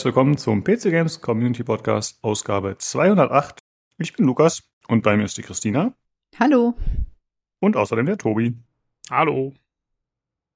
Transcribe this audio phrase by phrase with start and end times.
[0.00, 3.58] Herzlich willkommen zum PC Games Community Podcast Ausgabe 208.
[3.98, 5.92] Ich bin Lukas und bei mir ist die Christina.
[6.38, 6.72] Hallo.
[7.60, 8.56] Und außerdem der Tobi.
[9.10, 9.52] Hallo.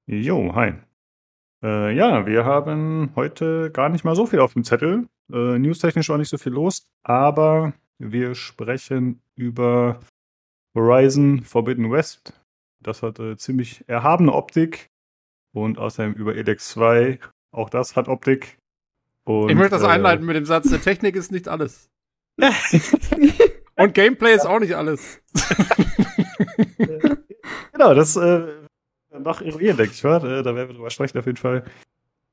[0.06, 0.72] Jo, hi.
[1.62, 5.08] Äh, ja, wir haben heute gar nicht mal so viel auf dem Zettel.
[5.30, 10.00] Äh, newstechnisch auch nicht so viel los, aber wir sprechen über
[10.74, 12.32] Horizon Forbidden West.
[12.80, 14.88] Das hat äh, ziemlich erhabene Optik.
[15.52, 17.18] Und außerdem über Elex 2.
[17.50, 18.56] Auch das hat Optik.
[19.24, 21.90] Und, ich möchte das äh, einleiten mit dem Satz, der Technik ist nicht alles.
[23.76, 25.20] Und Gameplay ist auch nicht alles.
[27.72, 28.46] genau, das äh,
[29.18, 30.18] noch eruieren, denke ich, wa?
[30.18, 31.64] Äh, da werden wir drüber sprechen auf jeden Fall.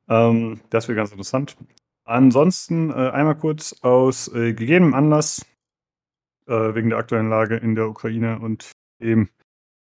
[0.09, 1.55] Ähm, das wird ganz interessant.
[2.04, 5.46] Ansonsten äh, einmal kurz aus äh, gegebenem Anlass
[6.48, 9.30] äh, wegen der aktuellen Lage in der Ukraine und dem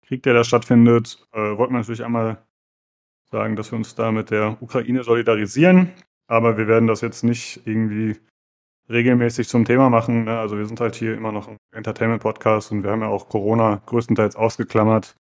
[0.07, 2.39] Krieg, der da stattfindet, äh, wollten wir natürlich einmal
[3.31, 5.93] sagen, dass wir uns da mit der Ukraine solidarisieren.
[6.31, 8.17] Aber wir werden das jetzt nicht irgendwie
[8.89, 10.25] regelmäßig zum Thema machen.
[10.25, 10.39] Ne?
[10.39, 13.83] Also wir sind halt hier immer noch ein Entertainment-Podcast und wir haben ja auch Corona
[13.87, 15.17] größtenteils ausgeklammert.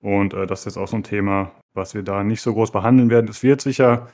[0.00, 2.70] Und äh, das ist jetzt auch so ein Thema, was wir da nicht so groß
[2.70, 3.28] behandeln werden.
[3.28, 4.08] Es wird sicher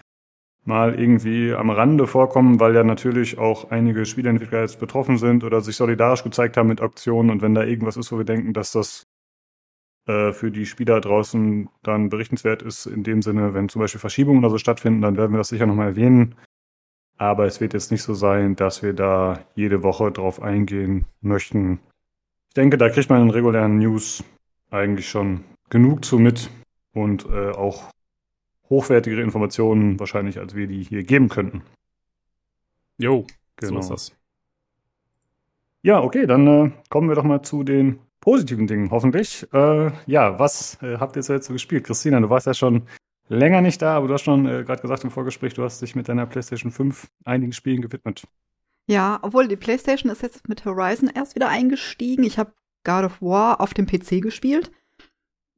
[0.65, 5.61] mal irgendwie am Rande vorkommen, weil ja natürlich auch einige Spieleentwickler jetzt betroffen sind oder
[5.61, 7.29] sich solidarisch gezeigt haben mit Aktionen.
[7.29, 9.05] Und wenn da irgendwas ist, wo wir denken, dass das
[10.07, 14.41] äh, für die Spieler draußen dann berichtenswert ist, in dem Sinne, wenn zum Beispiel Verschiebungen
[14.41, 16.35] oder so stattfinden, dann werden wir das sicher nochmal erwähnen.
[17.19, 21.79] Aber es wird jetzt nicht so sein, dass wir da jede Woche drauf eingehen möchten.
[22.49, 24.25] Ich denke, da kriegt man in regulären News
[24.71, 26.51] eigentlich schon genug zu mit
[26.93, 27.91] und äh, auch
[28.69, 31.63] hochwertigere Informationen wahrscheinlich, als wir die hier geben könnten.
[32.99, 33.75] Jo, genau.
[33.75, 34.17] so ist das.
[35.83, 39.47] Ja, okay, dann äh, kommen wir doch mal zu den positiven Dingen, hoffentlich.
[39.53, 41.85] Äh, ja, was äh, habt ihr jetzt so gespielt?
[41.85, 42.85] Christina, du warst ja schon
[43.29, 45.95] länger nicht da, aber du hast schon äh, gerade gesagt im Vorgespräch, du hast dich
[45.95, 48.25] mit deiner PlayStation 5 einigen Spielen gewidmet.
[48.87, 52.25] Ja, obwohl die PlayStation ist jetzt mit Horizon erst wieder eingestiegen.
[52.25, 52.53] Ich habe
[52.85, 54.71] God of War auf dem PC gespielt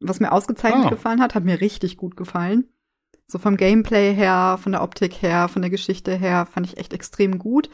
[0.08, 0.90] was mir ausgezeichnet ah.
[0.90, 2.68] gefallen hat, hat mir richtig gut gefallen.
[3.26, 6.92] So vom Gameplay her, von der Optik her, von der Geschichte her, fand ich echt
[6.92, 7.70] extrem gut.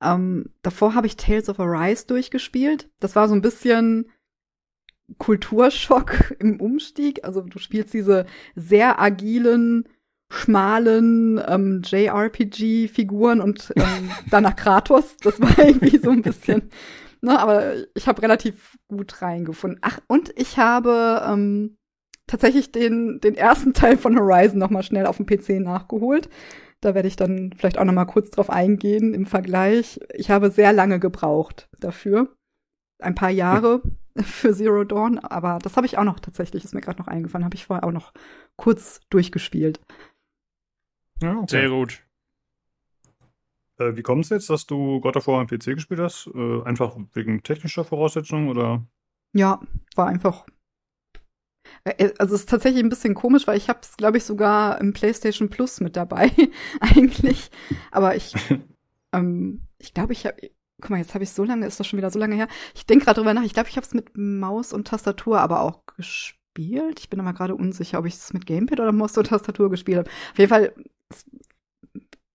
[0.00, 2.88] Ähm, davor habe ich Tales of Arise durchgespielt.
[3.00, 4.10] Das war so ein bisschen
[5.18, 7.24] Kulturschock im Umstieg.
[7.24, 9.88] Also du spielst diese sehr agilen,
[10.30, 15.16] schmalen ähm, JRPG-Figuren und ähm, danach Kratos.
[15.22, 16.70] Das war irgendwie so ein bisschen
[17.26, 19.78] Ne, aber ich habe relativ gut reingefunden.
[19.82, 21.76] Ach, und ich habe ähm,
[22.26, 26.28] tatsächlich den, den ersten Teil von Horizon noch mal schnell auf dem PC nachgeholt.
[26.80, 29.98] Da werde ich dann vielleicht auch noch mal kurz drauf eingehen im Vergleich.
[30.14, 32.36] Ich habe sehr lange gebraucht dafür.
[33.00, 33.82] Ein paar Jahre
[34.22, 37.44] für Zero Dawn, aber das habe ich auch noch tatsächlich, ist mir gerade noch eingefallen,
[37.44, 38.12] habe ich vorher auch noch
[38.56, 39.80] kurz durchgespielt.
[41.22, 41.46] Ja, okay.
[41.48, 42.02] Sehr gut.
[43.78, 46.28] Äh, wie kommt es jetzt, dass du God of War am PC gespielt hast?
[46.34, 48.86] Äh, einfach wegen technischer Voraussetzungen oder?
[49.32, 49.60] Ja,
[49.94, 50.46] war einfach.
[51.84, 54.24] Äh, äh, also es ist tatsächlich ein bisschen komisch, weil ich habe es, glaube ich,
[54.24, 56.30] sogar im PlayStation Plus mit dabei
[56.80, 57.50] eigentlich.
[57.90, 58.34] Aber ich,
[59.12, 60.36] ähm, ich glaube, ich habe,
[60.80, 62.48] guck mal, jetzt habe ich so lange, ist das schon wieder so lange her.
[62.74, 63.44] Ich denke gerade drüber nach.
[63.44, 67.00] Ich glaube, ich habe es mit Maus und Tastatur aber auch gespielt.
[67.00, 69.98] Ich bin aber gerade unsicher, ob ich es mit Gamepad oder Maus und Tastatur gespielt
[69.98, 70.10] habe.
[70.32, 70.74] Auf jeden Fall,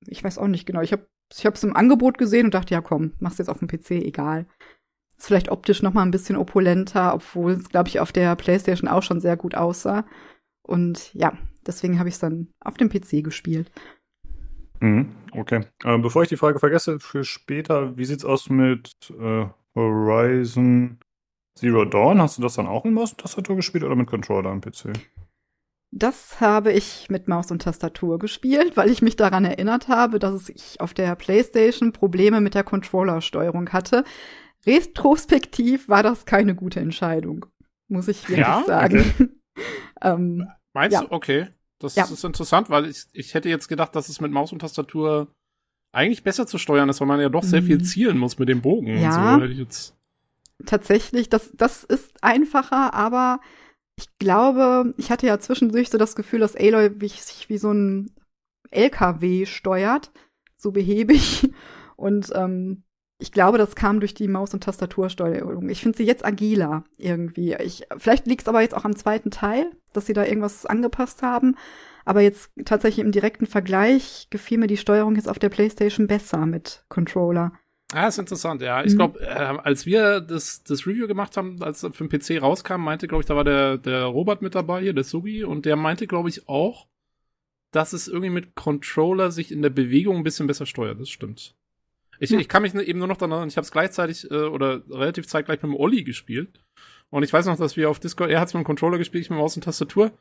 [0.07, 0.81] ich weiß auch nicht genau.
[0.81, 1.05] Ich habe
[1.37, 3.91] ich habe es im Angebot gesehen und dachte, ja komm, mach's jetzt auf dem PC,
[3.91, 4.45] egal.
[5.17, 8.89] Ist vielleicht optisch noch mal ein bisschen opulenter, obwohl es, glaube ich, auf der PlayStation
[8.89, 10.05] auch schon sehr gut aussah.
[10.63, 13.71] Und ja, deswegen habe ich es dann auf dem PC gespielt.
[14.81, 15.61] Mhm, okay.
[15.83, 20.97] Äh, bevor ich die Frage vergesse, für später, wie sieht's aus mit äh, Horizon
[21.55, 22.21] Zero Dawn?
[22.21, 24.93] Hast du das dann auch in Maus und Tastatur gespielt oder mit Controller am PC?
[25.91, 30.49] Das habe ich mit Maus und Tastatur gespielt, weil ich mich daran erinnert habe, dass
[30.49, 34.05] ich auf der PlayStation Probleme mit der Controllersteuerung hatte.
[34.65, 37.45] Retrospektiv war das keine gute Entscheidung,
[37.87, 38.63] muss ich wirklich ja?
[38.65, 38.99] sagen.
[38.99, 39.29] Okay.
[40.01, 41.01] ähm, Meinst ja.
[41.01, 41.11] du?
[41.11, 41.47] Okay.
[41.83, 42.05] Das ja.
[42.05, 45.27] ist interessant, weil ich, ich hätte jetzt gedacht, dass es mit Maus und Tastatur
[45.91, 47.83] eigentlich besser zu steuern ist, weil man ja doch sehr viel mhm.
[47.83, 49.93] zielen muss mit dem Bogen ja, und so.
[50.65, 53.39] Tatsächlich, das, das ist einfacher, aber
[53.97, 58.13] ich glaube, ich hatte ja zwischendurch so das Gefühl, dass Aloy sich wie so ein
[58.69, 60.11] LKW steuert,
[60.57, 61.49] so behäbig.
[61.97, 62.83] Und ähm,
[63.21, 65.69] ich glaube, das kam durch die Maus- und Tastatursteuerung.
[65.69, 67.55] Ich finde sie jetzt agiler irgendwie.
[67.63, 71.21] Ich, vielleicht liegt es aber jetzt auch am zweiten Teil, dass sie da irgendwas angepasst
[71.21, 71.55] haben.
[72.03, 76.47] Aber jetzt tatsächlich im direkten Vergleich gefiel mir die Steuerung jetzt auf der PlayStation besser
[76.47, 77.53] mit Controller.
[77.93, 78.83] Ah, ist interessant, ja.
[78.83, 78.97] Ich mhm.
[78.97, 82.81] glaube, äh, als wir das, das Review gemacht haben, als es für den PC rauskam,
[82.81, 85.75] meinte, glaube ich, da war der, der Robert mit dabei, hier, der Sugi, und der
[85.75, 86.87] meinte, glaube ich, auch,
[87.71, 90.99] dass es irgendwie mit Controller sich in der Bewegung ein bisschen besser steuert.
[90.99, 91.55] Das stimmt.
[92.21, 92.39] Ich, ja.
[92.39, 95.27] ich kann mich eben nur noch daran erinnern, ich habe es gleichzeitig äh, oder relativ
[95.27, 96.63] zeitgleich mit dem Olli gespielt.
[97.09, 99.23] Und ich weiß noch, dass wir auf Discord, er hat es mit dem Controller gespielt,
[99.23, 100.11] ich mit Maus und Tastatur.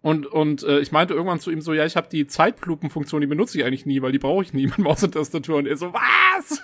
[0.00, 3.26] Und, und äh, ich meinte irgendwann zu ihm so, ja, ich habe die Zeitlupenfunktion, die
[3.26, 5.58] benutze ich eigentlich nie, weil die brauche ich nie mit Maus und Tastatur.
[5.58, 6.62] Und er so, was?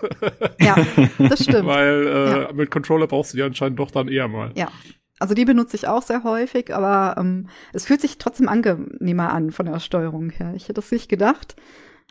[0.61, 0.77] Ja,
[1.19, 1.67] das stimmt.
[1.67, 2.53] weil äh, ja.
[2.53, 4.51] mit Controller brauchst du die anscheinend doch dann eher mal.
[4.57, 4.73] Ja.
[5.19, 9.51] Also die benutze ich auch sehr häufig, aber ähm, es fühlt sich trotzdem angenehmer an
[9.51, 10.55] von der Steuerung her.
[10.57, 11.57] Ich hätte es nicht gedacht,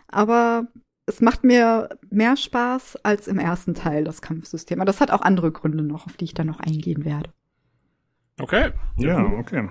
[0.07, 0.67] aber
[1.09, 4.79] es macht mir mehr Spaß als im ersten Teil, das Kampfsystem.
[4.79, 7.31] Aber das hat auch andere Gründe noch, auf die ich dann noch eingehen werde.
[8.39, 8.71] Okay.
[8.97, 9.67] Ja, okay.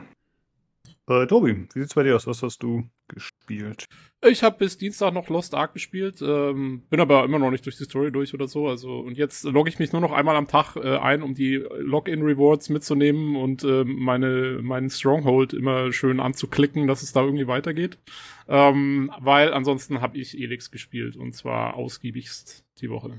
[1.09, 2.27] Äh, Tobi, wie sieht's bei dir aus?
[2.27, 3.87] Was hast du gespielt?
[4.27, 7.79] Ich habe bis Dienstag noch Lost Ark gespielt, ähm, bin aber immer noch nicht durch
[7.79, 8.69] die Story durch oder so.
[8.69, 11.65] Also und jetzt logge ich mich nur noch einmal am Tag äh, ein, um die
[11.79, 17.47] Login Rewards mitzunehmen und äh, meine meinen Stronghold immer schön anzuklicken, dass es da irgendwie
[17.47, 17.99] weitergeht.
[18.47, 23.19] Ähm, weil ansonsten habe ich Elix gespielt und zwar ausgiebigst die Woche.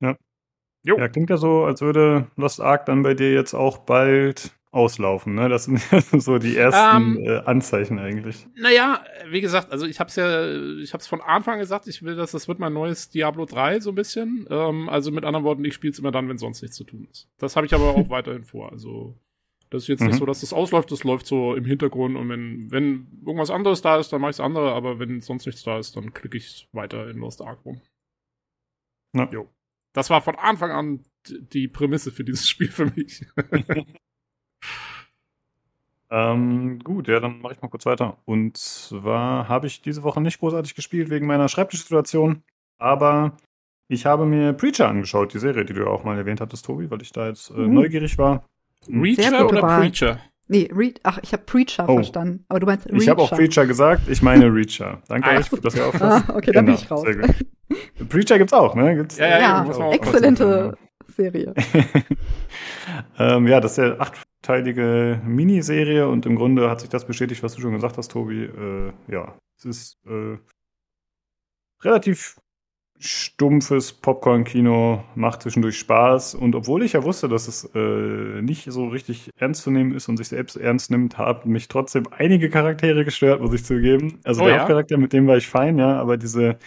[0.00, 0.18] Ja.
[0.84, 0.98] Jo.
[0.98, 5.34] Ja, klingt ja so, als würde Lost Ark dann bei dir jetzt auch bald auslaufen.
[5.34, 5.48] Ne?
[5.48, 8.46] Das sind so die ersten ähm, äh, Anzeichen eigentlich.
[8.56, 12.02] Naja, wie gesagt, also ich habe es ja, ich habe es von Anfang gesagt, ich
[12.02, 14.46] will, dass das wird mein neues Diablo 3 so ein bisschen.
[14.50, 17.06] Ähm, also mit anderen Worten, ich spiele es immer dann, wenn sonst nichts zu tun
[17.10, 17.28] ist.
[17.38, 18.72] Das habe ich aber auch weiterhin vor.
[18.72, 19.14] Also
[19.68, 20.08] das ist jetzt mhm.
[20.08, 23.82] nicht so, dass das ausläuft, das läuft so im Hintergrund und wenn, wenn irgendwas anderes
[23.82, 26.36] da ist, dann mache ich es andere, aber wenn sonst nichts da ist, dann klicke
[26.36, 27.80] ich weiter in Lost Ark rum.
[29.14, 29.28] Ja.
[29.30, 29.48] Jo.
[29.94, 33.26] Das war von Anfang an die Prämisse für dieses Spiel für mich.
[36.14, 38.18] Ähm, gut, ja, dann mache ich mal kurz weiter.
[38.26, 42.42] Und zwar habe ich diese Woche nicht großartig gespielt wegen meiner Schreibtischsituation,
[42.78, 43.38] aber
[43.88, 47.00] ich habe mir Preacher angeschaut, die Serie, die du auch mal erwähnt hattest, Tobi, weil
[47.00, 47.72] ich da jetzt äh, mhm.
[47.72, 48.44] neugierig war.
[48.88, 49.80] Reacher oder Wahl.
[49.80, 50.18] Preacher?
[50.48, 51.94] Nee, Read, ach, ich habe Preacher oh.
[51.94, 52.44] verstanden.
[52.50, 52.98] Aber du meinst Reacher.
[52.98, 55.00] Ich habe auch Preacher gesagt, ich meine Reacher.
[55.08, 56.28] Danke ah, euch, dass ihr aufpasst.
[56.28, 57.02] Ah, okay, genau, dann bin ich raus.
[57.02, 58.08] Sehr gut.
[58.10, 58.96] Preacher gibt's auch, ne?
[58.96, 60.76] Gibt's, ja, ja, ja, ja exzellente
[61.08, 61.54] Serie.
[63.18, 67.42] ähm, ja, das ist ja acht teilige Miniserie und im Grunde hat sich das bestätigt,
[67.42, 68.44] was du schon gesagt hast, Tobi.
[68.44, 70.38] Äh, ja, es ist äh,
[71.82, 72.36] relativ
[72.98, 78.88] stumpfes Popcorn-Kino, macht zwischendurch Spaß und obwohl ich ja wusste, dass es äh, nicht so
[78.88, 83.04] richtig ernst zu nehmen ist und sich selbst ernst nimmt, haben mich trotzdem einige Charaktere
[83.04, 84.20] gestört, muss ich zugeben.
[84.22, 84.60] Also oh, der ja?
[84.60, 86.58] Hauptcharakter, mit dem war ich fein, ja, aber diese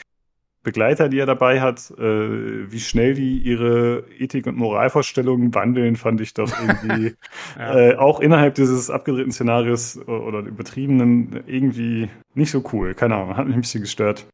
[0.65, 6.19] Begleiter, die er dabei hat, äh, wie schnell die ihre Ethik- und Moralvorstellungen wandeln, fand
[6.19, 7.15] ich doch irgendwie
[7.57, 7.77] ja.
[7.77, 12.93] äh, auch innerhalb dieses abgedrehten Szenarios oder übertriebenen irgendwie nicht so cool.
[12.95, 14.27] Keine Ahnung, hat mich ein bisschen gestört.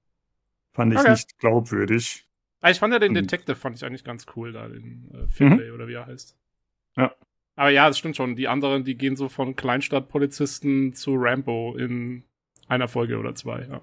[0.74, 1.12] Fand ich okay.
[1.12, 2.26] nicht glaubwürdig.
[2.62, 5.70] Ah, ich fand ja den Detective, fand ich eigentlich ganz cool, da den äh, Finlay
[5.70, 5.76] mhm.
[5.76, 6.38] oder wie er heißt.
[6.96, 7.14] Ja.
[7.56, 8.36] Aber ja, das stimmt schon.
[8.36, 12.24] Die anderen, die gehen so von Kleinstadtpolizisten zu Rambo in
[12.68, 13.82] einer Folge oder zwei, ja.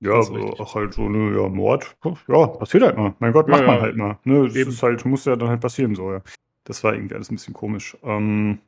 [0.00, 1.96] Ja, auch halt so, ne, ja, Mord,
[2.28, 3.14] ja, passiert halt mal.
[3.18, 4.18] Mein Gott, macht ja, man halt mal.
[4.24, 4.70] Ne, das Eben.
[4.70, 6.22] ist halt, muss ja dann halt passieren, so, ja.
[6.64, 7.96] Das war irgendwie alles ein bisschen komisch.
[8.02, 8.58] Ähm,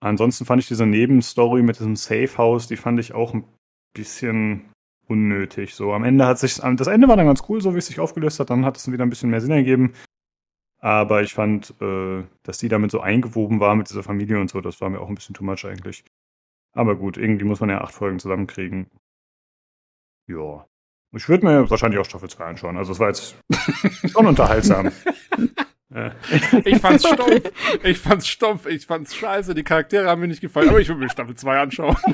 [0.00, 3.44] ansonsten fand ich diese Nebenstory mit diesem Safe House, die fand ich auch ein
[3.94, 4.70] bisschen
[5.08, 5.74] unnötig.
[5.74, 7.98] So, am Ende hat sich, das Ende war dann ganz cool, so wie es sich
[7.98, 9.94] aufgelöst hat, dann hat es wieder ein bisschen mehr Sinn ergeben.
[10.78, 14.60] Aber ich fand, äh, dass die damit so eingewoben war mit dieser Familie und so,
[14.60, 16.04] das war mir auch ein bisschen too much eigentlich.
[16.74, 18.86] Aber gut, irgendwie muss man ja acht Folgen zusammenkriegen.
[20.28, 20.66] Ja.
[21.12, 22.76] Ich würde mir wahrscheinlich auch Staffel 2 anschauen.
[22.76, 23.36] Also es war jetzt
[24.10, 24.92] schon unterhaltsam.
[26.64, 27.52] ich fand's stumpf.
[27.82, 28.66] Ich fand's stumpf.
[28.66, 29.54] Ich fand's scheiße.
[29.54, 30.68] Die Charaktere haben mir nicht gefallen.
[30.68, 31.96] Aber ich würde mir Staffel 2 anschauen.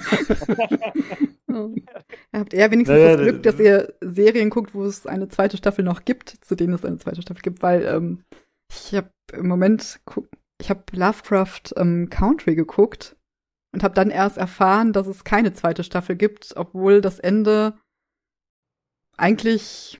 [1.53, 5.85] Ihr habt eher wenigstens das Glück, dass ihr Serien guckt, wo es eine zweite Staffel
[5.85, 8.25] noch gibt, zu denen es eine zweite Staffel gibt, weil ähm,
[8.71, 10.01] ich habe im Moment,
[10.61, 13.17] ich habe Lovecraft ähm, Country geguckt
[13.75, 17.75] und habe dann erst erfahren, dass es keine zweite Staffel gibt, obwohl das Ende
[19.23, 19.99] eigentlich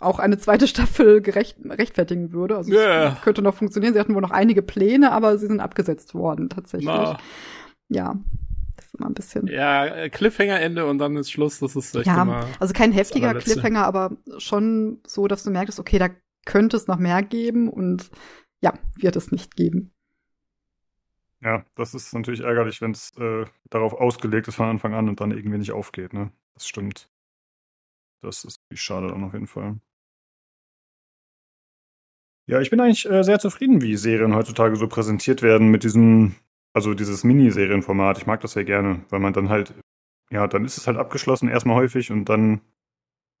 [0.00, 2.56] auch eine zweite Staffel gerecht, rechtfertigen würde.
[2.56, 3.18] Also yeah.
[3.22, 3.94] könnte noch funktionieren.
[3.94, 6.88] Sie hatten wohl noch einige Pläne, aber sie sind abgesetzt worden tatsächlich.
[6.88, 7.18] Na.
[7.88, 8.16] Ja.
[8.76, 9.46] Das ist immer ein bisschen.
[9.46, 11.60] Ja, Cliffhanger-Ende und dann ist Schluss.
[11.60, 15.80] Das ist echt ja, immer also kein heftiger Cliffhanger, aber schon so, dass du merkst,
[15.80, 16.10] okay, da
[16.44, 18.10] könnte es noch mehr geben und
[18.60, 19.92] ja, wird es nicht geben.
[21.42, 25.20] Ja, das ist natürlich ärgerlich, wenn es äh, darauf ausgelegt ist von Anfang an und
[25.20, 26.32] dann irgendwie nicht aufgeht, ne?
[26.54, 27.08] Das stimmt.
[28.22, 29.80] Das ist schade dann auf jeden Fall.
[32.48, 36.36] Ja, ich bin eigentlich äh, sehr zufrieden, wie Serien heutzutage so präsentiert werden mit diesem,
[36.72, 38.18] also dieses Miniserienformat.
[38.18, 39.74] Ich mag das sehr gerne, weil man dann halt,
[40.30, 42.60] ja, dann ist es halt abgeschlossen erstmal häufig und dann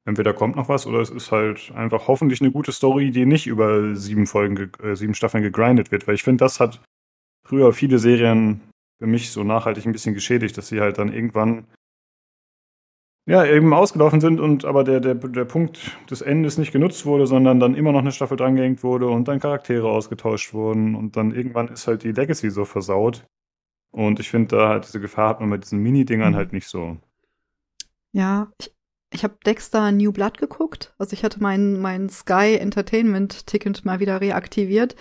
[0.06, 3.46] entweder kommt noch was oder es ist halt einfach hoffentlich eine gute Story, die nicht
[3.46, 6.82] über sieben Folgen, äh, sieben Staffeln gegrindet wird, weil ich finde, das hat
[7.46, 8.60] früher viele Serien
[8.98, 11.66] für mich so nachhaltig ein bisschen geschädigt, dass sie halt dann irgendwann
[13.26, 17.26] ja, eben ausgelaufen sind und aber der, der, der Punkt des Endes nicht genutzt wurde,
[17.26, 21.34] sondern dann immer noch eine Staffel drangehängt wurde und dann Charaktere ausgetauscht wurden und dann
[21.34, 23.26] irgendwann ist halt die Legacy so versaut.
[23.90, 26.36] Und ich finde, da halt diese Gefahr hat man bei diesen Mini-Dingern mhm.
[26.36, 26.98] halt nicht so.
[28.12, 28.72] Ja, ich,
[29.12, 30.94] ich habe Dexter New Blood geguckt.
[30.98, 34.94] Also ich hatte mein, mein Sky Entertainment Ticket mal wieder reaktiviert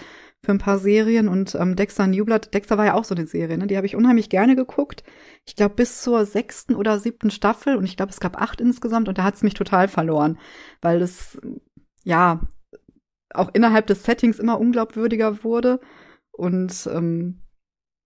[0.45, 3.57] für ein paar Serien und ähm, Dexter Newblood, Dexter war ja auch so eine Serie,
[3.57, 3.67] ne?
[3.67, 5.03] Die habe ich unheimlich gerne geguckt.
[5.45, 9.09] Ich glaube bis zur sechsten oder siebten Staffel und ich glaube es gab acht insgesamt
[9.09, 10.37] und da hat es mich total verloren,
[10.81, 11.39] weil es
[12.03, 12.41] ja
[13.33, 15.79] auch innerhalb des Settings immer unglaubwürdiger wurde
[16.31, 17.41] und ähm,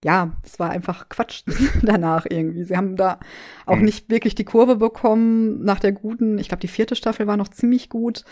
[0.04, 1.44] ja, es war einfach Quatsch
[1.84, 2.64] danach irgendwie.
[2.64, 3.20] Sie haben da
[3.66, 3.86] auch mhm.
[3.86, 6.38] nicht wirklich die Kurve bekommen nach der guten.
[6.40, 8.24] Ich glaube, die vierte Staffel war noch ziemlich gut.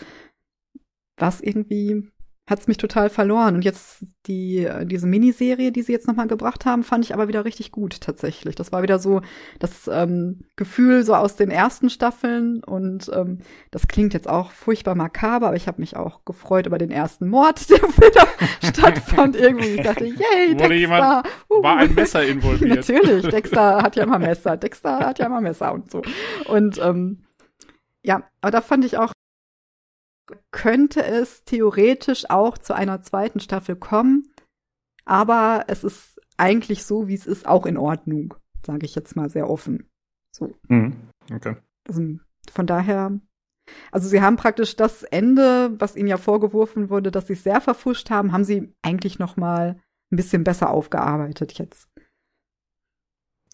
[1.18, 2.10] Was irgendwie
[2.48, 3.56] hat es mich total verloren.
[3.56, 7.44] Und jetzt die, diese Miniserie, die sie jetzt nochmal gebracht haben, fand ich aber wieder
[7.44, 8.54] richtig gut tatsächlich.
[8.54, 9.20] Das war wieder so
[9.58, 12.64] das ähm, Gefühl so aus den ersten Staffeln.
[12.64, 13.40] Und ähm,
[13.70, 17.28] das klingt jetzt auch furchtbar makaber, aber ich habe mich auch gefreut über den ersten
[17.28, 18.26] Mord, der wieder
[18.64, 19.74] stattfand irgendwie.
[19.74, 20.74] Ich dachte, yay, Dexter.
[20.74, 21.62] Jemand, uh.
[21.62, 22.88] War ein Messer involviert.
[22.88, 24.56] Natürlich, Dexter hat ja immer Messer.
[24.56, 26.00] Dexter hat ja immer Messer und so.
[26.46, 27.24] Und ähm,
[28.02, 29.12] ja, aber da fand ich auch
[30.50, 34.32] könnte es theoretisch auch zu einer zweiten Staffel kommen.
[35.04, 39.30] Aber es ist eigentlich so, wie es ist, auch in Ordnung, sage ich jetzt mal
[39.30, 39.88] sehr offen.
[40.34, 40.54] So.
[40.68, 41.08] Mhm.
[41.32, 41.56] Okay.
[41.86, 42.02] Also,
[42.52, 43.18] von daher,
[43.90, 47.60] also sie haben praktisch das Ende, was ihnen ja vorgeworfen wurde, dass sie es sehr
[47.60, 49.80] verfuscht haben, haben sie eigentlich noch mal
[50.10, 51.88] ein bisschen besser aufgearbeitet jetzt.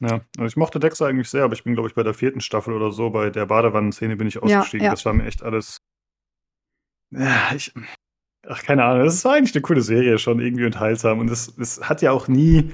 [0.00, 2.40] Ja, also ich mochte Dexter eigentlich sehr, aber ich bin, glaube ich, bei der vierten
[2.40, 4.84] Staffel oder so, bei der Badewannenszene bin ich ausgestiegen.
[4.84, 4.90] Ja, ja.
[4.90, 5.78] Das war mir echt alles
[7.16, 7.72] ja, ich.
[8.46, 9.04] Ach, keine Ahnung.
[9.04, 11.18] Das war eigentlich eine coole Serie, schon irgendwie unterhaltsam.
[11.18, 12.72] Und es, es hat ja auch nie.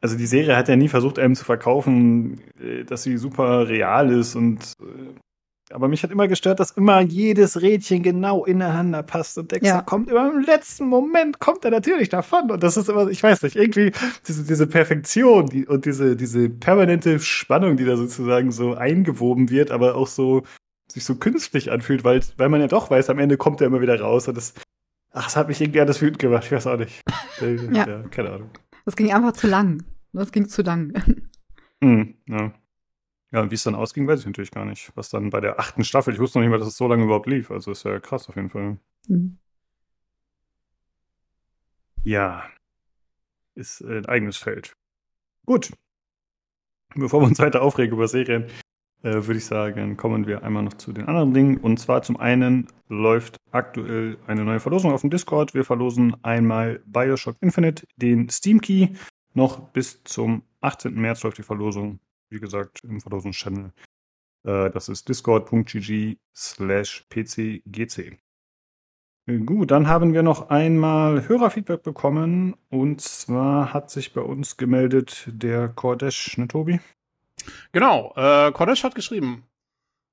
[0.00, 4.10] Also die Serie hat ja nie versucht, einem zu verkaufen, äh, dass sie super real
[4.10, 5.14] ist und äh,
[5.72, 9.82] aber mich hat immer gestört, dass immer jedes Rädchen genau ineinander passt und Dexter ja.
[9.82, 13.42] kommt immer im letzten Moment kommt er natürlich davon und das ist immer, ich weiß
[13.42, 13.92] nicht, irgendwie
[14.26, 19.70] diese, diese Perfektion die, und diese, diese permanente Spannung, die da sozusagen so eingewoben wird,
[19.70, 20.42] aber auch so
[20.92, 23.80] sich so künstlich anfühlt, weil, weil man ja doch weiß, am Ende kommt er immer
[23.80, 24.54] wieder raus und das,
[25.10, 27.02] ach, das hat mich irgendwie alles wütend gemacht, ich weiß auch nicht.
[27.40, 27.86] ja.
[27.86, 28.02] ja.
[28.08, 28.50] keine Ahnung.
[28.84, 29.84] Das ging einfach zu lang.
[30.12, 30.92] Das ging zu lang.
[31.84, 32.54] Mm, ja.
[33.32, 34.92] Ja, und wie es dann ausging, weiß ich natürlich gar nicht.
[34.94, 37.02] Was dann bei der achten Staffel, ich wusste noch nicht mal, dass es so lange
[37.02, 37.50] überhaupt lief.
[37.50, 38.78] Also ist ja krass auf jeden Fall.
[39.08, 39.38] Mhm.
[42.04, 42.48] Ja.
[43.56, 44.76] Ist ein eigenes Feld.
[45.44, 45.72] Gut.
[46.94, 48.46] Bevor wir uns weiter aufregen über Serien,
[49.02, 51.56] äh, würde ich sagen, kommen wir einmal noch zu den anderen Dingen.
[51.58, 55.54] Und zwar zum einen läuft aktuell eine neue Verlosung auf dem Discord.
[55.54, 58.88] Wir verlosen einmal Bioshock Infinite, den Steam Key.
[59.34, 60.94] Noch bis zum 18.
[60.94, 61.98] März läuft die Verlosung.
[62.30, 63.72] Wie gesagt, im Verlosungschannel.
[64.44, 68.18] Äh, das ist discord.gg slash pcgc.
[69.46, 72.56] Gut, dann haben wir noch einmal Hörerfeedback bekommen.
[72.70, 76.80] Und zwar hat sich bei uns gemeldet der Cordesh, ne Tobi?
[77.72, 79.44] Genau, äh, Kodesh hat geschrieben,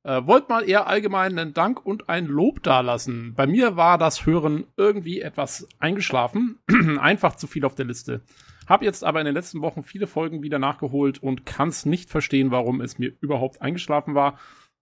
[0.04, 3.34] äh, wollt mal eher allgemein einen Dank und ein Lob dalassen.
[3.36, 6.60] Bei mir war das Hören irgendwie etwas eingeschlafen,
[7.00, 8.22] einfach zu viel auf der Liste.
[8.68, 12.52] Hab jetzt aber in den letzten Wochen viele Folgen wieder nachgeholt und kann's nicht verstehen,
[12.52, 14.40] warum es mir überhaupt eingeschlafen war.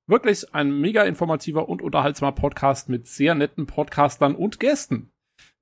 [0.07, 5.11] Wirklich ein mega informativer und unterhaltsamer Podcast mit sehr netten Podcastern und Gästen.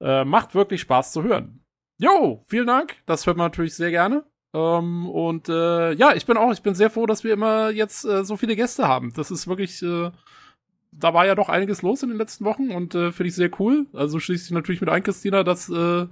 [0.01, 1.63] Äh, macht wirklich Spaß zu hören.
[1.97, 2.97] Jo, vielen Dank.
[3.05, 4.25] Das hört man natürlich sehr gerne.
[4.55, 8.05] Ähm, und äh, ja, ich bin auch, ich bin sehr froh, dass wir immer jetzt
[8.05, 9.11] äh, so viele Gäste haben.
[9.13, 10.11] Das ist wirklich, äh,
[10.93, 13.51] da war ja doch einiges los in den letzten Wochen und äh, finde ich sehr
[13.59, 13.85] cool.
[13.91, 16.05] Also schließlich natürlich mit ein, Christina, dass, äh,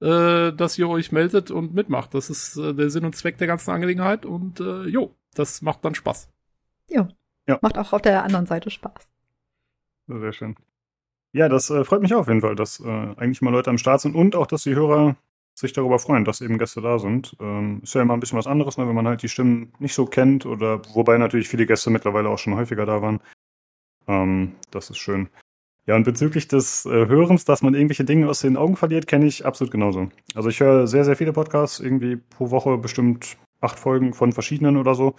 [0.00, 2.14] äh, dass ihr euch meldet und mitmacht.
[2.14, 5.84] Das ist äh, der Sinn und Zweck der ganzen Angelegenheit und äh, jo, das macht
[5.84, 6.28] dann Spaß.
[6.90, 7.08] Jo.
[7.48, 7.58] Ja.
[7.60, 9.08] Macht auch auf der anderen Seite Spaß.
[10.06, 10.54] Sehr schön.
[11.32, 14.00] Ja, das äh, freut mich auf jeden Fall, dass äh, eigentlich mal Leute am Start
[14.00, 15.16] sind und auch, dass die Hörer
[15.54, 17.36] sich darüber freuen, dass eben Gäste da sind.
[17.40, 19.94] Ähm, ist ja immer ein bisschen was anderes, ne, wenn man halt die Stimmen nicht
[19.94, 23.20] so kennt oder wobei natürlich viele Gäste mittlerweile auch schon häufiger da waren.
[24.08, 25.28] Ähm, das ist schön.
[25.86, 29.26] Ja, und bezüglich des äh, Hörens, dass man irgendwelche Dinge aus den Augen verliert, kenne
[29.26, 30.08] ich absolut genauso.
[30.34, 34.76] Also ich höre sehr, sehr viele Podcasts, irgendwie pro Woche bestimmt acht Folgen von verschiedenen
[34.76, 35.14] oder so.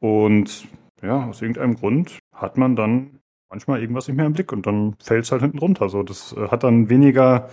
[0.00, 0.66] Und
[1.02, 3.20] ja, aus irgendeinem Grund hat man dann
[3.50, 5.88] manchmal irgendwas nicht mehr im Blick und dann fällt es halt hinten runter.
[5.88, 7.50] So, das äh, hat dann weniger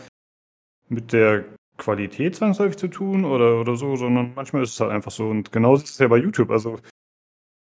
[0.87, 1.45] mit der
[1.81, 5.27] Qualität zwangsläufig zu tun oder, oder so, sondern manchmal ist es halt einfach so.
[5.27, 6.51] Und genauso ist es ja bei YouTube.
[6.51, 6.77] Also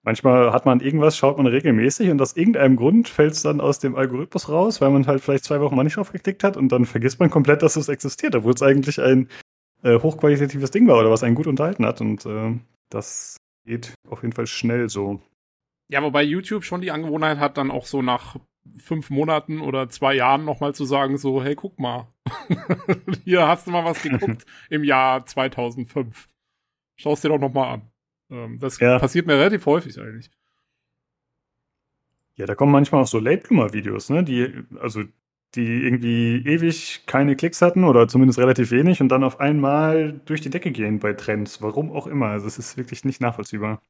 [0.02, 3.78] manchmal hat man irgendwas, schaut man regelmäßig und aus irgendeinem Grund fällt es dann aus
[3.78, 6.70] dem Algorithmus raus, weil man halt vielleicht zwei Wochen mal nicht drauf geklickt hat und
[6.70, 9.28] dann vergisst man komplett, dass es existiert, obwohl es eigentlich ein
[9.82, 12.00] äh, hochqualitatives Ding war oder was einen gut unterhalten hat.
[12.00, 12.58] Und äh,
[12.90, 15.20] das geht auf jeden Fall schnell so.
[15.90, 18.36] Ja, wobei YouTube schon die Angewohnheit hat, dann auch so nach
[18.76, 22.08] fünf Monaten oder zwei Jahren nochmal zu sagen, so, hey, guck mal.
[23.24, 26.28] Hier hast du mal was geguckt im Jahr 2005.
[26.96, 27.82] Schau es dir doch nochmal an.
[28.30, 28.98] Ähm, das ja.
[28.98, 30.30] passiert mir relativ häufig eigentlich.
[32.36, 34.24] Ja, da kommen manchmal auch so Late-Bloomer-Videos, ne?
[34.24, 35.02] Die, also,
[35.54, 40.40] die irgendwie ewig keine Klicks hatten oder zumindest relativ wenig und dann auf einmal durch
[40.40, 41.60] die Decke gehen bei Trends.
[41.60, 42.28] Warum auch immer.
[42.28, 43.82] Also, es ist wirklich nicht nachvollziehbar.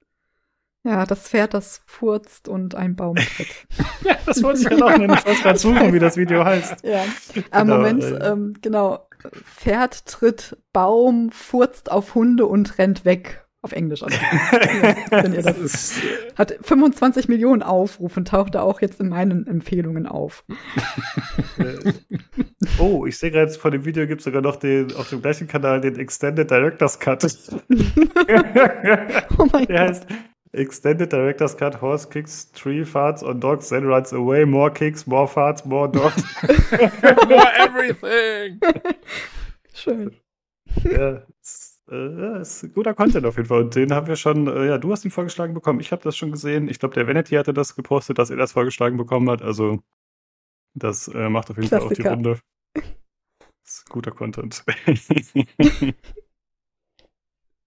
[0.85, 3.67] Ja, das Pferd, das furzt und ein Baum tritt.
[4.05, 5.15] ja, das wollte ich ja auch nennen.
[5.17, 6.85] Ich wollte gerade suchen, wie das Video heißt.
[6.85, 7.05] Ja,
[7.53, 9.07] am genau, Moment, äh, ähm, genau.
[9.45, 13.39] Pferd tritt, Baum furzt auf Hunde und rennt weg.
[13.65, 14.03] Auf Englisch.
[14.03, 14.19] Also,
[15.11, 15.95] wenn ihr das ist,
[16.37, 20.45] hat 25 Millionen Aufrufe und taucht da auch jetzt in meinen Empfehlungen auf.
[22.81, 25.47] oh, ich sehe gerade, vor dem Video gibt es sogar noch den, auf dem gleichen
[25.47, 27.23] Kanal den Extended Director's Cut.
[29.39, 29.89] oh mein Der Gott.
[29.91, 30.07] heißt
[30.55, 35.27] Extended Director's Cut, Horse kicks three farts on dogs, then runs away, more kicks, more
[35.27, 36.23] farts, more dogs.
[37.29, 38.61] more everything!
[39.75, 40.15] Schön.
[40.85, 43.63] Ja, ist, äh, ist guter Content auf jeden Fall.
[43.63, 46.17] Und den haben wir schon, äh, ja, du hast ihn vorgeschlagen bekommen, ich habe das
[46.17, 46.69] schon gesehen.
[46.69, 49.41] Ich glaube, der Vanity hatte das gepostet, dass er das vorgeschlagen bekommen hat.
[49.41, 49.83] Also,
[50.75, 52.03] das äh, macht auf jeden Klassiker.
[52.03, 52.41] Fall auch die Runde.
[53.65, 54.65] Das ist guter Content.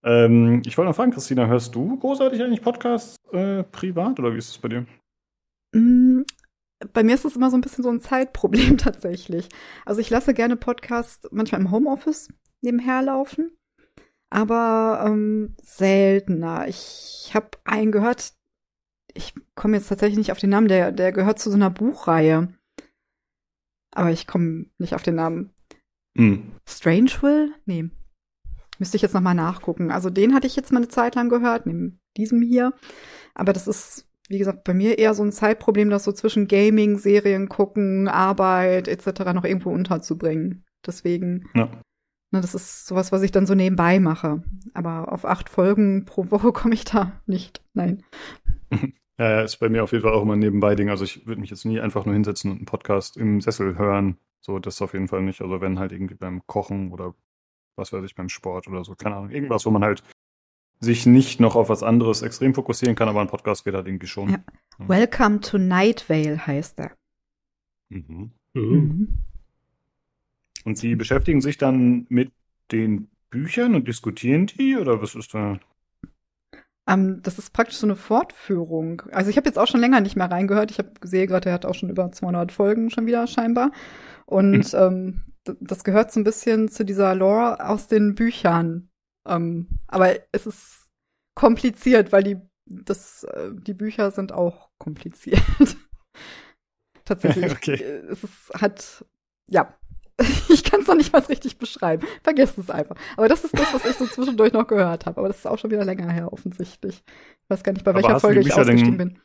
[0.05, 4.37] Ähm, ich wollte noch fragen, Christina, hörst du großartig eigentlich Podcasts äh, privat oder wie
[4.37, 4.85] ist es bei dir?
[5.73, 6.21] Mm,
[6.93, 9.49] bei mir ist es immer so ein bisschen so ein Zeitproblem tatsächlich.
[9.83, 12.29] Also ich lasse gerne Podcasts manchmal im Homeoffice
[12.61, 13.57] nebenher laufen,
[14.29, 16.67] aber ähm, seltener.
[16.67, 18.33] Ich habe einen gehört,
[19.15, 22.49] ich komme jetzt tatsächlich nicht auf den Namen, der, der gehört zu so einer Buchreihe.
[23.95, 25.51] Aber ich komme nicht auf den Namen.
[26.15, 26.51] Hm.
[26.67, 27.89] Strange Nee,
[28.79, 29.91] Müsste ich jetzt nochmal nachgucken.
[29.91, 32.73] Also den hatte ich jetzt mal eine Zeit lang gehört, neben diesem hier.
[33.33, 36.97] Aber das ist, wie gesagt, bei mir eher so ein Zeitproblem, das so zwischen Gaming,
[36.97, 39.33] Serien gucken, Arbeit etc.
[39.33, 40.63] noch irgendwo unterzubringen.
[40.85, 41.69] Deswegen, ja.
[42.31, 44.43] ne, das ist sowas, was ich dann so nebenbei mache.
[44.73, 47.61] Aber auf acht Folgen pro Woche komme ich da nicht.
[47.73, 48.03] Nein.
[49.17, 50.89] Ja, ja, ist bei mir auf jeden Fall auch immer ein Nebenbei-Ding.
[50.89, 54.17] Also ich würde mich jetzt nie einfach nur hinsetzen und einen Podcast im Sessel hören.
[54.41, 55.41] So, das auf jeden Fall nicht.
[55.41, 57.15] Also wenn halt irgendwie beim Kochen oder
[57.75, 58.95] was weiß ich, beim Sport oder so.
[58.95, 59.31] Keine Ahnung.
[59.31, 60.03] Irgendwas, wo man halt
[60.79, 64.07] sich nicht noch auf was anderes extrem fokussieren kann, aber ein Podcast geht halt irgendwie
[64.07, 64.29] schon.
[64.29, 64.39] Ja.
[64.79, 64.89] Ja.
[64.89, 66.91] Welcome to Night Vale heißt er.
[67.89, 68.31] Mhm.
[68.53, 69.21] Mhm.
[70.65, 72.31] Und Sie beschäftigen sich dann mit
[72.71, 75.59] den Büchern und diskutieren die oder was ist da?
[76.87, 79.01] Um, ähm, das ist praktisch so eine Fortführung.
[79.11, 80.71] Also ich habe jetzt auch schon länger nicht mehr reingehört.
[80.71, 83.71] Ich habe gesehen gerade, er hat auch schon über 200 Folgen schon wieder scheinbar.
[84.25, 84.79] Und mhm.
[84.79, 85.21] ähm,
[85.59, 88.89] das gehört so ein bisschen zu dieser Lore aus den Büchern.
[89.27, 90.89] Ähm, aber es ist
[91.35, 95.41] kompliziert, weil die, das, äh, die Bücher sind auch kompliziert.
[97.05, 97.51] Tatsächlich.
[97.51, 97.73] okay.
[98.09, 99.05] Es ist, hat,
[99.47, 99.77] ja.
[100.49, 102.07] ich kann es noch nicht mal richtig beschreiben.
[102.23, 102.95] Vergesst es einfach.
[103.17, 105.17] Aber das ist das, was ich so zwischendurch noch gehört habe.
[105.17, 107.03] Aber das ist auch schon wieder länger her, offensichtlich.
[107.05, 109.19] Ich weiß gar nicht, bei Aber welcher Folge ich ausgestiegen bin.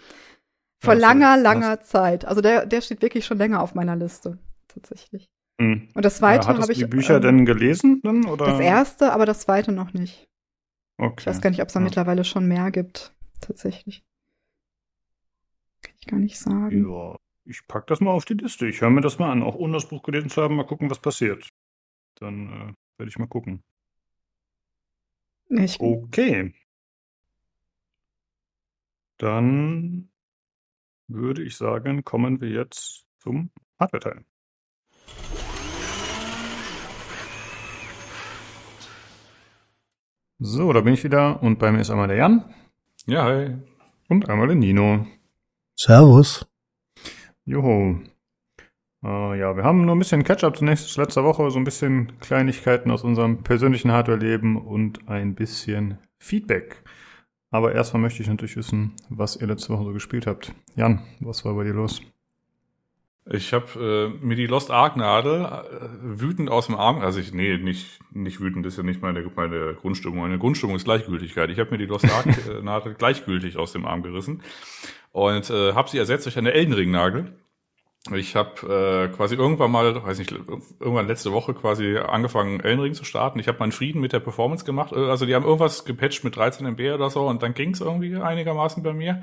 [0.83, 1.89] Vor ja, langer, langer was?
[1.89, 2.25] Zeit.
[2.25, 4.39] Also der, der steht wirklich schon länger auf meiner Liste.
[4.67, 5.31] Tatsächlich.
[5.61, 5.89] Mhm.
[5.93, 6.79] Und das zweite ja, habe ich.
[6.79, 8.47] die Bücher ähm, denn gelesen dann, oder?
[8.47, 10.27] Das erste, aber das zweite noch nicht.
[10.97, 11.17] Okay.
[11.21, 11.85] Ich weiß gar nicht, ob es da ja.
[11.85, 13.15] mittlerweile schon mehr gibt.
[13.43, 14.03] Tatsächlich.
[15.83, 16.91] Kann ich gar nicht sagen.
[16.91, 18.67] Ja, ich pack das mal auf die Liste.
[18.69, 20.57] Ich höre mir das mal an, auch ohne das Buch gelesen zu haben.
[20.57, 21.47] Mal gucken, was passiert.
[22.15, 23.63] Dann äh, werde ich mal gucken.
[25.51, 26.55] Ich okay.
[29.19, 30.09] Dann
[31.07, 34.25] würde ich sagen, kommen wir jetzt zum Hardware-Teil.
[40.43, 42.43] So, da bin ich wieder und bei mir ist einmal der Jan.
[43.05, 43.59] Ja, hi.
[44.09, 45.07] Und einmal der Nino.
[45.77, 46.47] Servus.
[47.45, 48.01] Joho.
[49.05, 52.91] Äh, ja, wir haben nur ein bisschen Catch-up zunächst letzter Woche, so ein bisschen Kleinigkeiten
[52.91, 56.85] aus unserem persönlichen Hardware-Leben und ein bisschen Feedback.
[57.51, 60.55] Aber erstmal möchte ich natürlich wissen, was ihr letzte Woche so gespielt habt.
[60.75, 62.01] Jan, was war bei dir los?
[63.33, 67.33] Ich habe äh, mir die Lost Ark Nadel äh, wütend aus dem Arm, also ich,
[67.33, 70.19] nee, nicht, nicht wütend ist ja nicht meine, meine Grundstimmung.
[70.19, 71.49] Meine Grundstimmung ist Gleichgültigkeit.
[71.51, 72.27] Ich habe mir die Lost Ark
[72.63, 74.43] Nadel gleichgültig aus dem Arm gerissen
[75.13, 77.33] und äh, habe sie ersetzt durch eine Eldenring Nagel.
[78.13, 83.05] Ich habe äh, quasi irgendwann mal, weiß nicht, irgendwann letzte Woche quasi angefangen, Eldenring zu
[83.05, 83.39] starten.
[83.39, 84.93] Ich habe meinen Frieden mit der Performance gemacht.
[84.93, 88.17] Äh, also die haben irgendwas gepatcht mit 13 MB oder so und dann ging's irgendwie
[88.17, 89.23] einigermaßen bei mir.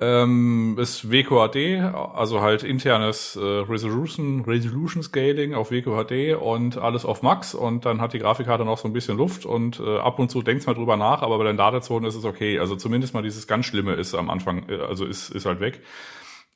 [0.00, 7.22] Ähm, ist WQHD, also halt internes äh, Resolution, Resolution Scaling auf WQHD und alles auf
[7.22, 10.30] Max und dann hat die Grafikkarte noch so ein bisschen Luft und äh, ab und
[10.30, 12.58] zu denkst mal drüber nach, aber bei den Datenzonen ist es okay.
[12.58, 15.80] Also zumindest mal dieses ganz Schlimme ist am Anfang, äh, also ist, ist halt weg.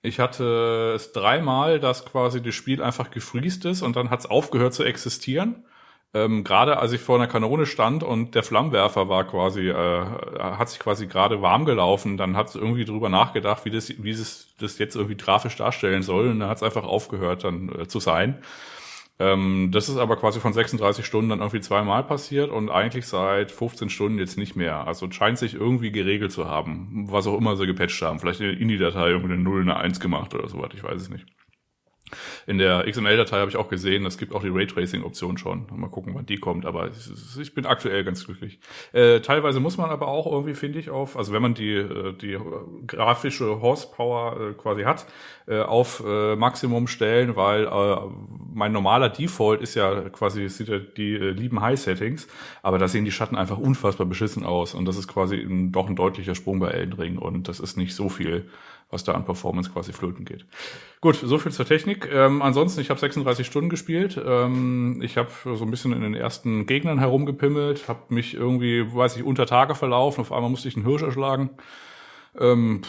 [0.03, 4.27] Ich hatte es dreimal, dass quasi das Spiel einfach gefriest ist und dann hat es
[4.27, 5.65] aufgehört zu existieren.
[6.15, 10.05] Ähm, gerade als ich vor einer Kanone stand und der Flammenwerfer war quasi, äh,
[10.39, 14.11] hat sich quasi gerade warm gelaufen, dann hat es irgendwie drüber nachgedacht, wie das, wie
[14.11, 17.87] es das jetzt irgendwie grafisch darstellen soll und dann hat es einfach aufgehört dann äh,
[17.89, 18.43] zu sein.
[19.21, 23.51] Ähm, das ist aber quasi von 36 Stunden dann irgendwie zweimal passiert und eigentlich seit
[23.51, 24.87] 15 Stunden jetzt nicht mehr.
[24.87, 28.21] Also scheint sich irgendwie geregelt zu haben, was auch immer sie gepatcht haben.
[28.21, 31.03] Vielleicht in die Datei irgendwie eine 0, eine 1 gemacht oder so was, ich weiß
[31.03, 31.27] es nicht.
[32.47, 35.67] In der XML-Datei habe ich auch gesehen, es gibt auch die Raytracing-Option schon.
[35.75, 36.91] Mal gucken, wann die kommt, aber
[37.41, 38.59] ich bin aktuell ganz glücklich.
[38.93, 42.13] Äh, teilweise muss man aber auch irgendwie, finde ich, auf, also wenn man die, äh,
[42.15, 42.39] die
[42.87, 45.07] grafische Horsepower äh, quasi hat,
[45.47, 47.69] äh, auf Maximum stellen, weil
[48.53, 52.29] mein normaler Default ist ja quasi, sieht ja die lieben High-Settings,
[52.63, 55.97] aber da sehen die Schatten einfach unfassbar beschissen aus und das ist quasi doch ein
[55.97, 58.49] deutlicher Sprung bei Elden Ring und das ist nicht so viel
[58.91, 60.47] was da an Performance quasi flöten geht.
[61.01, 62.09] Gut, so viel zur Technik.
[62.11, 64.21] Ähm, ansonsten, ich habe 36 Stunden gespielt.
[64.25, 69.17] Ähm, ich habe so ein bisschen in den ersten Gegnern herumgepimmelt, habe mich irgendwie, weiß
[69.17, 70.23] ich, unter Tage verlaufen.
[70.23, 71.51] Auf einmal musste ich einen Hirsch erschlagen.
[72.39, 72.83] Ähm,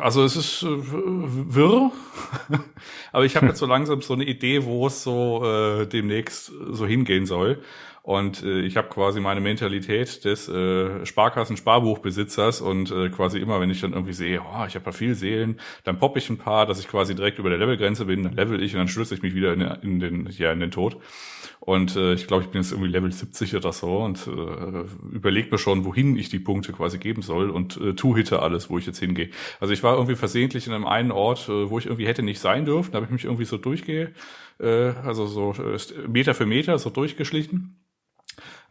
[0.00, 1.92] also es ist äh, wirr,
[3.12, 6.86] aber ich habe jetzt so langsam so eine Idee, wo es so äh, demnächst so
[6.86, 7.62] hingehen soll.
[8.02, 13.70] Und äh, ich habe quasi meine Mentalität des äh, Sparkassen-Sparbuchbesitzers und äh, quasi immer, wenn
[13.70, 16.66] ich dann irgendwie sehe, oh, ich habe da viel Seelen, dann poppe ich ein paar,
[16.66, 19.22] dass ich quasi direkt über der Levelgrenze bin, dann level ich und dann stürze ich
[19.22, 20.96] mich wieder in, in den, ja, in den Tod.
[21.60, 25.48] Und äh, ich glaube, ich bin jetzt irgendwie Level 70 oder so und äh, überlege
[25.52, 28.86] mir schon, wohin ich die Punkte quasi geben soll und äh, tu-hitte alles, wo ich
[28.86, 29.30] jetzt hingehe.
[29.60, 32.40] Also ich war irgendwie versehentlich in einem einen Ort, äh, wo ich irgendwie hätte nicht
[32.40, 32.90] sein dürfen.
[32.90, 34.12] Da habe ich mich irgendwie so durchgehe,
[34.58, 37.76] äh, also so äh, Meter für Meter so durchgeschlichen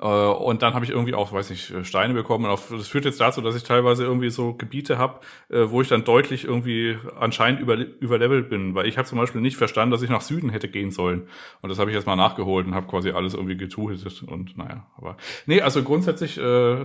[0.05, 2.45] und dann habe ich irgendwie auch, weiß nicht, Steine bekommen.
[2.45, 5.89] Und das führt jetzt dazu, dass ich teilweise irgendwie so Gebiete habe, äh, wo ich
[5.89, 8.73] dann deutlich irgendwie anscheinend über, überlevelt bin.
[8.73, 11.27] Weil ich habe zum Beispiel nicht verstanden, dass ich nach Süden hätte gehen sollen.
[11.61, 14.23] Und das habe ich jetzt mal nachgeholt und habe quasi alles irgendwie getuhetet.
[14.23, 16.83] Und naja, aber nee, also grundsätzlich äh,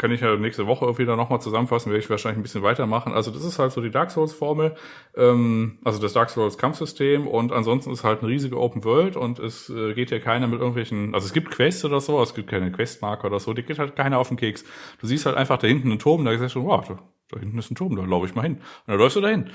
[0.00, 3.12] kann ich ja nächste Woche irgendwie dann nochmal zusammenfassen, werde ich wahrscheinlich ein bisschen weitermachen.
[3.12, 4.74] Also das ist halt so die Dark Souls-Formel,
[5.14, 9.68] ähm, also das Dark Souls-Kampfsystem und ansonsten ist halt eine riesige Open World und es
[9.68, 12.72] äh, geht ja keiner mit irgendwelchen, also es gibt Quests oder so, es gibt keine
[12.72, 14.64] Questmarker oder so, die geht halt keiner auf den Keks.
[15.00, 17.58] Du siehst halt einfach da hinten einen Turm, da sagst du, wow, da, da hinten
[17.58, 18.54] ist ein Turm, da laufe ich mal hin.
[18.54, 19.50] Und dann läufst du dahin.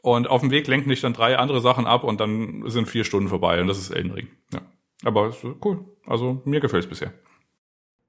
[0.00, 3.04] Und auf dem Weg lenken dich dann drei andere Sachen ab und dann sind vier
[3.04, 4.28] Stunden vorbei und das ist Elden Ring.
[4.50, 4.62] Ja.
[5.04, 5.84] Aber cool.
[6.06, 7.12] Also mir gefällt es bisher.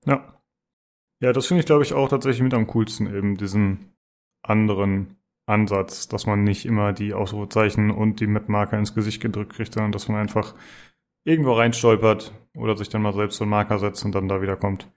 [0.05, 0.40] Ja,
[1.21, 3.95] ja, das finde ich, glaube ich, auch tatsächlich mit am coolsten, eben diesen
[4.41, 9.73] anderen Ansatz, dass man nicht immer die Ausrufezeichen und die Map-Marker ins Gesicht gedrückt kriegt,
[9.73, 10.55] sondern dass man einfach
[11.23, 14.57] irgendwo reinstolpert oder sich dann mal selbst so einen Marker setzt und dann da wieder
[14.57, 14.89] kommt.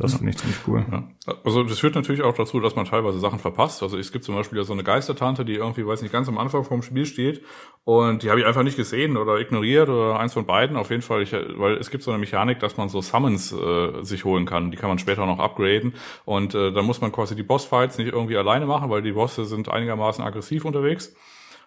[0.00, 0.84] Das finde ich ziemlich cool.
[0.90, 1.04] Ja.
[1.44, 3.82] Also das führt natürlich auch dazu, dass man teilweise Sachen verpasst.
[3.82, 6.38] Also es gibt zum Beispiel ja so eine Geistertante, die irgendwie, weiß nicht, ganz am
[6.38, 7.42] Anfang vom Spiel steht
[7.84, 10.78] und die habe ich einfach nicht gesehen oder ignoriert oder eins von beiden.
[10.78, 14.02] Auf jeden Fall, ich, weil es gibt so eine Mechanik, dass man so Summons äh,
[14.02, 14.70] sich holen kann.
[14.70, 18.12] Die kann man später noch upgraden und äh, dann muss man quasi die Bossfights nicht
[18.12, 21.14] irgendwie alleine machen, weil die Bosse sind einigermaßen aggressiv unterwegs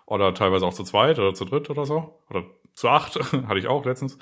[0.08, 3.15] oder teilweise auch zu zweit oder zu dritt oder so oder zu acht
[3.48, 4.17] hatte ich auch letztens.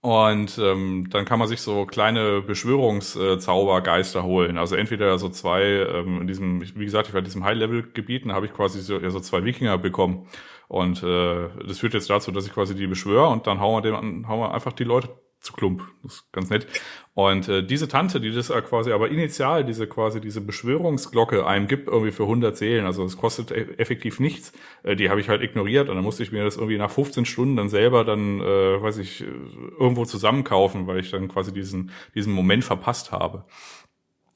[0.00, 4.56] Und ähm, dann kann man sich so kleine Beschwörungszaubergeister holen.
[4.56, 8.46] Also entweder so zwei, ähm, in diesem, wie gesagt, ich war in diesem High-Level-Gebieten, habe
[8.46, 10.28] ich quasi so, ja, so zwei Wikinger bekommen.
[10.68, 13.90] Und äh, das führt jetzt dazu, dass ich quasi die beschwöre und dann hauen wir,
[13.90, 15.08] dem, hauen wir einfach die Leute
[15.40, 15.82] zu Klump.
[16.02, 16.66] Das ist ganz nett.
[17.14, 21.88] Und äh, diese Tante, die das quasi aber initial, diese quasi diese Beschwörungsglocke einem gibt,
[21.88, 25.42] irgendwie für 100 Seelen, also es kostet e effektiv nichts, äh, die habe ich halt
[25.42, 28.82] ignoriert und dann musste ich mir das irgendwie nach 15 Stunden dann selber dann, äh,
[28.82, 29.24] weiß ich,
[29.78, 33.44] irgendwo zusammenkaufen, weil ich dann quasi diesen, diesen Moment verpasst habe.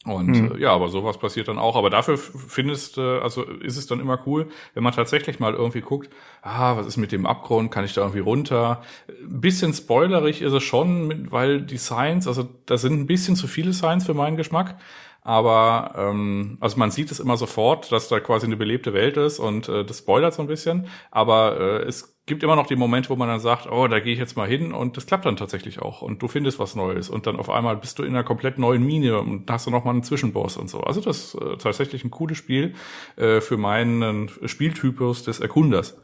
[0.04, 0.56] Und mhm.
[0.56, 1.76] äh, ja, aber sowas passiert dann auch.
[1.76, 5.80] Aber dafür findest, äh, also ist es dann immer cool, wenn man tatsächlich mal irgendwie
[5.80, 6.10] guckt,
[6.42, 7.70] ah, was ist mit dem Abgrund?
[7.70, 8.82] Kann ich da irgendwie runter?
[9.08, 13.46] Ein bisschen spoilerig ist es schon, weil die Signs, also da sind ein bisschen zu
[13.46, 14.76] viele Signs für meinen Geschmack.
[15.24, 19.38] Aber ähm, also man sieht es immer sofort, dass da quasi eine belebte Welt ist
[19.38, 20.88] und äh, das spoilert so ein bisschen.
[21.12, 24.12] Aber äh, es gibt immer noch die Momente, wo man dann sagt, oh, da gehe
[24.12, 27.08] ich jetzt mal hin und das klappt dann tatsächlich auch und du findest was Neues
[27.08, 29.84] und dann auf einmal bist du in einer komplett neuen Mine und hast du noch
[29.84, 30.80] mal einen Zwischenboss und so.
[30.80, 32.74] Also das ist äh, tatsächlich ein cooles Spiel
[33.16, 36.00] äh, für meinen Spieltypus des Erkunders.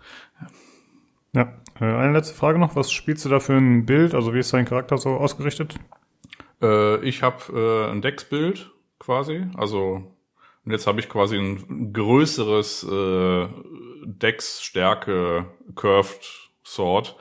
[1.34, 2.76] Ja, äh, eine letzte Frage noch.
[2.76, 4.14] Was spielst du da für ein Bild?
[4.14, 5.74] Also wie ist dein Charakter so ausgerichtet?
[6.62, 10.02] Äh, ich habe äh, ein Dex-Bild quasi, also
[10.68, 13.48] Und jetzt habe ich quasi ein größeres äh,
[14.04, 17.16] Dex-Stärke Curved Sword,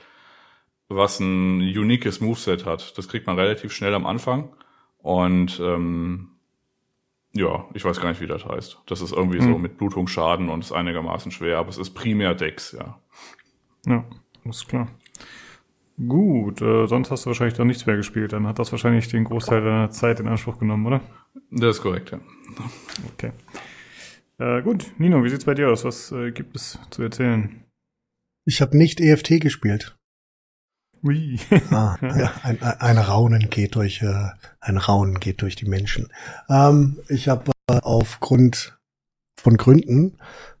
[0.88, 2.98] was ein uniques Moveset hat.
[2.98, 4.50] Das kriegt man relativ schnell am Anfang.
[4.98, 6.32] Und ähm,
[7.32, 8.82] ja, ich weiß gar nicht, wie das heißt.
[8.84, 9.52] Das ist irgendwie hm.
[9.52, 12.98] so mit Blutungsschaden und ist einigermaßen schwer, aber es ist primär Dex, ja.
[13.86, 14.04] Ja,
[14.44, 14.88] ist klar.
[16.06, 18.32] Gut, äh, sonst hast du wahrscheinlich dann nichts mehr gespielt.
[18.32, 21.00] Dann hat das wahrscheinlich den Großteil der Zeit in Anspruch genommen, oder?
[21.50, 22.20] Das ist korrekt, ja.
[23.14, 23.32] Okay.
[24.38, 25.84] Äh, gut, Nino, wie sieht's bei dir aus?
[25.84, 27.64] Was äh, gibt es zu erzählen?
[28.44, 29.96] Ich habe nicht EFT gespielt.
[31.04, 31.38] Ui.
[31.70, 34.28] ah, ja, ein, ein, Raunen geht durch, äh,
[34.60, 36.08] ein Raunen geht durch die Menschen.
[36.48, 38.78] Ähm, ich habe äh, aufgrund
[39.38, 40.18] von Gründen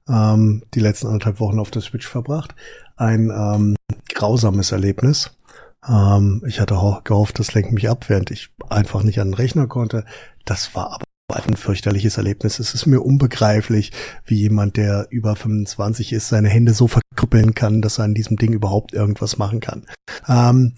[0.08, 2.54] ähm, die letzten anderthalb Wochen auf der Switch verbracht.
[2.96, 3.76] Ein ähm,
[4.14, 5.30] grausames Erlebnis.
[5.86, 9.66] Ähm, ich hatte gehofft, das lenkt mich ab, während ich einfach nicht an den Rechner
[9.66, 10.04] konnte.
[10.48, 11.04] Das war aber
[11.46, 12.58] ein fürchterliches Erlebnis.
[12.58, 13.92] Es ist mir unbegreiflich,
[14.24, 18.38] wie jemand, der über 25 ist, seine Hände so verkrüppeln kann, dass er an diesem
[18.38, 19.86] Ding überhaupt irgendwas machen kann.
[20.26, 20.72] Ähm,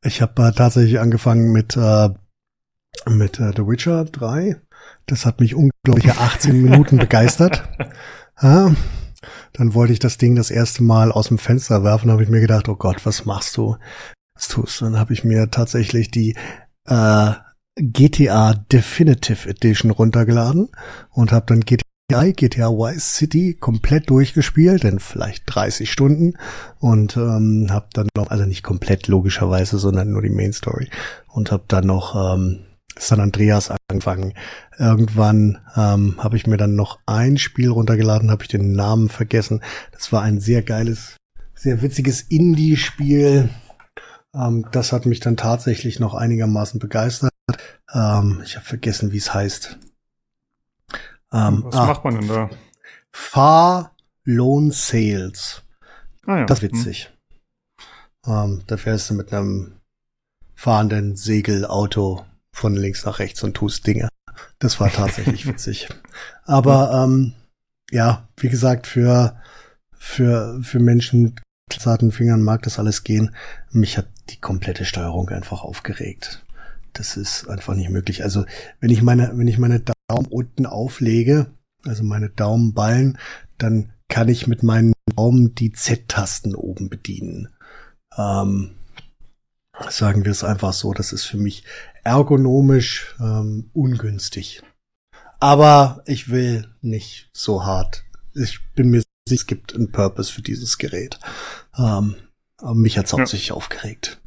[0.00, 2.10] ich habe äh, tatsächlich angefangen mit, äh,
[3.08, 4.60] mit äh, The Witcher 3.
[5.06, 7.68] Das hat mich unglaubliche 18 Minuten begeistert.
[8.40, 8.72] Ja,
[9.54, 12.40] dann wollte ich das Ding das erste Mal aus dem Fenster werfen, habe ich mir
[12.40, 13.76] gedacht, oh Gott, was machst du?
[14.36, 14.84] Was tust du?
[14.84, 16.36] Dann habe ich mir tatsächlich die
[16.86, 17.32] äh,
[17.76, 20.68] GTA Definitive Edition runtergeladen
[21.10, 26.34] und habe dann GTA, GTA Vice City komplett durchgespielt, in vielleicht 30 Stunden
[26.78, 30.90] und ähm, habe dann noch, also nicht komplett logischerweise, sondern nur die Main Story
[31.28, 32.60] und habe dann noch ähm,
[32.98, 34.34] San Andreas angefangen.
[34.78, 39.62] Irgendwann ähm, habe ich mir dann noch ein Spiel runtergeladen, habe ich den Namen vergessen.
[39.92, 41.16] Das war ein sehr geiles,
[41.54, 43.48] sehr witziges Indie-Spiel.
[44.34, 47.29] Ähm, das hat mich dann tatsächlich noch einigermaßen begeistert.
[47.92, 49.78] Ähm, ich habe vergessen, wie es heißt.
[51.32, 52.50] Ähm, Was ah, macht man denn da?
[53.12, 55.62] Far Loan Sales.
[56.26, 56.46] Ah, ja.
[56.46, 57.10] Das ist witzig.
[58.24, 58.32] Hm.
[58.32, 59.80] Ähm, da fährst du mit einem
[60.54, 64.08] fahrenden Segelauto von links nach rechts und tust Dinge.
[64.58, 65.88] Das war tatsächlich witzig.
[66.44, 67.32] Aber ähm,
[67.90, 69.40] ja, wie gesagt, für
[69.92, 73.34] für für Menschen mit zarten Fingern mag das alles gehen.
[73.70, 76.44] Mich hat die komplette Steuerung einfach aufgeregt.
[76.92, 78.24] Das ist einfach nicht möglich.
[78.24, 78.44] Also
[78.80, 81.46] wenn ich meine, wenn ich meine Daumen unten auflege,
[81.84, 83.18] also meine Daumenballen,
[83.58, 87.48] dann kann ich mit meinen Daumen die Z-Tasten oben bedienen.
[88.16, 88.72] Ähm,
[89.88, 91.64] sagen wir es einfach so, das ist für mich
[92.04, 94.62] ergonomisch ähm, ungünstig.
[95.38, 98.04] Aber ich will nicht so hart.
[98.34, 101.18] Ich bin mir sicher, es gibt einen Purpose für dieses Gerät.
[101.78, 102.16] Ähm,
[102.58, 103.54] aber mich hat's hauptsächlich ja.
[103.54, 104.19] aufgeregt.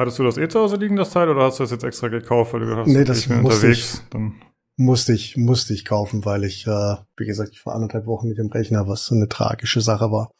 [0.00, 2.08] Hattest du das eh zu Hause liegen, das Teil, oder hast du das jetzt extra
[2.08, 4.02] gekauft, weil du gedacht hast, nee, das ich bin musste unterwegs?
[4.02, 4.40] Ich, dann
[4.78, 8.38] musste ich, musste ich kaufen, weil ich, äh, wie gesagt, ich vor anderthalb Wochen nicht
[8.38, 10.30] im Rechner, was so eine tragische Sache war.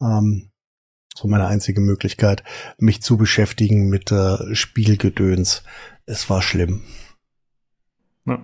[0.00, 0.48] Ähm,
[1.14, 2.44] so meine einzige Möglichkeit,
[2.78, 5.64] mich zu beschäftigen mit äh, Spielgedöns.
[6.06, 6.82] Es war schlimm.
[8.24, 8.42] Ja.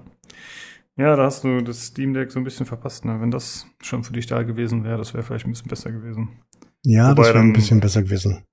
[0.99, 3.07] Ja, da hast du das Steam Deck so ein bisschen verpasst.
[3.07, 3.19] Ne?
[3.23, 6.43] Wenn das schon für dich da gewesen wäre, das wäre vielleicht ein bisschen besser gewesen.
[6.85, 8.45] Ja, Wobei das wäre ein bisschen besser gewesen.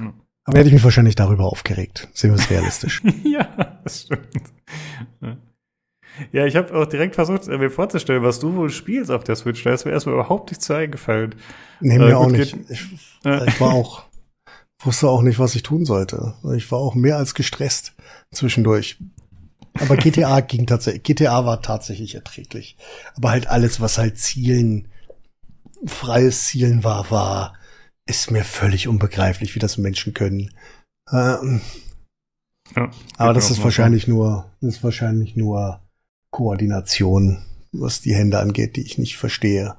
[0.00, 0.14] Ja.
[0.48, 2.08] Aber hätte ich mich wahrscheinlich darüber aufgeregt.
[2.14, 3.02] Sehen wir es realistisch.
[3.22, 4.50] ja, das stimmt.
[6.32, 9.62] Ja, ich habe auch direkt versucht, mir vorzustellen, was du wohl spielst auf der Switch.
[9.62, 11.34] Da ist mir erstmal überhaupt nichts zu eingefallen.
[11.80, 12.56] Nee, mir äh, auch nicht.
[12.70, 12.86] Ich,
[13.26, 13.46] äh.
[13.46, 14.04] ich, war auch,
[14.80, 16.32] wusste auch nicht, was ich tun sollte.
[16.56, 17.92] Ich war auch mehr als gestresst
[18.32, 18.96] zwischendurch.
[19.78, 22.78] Aber GTA ging tatsächlich, GTA war tatsächlich erträglich.
[23.16, 24.88] Aber halt alles, was halt Zielen,
[25.84, 27.57] freies Zielen war, war
[28.08, 30.50] ist mir völlig unbegreiflich, wie das Menschen können.
[31.12, 31.60] Ähm,
[32.74, 34.12] ja, aber das ist wahrscheinlich so.
[34.12, 35.80] nur, das ist wahrscheinlich nur
[36.30, 37.38] Koordination,
[37.72, 39.76] was die Hände angeht, die ich nicht verstehe.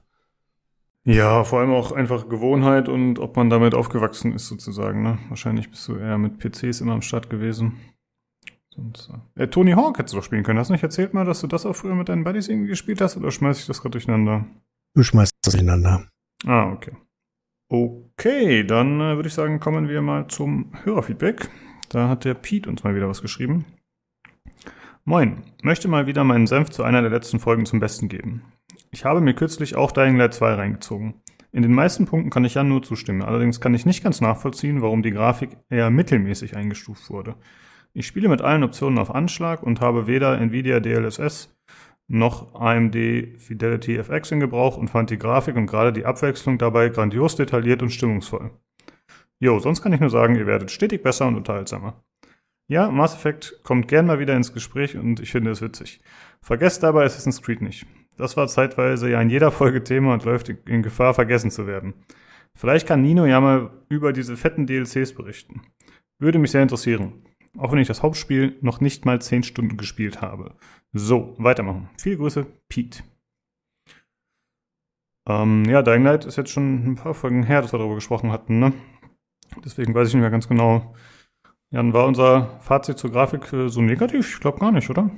[1.05, 5.01] Ja, vor allem auch einfach Gewohnheit und ob man damit aufgewachsen ist sozusagen.
[5.01, 5.17] Ne?
[5.29, 7.77] Wahrscheinlich bist du eher mit PCs immer am Start gewesen.
[8.75, 10.59] Sonst, äh, Tony Hawk hättest du doch spielen können.
[10.59, 13.01] Hast du nicht erzählt mal, dass du das auch früher mit deinen Buddies irgendwie gespielt
[13.01, 14.45] hast oder schmeiß ich das gerade durcheinander?
[14.93, 16.07] Du schmeißt das durcheinander.
[16.45, 16.91] Ah, okay.
[17.71, 21.49] Okay, dann äh, würde ich sagen, kommen wir mal zum Hörerfeedback.
[21.89, 23.65] Da hat der Pete uns mal wieder was geschrieben.
[25.05, 28.41] Moin, möchte mal wieder meinen Senf zu einer der letzten Folgen zum Besten geben.
[28.89, 31.21] Ich habe mir kürzlich auch Dying Light 2 reingezogen.
[31.51, 34.81] In den meisten Punkten kann ich ja nur zustimmen, allerdings kann ich nicht ganz nachvollziehen,
[34.81, 37.35] warum die Grafik eher mittelmäßig eingestuft wurde.
[37.93, 41.55] Ich spiele mit allen Optionen auf Anschlag und habe weder Nvidia DLSS
[42.09, 42.95] noch AMD
[43.37, 47.81] Fidelity FX in Gebrauch und fand die Grafik und gerade die Abwechslung dabei grandios detailliert
[47.81, 48.51] und stimmungsvoll.
[49.39, 52.03] Jo, sonst kann ich nur sagen, ihr werdet stetig besser und unterhaltsamer.
[52.67, 56.01] Ja, Mass Effect kommt gern mal wieder ins Gespräch und ich finde es witzig.
[56.41, 57.85] Vergesst dabei Assassin's Creed nicht.
[58.17, 61.93] Das war zeitweise ja in jeder Folge Thema und läuft in Gefahr, vergessen zu werden.
[62.55, 65.61] Vielleicht kann Nino ja mal über diese fetten DLCs berichten.
[66.19, 67.23] Würde mich sehr interessieren.
[67.57, 70.55] Auch wenn ich das Hauptspiel noch nicht mal 10 Stunden gespielt habe.
[70.93, 71.89] So, weitermachen.
[71.97, 73.03] Viele Grüße, Pete.
[75.27, 78.31] Ähm, ja, Dying Light ist jetzt schon ein paar Folgen her, dass wir darüber gesprochen
[78.31, 78.73] hatten, ne?
[79.63, 80.95] Deswegen weiß ich nicht mehr ganz genau.
[81.71, 84.27] Jan, war unser Fazit zur Grafik äh, so negativ?
[84.33, 85.09] Ich glaube gar nicht, oder?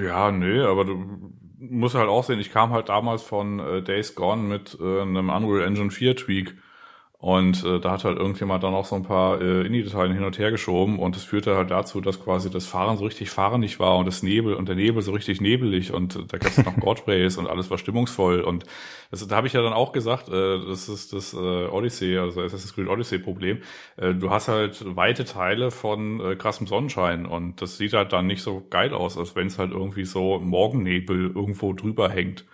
[0.00, 4.14] Ja, nee, aber du musst halt auch sehen, ich kam halt damals von äh, Days
[4.14, 6.56] Gone mit äh, einem Unreal Engine 4 Tweak
[7.20, 10.38] und äh, da hat halt irgendjemand dann auch so ein paar äh, Indie-Dateien hin und
[10.38, 13.96] her geschoben und es führte halt dazu, dass quasi das Fahren so richtig fahrendig war
[13.98, 16.76] und das Nebel und der Nebel so richtig nebelig und äh, da gab es noch
[16.80, 18.64] God Race und alles war stimmungsvoll und
[19.10, 22.40] das, da habe ich ja dann auch gesagt, äh, das ist das äh, Odyssey, also
[22.40, 23.62] Assassin's Creed Odyssey Problem.
[23.96, 28.28] Äh, du hast halt weite Teile von äh, krassem Sonnenschein und das sieht halt dann
[28.28, 32.44] nicht so geil aus, als wenn es halt irgendwie so Morgennebel irgendwo drüber hängt.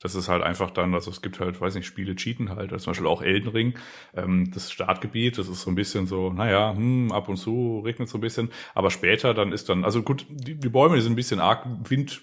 [0.00, 2.84] Das ist halt einfach dann, also es gibt halt, weiß nicht, Spiele cheaten halt, also
[2.84, 3.78] zum Beispiel auch Elden Ring,
[4.14, 8.08] ähm, das Startgebiet, das ist so ein bisschen so, naja, hm, ab und zu regnet
[8.08, 11.12] so ein bisschen, aber später dann ist dann, also gut, die, die Bäume, die sind
[11.12, 12.22] ein bisschen arg Wind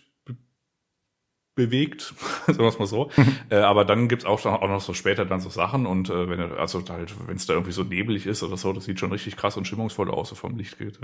[1.55, 2.13] bewegt,
[2.47, 3.09] sagen wir es mal so.
[3.49, 6.39] äh, aber dann gibt's auch, auch noch so später dann so Sachen und äh, wenn
[6.39, 9.37] also halt, wenn es da irgendwie so nebelig ist oder so, das sieht schon richtig
[9.37, 10.99] krass und stimmungsvoll aus, so vom Licht geht.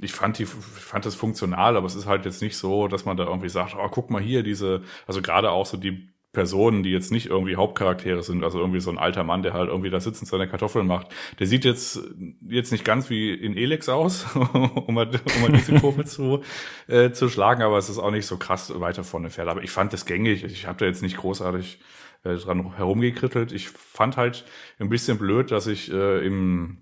[0.00, 3.16] Ich fand die, fand das funktional, aber es ist halt jetzt nicht so, dass man
[3.16, 6.90] da irgendwie sagt, oh, guck mal hier, diese, also gerade auch so die Personen, die
[6.90, 10.00] jetzt nicht irgendwie Hauptcharaktere sind, also irgendwie so ein alter Mann, der halt irgendwie da
[10.00, 11.08] sitzt und seine Kartoffeln macht.
[11.38, 12.00] Der sieht jetzt
[12.48, 16.40] jetzt nicht ganz wie in Elex aus, um mal, um mal diese Kurve zu,
[16.88, 19.48] äh, zu schlagen, aber es ist auch nicht so krass weiter vorne fährt.
[19.48, 20.44] Aber ich fand das gängig.
[20.44, 21.80] Ich habe da jetzt nicht großartig
[22.24, 23.52] äh, dran herumgekrittelt.
[23.52, 24.44] Ich fand halt
[24.78, 26.78] ein bisschen blöd, dass ich äh, im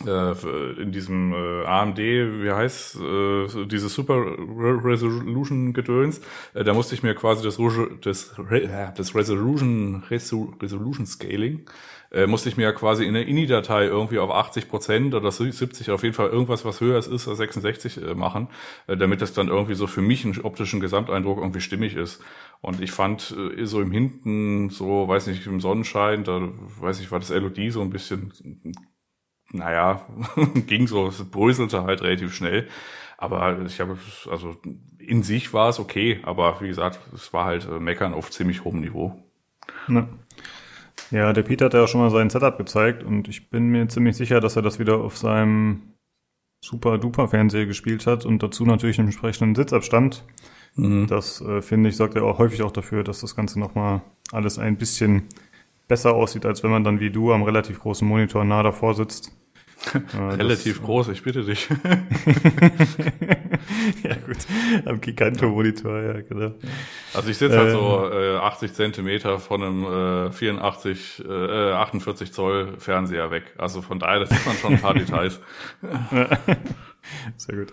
[0.00, 6.20] in diesem äh, AMD, wie heißt äh, dieses Super Resolution Gedöns,
[6.54, 7.58] äh, da musste ich mir quasi das,
[8.02, 8.34] das,
[8.96, 11.66] das Resolution Resolution Scaling
[12.12, 16.02] äh, musste ich mir quasi in der INI-Datei irgendwie auf 80 Prozent oder 70 auf
[16.02, 18.48] jeden Fall irgendwas, was höher ist als 66 äh, machen,
[18.86, 22.22] äh, damit das dann irgendwie so für mich einen optischen Gesamteindruck irgendwie stimmig ist.
[22.60, 26.48] Und ich fand äh, so im Hinten, so weiß nicht, im Sonnenschein, da
[26.80, 28.32] weiß ich, war das LOD so ein bisschen
[29.52, 30.06] naja,
[30.66, 32.68] ging so, es bröselte halt relativ schnell.
[33.18, 33.98] Aber ich habe,
[34.30, 34.56] also
[34.98, 38.64] in sich war es okay, aber wie gesagt, es war halt äh, Meckern auf ziemlich
[38.64, 39.22] hohem Niveau.
[39.88, 40.08] Ne.
[41.10, 43.88] Ja, der Peter hat ja auch schon mal sein Setup gezeigt und ich bin mir
[43.88, 45.94] ziemlich sicher, dass er das wieder auf seinem
[46.64, 50.24] super duper Fernseher gespielt hat und dazu natürlich einen entsprechenden Sitzabstand.
[50.76, 51.06] Mhm.
[51.06, 54.58] Das äh, finde ich, sorgt ja auch häufig auch dafür, dass das Ganze nochmal alles
[54.58, 55.28] ein bisschen
[55.88, 59.32] besser aussieht, als wenn man dann wie du am relativ großen Monitor nah davor sitzt.
[60.14, 61.68] Relativ das, groß, ich bitte dich.
[64.02, 64.36] ja gut,
[64.84, 66.52] am Giganto-Monitor, ja genau.
[67.14, 72.74] Also ich sitze halt so äh, 80 Zentimeter von einem äh, 84, äh, 48 Zoll
[72.78, 73.54] Fernseher weg.
[73.58, 75.40] Also von daher, das sieht man schon ein paar Details.
[77.36, 77.72] Sehr gut.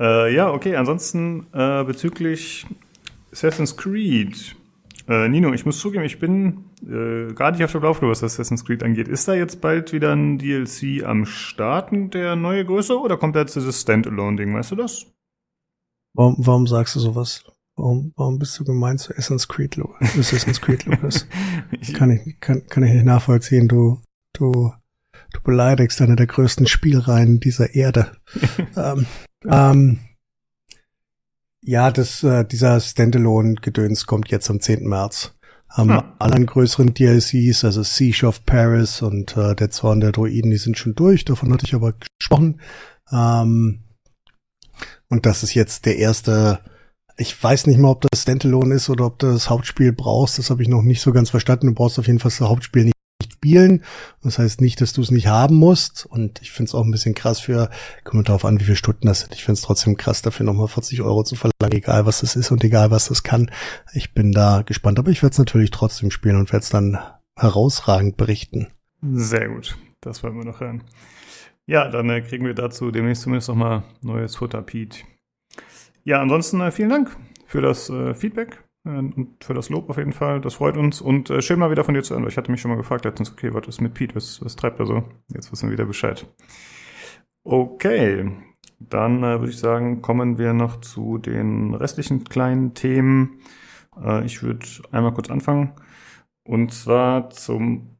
[0.00, 2.66] Äh, ja, okay, ansonsten äh, bezüglich
[3.32, 4.56] Assassin's Creed
[5.10, 8.64] äh, Nino, ich muss zugeben, ich bin äh, gar nicht auf der Laufbahn, was Assassin's
[8.64, 9.08] Creed angeht.
[9.08, 13.40] Ist da jetzt bald wieder ein DLC am Starten, der neue Größe, oder kommt da
[13.40, 15.06] jetzt dieses Standalone-Ding, weißt du das?
[16.14, 17.44] Warum, warum sagst du sowas?
[17.76, 21.26] Warum, warum bist du gemeint zu Assassin's Creed, Assassin's Creed Lucas?
[21.94, 23.68] kann ich, kann, kann ich nicht nachvollziehen.
[23.68, 24.00] Du,
[24.34, 24.72] du,
[25.32, 28.12] du beleidigst eine der größten Spielreihen dieser Erde.
[28.76, 29.06] ähm,
[29.46, 29.98] ähm,
[31.62, 34.86] ja, das, äh, dieser Standalone-Gedöns kommt jetzt am 10.
[34.86, 35.34] März.
[35.70, 36.02] Haben hm.
[36.18, 40.76] anderen größeren DLCs, also Siege of Paris und äh, der Zorn der Droiden, die sind
[40.76, 41.24] schon durch.
[41.24, 42.60] Davon hatte ich aber gesprochen.
[43.12, 43.84] Ähm,
[45.08, 46.60] und das ist jetzt der erste.
[47.16, 50.38] Ich weiß nicht mal, ob das Standalone ist oder ob du das Hauptspiel brauchst.
[50.38, 51.68] Das habe ich noch nicht so ganz verstanden.
[51.68, 52.94] Du brauchst auf jeden Fall das Hauptspiel nicht
[53.40, 53.82] spielen.
[54.22, 56.04] Das heißt nicht, dass du es nicht haben musst.
[56.06, 57.70] Und ich finde es auch ein bisschen krass für,
[58.04, 59.34] kommt darauf an, wie viele Stunden das sind.
[59.34, 62.50] Ich finde es trotzdem krass, dafür nochmal 40 Euro zu verlangen, egal was das ist
[62.50, 63.50] und egal was das kann.
[63.94, 66.98] Ich bin da gespannt, aber ich werde es natürlich trotzdem spielen und werde es dann
[67.36, 68.68] herausragend berichten.
[69.02, 69.78] Sehr gut.
[70.02, 70.84] Das wollen wir noch hören.
[71.66, 74.98] Ja, dann äh, kriegen wir dazu demnächst zumindest nochmal neues Futter, Pete.
[76.04, 78.62] Ja, ansonsten äh, vielen Dank für das äh, Feedback.
[78.84, 80.40] Äh, und für das Lob auf jeden Fall.
[80.40, 81.00] Das freut uns.
[81.00, 83.04] Und äh, schön mal wieder von dir zu hören, ich hatte mich schon mal gefragt
[83.04, 84.14] letztens, okay, was ist mit Pete?
[84.14, 85.04] Was, was treibt er so?
[85.28, 86.26] Jetzt wissen wir wieder Bescheid.
[87.44, 88.30] Okay,
[88.78, 93.40] dann äh, würde ich sagen, kommen wir noch zu den restlichen kleinen Themen.
[94.02, 95.72] Äh, ich würde einmal kurz anfangen.
[96.44, 97.96] Und zwar zum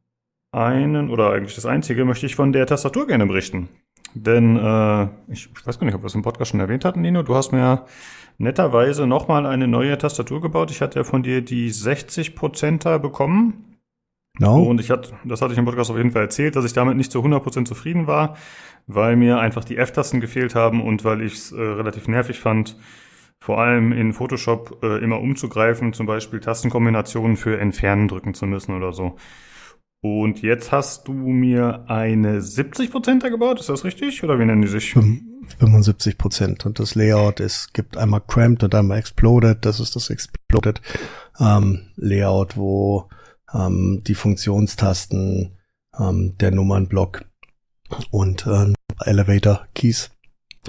[0.53, 3.69] einen, oder eigentlich das einzige, möchte ich von der Tastatur gerne berichten.
[4.15, 7.01] denn äh, ich, ich weiß gar nicht, ob wir es im Podcast schon erwähnt hatten,
[7.03, 7.23] Nino.
[7.23, 7.85] Du hast mir
[8.41, 10.71] netterweise nochmal eine neue Tastatur gebaut.
[10.71, 13.77] Ich hatte ja von dir die 60%er bekommen.
[14.39, 14.63] No.
[14.63, 16.97] Und ich hatte, das hatte ich im Podcast auf jeden Fall erzählt, dass ich damit
[16.97, 18.37] nicht zu 100% zufrieden war,
[18.87, 22.77] weil mir einfach die F-Tasten gefehlt haben und weil ich es äh, relativ nervig fand,
[23.41, 28.75] vor allem in Photoshop äh, immer umzugreifen, zum Beispiel Tastenkombinationen für Entfernen drücken zu müssen
[28.75, 29.17] oder so.
[30.03, 34.25] Und jetzt hast du mir eine 70%er gebaut, ist das richtig?
[34.25, 34.97] Oder wie nennen die sich?
[35.59, 36.67] 75 Prozent.
[36.67, 39.65] Und das Layout ist, gibt einmal Cramped und einmal Exploded.
[39.65, 40.81] Das ist das Exploded
[41.39, 43.09] ähm, Layout, wo
[43.53, 45.57] ähm, die Funktionstasten,
[45.99, 47.25] ähm, der Nummernblock
[48.11, 48.73] und äh,
[49.05, 50.11] Elevator Keys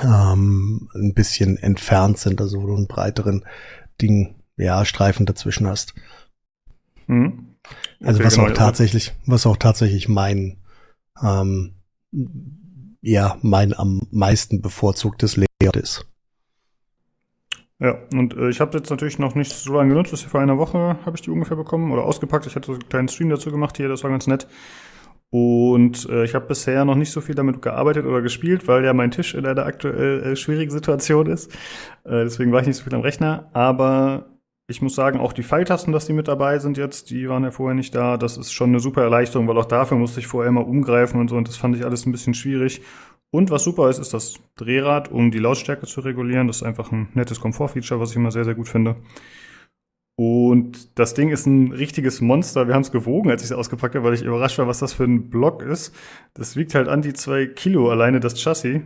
[0.01, 3.45] ähm, ein bisschen entfernt sind, also wo du einen breiteren
[4.01, 5.93] Ding, ja, Streifen dazwischen hast.
[7.07, 7.55] Hm.
[8.01, 10.57] Also Okay, was genau, auch tatsächlich, was auch tatsächlich mein,
[11.21, 11.75] ähm,
[13.01, 16.05] ja, mein am meisten bevorzugtes Layout ist.
[17.79, 20.59] Ja, und äh, ich habe jetzt natürlich noch nicht so lange genutzt, ist vor einer
[20.59, 22.45] Woche habe ich die ungefähr bekommen oder ausgepackt.
[22.45, 24.47] Ich hatte so einen kleinen Stream dazu gemacht hier, das war ganz nett.
[25.31, 28.93] Und äh, ich habe bisher noch nicht so viel damit gearbeitet oder gespielt, weil ja
[28.93, 31.51] mein Tisch in einer aktuell äh, schwierigen Situation ist.
[32.03, 33.49] Äh, deswegen war ich nicht so viel am Rechner.
[33.53, 34.30] Aber
[34.67, 37.51] ich muss sagen, auch die Pfeiltasten, dass die mit dabei sind jetzt, die waren ja
[37.51, 38.17] vorher nicht da.
[38.17, 41.29] Das ist schon eine super Erleichterung, weil auch dafür musste ich vorher immer umgreifen und
[41.29, 41.35] so.
[41.35, 42.81] Und das fand ich alles ein bisschen schwierig.
[43.31, 46.47] Und was super ist, ist das Drehrad, um die Lautstärke zu regulieren.
[46.47, 48.97] Das ist einfach ein nettes Komfortfeature, was ich immer sehr, sehr gut finde.
[50.17, 52.67] Und das Ding ist ein richtiges Monster.
[52.67, 54.93] Wir haben es gewogen, als ich es ausgepackt habe, weil ich überrascht war, was das
[54.93, 55.95] für ein Block ist.
[56.33, 58.81] Das wiegt halt an die zwei Kilo alleine das Chassis,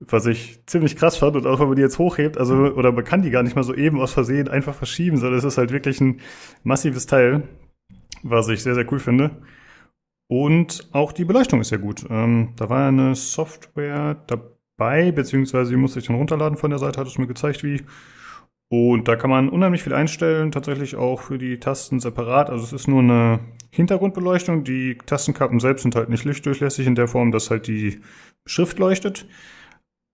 [0.00, 1.36] was ich ziemlich krass fand.
[1.36, 3.64] Und auch wenn man die jetzt hochhebt, also, oder man kann die gar nicht mal
[3.64, 6.20] so eben aus Versehen einfach verschieben, sondern es ist halt wirklich ein
[6.62, 7.42] massives Teil,
[8.22, 9.30] was ich sehr, sehr cool finde.
[10.28, 12.04] Und auch die Beleuchtung ist sehr gut.
[12.10, 17.00] Ähm, da war eine Software dabei, beziehungsweise die musste ich dann runterladen von der Seite,
[17.00, 17.82] hat es mir gezeigt, wie.
[18.70, 22.50] Und da kann man unheimlich viel einstellen, tatsächlich auch für die Tasten separat.
[22.50, 23.40] Also es ist nur eine
[23.70, 24.62] Hintergrundbeleuchtung.
[24.62, 28.02] Die Tastenkappen selbst sind halt nicht lichtdurchlässig in der Form, dass halt die
[28.44, 29.26] Schrift leuchtet.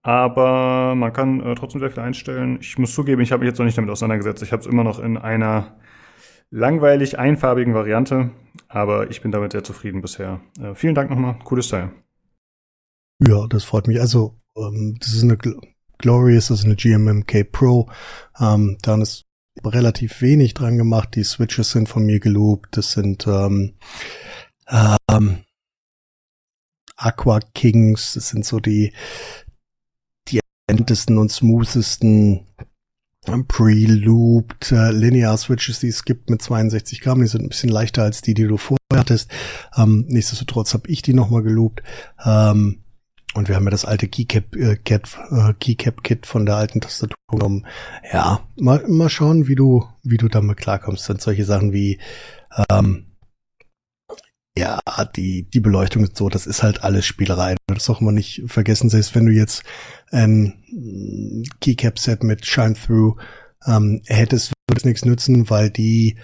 [0.05, 2.59] Aber man kann äh, trotzdem sehr viel einstellen.
[2.61, 4.43] Ich muss zugeben, ich habe mich jetzt noch nicht damit auseinandergesetzt.
[4.43, 5.79] Ich habe es immer noch in einer
[6.51, 8.31] langweilig einfarbigen Variante,
[8.69, 10.43] aber ich bin damit sehr zufrieden bisher.
[10.61, 11.91] Äh, vielen Dank nochmal, cooles Teil.
[13.27, 13.99] Ja, das freut mich.
[13.99, 15.59] Also, ähm, das ist eine Gl
[15.97, 17.89] Glorious, das ist eine GMMK Pro.
[18.39, 19.25] Ähm, dann ist
[19.65, 21.15] relativ wenig dran gemacht.
[21.15, 22.77] Die Switches sind von mir geloopt.
[22.77, 23.75] Das sind ähm,
[24.69, 25.45] ähm,
[26.97, 28.15] Aqua Kings.
[28.15, 28.93] Das sind so die die
[30.67, 32.47] entesten und smoothesten
[33.49, 37.21] pre-looped äh, Linear Switches, die es gibt mit 62 Gramm.
[37.21, 39.31] Die sind ein bisschen leichter als die, die du vorher hattest.
[39.77, 41.83] Ähm, nichtsdestotrotz habe ich die nochmal geloopt.
[42.25, 42.85] Ähm,
[43.35, 47.17] und wir haben ja das alte Keycap, äh, äh, Keycap Kit von der alten Tastatur
[47.29, 47.67] genommen.
[48.13, 51.05] Ja, mal, mal schauen, wie du, wie du damit klarkommst.
[51.05, 51.99] Sind solche Sachen wie,
[52.71, 53.07] ähm,
[54.57, 54.81] ja,
[55.17, 57.57] die, die Beleuchtung ist so, das ist halt alles Spielerei.
[57.67, 59.65] Das darf man nicht vergessen, selbst wenn du jetzt
[60.11, 60.63] ein
[61.61, 63.17] Keycap-Set mit Shine-Through
[63.67, 66.17] ähm, hättest, würde es nichts nützen, weil die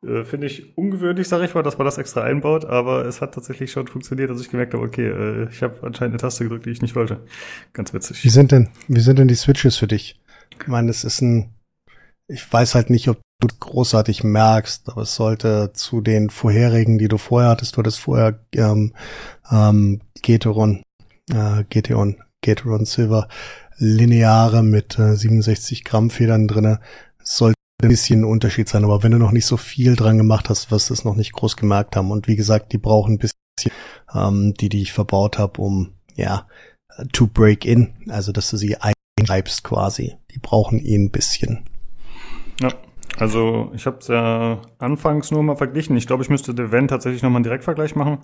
[0.07, 3.35] Äh, Finde ich ungewöhnlich, sage ich mal, dass man das extra einbaut, aber es hat
[3.35, 6.67] tatsächlich schon funktioniert, dass ich gemerkt habe, okay, äh, ich habe anscheinend eine Taste gedrückt,
[6.67, 7.25] die ich nicht wollte.
[7.73, 8.23] Ganz witzig.
[8.23, 10.21] Wie sind denn, wie sind denn die Switches für dich?
[10.61, 11.55] Ich meine, es ist ein,
[12.29, 17.09] ich weiß halt nicht, ob du großartig merkst, aber es sollte zu den vorherigen, die
[17.09, 18.93] du vorher hattest, du hattest vorher ähm,
[19.51, 20.83] ähm, Gateron,
[21.31, 23.29] äh, Gateon, Gateron Silver
[23.77, 26.81] lineare mit äh, 67 Gramm Federn drinne.
[27.23, 30.49] Sollte ein bisschen ein Unterschied sein, aber wenn du noch nicht so viel dran gemacht
[30.49, 32.11] hast, wirst du es noch nicht groß gemerkt haben.
[32.11, 33.39] Und wie gesagt, die brauchen ein bisschen,
[34.15, 36.47] ähm, die, die ich verbaut habe, um ja
[37.13, 38.77] to break in, also dass du sie
[39.19, 40.17] einschreibst quasi.
[40.33, 41.65] Die brauchen ihn ein bisschen.
[42.61, 42.71] Ja.
[43.19, 45.97] Also ich habe es ja anfangs nur mal verglichen.
[45.97, 48.19] Ich glaube, ich müsste der Van tatsächlich nochmal einen Direktvergleich machen.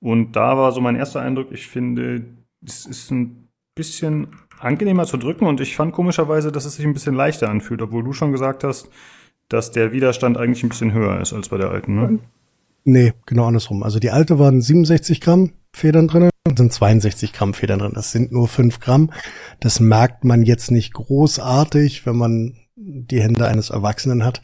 [0.00, 2.24] Und da war so mein erster Eindruck, ich finde,
[2.64, 4.28] es ist ein bisschen
[4.58, 8.04] angenehmer zu drücken und ich fand komischerweise, dass es sich ein bisschen leichter anfühlt, obwohl
[8.04, 8.88] du schon gesagt hast,
[9.48, 12.18] dass der Widerstand eigentlich ein bisschen höher ist als bei der alten, ne?
[12.84, 13.82] Nee, genau andersrum.
[13.82, 17.92] Also die alte waren 67 Gramm Federn drin, sind 62 Gramm Federn drin.
[17.94, 19.10] Das sind nur 5 Gramm.
[19.60, 24.40] Das merkt man jetzt nicht großartig, wenn man die Hände eines Erwachsenen hat.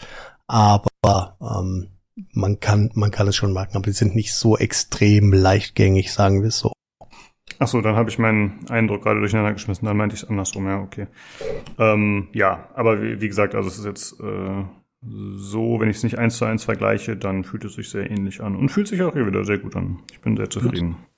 [0.49, 1.87] Aber ähm,
[2.33, 6.43] man kann, man kann es schon merken, aber die sind nicht so extrem leichtgängig, sagen
[6.43, 6.73] wir es so.
[7.59, 9.87] Ach so, dann habe ich meinen Eindruck gerade durcheinander geschmissen.
[9.87, 11.07] Dann meinte ich es andersrum, ja, okay.
[11.79, 14.65] Ähm, ja, aber wie, wie, gesagt, also es ist jetzt äh,
[15.01, 18.41] so, wenn ich es nicht eins zu eins vergleiche, dann fühlt es sich sehr ähnlich
[18.41, 19.99] an und fühlt sich auch hier wieder sehr gut an.
[20.11, 20.93] Ich bin sehr zufrieden.
[20.93, 21.12] Gut.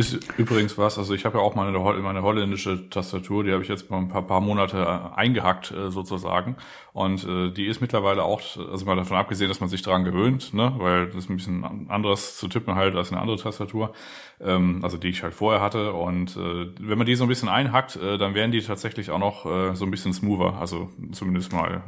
[0.00, 3.68] Ist übrigens was, also ich habe ja auch meine, meine holländische Tastatur, die habe ich
[3.68, 6.56] jetzt mal ein paar, paar Monate äh, eingehackt äh, sozusagen.
[6.94, 10.54] Und äh, die ist mittlerweile auch, also mal davon abgesehen, dass man sich daran gewöhnt,
[10.54, 13.92] ne, weil das ist ein bisschen anderes zu tippen halt als eine andere Tastatur,
[14.40, 15.92] ähm, also die ich halt vorher hatte.
[15.92, 19.18] Und äh, wenn man die so ein bisschen einhackt, äh, dann werden die tatsächlich auch
[19.18, 21.82] noch äh, so ein bisschen smoother, also zumindest mal,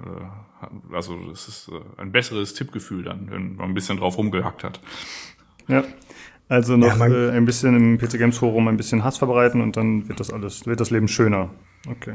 [0.60, 4.64] äh, also das ist äh, ein besseres Tippgefühl dann, wenn man ein bisschen drauf rumgehackt
[4.64, 4.80] hat.
[5.66, 5.82] Ja,
[6.52, 9.78] also noch ja, äh, ein bisschen im PC Games Forum ein bisschen Hass verbreiten und
[9.78, 11.48] dann wird das alles, wird das Leben schöner.
[11.88, 12.14] Okay.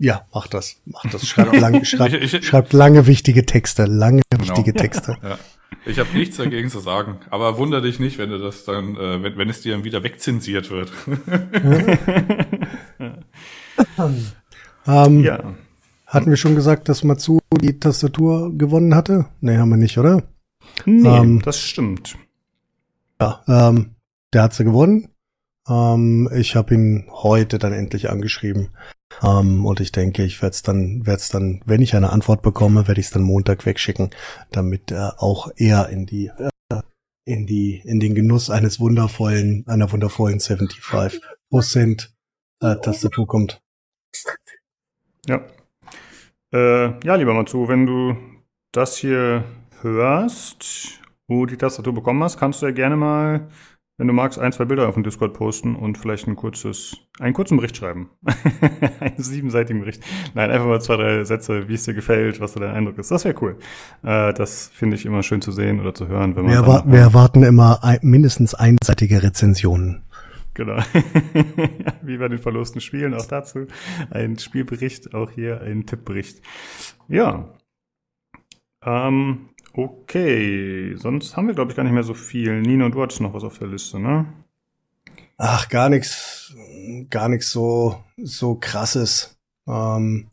[0.00, 0.82] Ja, mach das.
[0.84, 1.24] Mach das.
[1.24, 3.84] Schreibt, lang, schreibt, ich, ich, schreibt lange wichtige Texte.
[3.84, 4.42] Lange genau.
[4.42, 5.16] wichtige Texte.
[5.22, 5.38] Ja.
[5.86, 9.22] Ich habe nichts dagegen zu sagen, aber wunder dich nicht, wenn du das dann, äh,
[9.22, 10.90] wenn, wenn es dir dann wieder wegzensiert wird.
[14.88, 15.54] ähm, ja.
[16.08, 19.26] Hatten wir schon gesagt, dass Matsu die Tastatur gewonnen hatte?
[19.40, 20.24] Nee, haben wir nicht, oder?
[20.86, 22.16] Nee, ähm, das stimmt.
[23.20, 23.94] Ja, ähm,
[24.32, 25.08] der hat sie gewonnen.
[25.68, 28.70] Ähm, ich habe ihn heute dann endlich angeschrieben.
[29.22, 32.42] Ähm, und ich denke, ich werde es dann, werde es dann, wenn ich eine Antwort
[32.42, 34.10] bekomme, werde ich es dann Montag wegschicken,
[34.50, 36.82] damit er auch eher in die, äh,
[37.24, 42.14] in die, in den Genuss eines wundervollen, einer wundervollen 75 Prozent
[42.60, 43.62] äh, Tastatur kommt.
[45.26, 45.46] Ja.
[46.52, 48.16] Äh, ja, lieber Matsu, wenn du
[48.72, 49.44] das hier
[49.80, 53.48] hörst wo die Tastatur bekommen hast, kannst du ja gerne mal,
[53.96, 57.32] wenn du magst, ein, zwei Bilder auf dem Discord posten und vielleicht ein kurzes, einen
[57.32, 58.10] kurzen Bericht schreiben.
[59.00, 60.02] einen siebenseitigen Bericht.
[60.34, 63.10] Nein, einfach mal zwei, drei Sätze, wie es dir gefällt, was so dein Eindruck ist.
[63.10, 63.56] Das wäre cool.
[64.02, 66.34] Äh, das finde ich immer schön zu sehen oder zu hören.
[66.34, 70.02] Wenn man wir, wir erwarten immer ein, mindestens einseitige Rezensionen.
[70.54, 70.78] Genau.
[72.02, 73.66] Wie bei den verlosten Spielen auch dazu.
[74.10, 76.42] Ein Spielbericht, auch hier ein Tippbericht.
[77.08, 77.48] Ja.
[78.84, 82.60] Ähm, Okay, sonst haben wir, glaube ich, gar nicht mehr so viel.
[82.60, 84.32] Nino, du hattest noch was auf der Liste, ne?
[85.36, 86.54] Ach, gar nichts,
[87.10, 89.36] gar nichts so, so krasses.
[89.66, 90.28] Ähm,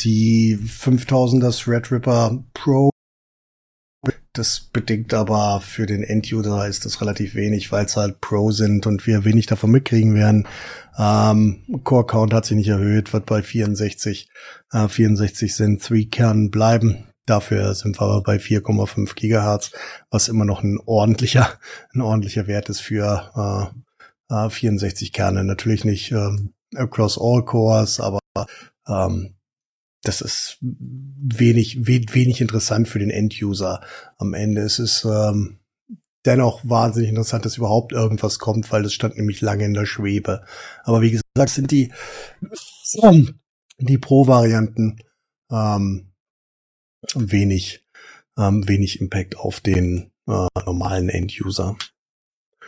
[0.00, 2.90] die 5000er Threadripper Pro,
[4.32, 8.86] das bedingt aber für den Enduser ist das relativ wenig, weil es halt Pro sind
[8.86, 10.46] und wir wenig davon mitkriegen werden.
[10.96, 14.30] Ähm, Core Count hat sich nicht erhöht, wird bei 64,
[14.70, 17.08] äh, 64 sind, 3 Kern bleiben.
[17.26, 19.70] Dafür sind wir bei 4,5 Gigahertz,
[20.10, 21.58] was immer noch ein ordentlicher,
[21.94, 23.72] ein ordentlicher Wert ist für
[24.28, 25.44] äh, 64 äh, Kerne.
[25.44, 28.18] Natürlich nicht ähm, across all cores, aber
[28.88, 29.34] ähm,
[30.02, 33.80] das ist wenig, wenig interessant für den End-User.
[34.18, 35.60] Am Ende ist es ähm,
[36.24, 40.44] dennoch wahnsinnig interessant, dass überhaupt irgendwas kommt, weil das stand nämlich lange in der Schwebe.
[40.82, 41.92] Aber wie gesagt, sind die,
[43.78, 44.98] die Pro-Varianten
[45.50, 46.11] ähm,
[47.14, 47.84] wenig,
[48.38, 51.76] ähm, wenig Impact auf den äh, normalen End-User.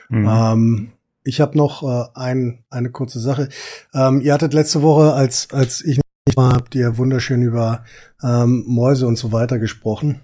[0.09, 0.29] Mhm.
[0.29, 0.93] Ähm,
[1.25, 3.49] ich habe noch äh, ein, eine kurze Sache.
[3.95, 7.85] Ähm, ihr hattet letzte Woche, als, als ich nicht war, habt ihr wunderschön über
[8.23, 10.21] ähm, Mäuse und so weiter gesprochen.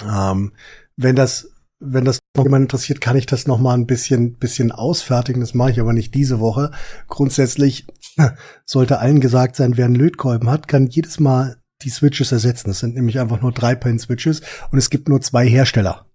[0.00, 0.52] Ähm,
[0.96, 1.48] wenn das
[1.84, 5.40] wenn das noch jemand interessiert, kann ich das noch mal ein bisschen, bisschen ausfertigen.
[5.40, 6.70] Das mache ich aber nicht diese Woche.
[7.08, 7.86] Grundsätzlich
[8.64, 12.68] sollte allen gesagt sein, wer einen Lötkolben hat, kann jedes Mal die Switches ersetzen.
[12.68, 16.06] Das sind nämlich einfach nur drei Pin Switches und es gibt nur zwei Hersteller.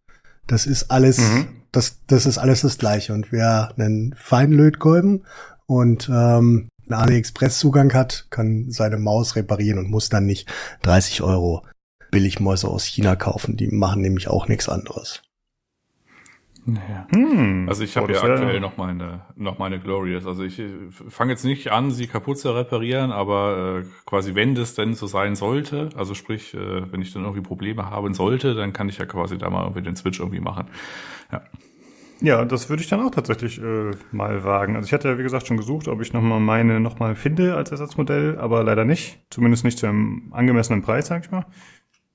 [0.48, 1.48] Das ist alles, mhm.
[1.72, 3.14] das, das ist alles das gleiche.
[3.14, 5.26] Und wer einen Feinlötkolben
[5.66, 10.48] und ähm, einen AliExpress-Zugang hat, kann seine Maus reparieren und muss dann nicht
[10.84, 11.66] 30 Euro
[12.12, 13.58] Billigmäuse aus China kaufen.
[13.58, 15.22] Die machen nämlich auch nichts anderes.
[16.70, 17.08] Naja.
[17.12, 17.66] Hm.
[17.70, 18.60] Also ich habe oh, ja aktuell ja.
[18.60, 20.28] noch meine noch meine Glorious.
[20.28, 20.68] Also ich äh,
[21.08, 25.08] fange jetzt nicht an, sie kaputt zu reparieren, aber äh, quasi wenn das denn so
[25.08, 28.98] sein sollte, also sprich, äh, wenn ich dann irgendwie Probleme haben sollte, dann kann ich
[28.98, 30.66] ja quasi da mal irgendwie den Switch irgendwie machen.
[31.32, 31.42] Ja.
[32.20, 34.76] Ja, das würde ich dann auch tatsächlich äh, mal wagen.
[34.76, 37.70] Also ich hatte ja, wie gesagt, schon gesucht, ob ich nochmal meine nochmal finde als
[37.70, 39.20] Ersatzmodell, aber leider nicht.
[39.30, 41.46] Zumindest nicht zu einem angemessenen Preis, sag ich mal.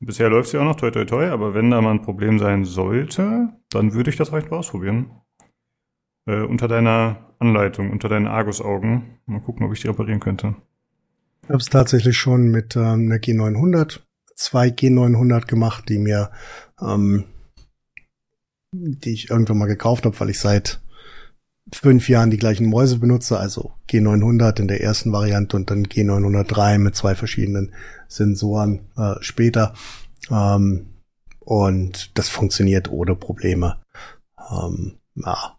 [0.05, 2.65] Bisher läuft sie auch noch toi toi toi, aber wenn da mal ein Problem sein
[2.65, 5.13] sollte, dann würde ich das vielleicht mal ausprobieren.
[6.27, 9.21] Äh, unter deiner Anleitung, unter deinen Argus-Augen.
[9.27, 10.57] Mal gucken, ob ich die reparieren könnte.
[11.45, 14.01] Ich habe es tatsächlich schon mit ähm, einer G900,
[14.35, 16.33] zwei G900 gemacht, die mir,
[16.81, 17.25] ähm,
[18.73, 20.81] die ich irgendwann mal gekauft habe, weil ich seit
[21.73, 26.79] fünf Jahren die gleichen Mäuse benutze, also G900 in der ersten Variante und dann G903
[26.79, 27.73] mit zwei verschiedenen
[28.09, 29.75] Sensoren äh, später.
[30.31, 30.87] Ähm,
[31.41, 33.79] und das funktioniert ohne Probleme.
[34.51, 35.59] Ähm, ja.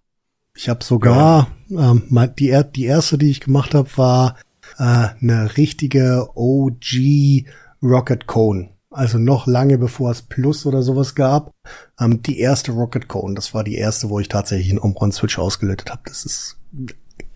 [0.55, 1.91] Ich habe sogar ja.
[1.91, 4.37] ähm, die, die erste, die ich gemacht habe, war
[4.77, 7.45] äh, eine richtige OG
[7.81, 8.72] Rocket Cone.
[8.93, 11.53] Also noch lange bevor es Plus oder sowas gab.
[11.99, 15.91] Ähm, die erste Rocket Cone, das war die erste, wo ich tatsächlich einen Omron-Switch ausgelötet
[15.91, 16.03] habe.
[16.05, 16.59] Das ist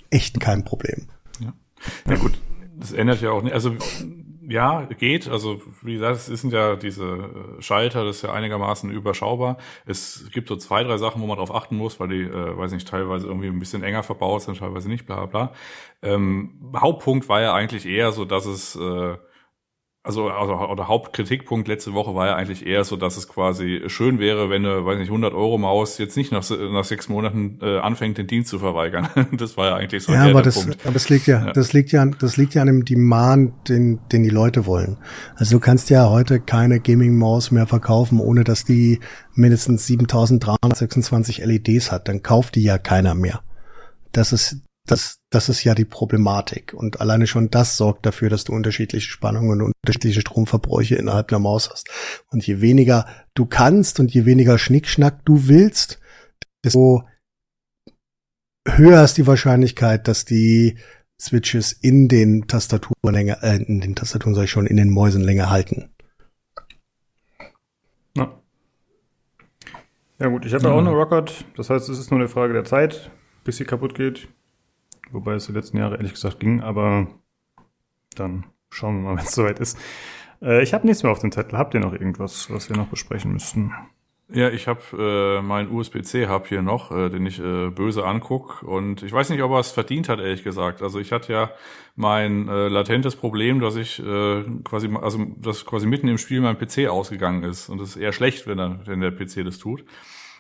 [0.10, 1.08] echt kein Problem.
[1.40, 1.54] Ja.
[2.08, 2.40] ja gut,
[2.80, 3.54] das ändert ja auch nicht.
[3.54, 3.76] Also
[4.50, 5.28] ja, geht.
[5.28, 9.58] Also wie gesagt, es sind ja diese äh, Schalter, das ist ja einigermaßen überschaubar.
[9.86, 12.72] Es gibt so zwei, drei Sachen, wo man drauf achten muss, weil die, äh, weiß
[12.72, 15.52] nicht, teilweise irgendwie ein bisschen enger verbaut sind, teilweise nicht, bla bla.
[16.02, 19.18] Ähm, Hauptpunkt war ja eigentlich eher so, dass es äh,
[20.08, 24.20] also, also oder Hauptkritikpunkt letzte Woche war ja eigentlich eher so, dass es quasi schön
[24.20, 27.80] wäre, wenn eine, weiß nicht, 100 Euro Maus jetzt nicht nach, nach sechs Monaten äh,
[27.80, 29.10] anfängt, den Dienst zu verweigern.
[29.34, 30.80] das war ja eigentlich so ja, aber das, Punkt.
[30.86, 34.00] Aber das liegt ja, ja, das liegt ja, das liegt ja an dem Demand, den,
[34.12, 34.98] den die Leute wollen.
[35.36, 39.02] Also du kannst ja heute keine Gaming-Maus mehr verkaufen, ohne dass die
[39.34, 42.08] mindestens 7326 LEDs hat.
[42.08, 43.42] Dann kauft die ja keiner mehr.
[44.14, 46.74] Das ist das, das ist ja die Problematik.
[46.74, 51.40] Und alleine schon das sorgt dafür, dass du unterschiedliche Spannungen und unterschiedliche Stromverbräuche innerhalb der
[51.40, 51.90] Maus hast.
[52.28, 56.00] Und je weniger du kannst und je weniger Schnickschnack du willst,
[56.64, 57.04] desto
[58.68, 60.78] höher ist die Wahrscheinlichkeit, dass die
[61.20, 65.24] Switches in den Tastaturen länger, äh, in den Tastaturen soll ich schon, in den Mäusen
[65.24, 65.90] länger halten.
[68.16, 68.40] Ja.
[70.20, 72.54] Ja gut, ich habe ja auch eine Rocket, das heißt, es ist nur eine Frage
[72.54, 73.12] der Zeit,
[73.44, 74.28] bis sie kaputt geht.
[75.12, 77.08] Wobei es die letzten Jahre ehrlich gesagt ging, aber
[78.16, 79.78] dann schauen wir mal, wenn es soweit ist.
[80.42, 81.58] Äh, ich habe nichts mehr auf dem Zettel.
[81.58, 83.74] Habt ihr noch irgendwas, was wir noch besprechen müssten?
[84.30, 84.82] Ja, ich habe
[85.40, 89.42] äh, meinen USB-C-Hub hier noch, äh, den ich äh, böse anguck und ich weiß nicht,
[89.42, 90.82] ob er es verdient hat, ehrlich gesagt.
[90.82, 91.52] Also ich hatte ja
[91.96, 96.58] mein äh, latentes Problem, dass ich äh, quasi, also dass quasi mitten im Spiel mein
[96.58, 99.86] PC ausgegangen ist und das ist eher schlecht, wenn, er, wenn der PC das tut.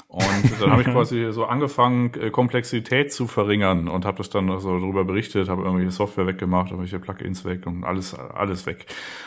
[0.10, 4.47] Und dann habe ich quasi so angefangen, äh, Komplexität zu verringern und habe das dann
[4.60, 8.86] so darüber berichtet, habe irgendwie Software weggemacht, irgendwelche Plugins weg und alles alles weg.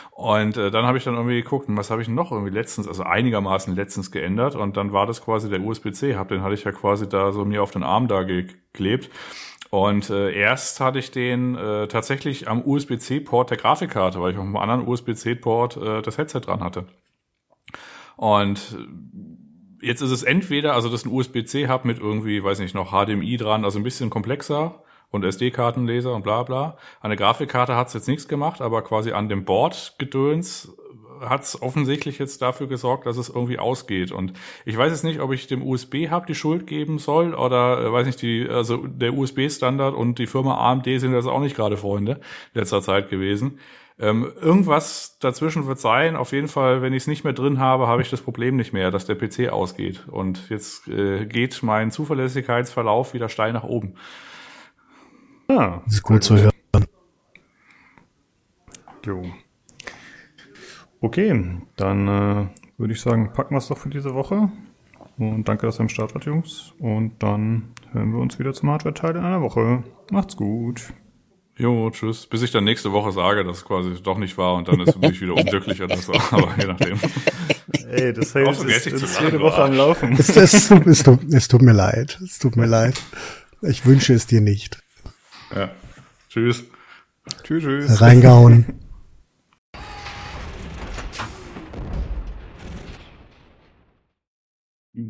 [0.09, 3.03] Und äh, dann habe ich dann irgendwie geguckt, was habe ich noch irgendwie letztens, also
[3.03, 6.71] einigermaßen letztens geändert und dann war das quasi der USB-C Hub, den hatte ich ja
[6.71, 9.11] quasi da so mir auf den Arm da geklebt.
[9.69, 14.43] Und äh, erst hatte ich den äh, tatsächlich am USB-C-Port der Grafikkarte, weil ich auf
[14.43, 16.87] einem anderen USB-C-Port äh, das Headset dran hatte.
[18.17, 18.77] Und
[19.81, 23.37] jetzt ist es entweder, also das ist ein USB-C-Hub mit irgendwie, weiß nicht, noch HDMI
[23.37, 26.77] dran, also ein bisschen komplexer und SD-Kartenleser und bla bla.
[27.01, 30.73] An der Grafikkarte hat es jetzt nichts gemacht, aber quasi an dem Board-Gedöns
[31.21, 34.11] hat es offensichtlich jetzt dafür gesorgt, dass es irgendwie ausgeht.
[34.11, 34.33] Und
[34.65, 38.07] ich weiß jetzt nicht, ob ich dem USB-Hub die Schuld geben soll oder äh, weiß
[38.07, 42.19] nicht, die, also der USB-Standard und die Firma AMD sind jetzt auch nicht gerade Freunde
[42.53, 43.59] letzter Zeit gewesen.
[44.01, 46.15] Ähm, irgendwas dazwischen wird sein.
[46.15, 48.73] Auf jeden Fall, wenn ich es nicht mehr drin habe, habe ich das Problem nicht
[48.73, 50.07] mehr, dass der PC ausgeht.
[50.07, 53.93] Und jetzt äh, geht mein Zuverlässigkeitsverlauf wieder steil nach oben.
[55.47, 56.51] Ah, das ist gut zu hören.
[59.05, 59.23] Jo.
[60.99, 62.47] Okay, dann äh,
[62.77, 64.49] würde ich sagen, packen wir es doch für diese Woche.
[65.19, 66.73] Und danke, dass ihr am Start wart, Jungs.
[66.79, 69.83] Und dann hören wir uns wieder zum Hardware-Teil in einer Woche.
[70.11, 70.91] Macht's gut.
[71.61, 72.25] Jo, tschüss.
[72.25, 74.95] Bis ich dann nächste Woche sage, dass es quasi doch nicht war und dann ist
[74.99, 76.11] es wieder unglücklich oder so.
[76.31, 76.99] Aber je nachdem.
[77.87, 80.13] Ey, das hält so ist, ist jede Woche am Laufen.
[80.13, 82.19] Es, es, es, tut, es tut mir leid.
[82.23, 82.99] Es tut mir leid.
[83.61, 84.79] Ich wünsche es dir nicht.
[85.55, 85.69] Ja.
[86.29, 86.63] Tschüss.
[87.43, 88.01] Tschüss, tschüss.
[88.01, 88.65] Reingehauen.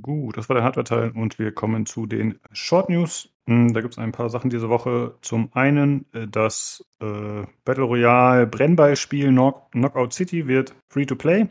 [0.02, 3.31] Gut, das war der Hardware-Teil und wir kommen zu den Short News.
[3.48, 5.16] Hm, da gibt es ein paar Sachen diese Woche.
[5.22, 11.48] Zum einen äh, das äh, Battle Royale Brennballspiel Knock Knockout City wird free to play.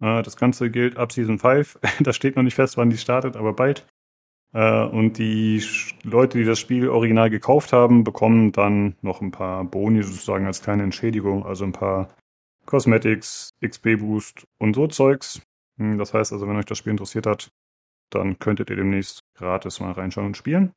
[0.00, 1.78] Äh, das Ganze gilt ab Season 5.
[2.00, 3.86] da steht noch nicht fest, wann die startet, aber bald.
[4.52, 5.62] Äh, und die
[6.02, 10.62] Leute, die das Spiel original gekauft haben, bekommen dann noch ein paar Boni sozusagen als
[10.62, 12.08] kleine Entschädigung, also ein paar
[12.66, 15.42] Cosmetics, XP Boost und so Zeugs.
[15.78, 17.50] Hm, das heißt also, wenn euch das Spiel interessiert hat,
[18.10, 20.72] dann könntet ihr demnächst gratis mal reinschauen und spielen.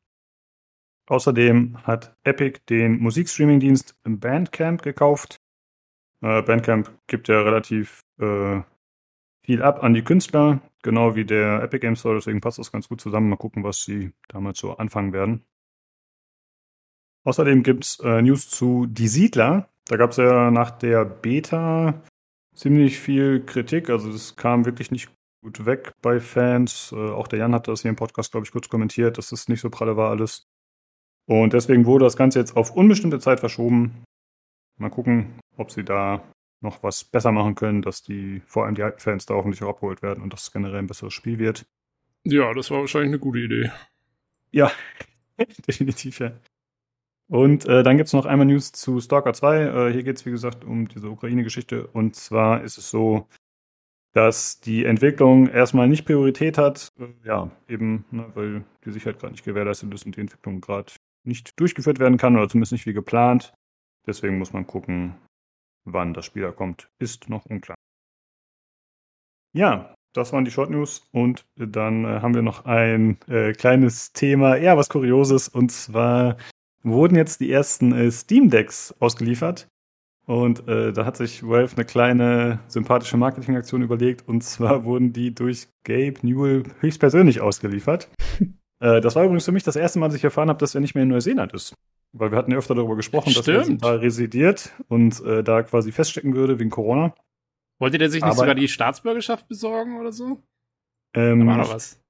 [1.10, 5.42] Außerdem hat Epic den Musikstreaming-Dienst Bandcamp gekauft.
[6.22, 8.62] Äh, Bandcamp gibt ja relativ äh,
[9.44, 12.88] viel ab an die Künstler, genau wie der Epic Games Store, deswegen passt das ganz
[12.88, 13.30] gut zusammen.
[13.30, 15.44] Mal gucken, was sie damals so anfangen werden.
[17.24, 19.68] Außerdem gibt's äh, News zu Die Siedler.
[19.86, 22.04] Da gab's ja nach der Beta
[22.54, 23.90] ziemlich viel Kritik.
[23.90, 25.10] Also das kam wirklich nicht
[25.42, 26.92] gut weg bei Fans.
[26.92, 29.50] Äh, auch der Jan hat das hier im Podcast, glaube ich, kurz kommentiert, dass es
[29.50, 30.49] nicht so pralle war alles.
[31.30, 34.04] Und deswegen wurde das Ganze jetzt auf unbestimmte Zeit verschoben.
[34.80, 36.24] Mal gucken, ob sie da
[36.60, 39.70] noch was besser machen können, dass die, vor allem die alten Fans da hoffentlich auch
[39.70, 41.68] abgeholt werden und dass es generell ein besseres Spiel wird.
[42.24, 43.72] Ja, das war wahrscheinlich eine gute Idee.
[44.50, 44.72] Ja,
[45.68, 46.32] definitiv, ja.
[47.28, 49.62] Und äh, dann gibt's noch einmal News zu Stalker 2.
[49.62, 51.86] Äh, hier geht's wie gesagt, um diese Ukraine-Geschichte.
[51.86, 53.28] Und zwar ist es so,
[54.14, 56.92] dass die Entwicklung erstmal nicht Priorität hat.
[57.00, 60.92] Äh, ja, eben, ne, weil die Sicherheit gerade nicht gewährleistet ist und die Entwicklung gerade
[61.24, 63.54] nicht durchgeführt werden kann oder zumindest nicht wie geplant.
[64.06, 65.16] Deswegen muss man gucken,
[65.86, 66.90] wann das Spiel da kommt.
[67.00, 67.76] Ist noch unklar.
[69.54, 74.14] Ja, das waren die Short News und dann äh, haben wir noch ein äh, kleines
[74.14, 76.38] Thema, eher was Kurioses und zwar
[76.84, 79.68] wurden jetzt die ersten äh, Steam Decks ausgeliefert.
[80.26, 84.28] Und äh, da hat sich Valve eine kleine sympathische Marketingaktion überlegt.
[84.28, 88.10] Und zwar wurden die durch Gabe Newell höchstpersönlich ausgeliefert.
[88.80, 90.82] äh, das war übrigens für mich das erste Mal, dass ich erfahren habe, dass er
[90.82, 91.74] nicht mehr in Neuseeland ist.
[92.12, 93.48] Weil wir hatten ja öfter darüber gesprochen, Stimmt.
[93.48, 97.14] dass er da residiert und äh, da quasi feststecken würde wegen Corona.
[97.80, 100.42] Wollte der sich nicht Aber- sogar die Staatsbürgerschaft besorgen oder so?
[101.16, 102.02] Ähm, Da war noch was.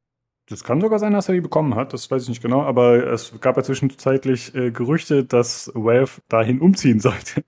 [0.50, 3.06] Das kann sogar sein, dass er die bekommen hat, das weiß ich nicht genau, aber
[3.12, 7.44] es gab ja zwischenzeitlich äh, Gerüchte, dass Valve dahin umziehen sollte.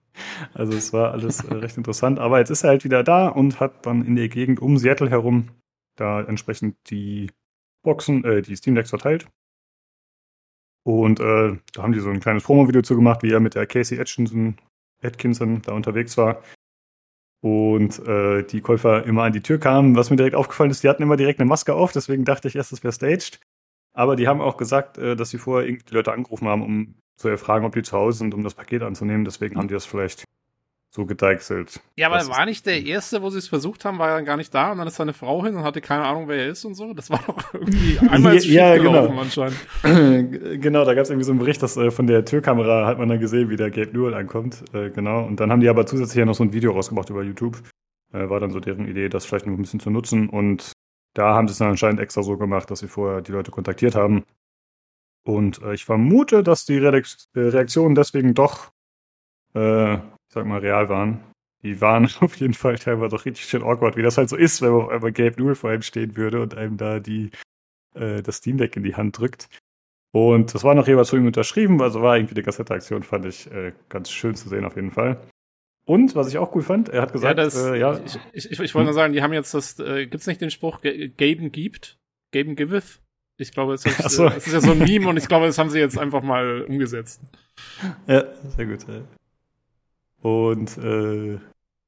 [0.54, 3.60] Also es war alles äh, recht interessant, aber jetzt ist er halt wieder da und
[3.60, 5.48] hat dann in der Gegend um Seattle herum
[5.96, 7.32] da entsprechend die
[7.84, 9.28] Boxen, äh, die Steam Decks verteilt.
[10.84, 13.68] Und äh, da haben die so ein kleines Promo-Video zu gemacht, wie er mit der
[13.68, 14.58] Casey Atkinson,
[15.04, 16.42] Atkinson da unterwegs war.
[17.44, 19.96] Und äh, die Käufer immer an die Tür kamen.
[19.96, 22.56] Was mir direkt aufgefallen ist, die hatten immer direkt eine Maske auf, deswegen dachte ich
[22.56, 23.40] erst, das wäre staged.
[23.94, 26.96] Aber die haben auch gesagt, äh, dass sie vorher irgendwie die Leute angerufen haben, um
[27.18, 29.26] zu erfragen, ob die zu Hause sind, um das Paket anzunehmen.
[29.26, 30.26] Deswegen haben die das vielleicht
[30.94, 31.80] so gedeichselt.
[31.98, 34.36] Ja, aber Das war nicht der erste, wo sie es versucht haben, war ja gar
[34.36, 36.66] nicht da und dann ist seine Frau hin und hatte keine Ahnung, wer er ist
[36.66, 36.94] und so.
[36.94, 39.22] Das war doch irgendwie einmal ist Ja, gelaufen genau.
[39.22, 39.58] anscheinend.
[40.62, 43.08] genau, da gab es irgendwie so einen Bericht, dass äh, von der Türkamera hat man
[43.08, 44.64] dann gesehen, wie der Gabe Newell ankommt.
[44.74, 45.24] Äh, genau.
[45.26, 47.62] Und dann haben die aber zusätzlich ja noch so ein Video rausgebracht über YouTube.
[48.14, 50.28] Äh, war dann so deren Idee, das vielleicht noch ein bisschen zu nutzen.
[50.28, 50.74] Und
[51.14, 53.96] da haben sie es dann anscheinend extra so gemacht, dass sie vorher die Leute kontaktiert
[53.96, 54.26] haben.
[55.24, 58.72] Und äh, ich vermute, dass die Redak- äh, Reaktionen deswegen doch,
[59.54, 59.98] äh,
[60.32, 61.20] ich sag mal, real waren.
[61.62, 64.62] Die waren auf jeden Fall teilweise doch richtig schön awkward, wie das halt so ist,
[64.62, 67.32] wenn man auf einmal Gabe Newell vor einem stehen würde und einem da die
[67.96, 69.50] äh, das Steam Deck in die Hand drückt.
[70.14, 73.52] Und das war noch jeweils von ihm unterschrieben, also war irgendwie die Kassetteaktion, fand ich
[73.52, 75.20] äh, ganz schön zu sehen auf jeden Fall.
[75.84, 78.52] Und was ich auch cool fand, er hat gesagt, ja, das, äh, ja, ich, ich,
[78.52, 81.52] ich, ich wollte nur sagen, die haben jetzt das, äh, gibt's nicht den Spruch, Gaben
[81.52, 81.98] gibt,
[82.32, 83.02] Gaben giveth?
[83.36, 84.28] Ich glaube, es ist, so.
[84.28, 86.24] äh, es ist ja so ein Meme und ich glaube, das haben sie jetzt einfach
[86.24, 87.20] mal umgesetzt.
[88.08, 88.24] ja,
[88.56, 88.86] sehr gut.
[90.22, 91.40] Und äh,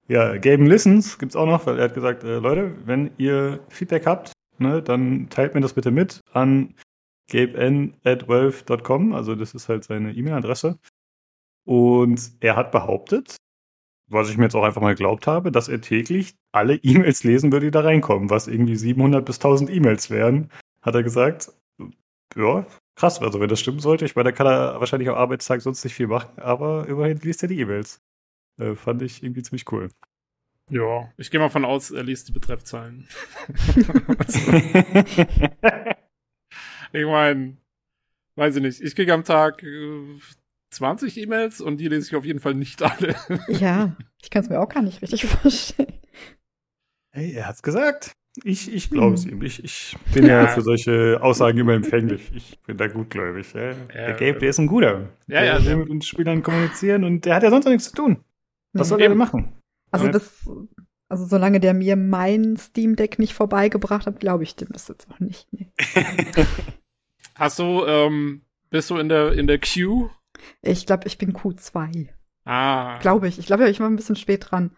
[0.08, 4.06] ja, Gaben Listens gibt's auch noch, weil er hat gesagt, äh, Leute, wenn ihr Feedback
[4.06, 6.76] habt, ne, dann teilt mir das bitte mit an
[7.30, 10.78] gaben@valve.com, also das ist halt seine E-Mail-Adresse.
[11.66, 13.38] Und er hat behauptet,
[14.08, 17.52] was ich mir jetzt auch einfach mal geglaubt habe, dass er täglich alle E-Mails lesen
[17.52, 20.50] würde, die da reinkommen, was irgendwie 700 bis 1000 E-Mails wären,
[20.82, 21.52] hat er gesagt.
[22.36, 22.66] Ja,
[22.96, 25.84] krass, also wenn das stimmen sollte, ich meine, da kann er wahrscheinlich am Arbeitstag sonst
[25.84, 28.02] nicht viel machen, aber immerhin liest er die E-Mails.
[28.60, 29.90] Äh, fand ich irgendwie ziemlich cool.
[30.70, 33.08] Ja, ich gehe mal von aus, er liest die Betreffzahlen.
[36.94, 37.58] ich meine,
[38.36, 40.02] weiß ich nicht, ich kriege am Tag äh,
[40.72, 43.16] 20 E-Mails und die lese ich auf jeden Fall nicht alle.
[43.50, 45.94] Ja, ich kann es mir auch gar nicht richtig vorstellen.
[47.12, 48.14] hey, er hat's gesagt.
[48.44, 49.32] Ich, ich glaube es Hm.
[49.34, 49.42] ihm.
[49.44, 50.44] Ich, ich bin ja.
[50.44, 50.48] Ja.
[50.48, 52.32] für solche Aussagen immer empfänglich.
[52.34, 53.54] Ich bin da gutgläubig.
[53.54, 53.74] Ja.
[53.74, 55.02] der Gabe, der ist ein guter.
[55.28, 57.72] Ja, der ja, will der- mit uns Spielern kommunizieren und der hat ja sonst noch
[57.72, 58.24] nichts zu tun.
[58.74, 59.54] Was soll er denn machen?
[59.92, 60.12] Also Ja.
[60.12, 60.50] bis,
[61.10, 65.10] also solange der mir mein Steam Deck nicht vorbeigebracht hat, glaube ich dem das jetzt
[65.12, 65.48] auch nicht.
[65.52, 65.72] Nee.
[67.36, 70.10] Hast du, ähm, bist du in der, in der Queue?
[70.62, 72.10] Ich glaube, ich bin Q2.
[72.46, 73.00] Ah.
[73.00, 73.40] Glaube ich.
[73.40, 74.76] Ich glaube, ich war ein bisschen spät dran.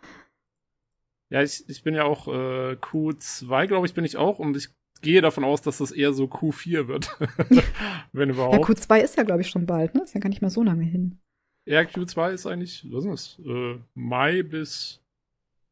[1.30, 4.70] Ja, ich, ich bin ja auch äh, Q2, glaube ich, bin ich auch und ich
[5.02, 7.18] gehe davon aus, dass das eher so Q4 wird.
[8.12, 8.66] Wenn Ja, überhaupt.
[8.66, 10.04] Q2 ist ja, glaube ich, schon bald, ne?
[10.04, 11.20] Ist ja gar nicht mehr so lange hin.
[11.66, 13.46] Ja, Q2 ist eigentlich, was ist das?
[13.46, 15.02] Äh, Mai bis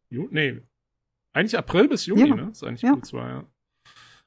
[0.09, 0.61] Juni, nee,
[1.33, 2.35] eigentlich April bis Juni, Ja.
[2.35, 2.49] ne?
[2.51, 2.93] Ist eigentlich Ja.
[2.93, 3.43] Q2, ja.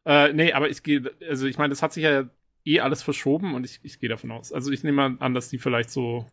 [0.04, 2.28] Äh, nee, aber ich gehe, also ich meine, das hat sich ja
[2.64, 4.52] eh alles verschoben und ich, ich gehe davon aus.
[4.52, 6.26] Also ich nehme an, dass die vielleicht so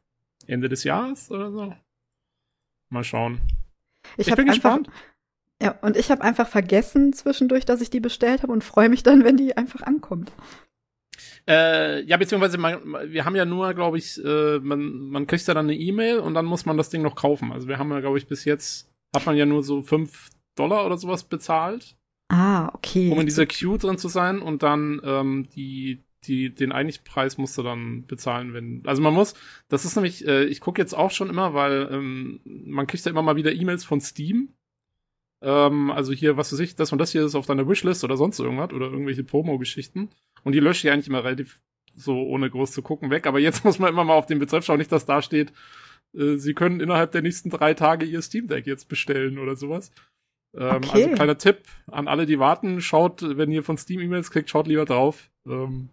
[0.45, 1.75] Ende des Jahres oder so.
[2.89, 3.39] Mal schauen.
[4.17, 4.89] Ich, ich bin einfach, gespannt.
[5.61, 9.01] Ja, und ich habe einfach vergessen zwischendurch, dass ich die bestellt habe und freue mich
[9.01, 10.31] dann, wenn die einfach ankommt.
[11.47, 15.53] Äh, ja, beziehungsweise man, wir haben ja nur, glaube ich, äh, man, man kriegt ja
[15.53, 17.51] dann eine E-Mail und dann muss man das Ding noch kaufen.
[17.51, 20.85] Also wir haben ja, glaube ich, bis jetzt hat man ja nur so fünf Dollar
[20.85, 21.95] oder sowas bezahlt.
[22.29, 23.11] Ah, okay.
[23.11, 27.37] Um in dieser Queue drin zu sein und dann ähm, die, die, den eigentlichen Preis
[27.37, 28.81] musst du dann bezahlen, wenn.
[28.85, 29.35] Also man muss,
[29.67, 33.11] das ist nämlich, äh, ich gucke jetzt auch schon immer, weil ähm, man kriegt ja
[33.11, 34.49] immer mal wieder E-Mails von Steam.
[35.43, 38.17] Ähm, also hier, was weiß ich, das und das hier ist auf deiner Wishlist oder
[38.17, 40.09] sonst irgendwas oder irgendwelche Promo-Geschichten.
[40.43, 41.59] Und die lösche ich eigentlich immer relativ
[41.95, 43.27] so ohne groß zu gucken weg.
[43.27, 45.51] Aber jetzt muss man immer mal auf den Betreff schauen, nicht, dass da steht,
[46.17, 49.91] äh, sie können innerhalb der nächsten drei Tage ihr Steam Deck jetzt bestellen oder sowas.
[50.55, 51.03] Ähm, okay.
[51.03, 54.67] Also kleiner Tipp an alle, die warten, schaut, wenn ihr von Steam E-Mails kriegt, schaut
[54.67, 55.29] lieber drauf.
[55.45, 55.89] Ähm,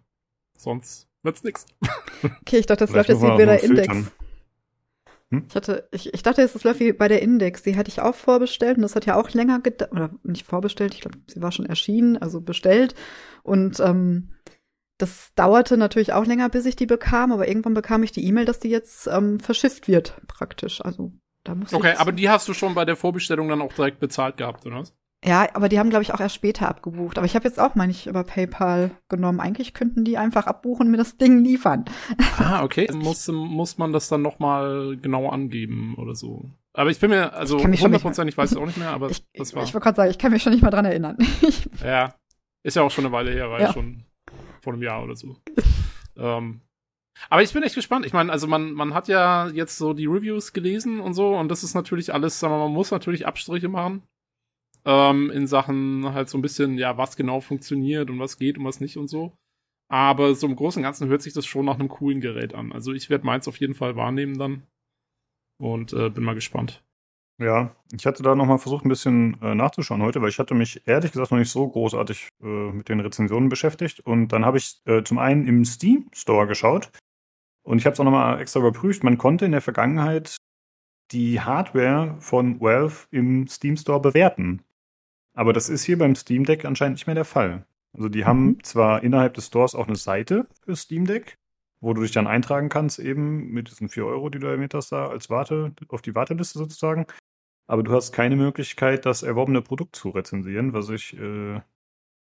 [0.57, 1.65] sonst wird's nix.
[2.41, 4.11] Okay, ich dachte, das läuft jetzt wie bei der Index.
[5.31, 5.45] Hm?
[5.47, 7.63] Ich, hatte, ich, ich dachte, es läuft wie bei der Index.
[7.63, 10.93] Die hatte ich auch vorbestellt und das hat ja auch länger gedauert, oder nicht vorbestellt,
[10.93, 12.95] ich glaube, sie war schon erschienen, also bestellt.
[13.43, 14.29] Und ähm,
[14.97, 18.45] das dauerte natürlich auch länger, bis ich die bekam, aber irgendwann bekam ich die E-Mail,
[18.45, 20.81] dass die jetzt ähm, verschifft wird, praktisch.
[20.81, 21.13] Also
[21.43, 24.37] da muss Okay, aber die hast du schon bei der Vorbestellung dann auch direkt bezahlt
[24.37, 24.93] gehabt, oder was?
[25.23, 27.17] Ja, aber die haben, glaube ich, auch erst später abgebucht.
[27.17, 29.39] Aber ich habe jetzt auch, meine ich, über PayPal genommen.
[29.39, 31.85] Eigentlich könnten die einfach abbuchen und mir das Ding liefern.
[32.37, 32.89] Ah, okay.
[32.93, 36.49] muss, muss man das dann nochmal genau angeben oder so.
[36.73, 39.63] Aber ich bin mir, also hundertprozentig weiß ich auch nicht mehr, aber ich, das war.
[39.63, 41.17] Ich wollte gerade sagen, ich kann mich schon nicht mal dran erinnern.
[41.83, 42.15] ja.
[42.63, 43.73] Ist ja auch schon eine Weile her, war ja.
[43.73, 44.05] schon
[44.61, 45.37] vor einem Jahr oder so.
[46.17, 46.61] ähm,
[47.29, 48.05] aber ich bin echt gespannt.
[48.05, 51.49] Ich meine, also man, man hat ja jetzt so die Reviews gelesen und so, und
[51.49, 54.03] das ist natürlich alles, sagen wir mal, man muss natürlich Abstriche machen
[54.85, 58.65] ähm, in Sachen halt so ein bisschen, ja, was genau funktioniert und was geht und
[58.65, 59.33] was nicht und so.
[59.89, 62.71] Aber so im Großen und Ganzen hört sich das schon nach einem coolen Gerät an.
[62.71, 64.63] Also ich werde meins auf jeden Fall wahrnehmen dann.
[65.59, 66.83] Und äh, bin mal gespannt.
[67.37, 70.81] Ja, ich hatte da nochmal versucht, ein bisschen äh, nachzuschauen heute, weil ich hatte mich
[70.85, 73.99] ehrlich gesagt noch nicht so großartig äh, mit den Rezensionen beschäftigt.
[73.99, 76.91] Und dann habe ich äh, zum einen im Steam Store geschaut
[77.63, 79.03] und ich habe es auch nochmal extra überprüft.
[79.03, 80.37] Man konnte in der Vergangenheit
[81.11, 84.63] die Hardware von Valve im Steam Store bewerten.
[85.41, 87.65] Aber das ist hier beim Steam Deck anscheinend nicht mehr der Fall.
[87.93, 88.63] Also die haben mhm.
[88.63, 91.39] zwar innerhalb des Stores auch eine Seite für Steam Deck,
[91.79, 94.91] wo du dich dann eintragen kannst, eben mit diesen 4 Euro, die du erwähnt hast,
[94.91, 97.07] da als Warte, auf die Warteliste sozusagen.
[97.65, 101.59] Aber du hast keine Möglichkeit, das erworbene Produkt zu rezensieren, was ich äh,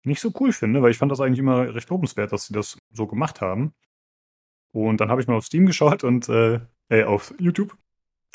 [0.06, 2.78] nicht so cool finde, weil ich fand das eigentlich immer recht lobenswert, dass sie das
[2.94, 3.74] so gemacht haben.
[4.72, 7.76] Und dann habe ich mal auf Steam geschaut und äh, äh, auf YouTube.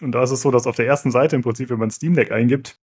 [0.03, 2.13] Und da ist es so, dass auf der ersten Seite im Prinzip, wenn man Steam
[2.13, 2.79] Deck eingibt,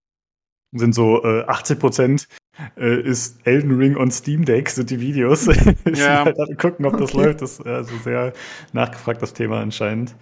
[0.72, 2.28] sind so äh, 80 Prozent
[2.76, 5.46] äh, ist Elden Ring on Steam Deck, sind die Videos.
[5.94, 6.24] ja.
[6.24, 7.26] halt gucken, ob das okay.
[7.26, 7.42] läuft.
[7.42, 8.32] Das ist also sehr
[8.72, 10.16] nachgefragt, das Thema anscheinend.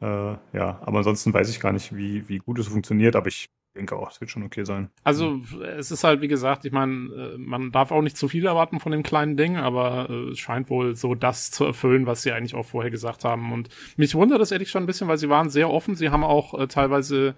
[0.00, 3.48] Äh, ja, aber ansonsten weiß ich gar nicht, wie, wie gut es funktioniert, aber ich
[3.74, 4.90] denke auch, es wird schon okay sein.
[5.04, 5.40] Also
[5.76, 8.80] es ist halt, wie gesagt, ich meine, äh, man darf auch nicht zu viel erwarten
[8.80, 12.32] von dem kleinen Ding, aber äh, es scheint wohl so das zu erfüllen, was sie
[12.32, 13.52] eigentlich auch vorher gesagt haben.
[13.52, 15.96] Und mich wundert das ehrlich schon ein bisschen, weil sie waren sehr offen.
[15.96, 17.34] Sie haben auch äh, teilweise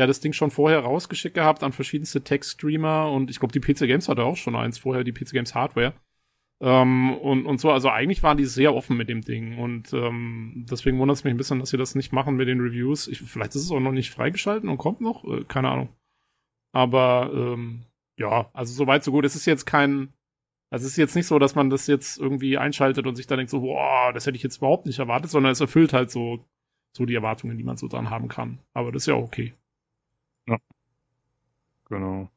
[0.00, 3.86] ja das Ding schon vorher rausgeschickt gehabt an verschiedenste Tech-Streamer und ich glaube, die PC
[3.86, 5.94] Games hatte auch schon eins vorher, die PC Games Hardware.
[6.62, 10.66] Ähm, und, und so, also eigentlich waren die sehr offen mit dem Ding und ähm,
[10.70, 13.08] deswegen wundert es mich ein bisschen, dass sie das nicht machen mit den Reviews.
[13.08, 15.88] Ich, vielleicht ist es auch noch nicht freigeschalten und kommt noch, äh, keine Ahnung.
[16.72, 17.86] Aber ähm,
[18.18, 19.24] ja, also so weit, so gut.
[19.24, 20.12] Es ist jetzt kein,
[20.70, 23.38] also es ist jetzt nicht so, dass man das jetzt irgendwie einschaltet und sich dann
[23.38, 26.44] denkt so, boah, das hätte ich jetzt überhaupt nicht erwartet, sondern es erfüllt halt so,
[26.96, 28.58] so die Erwartungen, die man so dran haben kann.
[28.74, 29.54] Aber das ist ja auch okay.
[30.50, 30.58] Ja.
[31.88, 32.28] Genau.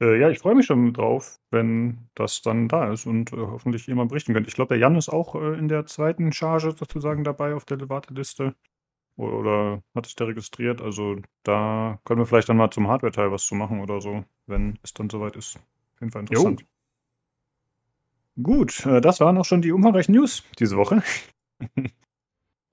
[0.00, 3.86] Äh, ja, ich freue mich schon drauf, wenn das dann da ist und äh, hoffentlich
[3.86, 4.48] jemand berichten könnte.
[4.48, 7.88] Ich glaube, der Jan ist auch äh, in der zweiten Charge sozusagen dabei auf der
[7.88, 8.54] Warteliste.
[9.16, 10.80] Oder, oder hat sich da registriert.
[10.80, 14.78] Also da können wir vielleicht dann mal zum Hardware-Teil was zu machen oder so, wenn
[14.82, 15.56] es dann soweit ist.
[15.56, 16.60] Auf jeden Fall interessant.
[16.62, 16.66] Jo.
[18.42, 21.02] Gut, äh, das waren auch schon die umfangreichen News diese Woche.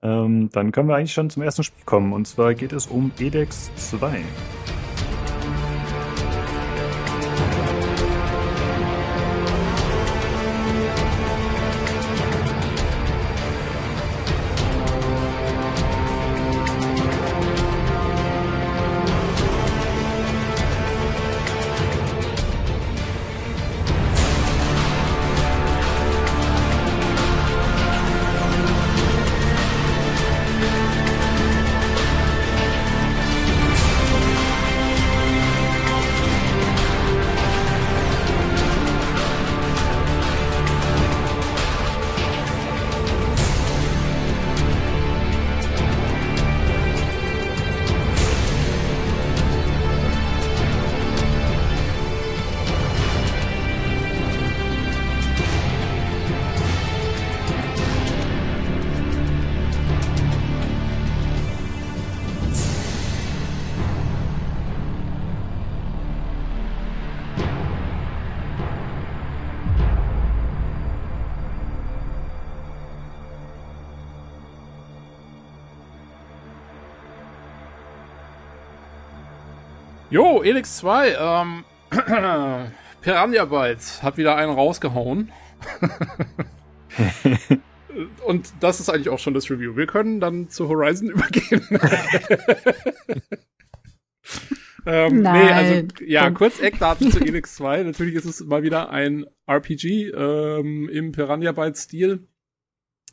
[0.02, 2.12] ähm, dann können wir eigentlich schon zum ersten Spiel kommen.
[2.12, 4.22] Und zwar geht es um EDEX 2.
[80.48, 81.64] Elix 2, ähm,
[83.02, 85.30] Piranha Bytes hat wieder einen rausgehauen.
[88.24, 89.76] Und das ist eigentlich auch schon das Review.
[89.76, 91.66] Wir können dann zu Horizon übergehen.
[94.86, 95.46] ähm, Nein.
[95.46, 97.82] Nee, also, ja, kurz Eckdaten zu Elix 2.
[97.82, 102.26] Natürlich ist es mal wieder ein RPG ähm, im Piranha Bytes-Stil.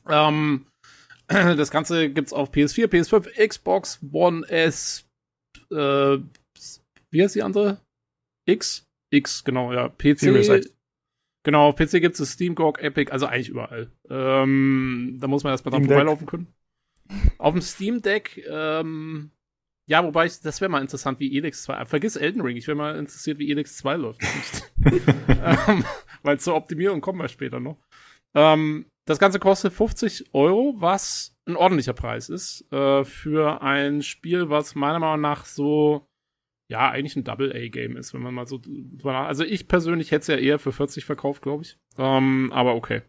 [0.07, 0.67] Ähm,
[1.27, 5.05] das Ganze gibt's auf PS4, PS5, Xbox One S,
[5.71, 6.17] äh,
[7.15, 7.81] wie heißt die andere?
[8.45, 8.85] X?
[9.09, 9.87] X, genau, ja.
[9.89, 10.69] PC.
[11.43, 13.91] Genau, auf PC gibt's es Steam, GOG, Epic, also eigentlich überall.
[14.09, 16.53] Ähm, da muss man erstmal dran vorbeilaufen können.
[17.37, 19.31] Auf dem Steam Deck, ähm,
[19.87, 21.85] ja, wobei ich, das wäre mal interessant, wie Elix 2.
[21.85, 24.21] Vergiss Elden Ring, ich wäre mal interessiert, wie Elix 2 läuft.
[24.83, 25.85] ähm,
[26.23, 27.77] Weil zur Optimierung kommen wir später noch.
[28.33, 34.49] Ähm, das Ganze kostet 50 Euro, was ein ordentlicher Preis ist äh, für ein Spiel,
[34.49, 36.07] was meiner Meinung nach so
[36.69, 38.61] ja eigentlich ein Double-A-Game ist, wenn man mal so.
[39.03, 41.77] Also ich persönlich hätte es ja eher für 40 verkauft, glaube ich.
[41.97, 43.01] Ähm, aber okay.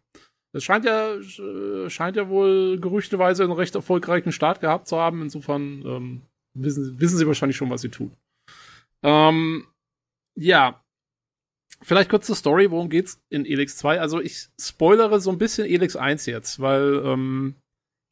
[0.53, 5.23] Das scheint ja äh, scheint ja wohl gerüchteweise einen recht erfolgreichen Start gehabt zu haben.
[5.23, 6.23] Insofern ähm,
[6.55, 8.13] wissen, wissen sie wahrscheinlich schon, was sie tun.
[9.03, 9.67] Ähm,
[10.39, 10.83] ja,
[11.83, 14.01] Vielleicht kurz zur Story, worum geht's in Elix 2?
[14.01, 17.55] Also ich spoilere so ein bisschen Elix 1 jetzt, weil ähm,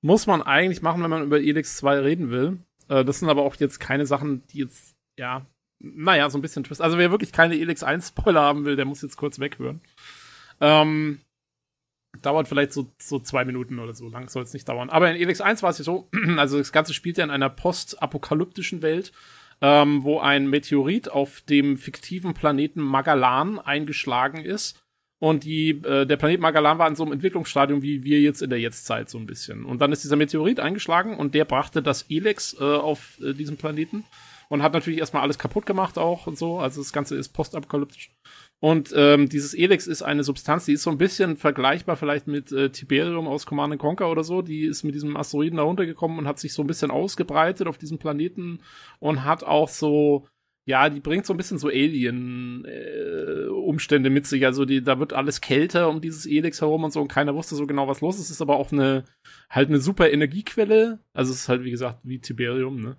[0.03, 2.59] muss man eigentlich machen, wenn man über Elix 2 reden will.
[2.88, 5.46] Äh, das sind aber auch jetzt keine Sachen, die jetzt, ja,
[5.80, 6.80] naja, so ein bisschen Twist.
[6.80, 9.80] Also wer wirklich keine Elix 1 Spoiler haben will, der muss jetzt kurz weghören.
[10.60, 11.20] Ähm,
[12.22, 14.90] dauert vielleicht so, so zwei Minuten oder so, lang soll es nicht dauern.
[14.90, 17.50] Aber in Elix 1 war es ja so, also das Ganze spielt ja in einer
[17.50, 19.12] postapokalyptischen Welt,
[19.60, 24.80] ähm, wo ein Meteorit auf dem fiktiven Planeten Magalan eingeschlagen ist.
[25.20, 28.50] Und die, äh, der Planet Magalan war in so einem Entwicklungsstadium wie wir jetzt in
[28.50, 29.64] der Jetztzeit so ein bisschen.
[29.64, 33.56] Und dann ist dieser Meteorit eingeschlagen und der brachte das Elex äh, auf äh, diesem
[33.56, 34.04] Planeten
[34.49, 36.59] und hat natürlich erstmal alles kaputt gemacht auch und so.
[36.59, 38.11] Also das Ganze ist postapokalyptisch.
[38.61, 42.51] Und ähm, dieses Elex ist eine Substanz, die ist so ein bisschen vergleichbar vielleicht mit
[42.51, 44.40] äh, Tiberium aus Command Conquer oder so.
[44.40, 47.76] Die ist mit diesem Asteroiden da runtergekommen und hat sich so ein bisschen ausgebreitet auf
[47.76, 48.61] diesem Planeten
[49.01, 50.26] und hat auch so,
[50.66, 54.47] ja, die bringt so ein bisschen so Alien-Umstände mit sich.
[54.47, 57.57] Also die, da wird alles kälter um dieses Elex herum und so und keiner wusste
[57.57, 58.30] so genau, was los ist.
[58.30, 59.05] Ist aber auch eine,
[59.51, 61.01] halt eine super Energiequelle.
[61.12, 62.97] Also es ist halt, wie gesagt, wie Tiberium, ne?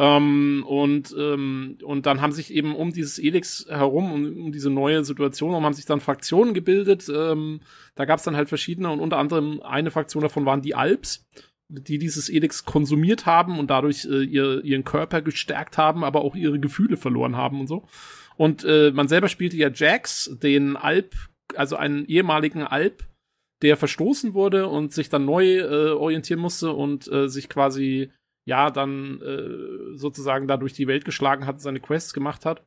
[0.00, 4.70] Ähm, und, ähm, und dann haben sich eben um dieses Elix herum, um, um diese
[4.70, 7.10] neue Situation, um haben sich dann Fraktionen gebildet.
[7.12, 7.60] Ähm,
[7.96, 11.26] da gab es dann halt verschiedene und unter anderem eine Fraktion davon waren die Alps,
[11.68, 16.36] die dieses Elix konsumiert haben und dadurch äh, ihr, ihren Körper gestärkt haben, aber auch
[16.36, 17.84] ihre Gefühle verloren haben und so.
[18.36, 21.16] Und äh, man selber spielte ja Jax, den Alp,
[21.56, 23.02] also einen ehemaligen Alp,
[23.62, 28.12] der verstoßen wurde und sich dann neu äh, orientieren musste und äh, sich quasi
[28.48, 32.64] ja, dann äh, sozusagen da durch die Welt geschlagen hat, seine Quests gemacht hat.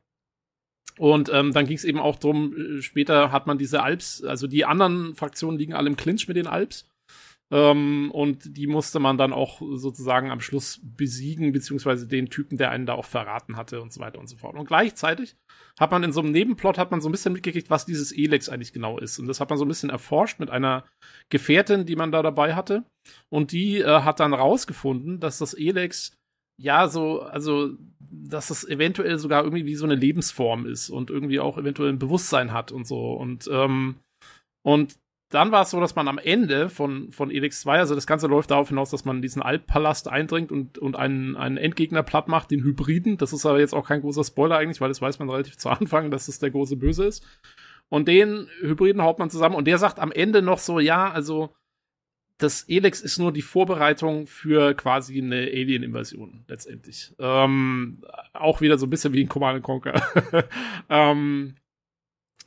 [0.96, 4.46] Und ähm, dann ging es eben auch drum, äh, später hat man diese Alps, also
[4.46, 6.88] die anderen Fraktionen liegen alle im Clinch mit den Alps.
[7.50, 12.70] Ähm, und die musste man dann auch sozusagen am Schluss besiegen, beziehungsweise den Typen, der
[12.70, 14.54] einen da auch verraten hatte und so weiter und so fort.
[14.54, 15.34] Und gleichzeitig
[15.78, 18.48] hat man in so einem Nebenplot hat man so ein bisschen mitgekriegt, was dieses Elex
[18.48, 19.18] eigentlich genau ist.
[19.18, 20.84] Und das hat man so ein bisschen erforscht mit einer
[21.30, 22.84] Gefährtin, die man da dabei hatte.
[23.30, 26.16] Und die äh, hat dann rausgefunden, dass das Elex
[26.60, 31.40] ja so, also, dass es eventuell sogar irgendwie wie so eine Lebensform ist und irgendwie
[31.40, 33.12] auch eventuell ein Bewusstsein hat und so.
[33.14, 33.96] Und, ähm,
[34.62, 34.96] und
[35.34, 38.26] dann war es so, dass man am Ende von, von Elix 2, also das Ganze
[38.26, 42.50] läuft darauf hinaus, dass man diesen Alppalast eindringt und, und einen, einen Endgegner platt macht,
[42.50, 43.16] den Hybriden.
[43.16, 45.70] Das ist aber jetzt auch kein großer Spoiler eigentlich, weil das weiß man relativ zu
[45.70, 47.26] Anfang, dass es der große Böse ist.
[47.88, 51.54] Und den Hybriden haut man zusammen und der sagt am Ende noch so, ja, also
[52.38, 57.14] das Elex ist nur die Vorbereitung für quasi eine Alien-Invasion letztendlich.
[57.18, 58.02] Ähm,
[58.32, 60.02] auch wieder so ein bisschen wie in Command Conquer.
[60.88, 61.54] ähm,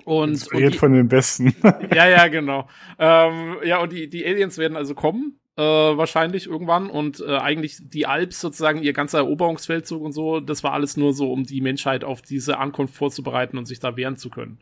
[0.05, 1.55] und, Inspiriert und die, von den Besten.
[1.93, 2.67] ja, ja, genau.
[2.97, 6.89] Ähm, ja, und die, die Aliens werden also kommen, äh, wahrscheinlich irgendwann.
[6.89, 11.13] Und äh, eigentlich die Alps sozusagen, ihr ganzer Eroberungsfeldzug und so, das war alles nur
[11.13, 14.59] so, um die Menschheit auf diese Ankunft vorzubereiten und sich da wehren zu können.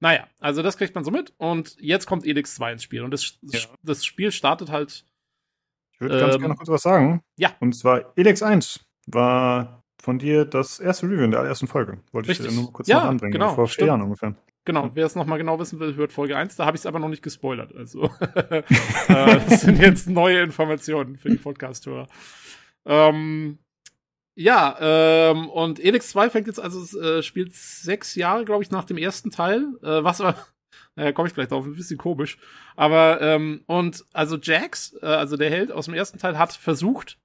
[0.00, 1.32] Naja, also das kriegt man so mit.
[1.38, 3.02] Und jetzt kommt Elix 2 ins Spiel.
[3.02, 3.60] Und das, Ja.
[3.82, 5.04] das Spiel startet halt.
[5.94, 7.22] Ich würde ganz Ähm, gerne noch kurz was sagen.
[7.38, 7.52] ja.
[7.60, 12.00] Und zwar Elex 1 war von dir das erste Review in der allerersten Folge.
[12.10, 12.48] Wollte Richtig.
[12.48, 13.30] ich dir nur kurz Ja, noch anbringen.
[13.32, 13.86] genau, Vor vier.
[13.86, 14.34] Jahren ungefähr.
[14.64, 16.54] Genau, wer es nochmal genau wissen will, hört Folge 1.
[16.54, 17.74] Da habe ich es aber noch nicht gespoilert.
[17.74, 18.04] Also,
[18.34, 18.62] äh,
[19.08, 22.06] das sind jetzt neue Informationen für die Podcast-Hörer.
[22.84, 23.58] Ähm,
[24.34, 28.84] ja, ähm, und Elix 2 fängt jetzt also, äh, spielt sechs Jahre, glaube ich, nach
[28.84, 29.66] dem ersten Teil.
[29.82, 30.36] Äh, was aber,
[30.94, 32.38] naja, komme ich gleich drauf, ein bisschen komisch.
[32.76, 37.18] Aber, ähm, und also Jax, äh, also der Held aus dem ersten Teil, hat versucht,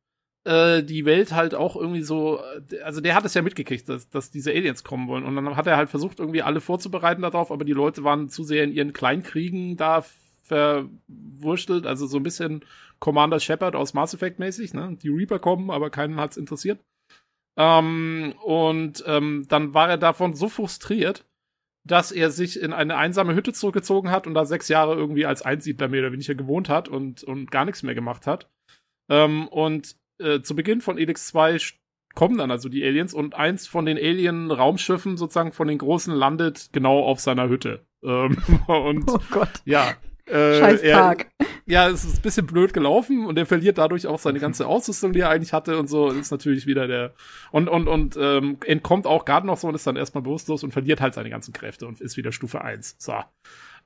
[0.47, 2.39] äh, die Welt halt auch irgendwie so,
[2.71, 5.25] äh, also der hat es ja mitgekriegt, dass, dass diese Aliens kommen wollen.
[5.25, 8.43] Und dann hat er halt versucht, irgendwie alle vorzubereiten darauf, aber die Leute waren zu
[8.43, 10.05] sehr in ihren Kleinkriegen da
[10.43, 12.63] verwurstelt, also so ein bisschen
[12.99, 14.97] Commander Shepard aus Mass Effect mäßig, ne?
[15.01, 16.79] Die Reaper kommen, aber keinen hat's interessiert.
[17.59, 21.25] Ähm, und ähm, dann war er davon so frustriert,
[21.85, 25.41] dass er sich in eine einsame Hütte zurückgezogen hat und da sechs Jahre irgendwie als
[25.41, 28.49] Einsiedler mehr oder weniger gewohnt hat und, und gar nichts mehr gemacht hat.
[29.09, 31.57] Ähm, und äh, zu Beginn von Elix 2
[32.15, 36.69] kommen dann also die Aliens und eins von den Alien-Raumschiffen sozusagen von den großen landet
[36.71, 37.85] genau auf seiner Hütte.
[38.03, 38.37] Ähm,
[38.67, 39.61] und Oh Gott.
[39.65, 39.93] ja.
[40.25, 41.27] Äh, Scheiß er- Tag.
[41.67, 45.13] ja, es ist ein bisschen blöd gelaufen und er verliert dadurch auch seine ganze Ausrüstung,
[45.13, 46.09] die er eigentlich hatte und so.
[46.11, 47.13] Ist natürlich wieder der
[47.51, 50.71] und und und ähm, entkommt auch gerade noch so und ist dann erstmal bewusstlos und
[50.73, 52.95] verliert halt seine ganzen Kräfte und ist wieder Stufe 1.
[52.99, 53.13] So.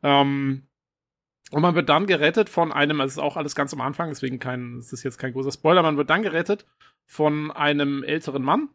[0.02, 0.64] Ähm,
[1.52, 4.40] und man wird dann gerettet von einem, es ist auch alles ganz am Anfang, deswegen
[4.40, 6.66] kein, es ist jetzt kein großer Spoiler, man wird dann gerettet
[7.06, 8.70] von einem älteren Mann.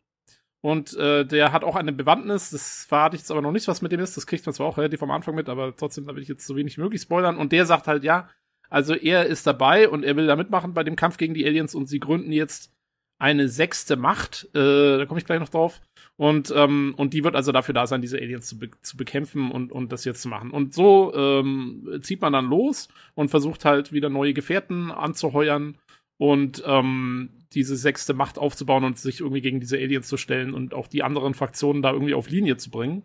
[0.61, 3.83] Und äh, der hat auch eine Bewandtnis, das verrate ich jetzt aber noch nicht, was
[3.83, 4.17] mit dem ist.
[4.17, 6.47] Das kriegt man zwar auch relativ am Anfang mit, aber trotzdem, da will ich jetzt
[6.47, 7.37] so wenig wie möglich spoilern.
[7.37, 8.29] Und der sagt halt, ja,
[8.69, 11.75] also er ist dabei und er will da mitmachen bei dem Kampf gegen die Aliens
[11.75, 12.73] und sie gründen jetzt
[13.19, 15.81] eine sechste Macht, äh, da komme ich gleich noch drauf.
[16.19, 19.51] Und, ähm, und die wird also dafür da sein, diese Aliens zu, be zu bekämpfen
[19.51, 20.51] und, und das jetzt zu machen.
[20.51, 25.77] Und so ähm, zieht man dann los und versucht halt wieder neue Gefährten anzuheuern
[26.19, 30.73] und ähm, diese sechste Macht aufzubauen und sich irgendwie gegen diese Aliens zu stellen und
[30.73, 33.05] auch die anderen Fraktionen da irgendwie auf Linie zu bringen.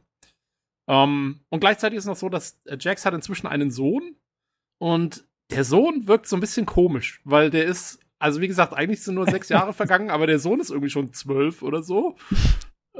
[0.90, 4.16] Ähm, und gleichzeitig ist es noch so, dass Jax hat inzwischen einen Sohn
[4.82, 9.04] und der Sohn wirkt so ein bisschen komisch, weil der ist, also wie gesagt, eigentlich
[9.04, 12.16] sind nur sechs Jahre vergangen, aber der Sohn ist irgendwie schon zwölf oder so.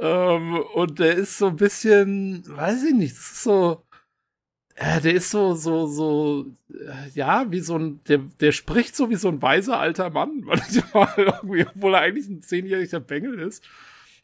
[0.02, 3.84] Ähm, und der ist so ein bisschen, weiß ich nicht, das ist so,
[4.74, 9.10] äh, der ist so, so, so, äh, ja, wie so ein, der, der spricht so
[9.10, 13.64] wie so ein weiser alter Mann, manchmal irgendwie, obwohl er eigentlich ein zehnjähriger Bengel ist.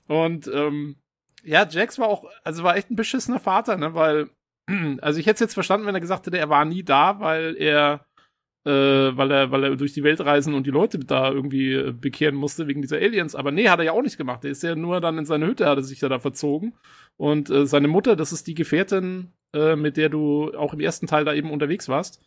[0.09, 0.97] Und ähm,
[1.45, 4.31] ja, Jax war auch, also war echt ein beschissener Vater, ne, weil,
[5.01, 7.57] also ich hätte es jetzt verstanden, wenn er gesagt hätte, er war nie da, weil
[7.57, 8.05] er,
[8.71, 12.35] weil er, weil er durch die Welt reisen und die Leute da irgendwie äh, bekehren
[12.35, 13.35] musste wegen dieser Aliens.
[13.35, 14.45] Aber nee, hat er ja auch nicht gemacht.
[14.45, 16.75] Er ist ja nur dann in seine Hütte, hat er sich ja da verzogen.
[17.17, 21.07] Und äh, seine Mutter, das ist die Gefährtin, äh, mit der du auch im ersten
[21.07, 22.23] Teil da eben unterwegs warst.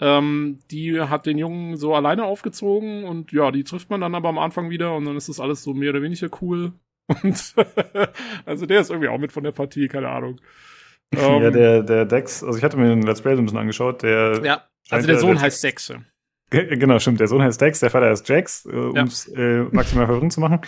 [0.00, 4.28] Ähm, die hat den Jungen so alleine aufgezogen und ja, die trifft man dann aber
[4.28, 6.72] am Anfang wieder und dann ist das alles so mehr oder weniger cool.
[7.22, 7.54] Und
[8.44, 10.38] also der ist irgendwie auch mit von der Partie, keine Ahnung.
[11.14, 13.58] ja, Ähm, der, der Dex, also ich hatte mir den Let's Play so ein bisschen
[13.58, 15.62] angeschaut, der ja, also der ja- Sohn der- heißt.
[16.50, 17.20] Ge- Genau, stimmt.
[17.20, 20.40] Der Sohn heißt Dex, der Vater ist Jax, äh, um es äh, maximal verwirrend zu
[20.40, 20.60] machen.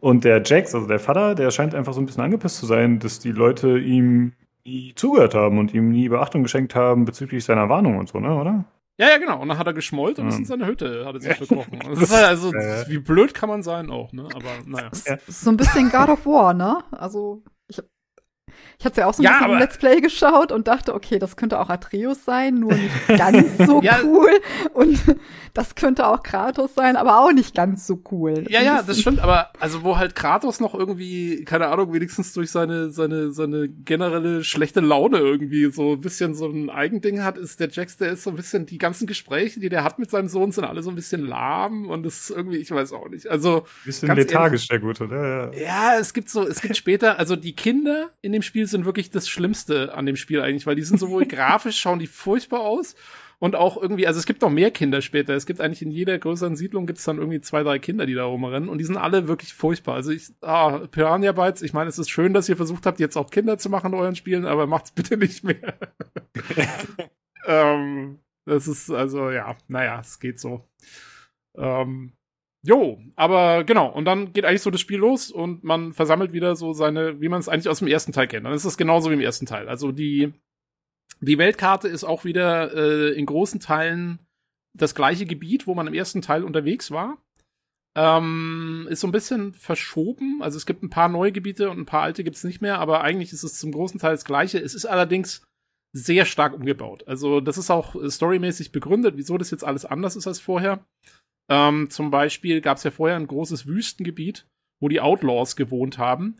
[0.00, 2.98] Und der Jax, also der Vater, der scheint einfach so ein bisschen angepisst zu sein,
[2.98, 4.32] dass die Leute ihm
[4.64, 8.34] nie zugehört haben und ihm nie Beachtung geschenkt haben bezüglich seiner Warnung und so, ne,
[8.34, 8.64] oder?
[8.98, 9.40] Ja, ja, genau.
[9.40, 10.38] Und dann hat er geschmollt und ist Ja.
[10.40, 11.34] in seine Hütte, hat er sich Ja.
[11.46, 11.78] verkrochen.
[11.90, 12.88] Das ist halt also, Ja, ja.
[12.88, 14.24] wie blöd kann man sein auch, ne?
[14.34, 14.88] Aber naja.
[14.90, 15.14] Das Ja.
[15.26, 16.78] ist so ein bisschen God of War, ne?
[16.90, 17.42] Also,
[18.78, 21.36] ich, hatte ja auch so ein Ja, bisschen Let's Play geschaut und dachte, okay, das
[21.36, 23.98] könnte auch Atreus sein, nur nicht ganz so Ja.
[24.04, 24.30] cool.
[24.74, 24.98] Und
[25.54, 28.44] das könnte auch Kratos sein, aber auch nicht ganz so cool.
[28.48, 32.50] Ja, ja, das stimmt, aber also wo halt Kratos noch irgendwie, keine Ahnung, wenigstens durch
[32.50, 37.60] seine, seine, seine generelle schlechte Laune irgendwie so ein bisschen so ein Eigending hat, ist
[37.60, 40.28] der Jax, der ist so ein bisschen, die ganzen Gespräche, die der hat mit seinem
[40.28, 43.28] Sohn, sind alle so ein bisschen lahm und das ist irgendwie, ich weiß auch nicht.
[43.28, 45.50] Also, Bisschen lethargisch, der Gute, ne?
[45.54, 45.62] Ja.
[45.62, 49.10] Ja, es gibt so, es gibt später, also die Kinder in dem Spiel sind wirklich
[49.10, 52.94] das Schlimmste an dem Spiel eigentlich, weil die sind sowohl grafisch, schauen die furchtbar aus
[53.42, 55.34] und auch irgendwie, also es gibt noch mehr Kinder später.
[55.34, 58.14] Es gibt eigentlich in jeder größeren Siedlung gibt es dann irgendwie zwei, drei Kinder, die
[58.14, 59.96] da rumrennen und die sind alle wirklich furchtbar.
[59.96, 63.16] Also ich, ah, Piranha Bytes, ich meine, es ist schön, dass ihr versucht habt, jetzt
[63.16, 65.76] auch Kinder zu machen in euren Spielen, aber macht's bitte nicht mehr.
[67.46, 70.64] ähm, das ist also, ja, naja, es geht so.
[71.56, 72.12] Ähm,
[72.64, 76.54] Jo, aber genau, und dann geht eigentlich so das Spiel los und man versammelt wieder
[76.54, 78.46] so seine, wie man es eigentlich aus dem ersten Teil kennt.
[78.46, 79.68] Dann ist es genauso wie im ersten Teil.
[79.68, 80.32] Also die,
[81.20, 84.20] die Weltkarte ist auch wieder äh, in großen Teilen
[84.74, 87.18] das gleiche Gebiet, wo man im ersten Teil unterwegs war.
[87.96, 90.40] Ähm, ist so ein bisschen verschoben.
[90.40, 92.78] Also es gibt ein paar neue Gebiete und ein paar alte gibt es nicht mehr,
[92.78, 94.58] aber eigentlich ist es zum großen Teil das gleiche.
[94.58, 95.42] Es ist allerdings
[95.92, 97.06] sehr stark umgebaut.
[97.06, 100.86] Also das ist auch äh, storymäßig begründet, wieso das jetzt alles anders ist als vorher.
[101.50, 104.46] Ähm, zum Beispiel gab es ja vorher ein großes Wüstengebiet,
[104.80, 106.36] wo die Outlaws gewohnt haben.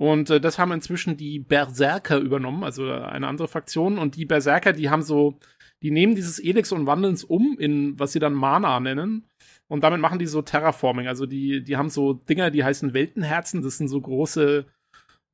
[0.00, 3.98] Und äh, das haben inzwischen die Berserker übernommen, also äh, eine andere Fraktion.
[3.98, 5.38] Und die Berserker, die haben so,
[5.82, 9.26] die nehmen dieses Elix und wandeln es um in, was sie dann Mana nennen.
[9.68, 11.06] Und damit machen die so Terraforming.
[11.06, 13.62] Also die, die haben so Dinger, die heißen Weltenherzen.
[13.62, 14.66] Das sind so große,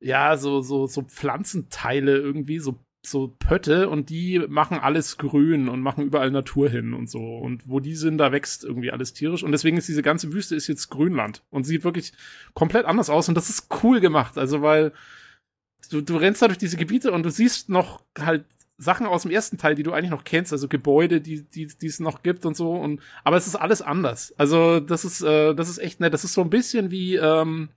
[0.01, 2.77] ja, so, so, so Pflanzenteile irgendwie, so
[3.09, 7.19] so Pötte und die machen alles grün und machen überall Natur hin und so.
[7.19, 9.43] Und wo die sind, da wächst irgendwie alles tierisch.
[9.43, 12.13] Und deswegen ist diese ganze Wüste ist jetzt Grünland und sieht wirklich
[12.53, 13.29] komplett anders aus.
[13.29, 14.37] Und das ist cool gemacht.
[14.37, 14.93] Also, weil
[15.89, 18.45] du, du rennst da durch diese Gebiete und du siehst noch halt
[18.77, 21.87] Sachen aus dem ersten Teil, die du eigentlich noch kennst, also Gebäude, die die die
[21.87, 24.33] es noch gibt und so und aber es ist alles anders.
[24.37, 26.13] Also das ist äh, das ist echt nett.
[26.13, 27.69] Das ist so ein bisschen wie ähm,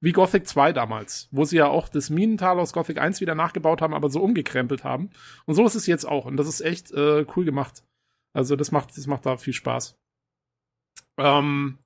[0.00, 3.80] wie Gothic 2 damals, wo sie ja auch das Minental aus Gothic 1 wieder nachgebaut
[3.80, 5.10] haben, aber so umgekrempelt haben.
[5.46, 7.84] Und so ist es jetzt auch und das ist echt äh, cool gemacht.
[8.34, 9.98] Also das macht das macht da viel Spaß.
[11.18, 11.78] Ähm,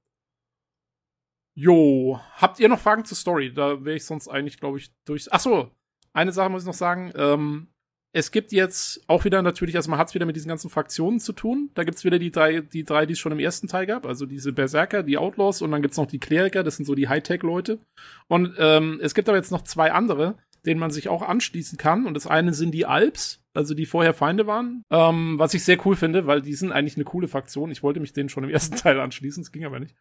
[1.55, 3.53] Jo, habt ihr noch Fragen zur Story?
[3.53, 5.29] Da wäre ich sonst eigentlich, glaube ich, durch.
[5.31, 5.71] Ach so,
[6.13, 7.13] eine Sache muss ich noch sagen.
[7.15, 7.69] Ähm,
[8.13, 11.21] es gibt jetzt auch wieder natürlich, also man hat es wieder mit diesen ganzen Fraktionen
[11.21, 11.71] zu tun.
[11.75, 14.05] Da gibt's wieder die drei, die drei, die es schon im ersten Teil gab.
[14.05, 17.09] Also diese Berserker, die Outlaws und dann gibt's noch die Kleriker, das sind so die
[17.09, 17.79] Hightech-Leute.
[18.27, 22.07] Und ähm, es gibt aber jetzt noch zwei andere, denen man sich auch anschließen kann.
[22.07, 24.83] Und das eine sind die Alps, also die vorher Feinde waren.
[24.91, 27.71] Ähm, was ich sehr cool finde, weil die sind eigentlich eine coole Fraktion.
[27.71, 29.95] Ich wollte mich denen schon im ersten Teil anschließen, es ging aber nicht.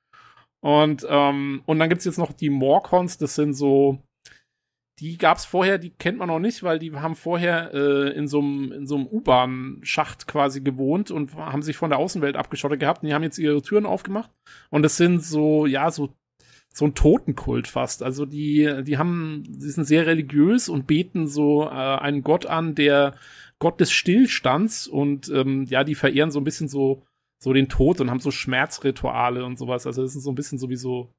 [0.62, 4.00] Und, ähm, und dann gibt's jetzt noch die Morcons, das sind so,
[5.00, 8.40] die gab's vorher, die kennt man noch nicht, weil die haben vorher äh, in so
[8.40, 13.04] einem in so einem U-Bahn-Schacht quasi gewohnt und haben sich von der Außenwelt abgeschottet gehabt.
[13.04, 14.32] Und die haben jetzt ihre Türen aufgemacht
[14.70, 16.16] und das sind so ja so
[16.74, 18.04] so ein Totenkult fast.
[18.04, 22.76] Also die die haben die sind sehr religiös und beten so äh, einen Gott an,
[22.76, 23.16] der
[23.60, 27.04] Gott des Stillstands und ähm, ja die verehren so ein bisschen so
[27.40, 29.88] so den Tod und haben so Schmerzrituale und sowas.
[29.88, 31.14] Also das ist so ein bisschen sowieso,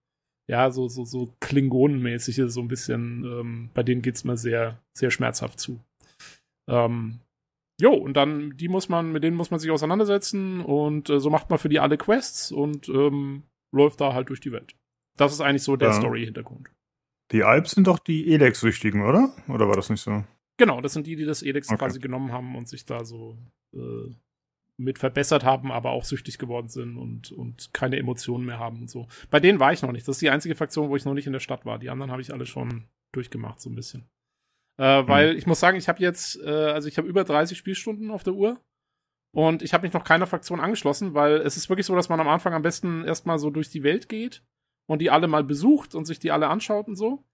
[0.51, 5.12] ja, so, so, so Klingonenmäßige, so ein bisschen, ähm, bei denen geht's mal sehr, sehr
[5.12, 5.78] schmerzhaft zu.
[6.68, 7.20] Ähm,
[7.81, 11.31] jo, und dann, die muss man, mit denen muss man sich auseinandersetzen und äh, so
[11.31, 14.74] macht man für die alle Quests und ähm, läuft da halt durch die Welt.
[15.16, 15.94] Das ist eigentlich so der ja.
[15.94, 16.68] Story-Hintergrund.
[17.31, 19.32] Die Alps sind doch die Elex-Süchtigen, oder?
[19.47, 20.24] Oder war das nicht so?
[20.56, 21.78] Genau, das sind die, die das Elex okay.
[21.78, 23.39] quasi genommen haben und sich da so
[23.72, 24.12] äh,
[24.81, 28.90] mit verbessert haben, aber auch süchtig geworden sind und, und keine Emotionen mehr haben und
[28.90, 29.07] so.
[29.31, 30.09] Bei denen war ich noch nicht.
[30.09, 31.78] Das ist die einzige Fraktion, wo ich noch nicht in der Stadt war.
[31.78, 34.09] Die anderen habe ich alle schon durchgemacht, so ein bisschen.
[34.78, 35.39] Äh, weil mhm.
[35.39, 38.35] ich muss sagen, ich habe jetzt, äh, also ich habe über 30 Spielstunden auf der
[38.35, 38.61] Uhr
[39.32, 42.20] und ich habe mich noch keiner Fraktion angeschlossen, weil es ist wirklich so, dass man
[42.20, 44.43] am Anfang am besten erstmal so durch die Welt geht
[44.89, 47.24] und die alle mal besucht und sich die alle anschaut und so.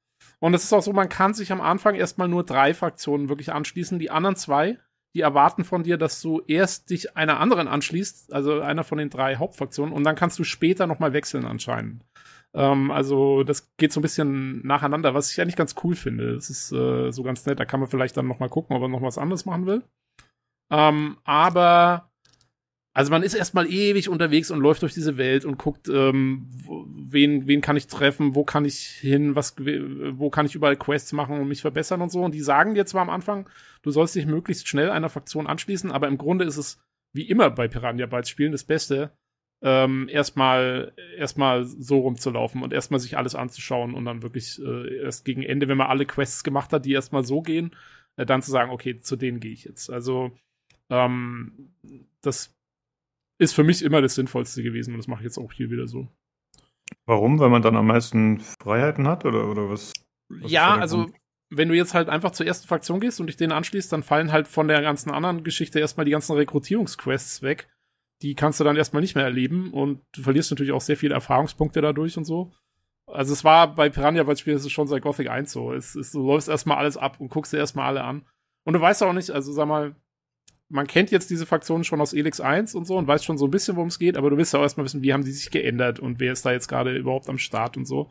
[0.40, 3.52] Und es ist auch so, man kann sich am Anfang erstmal nur drei Fraktionen wirklich
[3.52, 3.98] anschließen.
[3.98, 4.78] Die anderen zwei
[5.16, 9.08] die erwarten von dir, dass du erst dich einer anderen anschließt, also einer von den
[9.08, 12.04] drei Hauptfraktionen, und dann kannst du später nochmal wechseln anscheinend.
[12.52, 16.34] Ähm, also das geht so ein bisschen nacheinander, was ich eigentlich ganz cool finde.
[16.34, 17.58] Das ist äh, so ganz nett.
[17.58, 19.82] Da kann man vielleicht dann nochmal gucken, ob er noch was anderes machen will.
[20.70, 22.10] Ähm, aber
[22.96, 26.48] also man ist erstmal ewig unterwegs und läuft durch diese Welt und guckt, ähm,
[26.96, 31.12] wen, wen kann ich treffen, wo kann ich hin, was, wo kann ich überall Quests
[31.12, 32.22] machen und mich verbessern und so.
[32.22, 33.50] Und die sagen dir zwar am Anfang,
[33.82, 36.82] du sollst dich möglichst schnell einer Fraktion anschließen, aber im Grunde ist es
[37.12, 39.10] wie immer bei Piranha Bytes Spielen das Beste,
[39.60, 45.26] ähm, erstmal erstmal so rumzulaufen und erstmal sich alles anzuschauen und dann wirklich äh, erst
[45.26, 47.76] gegen Ende, wenn man alle Quests gemacht hat, die erstmal so gehen,
[48.16, 49.90] äh, dann zu sagen, okay, zu denen gehe ich jetzt.
[49.90, 50.32] Also
[50.88, 51.74] ähm,
[52.22, 52.55] das
[53.38, 55.86] ist für mich immer das Sinnvollste gewesen und das mache ich jetzt auch hier wieder
[55.86, 56.08] so.
[57.04, 57.38] Warum?
[57.38, 59.92] Weil man dann am meisten Freiheiten hat oder, oder was?
[60.28, 61.14] was ja, also Grund?
[61.50, 64.32] wenn du jetzt halt einfach zur ersten Fraktion gehst und dich denen anschließt, dann fallen
[64.32, 67.68] halt von der ganzen anderen Geschichte erstmal die ganzen Rekrutierungsquests weg.
[68.22, 71.14] Die kannst du dann erstmal nicht mehr erleben und du verlierst natürlich auch sehr viele
[71.14, 72.52] Erfahrungspunkte dadurch und so.
[73.06, 75.72] Also es war bei Piranha weil Spiel ist es schon seit Gothic 1 so.
[75.72, 78.26] Es, es, du läufst erstmal alles ab und guckst dir erstmal alle an.
[78.64, 79.94] Und du weißt auch nicht, also sag mal,
[80.68, 83.46] man kennt jetzt diese Fraktionen schon aus Elix 1 und so und weiß schon so
[83.46, 85.30] ein bisschen, worum es geht, aber du willst ja auch erstmal wissen, wie haben die
[85.30, 88.10] sich geändert und wer ist da jetzt gerade überhaupt am Start und so.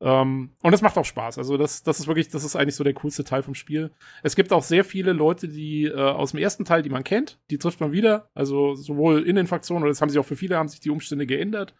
[0.00, 1.38] Ähm, und das macht auch Spaß.
[1.38, 3.90] Also das, das ist wirklich, das ist eigentlich so der coolste Teil vom Spiel.
[4.22, 7.38] Es gibt auch sehr viele Leute, die äh, aus dem ersten Teil, die man kennt,
[7.50, 8.28] die trifft man wieder.
[8.34, 10.90] Also sowohl in den Fraktionen, oder das haben sich auch für viele, haben sich die
[10.90, 11.74] Umstände geändert.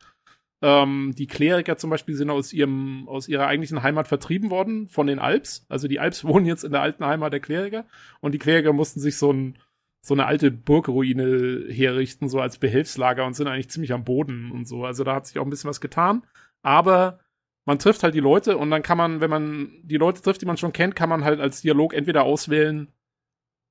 [0.63, 5.07] Ähm, die Kleriker zum Beispiel sind aus ihrem, aus ihrer eigentlichen Heimat vertrieben worden von
[5.07, 5.67] den Alps.
[5.69, 7.85] Also die Alps wohnen jetzt in der alten Heimat der Kleriker
[8.21, 9.59] und die Kleriker mussten sich so ein
[10.05, 14.69] so eine alte Burgruine herrichten, so als Behelfslager und sind eigentlich ziemlich am Boden und
[14.69, 14.85] so.
[14.85, 16.27] Also da hat sich auch ein bisschen was getan.
[16.63, 17.21] Aber
[17.65, 20.47] man trifft halt die Leute und dann kann man, wenn man die Leute trifft, die
[20.47, 22.93] man schon kennt, kann man halt als Dialog entweder auswählen,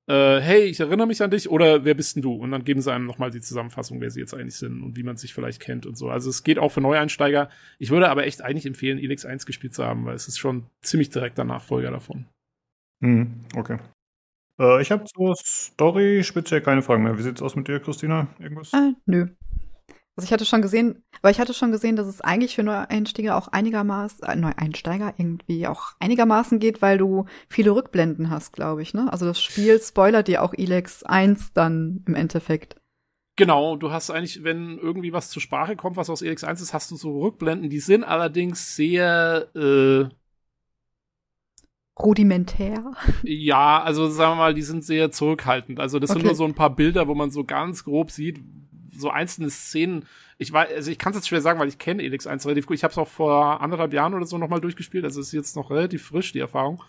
[0.08, 2.34] äh, hey, ich erinnere mich an dich oder wer bist denn du?
[2.34, 5.04] Und dann geben sie einem nochmal die Zusammenfassung, wer sie jetzt eigentlich sind und wie
[5.04, 6.10] man sich vielleicht kennt und so.
[6.10, 7.48] Also es geht auch für Neueinsteiger.
[7.78, 10.66] Ich würde aber echt eigentlich empfehlen, Elix 1 gespielt zu haben, weil es ist schon
[10.82, 12.26] ziemlich direkter Nachfolger davon.
[13.02, 13.78] Hm, okay.
[14.58, 17.18] Äh, ich habe zur Story speziell keine Fragen mehr.
[17.18, 18.28] Wie sieht's aus mit dir, Christina?
[18.38, 18.72] Irgendwas?
[18.72, 19.28] Ah, nö.
[20.16, 23.36] Also ich hatte schon gesehen, aber ich hatte schon gesehen, dass es eigentlich für Neueinsteiger
[23.36, 28.94] auch einigermaßen, äh, Neueinsteiger irgendwie auch einigermaßen geht, weil du viele Rückblenden hast, glaube ich,
[28.94, 29.12] ne?
[29.12, 32.76] Also das Spiel spoilert dir auch Elex 1 dann im Endeffekt.
[33.36, 36.72] Genau, du hast eigentlich, wenn irgendwie was zur Sprache kommt, was aus Elex 1 ist,
[36.72, 40.04] hast du so Rückblenden, die sind allerdings sehr, äh,
[41.98, 42.92] rudimentär.
[43.22, 45.80] Ja, also sagen wir mal, die sind sehr zurückhaltend.
[45.80, 46.20] Also das okay.
[46.20, 48.40] sind nur so ein paar Bilder, wo man so ganz grob sieht,
[48.96, 50.06] so einzelne Szenen.
[50.38, 52.66] Ich weiß, also ich kann es jetzt schwer sagen, weil ich kenne Elix 1 relativ
[52.66, 52.76] gut.
[52.76, 55.04] Ich habe es auch vor anderthalb Jahren oder so nochmal durchgespielt.
[55.04, 56.82] Also ist jetzt noch relativ frisch, die Erfahrung.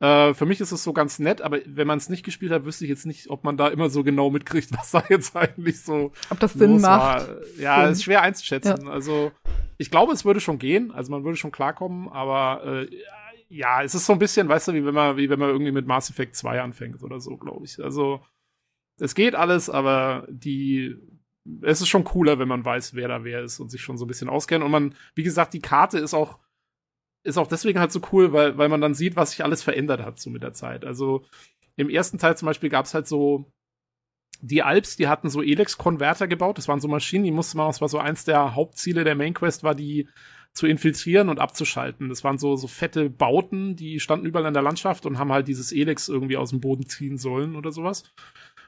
[0.00, 2.64] Äh, für mich ist es so ganz nett, aber wenn man es nicht gespielt hat,
[2.64, 5.82] wüsste ich jetzt nicht, ob man da immer so genau mitkriegt, was da jetzt eigentlich
[5.82, 6.12] so.
[6.30, 7.28] Ob das Sinn macht.
[7.28, 7.36] War.
[7.58, 7.92] Ja, Sinn.
[7.92, 8.86] ist schwer einzuschätzen.
[8.86, 8.90] Ja.
[8.90, 9.32] Also
[9.76, 10.92] ich glaube, es würde schon gehen.
[10.92, 12.88] Also man würde schon klarkommen, aber äh,
[13.48, 15.72] ja, es ist so ein bisschen, weißt du, wie wenn man, wie wenn man irgendwie
[15.72, 17.82] mit Mass Effect 2 anfängt oder so, glaube ich.
[17.82, 18.20] Also
[18.98, 20.96] es geht alles, aber die
[21.62, 24.04] es ist schon cooler, wenn man weiß, wer da wer ist und sich schon so
[24.04, 24.64] ein bisschen auskennt.
[24.64, 26.38] Und man, wie gesagt, die Karte ist auch,
[27.24, 30.02] ist auch deswegen halt so cool, weil, weil man dann sieht, was sich alles verändert
[30.02, 30.84] hat, so mit der Zeit.
[30.84, 31.24] Also
[31.76, 33.50] im ersten Teil zum Beispiel gab es halt so,
[34.40, 36.58] die Alps, die hatten so Elex-Konverter gebaut.
[36.58, 39.34] Das waren so Maschinen, die musste man, das war so eins der Hauptziele der Main
[39.34, 40.08] Quest, war die
[40.58, 42.08] zu infiltrieren und abzuschalten.
[42.08, 45.46] Das waren so, so fette Bauten, die standen überall in der Landschaft und haben halt
[45.46, 48.02] dieses Elex irgendwie aus dem Boden ziehen sollen oder sowas.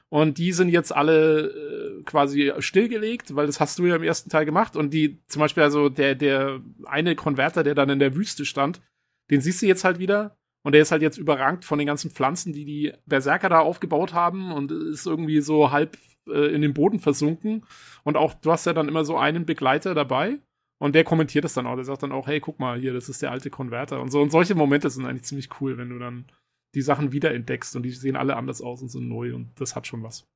[0.07, 4.29] Und die sind jetzt alle äh, quasi stillgelegt, weil das hast du ja im ersten
[4.29, 4.77] Teil gemacht.
[4.77, 8.81] Und die, zum Beispiel, also der, der eine Konverter, der dann in der Wüste stand,
[9.29, 10.37] den siehst du jetzt halt wieder.
[10.63, 14.13] Und der ist halt jetzt überrankt von den ganzen Pflanzen, die die Berserker da aufgebaut
[14.13, 17.65] haben und ist irgendwie so halb äh, in den Boden versunken.
[18.03, 20.39] Und auch, du hast ja dann immer so einen Begleiter dabei.
[20.81, 21.75] Und der kommentiert das dann auch.
[21.75, 24.01] Der sagt dann auch, hey, guck mal hier, das ist der alte Konverter.
[24.01, 24.19] Und so.
[24.19, 26.25] Und solche Momente sind eigentlich ziemlich cool, wenn du dann
[26.73, 29.85] die Sachen wiederentdeckst und die sehen alle anders aus und sind neu und das hat
[29.85, 30.27] schon was.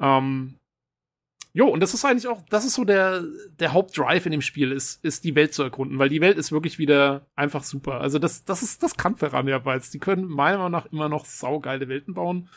[0.00, 0.54] Ähm,
[1.52, 3.22] jo, und das ist eigentlich auch, das ist so der,
[3.60, 6.50] der Hauptdrive in dem Spiel, ist, ist die Welt zu erkunden, weil die Welt ist
[6.50, 8.00] wirklich wieder einfach super.
[8.00, 9.90] Also das, das ist das kann Piranha Bytes.
[9.90, 12.48] Die können meiner Meinung nach immer noch saugeile Welten bauen.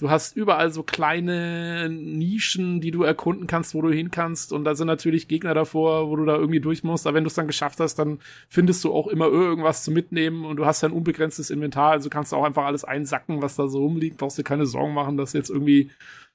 [0.00, 4.50] Du hast überall so kleine Nischen, die du erkunden kannst, wo du hin kannst.
[4.50, 7.06] Und da sind natürlich Gegner davor, wo du da irgendwie durch musst.
[7.06, 8.18] Aber wenn du es dann geschafft hast, dann
[8.48, 11.90] findest du auch immer irgendwas zu mitnehmen und du hast ja ein unbegrenztes Inventar.
[11.90, 14.16] Also kannst du auch einfach alles einsacken, was da so rumliegt.
[14.16, 15.90] Brauchst dir keine Sorgen machen, dass jetzt irgendwie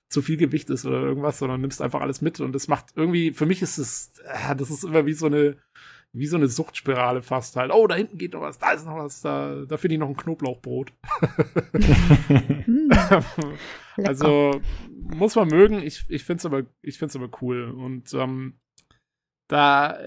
[0.09, 2.39] zu viel Gewicht ist oder irgendwas, sondern nimmst einfach alles mit.
[2.39, 5.57] Und das macht irgendwie, für mich ist es, äh, das ist immer wie so eine,
[6.15, 7.71] wie so eine Suchtspirale fast halt.
[7.73, 10.07] Oh, da hinten geht noch was, da ist noch was, da, da finde ich noch
[10.07, 10.93] ein Knoblauchbrot.
[13.97, 14.61] also
[14.97, 15.81] muss man mögen.
[15.81, 17.69] Ich, ich finde es aber, ich find's aber cool.
[17.69, 18.53] Und ähm,
[19.49, 19.97] da,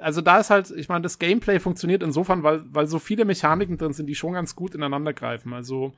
[0.00, 3.78] also da ist halt, ich meine, das Gameplay funktioniert insofern, weil, weil so viele Mechaniken
[3.78, 5.54] drin sind, die schon ganz gut ineinander greifen.
[5.54, 5.94] Also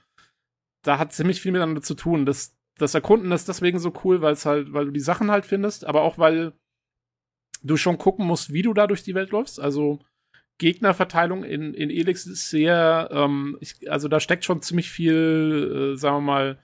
[0.83, 2.25] da hat ziemlich viel miteinander zu tun.
[2.25, 5.45] Das, das Erkunden ist deswegen so cool, weil es halt, weil du die Sachen halt
[5.45, 6.53] findest, aber auch weil
[7.63, 9.61] du schon gucken musst, wie du da durch die Welt läufst.
[9.61, 10.01] Also
[10.59, 15.99] Gegnerverteilung in, in Elix ist sehr, ähm, ich, also da steckt schon ziemlich viel, äh,
[15.99, 16.59] sagen wir mal,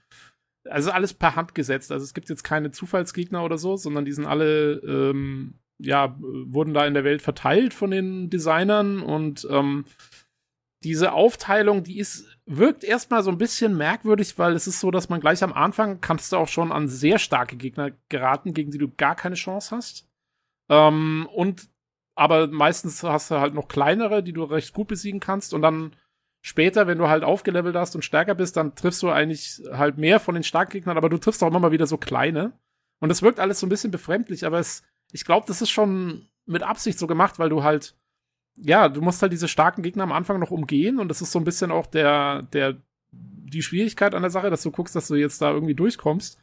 [0.69, 1.91] also alles per Hand gesetzt.
[1.91, 6.73] Also es gibt jetzt keine Zufallsgegner oder so, sondern die sind alle, ähm, ja, wurden
[6.73, 9.85] da in der Welt verteilt von den Designern und ähm,
[10.83, 15.09] diese Aufteilung, die ist, wirkt erstmal so ein bisschen merkwürdig, weil es ist so, dass
[15.09, 18.77] man gleich am Anfang kannst du auch schon an sehr starke Gegner geraten, gegen die
[18.77, 20.09] du gar keine Chance hast.
[20.69, 21.69] Ähm, und
[22.15, 25.95] aber meistens hast du halt noch kleinere, die du recht gut besiegen kannst und dann
[26.41, 30.19] später, wenn du halt aufgelevelt hast und stärker bist, dann triffst du eigentlich halt mehr
[30.19, 32.53] von den Starkgegnern, aber du triffst auch immer mal wieder so kleine.
[32.99, 36.27] Und es wirkt alles so ein bisschen befremdlich, aber es, ich glaube, das ist schon
[36.45, 37.97] mit Absicht so gemacht, weil du halt,
[38.57, 41.39] ja, du musst halt diese starken Gegner am Anfang noch umgehen und das ist so
[41.39, 42.77] ein bisschen auch der, der,
[43.11, 46.39] die Schwierigkeit an der Sache, dass du guckst, dass du jetzt da irgendwie durchkommst.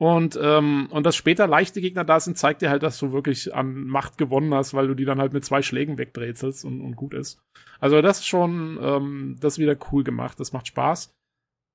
[0.00, 3.54] Und, ähm, und dass später leichte Gegner da sind, zeigt dir halt, dass du wirklich
[3.54, 6.96] an Macht gewonnen hast, weil du die dann halt mit zwei Schlägen wegbrezelst und, und
[6.96, 7.38] gut ist.
[7.80, 11.14] Also das ist schon, ähm, das ist wieder cool gemacht, das macht Spaß.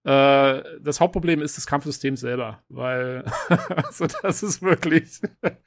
[0.08, 3.26] Äh, das Hauptproblem ist das Kampfsystem selber, weil
[3.70, 5.22] also das ist wirklich,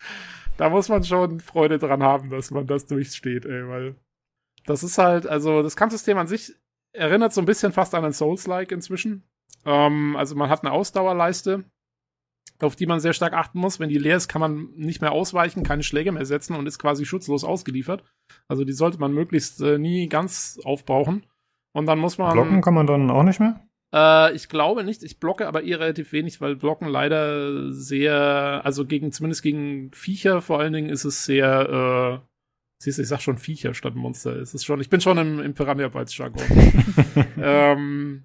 [0.56, 3.94] da muss man schon Freude dran haben, dass man das durchsteht, ey, weil
[4.66, 6.56] das ist halt, also das Kampfsystem an sich
[6.92, 9.22] erinnert so ein bisschen fast an ein Souls-like inzwischen.
[9.64, 11.62] Ähm, also man hat eine Ausdauerleiste,
[12.60, 13.80] auf die man sehr stark achten muss.
[13.80, 16.78] Wenn die leer ist, kann man nicht mehr ausweichen, keine Schläge mehr setzen und ist
[16.78, 18.04] quasi schutzlos ausgeliefert.
[18.48, 21.26] Also die sollte man möglichst äh, nie ganz aufbrauchen.
[21.72, 22.32] Und dann muss man.
[22.32, 23.68] Blocken kann man dann auch nicht mehr?
[23.94, 25.02] Äh, ich glaube nicht.
[25.02, 30.42] Ich blocke aber eher relativ wenig, weil Blocken leider sehr, also gegen, zumindest gegen Viecher
[30.42, 32.26] vor allen Dingen ist es sehr, äh,
[32.82, 34.36] siehst du, ich sag schon Viecher statt Monster.
[34.36, 36.42] Es ist schon, ich bin schon im, im Piranha Bytes Jargon.
[37.40, 38.24] ähm,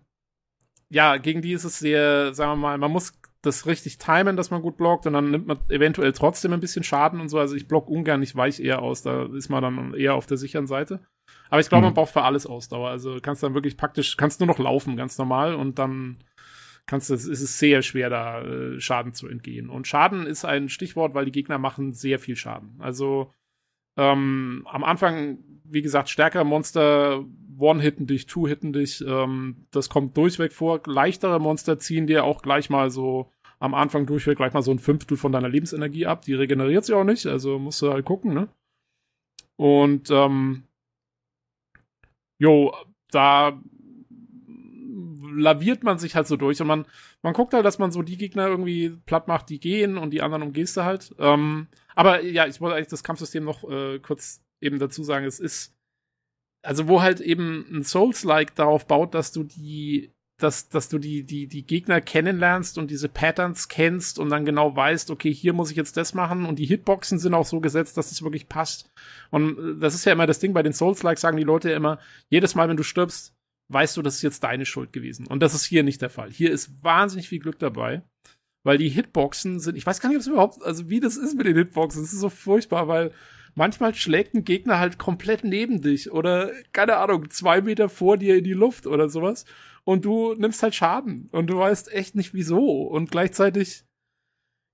[0.89, 3.13] ja, gegen die ist es sehr, sagen wir mal, man muss
[3.43, 6.83] das richtig timen, dass man gut blockt und dann nimmt man eventuell trotzdem ein bisschen
[6.83, 7.37] Schaden und so.
[7.37, 10.37] Also ich block ungern, ich weich eher aus, da ist man dann eher auf der
[10.37, 11.01] sicheren Seite.
[11.49, 11.87] Aber ich glaube, Mhm.
[11.87, 12.89] man braucht für alles Ausdauer.
[12.89, 16.23] Also kannst dann wirklich praktisch, kannst nur noch laufen, ganz normal und dann
[16.85, 19.69] kannst du, ist es sehr schwer, da äh, Schaden zu entgehen.
[19.69, 22.75] Und Schaden ist ein Stichwort, weil die Gegner machen sehr viel Schaden.
[22.79, 23.33] Also
[23.97, 27.23] ähm, am Anfang, wie gesagt, stärkere Monster
[27.57, 29.03] one-hitten dich, two-hitten dich.
[29.05, 30.81] Ähm, das kommt durchweg vor.
[30.85, 34.79] Leichtere Monster ziehen dir auch gleich mal so am Anfang durchweg gleich mal so ein
[34.79, 36.23] Fünftel von deiner Lebensenergie ab.
[36.23, 38.49] Die regeneriert sich auch nicht, also musst du halt gucken, ne?
[39.55, 40.63] Und ähm,
[42.39, 42.73] jo,
[43.09, 43.57] da
[45.35, 46.85] laviert man sich halt so durch und man,
[47.21, 50.21] man guckt halt, dass man so die Gegner irgendwie platt macht, die gehen und die
[50.21, 51.15] anderen umgehst du halt.
[51.17, 55.39] Ähm, aber ja, ich wollte eigentlich das Kampfsystem noch äh, kurz eben dazu sagen, es
[55.39, 55.75] ist,
[56.63, 61.23] also wo halt eben ein Souls-like darauf baut, dass du die, dass, dass du die,
[61.23, 65.71] die, die Gegner kennenlernst und diese Patterns kennst und dann genau weißt, okay, hier muss
[65.71, 68.49] ich jetzt das machen und die Hitboxen sind auch so gesetzt, dass es das wirklich
[68.49, 68.89] passt.
[69.29, 71.77] Und äh, das ist ja immer das Ding bei den Souls-like, sagen die Leute ja
[71.77, 71.99] immer,
[72.29, 73.35] jedes Mal, wenn du stirbst,
[73.71, 75.27] weißt du, das ist jetzt deine Schuld gewesen.
[75.27, 76.31] Und das ist hier nicht der Fall.
[76.31, 78.03] Hier ist wahnsinnig viel Glück dabei,
[78.65, 81.35] weil die Hitboxen sind, ich weiß gar nicht, ob es überhaupt, also wie das ist
[81.35, 83.11] mit den Hitboxen, das ist so furchtbar, weil
[83.55, 88.37] manchmal schlägt ein Gegner halt komplett neben dich oder, keine Ahnung, zwei Meter vor dir
[88.37, 89.45] in die Luft oder sowas
[89.83, 93.85] und du nimmst halt Schaden und du weißt echt nicht wieso und gleichzeitig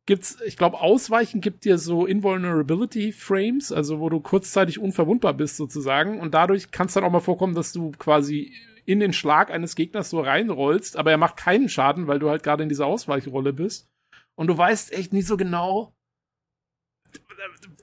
[0.06, 5.57] gibt's, ich glaube, Ausweichen gibt dir so Invulnerability Frames, also wo du kurzzeitig unverwundbar bist
[5.57, 8.53] sozusagen und dadurch kann es dann auch mal vorkommen, dass du quasi
[8.85, 12.41] in den Schlag eines Gegners so reinrollst, aber er macht keinen Schaden, weil du halt
[12.41, 13.88] gerade in dieser Ausweichrolle bist
[14.35, 15.93] und du weißt echt nicht so genau,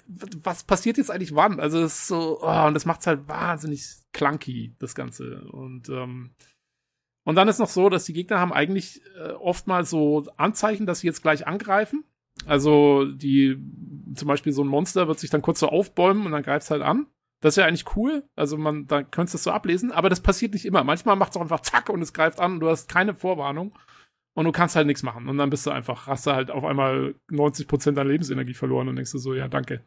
[0.07, 1.61] was passiert jetzt eigentlich wann?
[1.61, 5.43] Also es ist so, oh, und das macht's halt wahnsinnig clunky, das Ganze.
[5.51, 6.31] Und, ähm,
[7.24, 11.01] und dann ist noch so, dass die Gegner haben eigentlich äh, oftmals so Anzeichen, dass
[11.01, 12.05] sie jetzt gleich angreifen.
[12.45, 13.57] Also die,
[14.15, 16.83] zum Beispiel so ein Monster wird sich dann kurz so aufbäumen und dann greift's halt
[16.83, 17.07] an.
[17.41, 18.24] Das ist ja eigentlich cool.
[18.35, 20.85] Also man, da könntest du es so ablesen, aber das passiert nicht immer.
[20.85, 23.74] Manchmal macht es auch einfach zack und es greift an und du hast keine Vorwarnung
[24.37, 25.29] und du kannst halt nichts machen.
[25.29, 28.97] Und dann bist du einfach, hast du halt auf einmal 90% deiner Lebensenergie verloren und
[28.97, 29.83] denkst du so, ja, danke.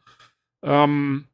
[0.64, 1.26] Ähm,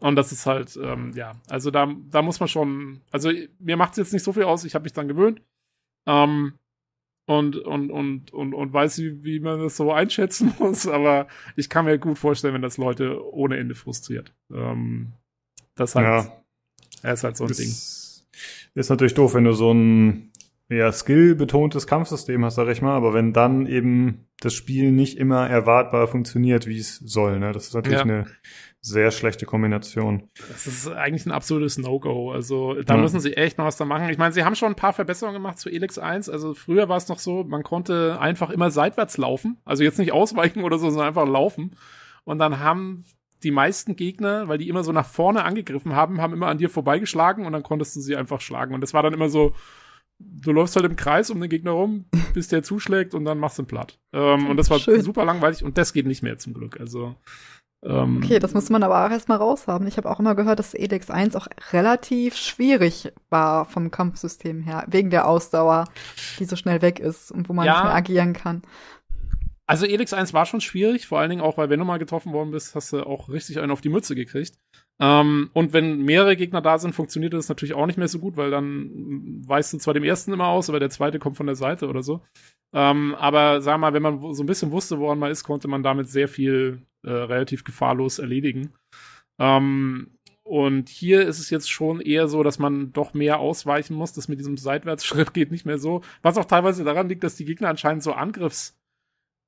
[0.00, 3.30] und das ist halt, ähm, ja, also da, da muss man schon, also
[3.60, 5.40] mir macht es jetzt nicht so viel aus, ich habe mich dann gewöhnt.
[6.06, 6.54] Ähm,
[7.28, 11.68] und, und, und, und, und weiß, wie, wie man das so einschätzen muss, aber ich
[11.70, 14.34] kann mir gut vorstellen, wenn das Leute ohne Ende frustriert.
[14.52, 15.12] Ähm,
[15.76, 16.42] das halt, Ja.
[17.02, 17.68] er ist halt so ein Ding.
[17.68, 18.26] Ist,
[18.74, 20.30] ist natürlich doof, wenn du so ein
[20.68, 25.48] eher skill-betontes Kampfsystem hast, sag ich mal, aber wenn dann eben das Spiel nicht immer
[25.48, 27.52] erwartbar funktioniert, wie es soll, ne?
[27.52, 28.04] Das ist natürlich Ja.
[28.04, 28.26] eine
[28.80, 30.28] sehr schlechte Kombination.
[30.48, 32.30] Das ist eigentlich ein absolutes No-Go.
[32.32, 33.00] Also da Ja.
[33.00, 34.08] müssen sie echt mal was da machen.
[34.10, 36.28] Ich meine, sie haben schon ein paar Verbesserungen gemacht zu Elix 1.
[36.28, 39.58] Also früher war es noch so, man konnte einfach immer seitwärts laufen.
[39.64, 41.76] Also jetzt nicht ausweichen oder so, sondern einfach laufen.
[42.24, 43.04] Und dann haben
[43.42, 46.70] die meisten Gegner, weil die immer so nach vorne angegriffen haben, haben immer an dir
[46.70, 48.74] vorbeigeschlagen und dann konntest du sie einfach schlagen.
[48.74, 49.52] Und das war dann immer so,
[50.18, 53.58] du läufst halt im Kreis um den Gegner rum, bis der zuschlägt und dann machst
[53.58, 53.98] du ihn platt.
[54.12, 55.02] Ähm, und das war Schön.
[55.02, 56.80] super langweilig und das geht nicht mehr zum Glück.
[56.80, 57.14] Also
[57.84, 59.86] ähm, Okay, das muss man aber auch erstmal raushaben.
[59.86, 64.84] Ich habe auch immer gehört, dass Elex 1 auch relativ schwierig war vom Kampfsystem her,
[64.88, 65.84] wegen der Ausdauer,
[66.38, 67.74] die so schnell weg ist und wo man Ja.
[67.74, 68.62] nicht mehr agieren kann.
[69.68, 72.32] Also Elix 1 war schon schwierig, vor allen Dingen auch, weil wenn du mal getroffen
[72.32, 74.54] worden bist, hast du auch richtig einen auf die Mütze gekriegt.
[74.98, 78.36] Ähm, und wenn mehrere Gegner da sind, funktioniert das natürlich auch nicht mehr so gut,
[78.36, 81.56] weil dann weißt du zwar dem ersten immer aus, aber der zweite kommt von der
[81.56, 82.22] Seite oder so.
[82.72, 85.82] Ähm, aber sag mal, wenn man so ein bisschen wusste, woran man ist, konnte man
[85.82, 88.72] damit sehr viel äh, relativ gefahrlos erledigen.
[89.38, 94.12] Ähm, und hier ist es jetzt schon eher so, dass man doch mehr ausweichen muss.
[94.12, 96.02] Das mit diesem Seitwärtsschritt geht nicht mehr so.
[96.22, 98.78] Was auch teilweise daran liegt, dass die Gegner anscheinend so Angriffs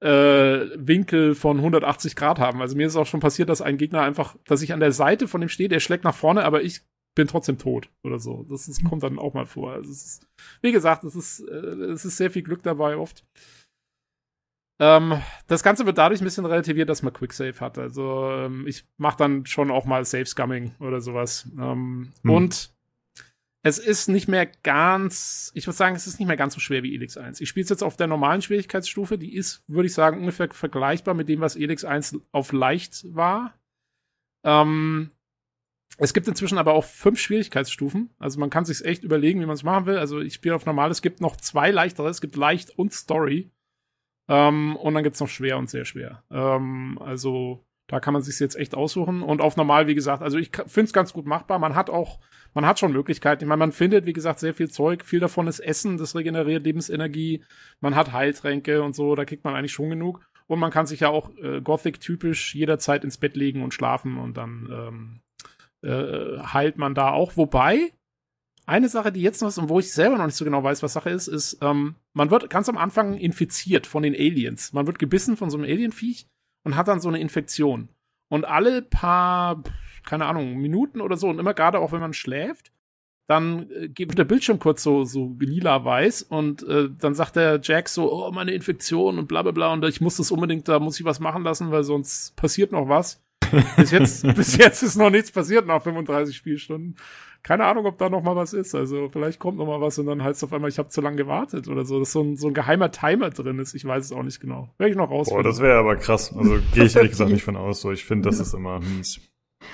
[0.00, 2.60] äh, Winkel von 180 Grad haben.
[2.60, 5.28] Also mir ist auch schon passiert, dass ein Gegner einfach, dass ich an der Seite
[5.28, 6.82] von dem stehe, der schlägt nach vorne, aber ich
[7.14, 8.44] bin trotzdem tot oder so.
[8.48, 9.72] Das ist, kommt dann auch mal vor.
[9.72, 10.26] Also es ist,
[10.62, 11.54] wie gesagt, es ist, äh,
[11.92, 13.24] es ist sehr viel Glück dabei oft.
[14.80, 17.78] Ähm, das Ganze wird dadurch ein bisschen relativiert, dass man Quicksave hat.
[17.78, 21.50] Also ähm, ich mache dann schon auch mal Save Scumming oder sowas.
[21.58, 22.30] Ähm, Hm.
[22.30, 22.77] Und
[23.68, 26.82] es ist nicht mehr ganz, ich würde sagen, es ist nicht mehr ganz so schwer
[26.82, 27.40] wie Elix 1.
[27.40, 31.14] Ich spiele es jetzt auf der normalen Schwierigkeitsstufe, die ist, würde ich sagen, ungefähr vergleichbar
[31.14, 33.58] mit dem, was Elix 1 auf leicht war.
[34.44, 35.10] Ähm,
[35.96, 38.10] es gibt inzwischen aber auch fünf Schwierigkeitsstufen.
[38.18, 39.98] Also man kann sich echt überlegen, wie man es machen will.
[39.98, 43.50] Also ich spiele auf normal, es gibt noch zwei leichtere, es gibt leicht und Story.
[44.28, 46.22] Ähm, und dann gibt's noch schwer und sehr schwer.
[46.30, 49.22] Ähm, also Da kann man sich jetzt echt aussuchen.
[49.22, 51.58] Und auf normal, wie gesagt, also ich finde es ganz gut machbar.
[51.58, 52.20] Man hat auch,
[52.52, 53.42] man hat schon Möglichkeiten.
[53.42, 55.04] Ich meine, man findet, wie gesagt, sehr viel Zeug.
[55.04, 57.42] Viel davon ist Essen, das regeneriert Lebensenergie.
[57.80, 60.20] Man hat Heiltränke und so, da kriegt man eigentlich schon genug.
[60.46, 64.36] Und man kann sich ja auch äh, Gothic-typisch jederzeit ins Bett legen und schlafen und
[64.36, 65.20] dann ähm,
[65.82, 67.38] äh, heilt man da auch.
[67.38, 67.92] Wobei,
[68.66, 70.82] eine Sache, die jetzt noch ist und wo ich selber noch nicht so genau weiß,
[70.82, 74.74] was Sache ist, ist, ähm, man wird ganz am Anfang infiziert von den Aliens.
[74.74, 76.26] Man wird gebissen von so einem Alienviech
[76.64, 77.88] und hat dann so eine Infektion.
[78.28, 79.62] Und alle paar,
[80.04, 82.72] keine Ahnung, Minuten oder so, und immer gerade auch wenn man schläft,
[83.28, 87.88] dann äh, wird der Bildschirm kurz so, so lila-weiß und äh, dann sagt der Jack
[87.88, 90.98] so, oh, meine Infektion und bla bla bla und ich muss das unbedingt, da muss
[90.98, 93.22] ich was machen lassen, weil sonst passiert noch was.
[93.76, 96.96] Bis jetzt, bis jetzt ist noch nichts passiert nach 35 Spielstunden
[97.42, 98.74] keine Ahnung, ob da noch mal was ist.
[98.74, 101.00] Also vielleicht kommt noch mal was und dann heißt es auf einmal, ich habe zu
[101.00, 101.98] lange gewartet oder so.
[101.98, 103.74] Dass so ein, so ein geheimer Timer drin ist.
[103.74, 104.74] Ich weiß es auch nicht genau.
[104.78, 105.42] Werde ich noch rausfinden.
[105.42, 106.34] Boah, das wäre aber krass.
[106.36, 107.80] Also gehe ich ehrlich gesagt nicht von aus.
[107.80, 109.20] So, ich finde, das ist immer mies.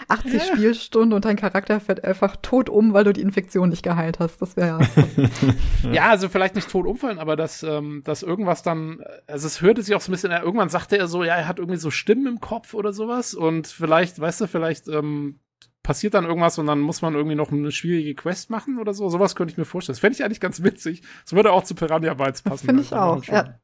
[0.09, 0.41] 80 ja.
[0.41, 4.41] Spielstunden und dein Charakter fährt einfach tot um, weil du die Infektion nicht geheilt hast.
[4.41, 5.93] Das wäre ja.
[5.93, 9.83] ja, also vielleicht nicht tot umfallen, aber dass, ähm, dass irgendwas dann, also es hörte
[9.83, 12.27] sich auch so ein bisschen, irgendwann sagte er so, ja, er hat irgendwie so Stimmen
[12.27, 15.41] im Kopf oder sowas und vielleicht, weißt du, vielleicht ähm,
[15.85, 19.09] passiert dann irgendwas und dann muss man irgendwie noch eine schwierige Quest machen oder so.
[19.09, 19.95] Sowas könnte ich mir vorstellen.
[19.95, 21.03] Das fände ich eigentlich ganz witzig.
[21.25, 22.67] Das würde auch zu Piranha Bytes passen.
[22.67, 23.61] Finde ich auch, schon, ja.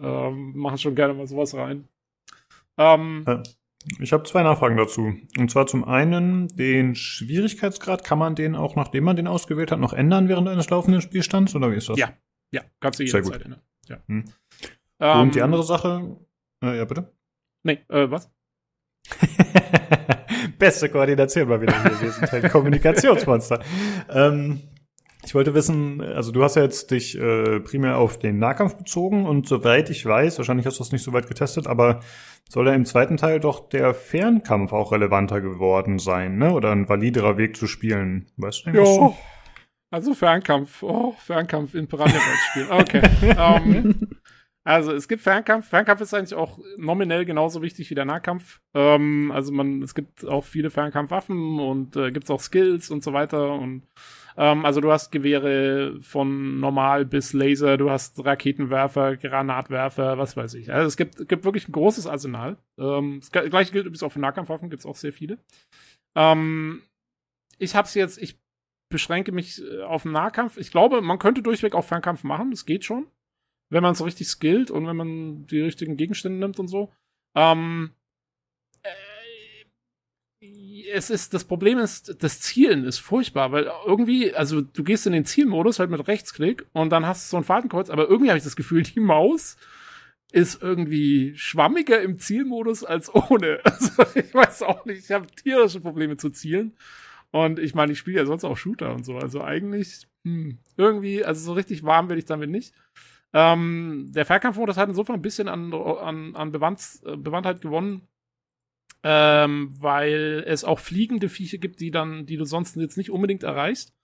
[0.00, 1.88] Ähm, machen schon gerne mal sowas rein.
[2.76, 3.24] Ähm,
[3.98, 5.14] ich habe zwei Nachfragen dazu.
[5.38, 9.80] Und zwar zum einen, den Schwierigkeitsgrad, kann man den auch, nachdem man den ausgewählt hat,
[9.80, 11.98] noch ändern während eines laufenden Spielstands oder wie ist das?
[11.98, 12.12] Ja,
[12.52, 13.60] ja, kannst du jederzeit ändern.
[13.88, 13.98] Ja.
[14.06, 14.24] Hm.
[15.00, 16.16] Ähm, Und die andere Sache,
[16.62, 17.12] äh, ja bitte?
[17.64, 18.30] Nee, äh, was?
[20.58, 23.60] Beste Koordination mal wieder hier gewesen, Teil Kommunikationsmonster.
[24.10, 24.60] ähm,
[25.24, 29.24] ich wollte wissen, also du hast ja jetzt dich äh, primär auf den Nahkampf bezogen
[29.24, 32.00] und soweit ich weiß, wahrscheinlich hast du das nicht so weit getestet, aber
[32.48, 36.52] soll ja im zweiten Teil doch der Fernkampf auch relevanter geworden sein, ne?
[36.52, 38.26] Oder ein validerer Weg zu spielen.
[38.36, 38.70] Weißt du?
[38.70, 39.16] Ja.
[39.90, 42.18] Also Fernkampf, oh, Fernkampf in Piranha
[42.50, 42.70] spielen.
[42.70, 43.02] Okay.
[43.36, 44.08] um,
[44.64, 45.68] Also es gibt Fernkampf.
[45.68, 48.60] Fernkampf ist eigentlich auch nominell genauso wichtig wie der Nahkampf.
[48.74, 53.02] Ähm, also man, es gibt auch viele Fernkampfwaffen und äh, gibt es auch Skills und
[53.02, 53.54] so weiter.
[53.54, 53.88] Und
[54.36, 60.54] ähm, also du hast Gewehre von normal bis Laser, du hast Raketenwerfer, Granatwerfer, was weiß
[60.54, 60.72] ich.
[60.72, 62.56] Also es gibt, gibt wirklich ein großes Arsenal.
[62.78, 65.38] Ähm, das gleiche gilt übrigens auch für Nahkampfwaffen, gibt es auch sehr viele.
[66.14, 66.82] Ähm,
[67.58, 68.38] ich hab's jetzt, ich
[68.90, 70.56] beschränke mich äh, auf den Nahkampf.
[70.56, 73.06] Ich glaube, man könnte durchweg auch Fernkampf machen, das geht schon
[73.72, 76.92] wenn man so richtig skillt und wenn man die richtigen Gegenstände nimmt und so.
[77.34, 78.01] Ähm, äh,
[80.92, 85.12] es ist, das Problem ist, das Zielen ist furchtbar, weil irgendwie, also du gehst in
[85.12, 88.38] den Zielmodus halt mit Rechtsklick und dann hast du so ein Fadenkreuz, aber irgendwie habe
[88.38, 89.56] ich das Gefühl, die Maus
[90.32, 93.60] ist irgendwie schwammiger im Zielmodus als ohne.
[93.64, 96.76] Also ich weiß auch nicht, ich habe tierische Probleme zu zielen.
[97.30, 99.16] Und ich meine, ich spiele ja sonst auch Shooter und so.
[99.16, 102.74] Also eigentlich, hm, irgendwie, also so richtig warm werde ich damit nicht.
[103.34, 108.06] Ähm, der Fernkampfmodus hat insofern ein bisschen an, an, an Bewandt, äh, Bewandtheit gewonnen,
[109.02, 113.42] ähm, weil es auch fliegende Viecher gibt, die dann, die du sonst jetzt nicht unbedingt
[113.42, 113.94] erreichst.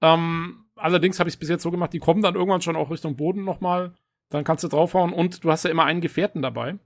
[0.00, 2.90] Ähm, allerdings habe ich es bis jetzt so gemacht, die kommen dann irgendwann schon auch
[2.90, 3.94] Richtung Boden nochmal.
[4.30, 6.78] Dann kannst du draufhauen und du hast ja immer einen Gefährten dabei.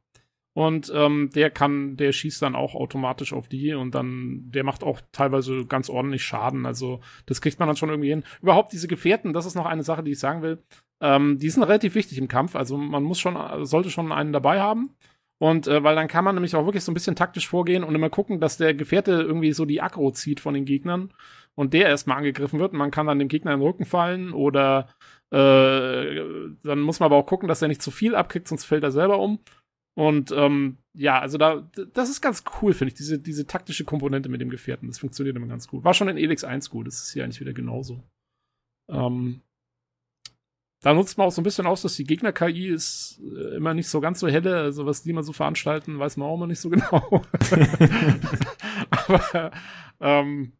[0.55, 4.84] Und ähm, der kann, der schießt dann auch automatisch auf die und dann, der macht
[4.84, 6.66] auch teilweise ganz ordentlich Schaden.
[6.66, 8.24] Also das kriegt man dann schon irgendwie hin.
[8.43, 10.62] Überhaupt diese Gefährten, das ist noch eine Sache, die ich sagen will.
[11.01, 12.55] Ähm, die sind relativ wichtig im Kampf.
[12.55, 14.94] Also man muss schon, sollte schon einen dabei haben.
[15.43, 17.97] Und äh, weil dann kann man nämlich auch wirklich so ein bisschen taktisch vorgehen und
[17.97, 21.12] immer gucken, dass der Gefährte irgendwie so die Aggro zieht von den Gegnern
[21.56, 22.70] und der erstmal angegriffen wird.
[22.70, 24.86] Und man kann dann dem Gegner in den Rücken fallen oder
[25.32, 26.20] äh,
[26.62, 28.93] dann muss man aber auch gucken, dass er nicht zu viel abkriegt, sonst fällt er
[28.93, 29.40] selber um.
[29.97, 34.28] Und ähm, ja, also da, das ist ganz cool, finde ich, diese, diese taktische Komponente
[34.28, 34.86] mit dem Gefährten.
[34.86, 35.82] Das funktioniert immer ganz gut.
[35.82, 38.05] War schon in Elix 1 gut, das ist hier eigentlich wieder genauso.
[38.89, 39.40] Ähm,
[40.82, 43.88] da nutzt man auch so ein bisschen aus, dass die Gegner-KI ist äh, immer nicht
[43.88, 44.56] so ganz so helle.
[44.56, 47.22] Also was die immer so veranstalten, weiß man auch immer nicht so genau.
[48.90, 49.52] Aber
[50.00, 50.52] ähm,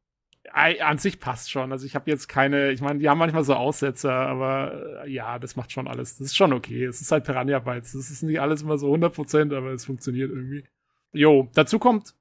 [0.53, 1.73] an sich passt schon.
[1.73, 5.40] Also ich habe jetzt keine, ich meine, die haben manchmal so Aussetzer, aber äh, ja,
[5.40, 6.19] das macht schon alles.
[6.19, 6.85] Das ist schon okay.
[6.85, 7.93] Es ist halt Piranha Bytes.
[7.93, 10.65] Das ist nicht alles immer so 100%, aber es funktioniert irgendwie.
[11.12, 12.15] Jo, dazu kommt,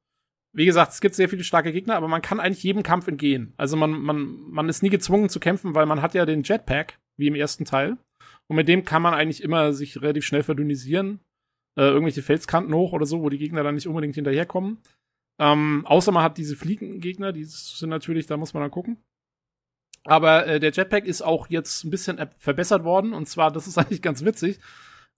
[0.53, 3.53] wie gesagt, es gibt sehr viele starke Gegner, aber man kann eigentlich jedem Kampf entgehen.
[3.57, 6.97] Also man, man, man ist nie gezwungen zu kämpfen, weil man hat ja den Jetpack
[7.21, 7.97] wie im ersten Teil.
[8.47, 11.21] Und mit dem kann man eigentlich immer sich relativ schnell verdünnisieren.
[11.77, 14.79] Äh, irgendwelche Felskanten hoch oder so, wo die Gegner dann nicht unbedingt hinterherkommen.
[15.39, 18.97] Ähm, außer man hat diese Fliegengegner, die sind natürlich, da muss man dann gucken.
[20.03, 23.13] Aber äh, der Jetpack ist auch jetzt ein bisschen verbessert worden.
[23.13, 24.59] Und zwar, das ist eigentlich ganz witzig.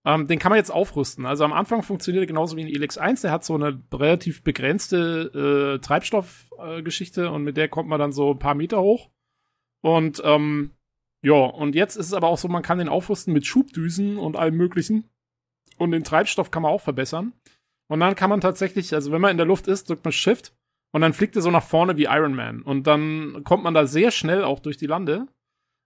[0.06, 1.26] Ähm, den kann man jetzt aufrüsten.
[1.26, 3.22] Also am Anfang funktioniert er genauso wie ein Elix 1.
[3.22, 8.12] Der hat so eine relativ begrenzte äh, Treibstoffgeschichte äh, und mit der kommt man dann
[8.12, 9.10] so ein paar Meter hoch.
[9.82, 10.72] Und ähm,
[11.24, 14.36] ja, und jetzt ist es aber auch so, man kann den aufrüsten mit Schubdüsen und
[14.36, 15.10] allem möglichen.
[15.78, 17.34] Und den Treibstoff kann man auch verbessern.
[17.88, 20.54] Und dann kann man tatsächlich, also wenn man in der Luft ist, drückt man Shift
[20.92, 22.62] und dann fliegt er so nach vorne wie Iron Man.
[22.62, 25.28] Und dann kommt man da sehr schnell auch durch die Lande.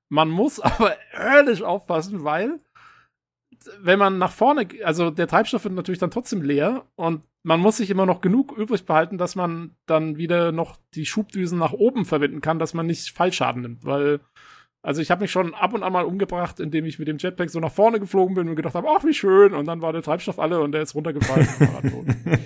[0.09, 2.59] Man muss aber höllisch aufpassen, weil
[3.79, 7.77] wenn man nach vorne, also der Treibstoff wird natürlich dann trotzdem leer und man muss
[7.77, 12.05] sich immer noch genug übrig behalten, dass man dann wieder noch die Schubdüsen nach oben
[12.05, 14.19] verwenden kann, dass man nicht Fallschaden nimmt, weil
[14.87, 17.49] also ich habe mich schon ab und an mal umgebracht, indem ich mit dem Jetpack
[17.49, 20.01] so nach vorne geflogen bin und gedacht habe, ach wie schön, und dann war der
[20.01, 21.45] Treibstoff alle und der ist runtergefallen.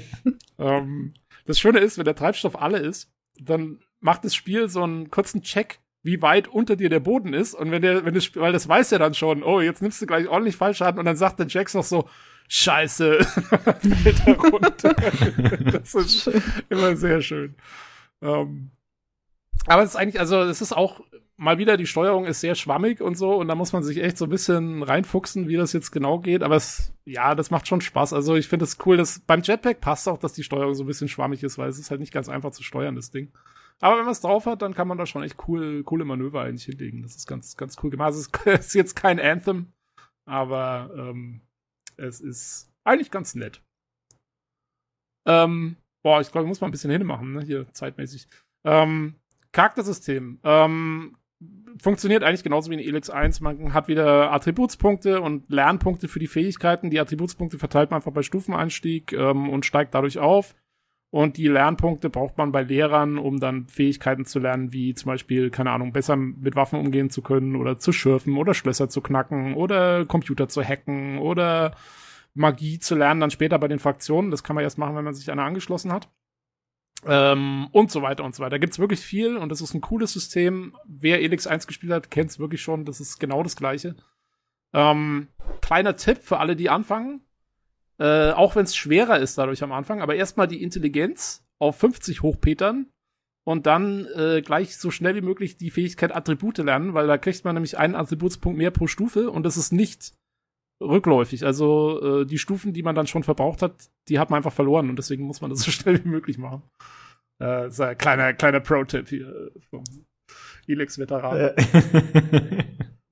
[0.58, 1.14] ähm,
[1.46, 5.44] das Schöne ist, wenn der Treibstoff alle ist, dann macht das Spiel so einen kurzen
[5.44, 7.54] Check, wie weit unter dir der Boden ist.
[7.54, 10.08] Und wenn der, wenn das, weil das weiß er dann schon, oh, jetzt nimmst du
[10.08, 12.10] gleich ordentlich Fallschaden und dann sagt der Jax noch so,
[12.48, 13.24] Scheiße,
[14.04, 14.96] fällt er runter.
[15.74, 16.32] das ist
[16.70, 17.54] immer sehr schön.
[18.20, 18.72] Ähm,
[19.68, 21.02] aber es ist eigentlich, also es ist auch
[21.42, 24.16] mal wieder, die Steuerung ist sehr schwammig und so und da muss man sich echt
[24.18, 26.44] so ein bisschen reinfuchsen, wie das jetzt genau geht.
[26.44, 28.14] Aber es, ja, das macht schon Spaß.
[28.14, 30.88] Also ich finde es cool, dass beim Jetpack passt auch, dass die Steuerung so ein
[30.88, 33.32] bisschen schwammig ist, weil es ist halt nicht ganz einfach zu steuern, das Ding.
[33.80, 36.42] Aber wenn man es drauf hat, dann kann man da schon echt cool, coole Manöver
[36.42, 37.02] eigentlich hinlegen.
[37.02, 38.14] Das ist ganz, ganz cool gemacht.
[38.14, 39.74] Es ist, jetzt kein Anthem,
[40.26, 41.42] aber ähm,
[41.98, 43.64] es ist eigentlich ganz nett.
[45.26, 48.28] Ähm, boah, ich glaube, ich muss mal ein bisschen hinmachen, ne, hier zeitmäßig.
[48.64, 49.16] Ähm,
[49.52, 50.40] Charaktersystem.
[50.44, 51.18] Ähm,
[51.82, 53.42] funktioniert eigentlich genauso wie in Elix 1.
[53.42, 56.90] Man hat wieder Attributspunkte und Lernpunkte für die Fähigkeiten.
[56.90, 60.56] Die Attributspunkte verteilt man einfach bei Stufeneinstieg ähm, und steigt dadurch auf.
[61.10, 65.50] Und die Lernpunkte braucht man bei Lehrern, um dann Fähigkeiten zu lernen, wie zum Beispiel,
[65.50, 69.56] keine Ahnung, besser mit Waffen umgehen zu können oder zu schürfen oder Schlösser zu knacken
[69.56, 71.76] oder Computer zu hacken oder
[72.34, 74.32] Magie zu lernen, dann später bei den Fraktionen.
[74.32, 76.10] Das kann man erst machen, wenn man sich einer angeschlossen hat.
[77.06, 78.52] Ähm, und so weiter und so weiter.
[78.52, 80.76] Da gibt's wirklich viel und das ist ein cooles System.
[80.86, 82.86] Wer Elix 1 gespielt hat, kennt's wirklich schon.
[82.86, 83.96] Das ist genau das gleiche.
[84.74, 85.28] Ähm,
[85.62, 87.22] kleiner Tipp für alle, die anfangen.
[87.98, 92.24] Äh, auch wenn es schwerer ist dadurch am Anfang, aber erstmal die Intelligenz auf 50
[92.24, 92.88] hochpetern
[93.44, 97.46] und dann äh, gleich so schnell wie möglich die Fähigkeit Attribute lernen, weil da kriegt
[97.46, 100.14] man nämlich einen Attributspunkt mehr pro Stufe und das ist nicht
[100.82, 101.46] rückläufig.
[101.46, 104.90] Also äh, die Stufen, die man dann schon verbraucht hat, die hat man einfach verloren
[104.90, 106.64] und deswegen muss man das so schnell wie möglich machen.
[107.42, 109.84] Äh, ist ein kleiner, kleiner Pro-Tipp hier vom
[110.68, 111.52] Elex-Veteran.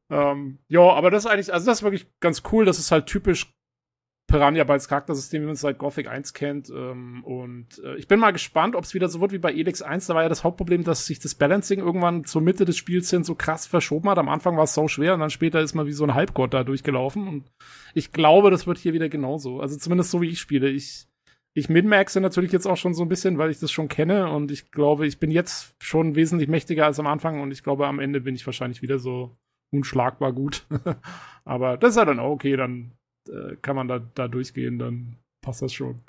[0.10, 2.66] ähm, ja, aber das ist eigentlich, also das ist wirklich ganz cool.
[2.66, 3.54] Das ist halt typisch
[4.30, 6.70] Piranha Bytes Charaktersystem, wie man es seit Gothic 1 kennt.
[6.70, 9.82] Ähm, und äh, ich bin mal gespannt, ob es wieder so wird wie bei Elix
[9.82, 10.06] 1.
[10.08, 13.24] Da war ja das Hauptproblem, dass sich das Balancing irgendwann zur Mitte des Spiels hin
[13.24, 14.20] so krass verschoben hat.
[14.20, 16.54] Am Anfang war es so schwer und dann später ist man wie so ein Halbgott
[16.54, 17.28] da durchgelaufen.
[17.28, 17.52] Und
[17.94, 19.60] ich glaube, das wird hier wieder genauso.
[19.60, 20.70] Also zumindest so, wie ich spiele.
[20.70, 21.08] Ich,
[21.56, 24.30] ich min-maxe natürlich jetzt auch schon so ein bisschen, weil ich das schon kenne.
[24.30, 27.42] Und ich glaube, ich bin jetzt schon wesentlich mächtiger als am Anfang.
[27.42, 29.36] Und ich glaube, am Ende bin ich wahrscheinlich wieder so
[29.72, 30.68] unschlagbar gut.
[31.46, 32.92] Aber das ist ja dann auch okay, dann
[33.30, 36.02] äh, kann man da, da durchgehen, dann passt das schon.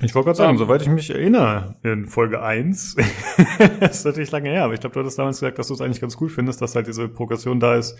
[0.00, 2.96] Ich wollte gerade sagen, um, ähm, soweit ich mich erinnere, in Folge 1,
[3.80, 5.80] das ist natürlich lange her, aber ich glaube, du hattest damals gesagt, dass du es
[5.80, 7.98] eigentlich ganz cool findest, dass halt diese Progression da ist,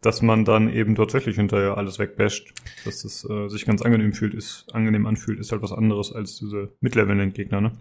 [0.00, 2.52] dass man dann eben tatsächlich hinterher alles wegbasht,
[2.84, 6.36] dass es äh, sich ganz angenehm fühlt, ist, angenehm anfühlt, ist halt was anderes als
[6.36, 7.72] diese mitlevelnden Gegner, ne?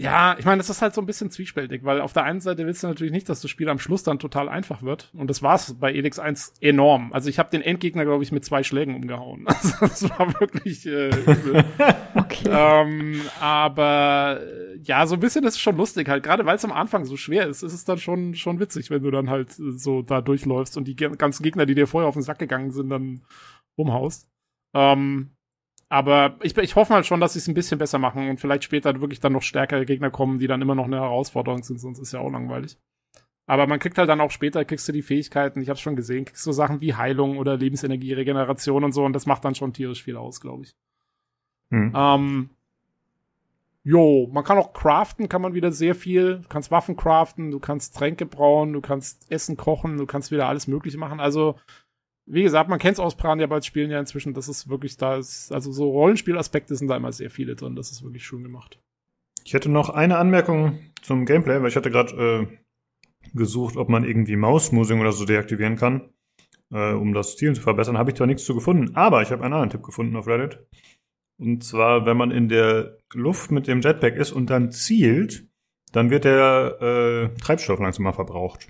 [0.00, 2.64] Ja, ich meine, das ist halt so ein bisschen zwiespältig, weil auf der einen Seite
[2.64, 5.10] willst du natürlich nicht, dass das Spiel am Schluss dann total einfach wird.
[5.12, 7.12] Und das war's bei Elix 1 enorm.
[7.12, 9.46] Also ich habe den Endgegner, glaube ich, mit zwei Schlägen umgehauen.
[9.58, 11.64] Also das war wirklich äh, übel.
[12.14, 12.48] okay.
[12.48, 16.22] Ähm, aber äh, ja, so ein bisschen ist es schon lustig halt.
[16.22, 19.02] Gerade weil es am Anfang so schwer ist, ist es dann schon, schon witzig, wenn
[19.02, 22.22] du dann halt so da durchläufst und die ganzen Gegner, die dir vorher auf den
[22.22, 23.22] Sack gegangen sind, dann
[23.74, 24.30] umhaust.
[24.74, 25.30] Ähm,
[25.88, 28.64] aber ich, ich hoffe halt schon, dass sie es ein bisschen besser machen und vielleicht
[28.64, 31.98] später wirklich dann noch stärkere Gegner kommen, die dann immer noch eine Herausforderung sind, sonst
[31.98, 32.78] ist ja auch langweilig.
[33.46, 36.26] Aber man kriegt halt dann auch später, kriegst du die Fähigkeiten, ich habe schon gesehen,
[36.26, 39.72] kriegst du Sachen wie Heilung oder Lebensenergie, Regeneration und so und das macht dann schon
[39.72, 40.76] tierisch viel aus, glaube ich.
[41.70, 41.92] Hm.
[41.96, 42.50] Ähm,
[43.84, 46.40] jo, man kann auch craften, kann man wieder sehr viel.
[46.40, 50.48] Du kannst Waffen craften, du kannst Tränke brauen, du kannst Essen kochen, du kannst wieder
[50.48, 51.20] alles Mögliche machen.
[51.20, 51.56] Also
[52.30, 55.16] wie gesagt, man kennt es aus Piranha Bytes Spielen ja inzwischen, das ist wirklich da
[55.16, 58.78] ist, also so Rollenspielaspekte sind da immer sehr viele drin, das ist wirklich schön gemacht.
[59.44, 64.04] Ich hätte noch eine Anmerkung zum Gameplay, weil ich hatte gerade äh, gesucht, ob man
[64.04, 66.10] irgendwie Mausmusing oder so deaktivieren kann,
[66.70, 67.96] äh, um das Zielen zu verbessern.
[67.96, 70.66] Habe ich zwar nichts zu gefunden, aber ich habe einen anderen Tipp gefunden auf Reddit.
[71.38, 75.46] Und zwar, wenn man in der Luft mit dem Jetpack ist und dann zielt,
[75.92, 78.68] dann wird der äh, Treibstoff langsamer verbraucht.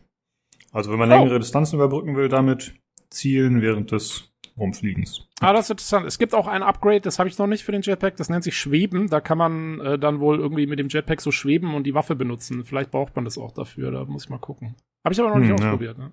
[0.71, 1.15] Also wenn man oh.
[1.15, 2.75] längere Distanzen überbrücken will damit,
[3.11, 5.27] zielen während des Rumfliegens.
[5.41, 6.07] Ah, das ist interessant.
[6.07, 8.43] Es gibt auch ein Upgrade, das habe ich noch nicht für den Jetpack, das nennt
[8.43, 9.09] sich Schweben.
[9.09, 12.17] Da kann man äh, dann wohl irgendwie mit dem Jetpack so schweben und die Waffe
[12.17, 12.65] benutzen.
[12.65, 14.75] Vielleicht braucht man das auch dafür, da muss ich mal gucken.
[15.05, 15.65] Habe ich aber noch nicht Hm, ja.
[15.67, 16.13] ausprobiert, ne?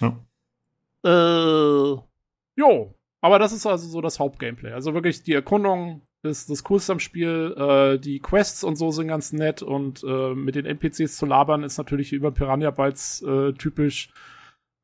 [0.00, 0.16] Ja.
[1.04, 2.00] Äh,
[2.56, 4.72] jo, aber das ist also so das Hauptgameplay.
[4.72, 7.54] Also wirklich die Erkundung ist das Coolste am Spiel.
[7.56, 11.62] Äh, die Quests und so sind ganz nett und äh, mit den NPCs zu labern
[11.62, 14.10] ist natürlich über Piranha Bytes äh, typisch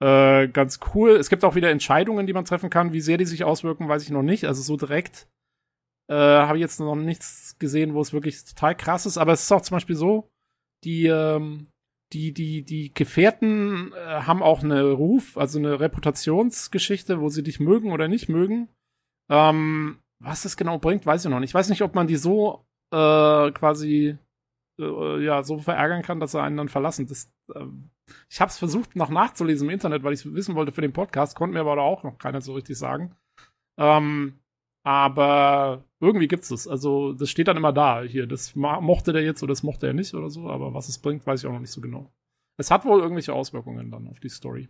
[0.03, 1.13] äh, ganz cool.
[1.13, 2.93] Es gibt auch wieder Entscheidungen, die man treffen kann.
[2.93, 4.47] Wie sehr die sich auswirken, weiß ich noch nicht.
[4.47, 5.29] Also so direkt
[6.11, 9.17] äh, habe ich jetzt noch nichts gesehen, wo es wirklich total krass ist.
[9.17, 10.29] Aber es ist auch zum Beispiel so,
[10.83, 11.69] die ähm,
[12.13, 17.61] die, die, die Gefährten äh, haben auch eine Ruf, also eine Reputationsgeschichte, wo sie dich
[17.61, 18.69] mögen oder nicht mögen.
[19.31, 21.51] Ähm, was das genau bringt, weiß ich noch nicht.
[21.51, 24.19] Ich weiß nicht, ob man die so äh, quasi
[24.79, 27.07] äh, ja so verärgern kann, dass sie einen dann verlassen.
[27.07, 27.91] Das, ähm,
[28.29, 30.93] ich habe es versucht noch nachzulesen im Internet, weil ich es wissen wollte für den
[30.93, 33.15] Podcast, konnte mir aber auch noch keiner so richtig sagen.
[33.79, 34.39] Ähm,
[34.85, 36.67] aber irgendwie gibt's es.
[36.67, 38.03] Also das steht dann immer da.
[38.03, 40.49] Hier, das mochte der jetzt oder das mochte er nicht oder so.
[40.49, 42.13] Aber was es bringt, weiß ich auch noch nicht so genau.
[42.57, 44.69] Es hat wohl irgendwelche Auswirkungen dann auf die Story.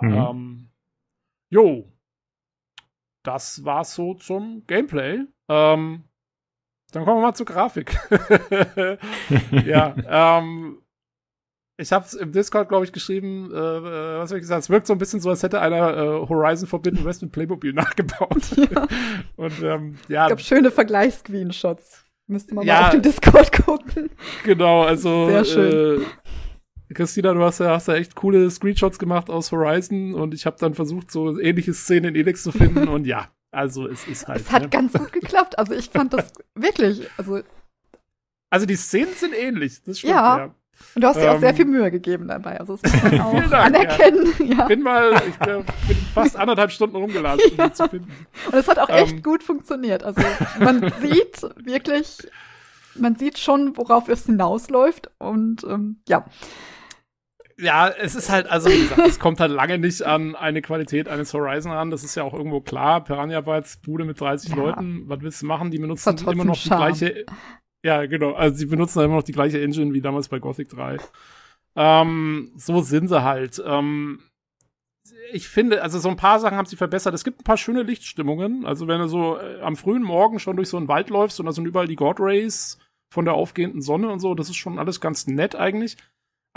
[0.00, 0.12] Mhm.
[0.12, 0.70] Ähm,
[1.50, 1.90] jo,
[3.24, 5.24] das war's so zum Gameplay.
[5.48, 6.04] Ähm,
[6.92, 7.96] dann kommen wir mal zur Grafik.
[9.66, 10.78] ja, ähm,
[11.80, 14.62] ich habe es im Discord, glaube ich, geschrieben, äh, äh, was habe ich gesagt?
[14.62, 17.72] Es wirkt so ein bisschen so, als hätte einer äh, Horizon Forbidden West mit Playmobil
[17.74, 18.42] nachgebaut.
[18.56, 18.86] Ja.
[19.36, 22.04] Und ähm, ja, Es gab schöne Vergleichs-Screenshots.
[22.26, 22.80] Müsste man Ja.
[22.80, 24.10] mal auf dem Discord gucken.
[24.44, 26.02] genau, also Sehr schön.
[26.02, 30.46] Äh, Christina, du hast ja, hast ja echt coole Screenshots gemacht aus Horizon und ich
[30.46, 34.28] habe dann versucht, so ähnliche Szenen in Elex zu finden und ja, also es ist
[34.28, 34.40] halt.
[34.40, 34.68] Es hat ne?
[34.68, 35.58] ganz gut geklappt.
[35.58, 37.08] Also ich fand das wirklich.
[37.16, 37.40] Also
[38.50, 40.14] Also die Szenen sind ähnlich, das stimmt.
[40.14, 40.38] Ja.
[40.38, 40.44] ja.
[40.94, 42.60] und du hast dir auch Ähm, sehr viel Mühe gegeben dabei.
[42.60, 44.32] Also das muss man auch Dank, anerkennen.
[44.44, 44.64] Ja.
[44.66, 48.26] Bin mal, ich äh, bin fast anderthalb Stunden rumgeladen, um die zu finden.
[48.46, 49.22] Und es hat auch echt Ähm.
[49.22, 50.02] gut funktioniert.
[50.02, 50.22] Also
[50.58, 52.18] man sieht wirklich,
[52.94, 55.10] man sieht schon, worauf es hinausläuft.
[55.18, 56.24] Und ähm, ja,
[57.60, 61.08] Ja, es ist halt, also wie gesagt, es kommt halt lange nicht an eine Qualität
[61.08, 61.90] eines Horizon an.
[61.90, 63.02] Das ist ja auch irgendwo klar.
[63.02, 64.56] Piranha Bytes, Bude mit 30 Ja.
[64.56, 65.70] Leuten, was willst du machen?
[65.72, 66.92] Die benutzen immer noch die Charme.
[66.94, 67.26] gleiche.
[67.84, 68.32] Ja, genau.
[68.34, 70.98] Also sie benutzen immer noch die gleiche Engine wie damals bei Gothic 3.
[71.76, 73.60] Ähm, so sind sie halt.
[73.64, 74.20] Ähm,
[75.32, 77.14] ich finde, also so ein paar Sachen haben sie verbessert.
[77.14, 78.64] Es gibt ein paar schöne Lichtstimmungen.
[78.66, 81.46] Also wenn du so äh, am frühen Morgen schon durch so einen Wald läufst und
[81.46, 82.78] da sind überall die God Rays
[83.12, 85.96] von der aufgehenden Sonne und so, das ist schon alles ganz nett eigentlich.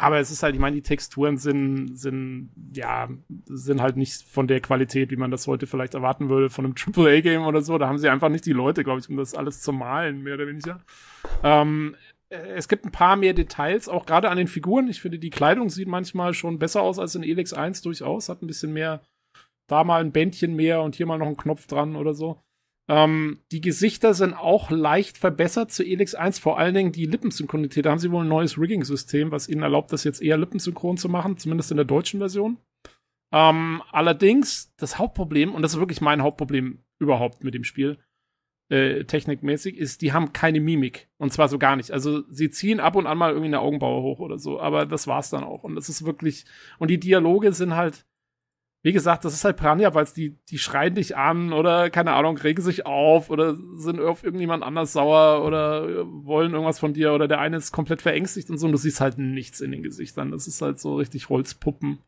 [0.02, 3.08] Aber es ist halt, ich meine, die Texturen sind, sind, ja,
[3.46, 6.74] sind halt nicht von der Qualität, wie man das heute vielleicht erwarten würde von einem
[6.96, 7.78] AAA-Game oder so.
[7.78, 10.34] Da haben sie einfach nicht die Leute, glaube ich, um das alles zu malen, mehr
[10.34, 10.82] oder weniger.
[11.44, 11.96] Ähm,
[12.30, 14.88] äh, es gibt ein paar mehr Details, auch gerade an den Figuren.
[14.88, 18.28] Ich finde, die Kleidung sieht manchmal schon besser aus als in Elix 1 durchaus.
[18.28, 19.02] Hat ein bisschen mehr,
[19.70, 22.42] da mal ein Bändchen mehr und hier mal noch ein Knopf dran oder so.
[22.92, 27.86] Ähm, die Gesichter sind auch leicht verbessert zu Elix 1, vor allen Dingen die Lippensynchronität.
[27.86, 31.08] Da haben sie wohl ein neues Rigging-System, was ihnen erlaubt, das jetzt eher lippensynchron zu
[31.08, 32.58] machen, zumindest in der deutschen Version.
[33.32, 37.98] Ähm, allerdings, das Hauptproblem, und das ist wirklich mein Hauptproblem überhaupt mit dem Spiel,
[38.68, 41.08] äh, technikmäßig, ist, die haben keine Mimik.
[41.18, 41.92] Und zwar so gar nicht.
[41.92, 45.08] Also sie ziehen ab und an mal irgendwie eine Augenbraue hoch oder so, aber das
[45.08, 45.64] war's dann auch.
[45.64, 46.44] Und das ist wirklich,
[46.78, 48.06] und die Dialoge sind halt,
[48.84, 52.38] wie gesagt, das ist halt Piranha, weil die, die schreien dich an oder, keine Ahnung,
[52.38, 57.28] regen sich auf oder sind auf irgendjemand anders sauer oder wollen irgendwas von dir oder
[57.28, 60.32] der eine ist komplett verängstigt und so und du siehst halt nichts in den Gesichtern.
[60.32, 62.00] Das ist halt so richtig Holzpuppen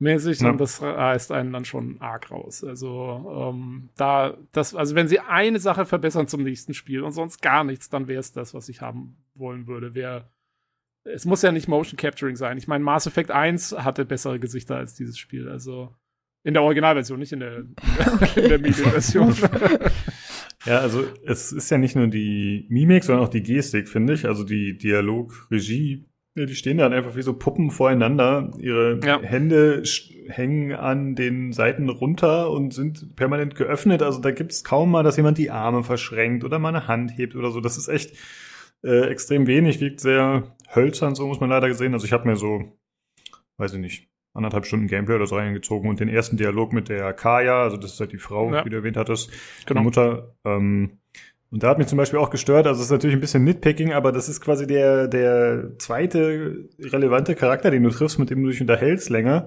[0.00, 0.50] mäßig Ja.
[0.50, 2.62] und das reißt einen dann schon arg raus.
[2.64, 7.40] Also ähm, da, das, also wenn sie eine Sache verbessern zum nächsten Spiel und sonst
[7.40, 9.94] gar nichts, dann wäre es das, was ich haben wollen würde.
[9.94, 10.28] Wäre
[11.04, 12.58] es muss ja nicht Motion Capturing sein.
[12.58, 15.48] Ich meine, Mass Effect 1 hatte bessere Gesichter als dieses Spiel.
[15.48, 15.94] Also
[16.42, 17.58] in der Originalversion, nicht in der,
[18.36, 19.34] in der Medienversion.
[20.66, 24.26] Ja, also es ist ja nicht nur die Mimik, sondern auch die Gestik, finde ich.
[24.26, 26.06] Also die Dialog, Regie,
[26.36, 28.50] ja, die stehen dann einfach wie so Puppen voreinander.
[28.58, 29.20] Ihre Ja.
[29.20, 29.82] Hände
[30.28, 34.02] hängen an den Seiten runter und sind permanent geöffnet.
[34.02, 37.36] Also da gibt's kaum mal, dass jemand die Arme verschränkt oder mal eine Hand hebt
[37.36, 37.60] oder so.
[37.60, 38.16] Das ist echt
[38.82, 41.92] äh, extrem wenig, wirkt sehr hölzern, so muss man leider gesehen.
[41.94, 42.62] Also ich habe mir so,
[43.58, 47.12] weiß ich nicht, anderthalb Stunden Gameplay oder so reingezogen und den ersten Dialog mit der
[47.12, 48.62] Kaya, also das ist halt die Frau, Ja.
[48.62, 49.30] die du erwähnt hattest,
[49.66, 49.80] Genau.
[49.80, 50.34] die Mutter.
[50.44, 50.98] Ähm,
[51.50, 53.92] und da hat mich zum Beispiel auch gestört, also es ist natürlich ein bisschen Nitpicking,
[53.92, 58.50] aber das ist quasi der, der zweite relevante Charakter, den du triffst, mit dem du
[58.50, 59.46] dich unterhältst länger.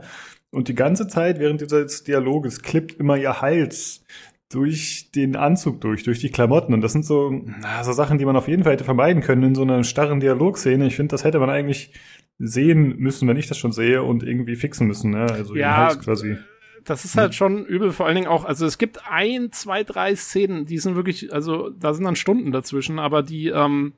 [0.52, 4.06] Und die ganze Zeit während dieses Dialoges klippt immer ihr Hals
[4.50, 6.74] durch den Anzug durch, durch die Klamotten.
[6.74, 7.42] Und das sind so,
[7.84, 10.88] so Sachen, die man auf jeden Fall hätte vermeiden können in so einer starren Dialogszene.
[10.88, 11.92] Ich finde, das hätte man eigentlich
[12.40, 15.12] sehen müssen, wenn ich das schon sehe und irgendwie fixen müssen.
[15.12, 15.28] Ne?
[15.32, 16.38] Also Ja, quasi.
[16.86, 20.16] das ist halt schon übel, vor allen Dingen auch, also es gibt ein, zwei, drei
[20.16, 23.94] Szenen, die sind wirklich, also da sind dann Stunden dazwischen, aber die, ähm,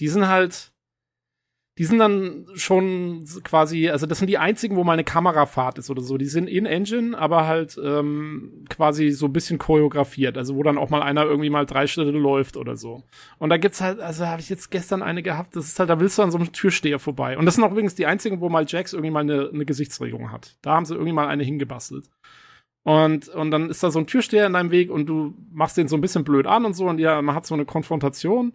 [0.00, 0.69] die sind halt,
[1.78, 5.88] die sind dann schon quasi, also das sind die einzigen, wo mal eine Kamerafahrt ist
[5.88, 6.18] oder so.
[6.18, 10.78] Die sind in Engine, aber halt ähm, quasi so ein bisschen choreografiert, also wo dann
[10.78, 13.04] auch mal einer irgendwie mal drei Schritte läuft oder so.
[13.38, 16.00] Und da gibt's halt, also habe ich jetzt gestern eine gehabt, das ist halt, da
[16.00, 17.38] willst du an so einem Türsteher vorbei.
[17.38, 20.32] Und das sind auch übrigens die einzigen, wo mal Jax irgendwie mal eine, eine Gesichtsregung
[20.32, 20.58] hat.
[20.62, 22.10] Da haben sie irgendwie mal eine hingebastelt.
[22.82, 25.88] Und, und dann ist da so ein Türsteher in deinem Weg und du machst den
[25.88, 28.54] so ein bisschen blöd an und so und ja, man hat so eine Konfrontation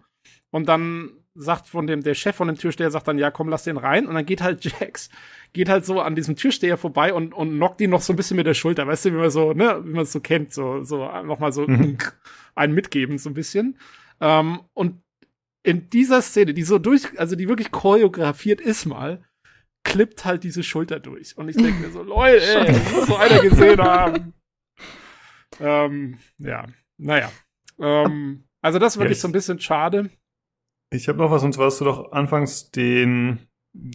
[0.52, 3.64] und dann sagt von dem, der Chef von dem Türsteher sagt dann, ja, komm, lass
[3.64, 4.08] den rein.
[4.08, 5.10] Und dann geht halt Jax,
[5.54, 8.38] geht halt so an diesem Türsteher vorbei und, und knockt ihn noch so ein bisschen
[8.38, 8.88] mit der Schulter.
[8.88, 11.68] Weißt du, wie man so, ne, wie man es so kennt, so, so, nochmal so
[11.68, 11.98] mhm.
[12.56, 13.78] einen mitgeben, so ein bisschen.
[14.22, 15.02] Ähm, und
[15.64, 19.24] in dieser Szene, die so durch, also die wirklich choreografiert ist mal,
[19.84, 21.38] klippt halt diese Schulter durch.
[21.38, 24.34] Und ich denke mir so, Leute, ey, das muss so einer gesehen haben.
[25.60, 26.66] ähm, ja,
[26.98, 27.32] naja.
[27.80, 29.22] Ähm, also das ist wirklich yes.
[29.22, 30.10] so ein bisschen schade.
[30.92, 33.40] Ich habe noch was, und zwar hast du doch anfangs den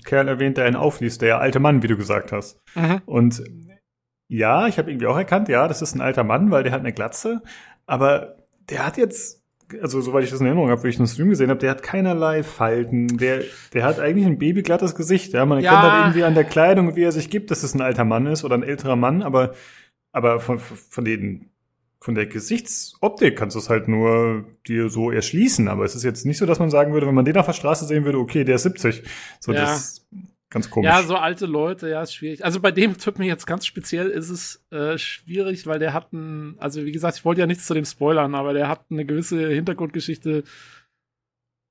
[0.05, 2.61] Kerl erwähnt, der einen aufliest, der alte Mann, wie du gesagt hast.
[2.75, 3.03] Mhm.
[3.07, 3.43] Und
[4.29, 6.81] ja, ich habe irgendwie auch erkannt, ja, das ist ein alter Mann, weil der hat
[6.81, 7.43] eine Glatze,
[7.87, 8.37] aber
[8.69, 9.43] der hat jetzt,
[9.83, 11.83] also soweit ich das in Erinnerung habe, wie ich den Stream gesehen habe, der hat
[11.83, 13.43] keinerlei Falten, der,
[13.73, 15.73] der hat eigentlich ein babyglattes Gesicht, ja, man ja.
[15.73, 18.27] erkennt halt irgendwie an der Kleidung, wie er sich gibt, dass es ein alter Mann
[18.27, 19.55] ist oder ein älterer Mann, aber,
[20.13, 21.51] aber von, von den
[22.03, 25.69] von der Gesichtsoptik kannst du es halt nur dir so erschließen.
[25.69, 27.53] Aber es ist jetzt nicht so, dass man sagen würde, wenn man den auf der
[27.53, 29.03] Straße sehen würde, okay, der ist 70.
[29.39, 29.61] So, ja.
[29.61, 30.07] das ist
[30.49, 30.89] ganz komisch.
[30.89, 32.43] Ja, so alte Leute, ja, ist schwierig.
[32.43, 36.57] Also bei dem Typen jetzt ganz speziell ist es äh, schwierig, weil der hat ein,
[36.59, 39.51] also wie gesagt, ich wollte ja nichts zu dem spoilern, aber der hat eine gewisse
[39.51, 40.45] Hintergrundgeschichte,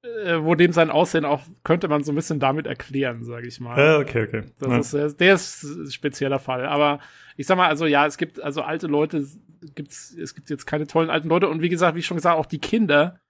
[0.03, 3.59] äh, wo dem sein Aussehen auch, könnte man so ein bisschen damit erklären, sage ich
[3.59, 3.77] mal.
[3.79, 4.43] Äh, okay, okay.
[4.59, 5.05] Das ja.
[5.05, 6.67] ist, der ist ein spezieller Fall.
[6.67, 6.99] Aber
[7.39, 9.25] ich sag mal, also ja, es gibt, also alte Leute
[9.73, 11.47] gibt's, es gibt jetzt keine tollen alten Leute.
[11.47, 13.21] Und wie gesagt, wie ich schon gesagt, auch die Kinder,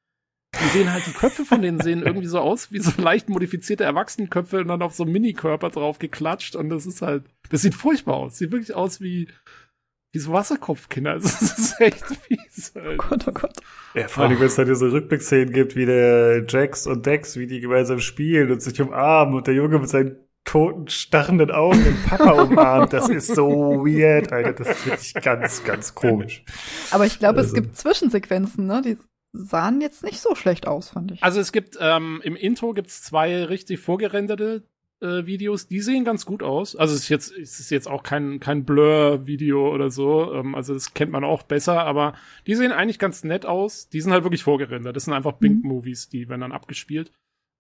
[0.60, 3.84] die sehen halt, die Köpfe von denen sehen irgendwie so aus wie so leicht modifizierte
[3.84, 6.56] Erwachsenenköpfe und dann auf so einen Minikörper drauf geklatscht.
[6.56, 8.40] Und das ist halt, das sieht furchtbar aus.
[8.40, 9.28] Sieht wirklich aus wie,
[10.12, 11.12] wie so Wasserkopfkinder.
[11.12, 12.74] Also, das ist echt fies.
[12.74, 13.00] Halt.
[13.00, 13.58] Oh Gott, oh Gott.
[13.94, 17.46] Ja, vor allem, wenn es halt diese Rückblickszenen gibt, wie der Jax und Dex, wie
[17.46, 20.18] die gemeinsam spielen und sich umarmen und der Junge mit seinen
[20.50, 22.92] toten, starrenden Augen den Papa umarmt.
[22.92, 24.54] Das ist so weird, Alter.
[24.54, 26.44] Das ist wirklich ganz, ganz komisch.
[26.90, 27.50] Aber ich glaube, also.
[27.50, 28.82] es gibt Zwischensequenzen, ne?
[28.84, 28.98] Die
[29.32, 31.24] sahen jetzt nicht so schlecht aus, fand ich.
[31.24, 34.64] Also es gibt, ähm, im Intro gibt's zwei richtig vorgerenderte
[35.02, 36.76] äh, Videos, die sehen ganz gut aus.
[36.76, 40.34] Also es ist jetzt, es ist jetzt auch kein, kein Blur-Video oder so.
[40.34, 42.14] Ähm, also das kennt man auch besser, aber
[42.48, 43.88] die sehen eigentlich ganz nett aus.
[43.90, 44.96] Die sind halt wirklich vorgerendert.
[44.96, 45.42] Das sind einfach mhm.
[45.42, 47.12] Bink-Movies, die werden dann abgespielt.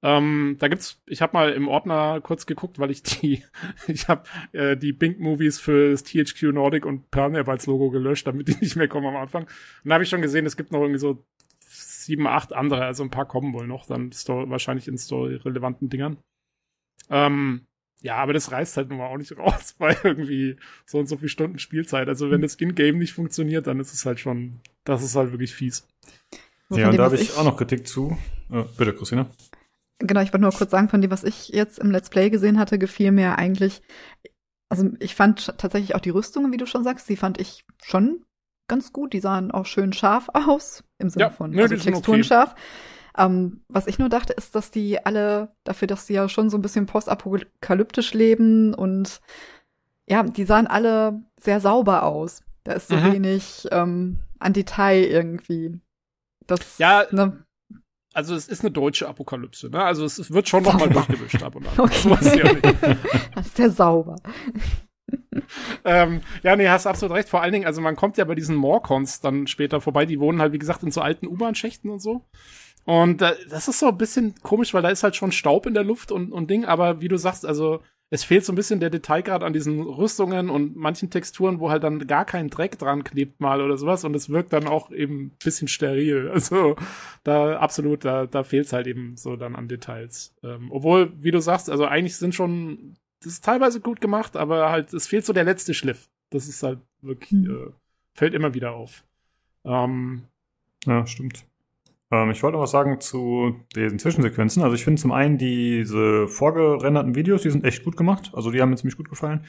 [0.02, 3.44] Ähm, da gibt's, ich habe mal im Ordner kurz geguckt, weil ich die,
[3.88, 4.24] ich habe
[4.54, 8.76] äh, die Bink-Movies für das THQ Nordic und Pernerb als Logo gelöscht, damit die nicht
[8.76, 9.44] mehr kommen am Anfang.
[9.44, 11.26] Und da habe ich schon gesehen, es gibt noch irgendwie so
[11.60, 16.18] sieben, acht andere, also ein paar kommen wohl noch, dann Story, wahrscheinlich in story-relevanten Dingern.
[17.10, 17.66] Ähm,
[18.02, 20.56] ja, aber das reißt halt nun mal auch nicht raus bei irgendwie
[20.86, 22.08] so und so viel Stunden Spielzeit.
[22.08, 25.54] Also wenn das In-Game nicht funktioniert, dann ist es halt schon, das ist halt wirklich
[25.54, 25.88] fies.
[26.70, 28.18] Ja, und da habe ich auch noch Kritik zu.
[28.52, 29.30] Äh, bitte, Christina.
[30.00, 32.58] Genau, ich wollte nur kurz sagen, von dem, was ich jetzt im Let's Play gesehen
[32.58, 33.82] hatte, gefiel mir eigentlich,
[34.70, 38.24] also ich fand tatsächlich auch die Rüstungen, wie du schon sagst, die fand ich schon
[38.70, 39.12] ganz gut.
[39.12, 42.24] Die sahen auch schön scharf aus, im Sinne ja, von ne, also Texturen okay.
[42.24, 42.56] scharf.
[43.18, 46.58] Ähm, was ich nur dachte, ist, dass die alle, dafür, dass sie ja schon so
[46.58, 49.20] ein bisschen postapokalyptisch leben und
[50.08, 52.44] ja, die sahen alle sehr sauber aus.
[52.64, 53.14] Da ist so mhm.
[53.14, 55.80] wenig ähm, an Detail irgendwie.
[56.48, 57.44] Das, ja, ne,
[58.14, 59.84] also es ist eine deutsche Apokalypse, ne?
[59.84, 61.74] Also es, wird schon nochmal durchgewischt ab und an.
[61.78, 62.10] Okay.
[62.10, 62.54] Das, ja
[63.36, 64.16] das ist sehr sauber.
[65.86, 67.30] ähm, ja, nee, hast absolut recht.
[67.30, 70.06] Vor allen Dingen, also man kommt ja bei diesen Morcons dann später vorbei.
[70.06, 72.26] Die wohnen halt, wie gesagt, in so alten U-Bahn-Schächten und so.
[72.86, 75.74] Und äh, das ist so ein bisschen komisch, weil da ist halt schon Staub in
[75.74, 76.66] der Luft und, und Ding.
[76.66, 77.82] Aber wie du sagst, also
[78.12, 81.84] es fehlt so ein bisschen der Detailgrad an diesen Rüstungen und manchen Texturen, wo halt
[81.84, 85.26] dann gar kein Dreck dran klebt mal oder sowas und es wirkt dann auch eben
[85.26, 86.32] ein bisschen steril.
[86.40, 86.78] Also
[87.24, 90.34] da absolut, da, da fehlt es halt eben so dann an Details.
[90.42, 94.72] Ähm, obwohl, wie du sagst, also eigentlich sind schon, das ist teilweise gut gemacht, aber
[94.72, 96.10] halt, es fehlt so der letzte Schliff.
[96.30, 97.52] Das ist halt wirklich, mhm.
[97.52, 97.72] äh,
[98.14, 99.04] fällt immer wieder auf.
[99.66, 100.24] Ähm,
[100.86, 101.46] ja, stimmt.
[102.12, 104.64] Ähm, ich wollte noch was sagen zu diesen Zwischensequenzen.
[104.64, 108.32] Also ich finde zum einen diese vorgerenderten Videos, die sind echt gut gemacht.
[108.34, 109.46] Also die haben mir ziemlich gut gefallen.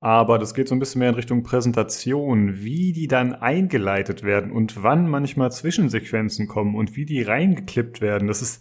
[0.00, 4.50] Aber das geht so ein bisschen mehr in Richtung Präsentation, wie die dann eingeleitet werden
[4.50, 8.26] und wann manchmal Zwischensequenzen kommen und wie die reingeklippt werden.
[8.26, 8.60] Das ist,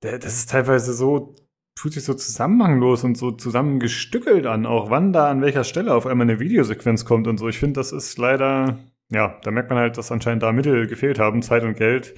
[0.00, 1.34] das ist teilweise so
[1.80, 6.06] fühlt sich so zusammenhanglos und so zusammengestückelt an, auch wann da an welcher Stelle auf
[6.06, 7.48] einmal eine Videosequenz kommt und so.
[7.48, 8.78] Ich finde, das ist leider,
[9.10, 12.14] ja, da merkt man halt, dass anscheinend da Mittel gefehlt haben, Zeit und Geld,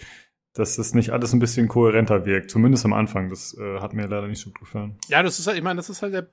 [0.55, 2.51] dass das nicht alles ein bisschen kohärenter wirkt.
[2.51, 3.31] Zumindest am Anfang.
[3.31, 4.98] Das äh, hat mir leider nicht so gut gefallen.
[5.09, 6.27] Ja, das ist halt, ich meine, das ist halt der.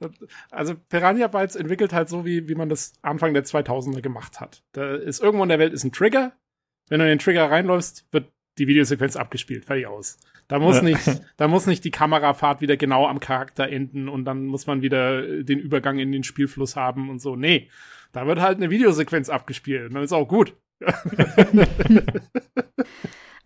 [0.50, 4.62] also Piranha Bytes entwickelt halt so, wie, wie man das Anfang der 2000er gemacht hat.
[4.72, 6.32] Da ist irgendwo in der Welt ist ein Trigger.
[6.88, 9.66] Wenn du in den Trigger reinläufst, wird die Videosequenz abgespielt.
[9.66, 10.18] Fertig aus.
[10.48, 11.02] Da muss nicht,
[11.36, 15.42] da muss nicht die Kamerafahrt wieder genau am Charakter enden und dann muss man wieder
[15.42, 17.36] den Übergang in den Spielfluss haben und so.
[17.36, 17.68] Nee.
[18.18, 19.86] Da wird halt eine Videosequenz abgespielt.
[19.88, 20.56] Und dann ist auch gut.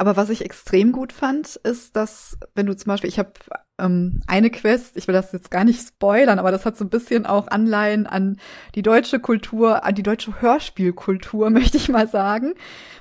[0.02, 3.30] Aber was ich extrem gut fand, ist, dass, wenn du zum Beispiel, ich habe
[3.78, 6.90] ähm, eine Quest, ich will das jetzt gar nicht spoilern, aber das hat so ein
[6.90, 8.40] bisschen auch Anleihen an
[8.74, 12.54] die deutsche Kultur, an die deutsche Hörspielkultur, möchte ich mal sagen.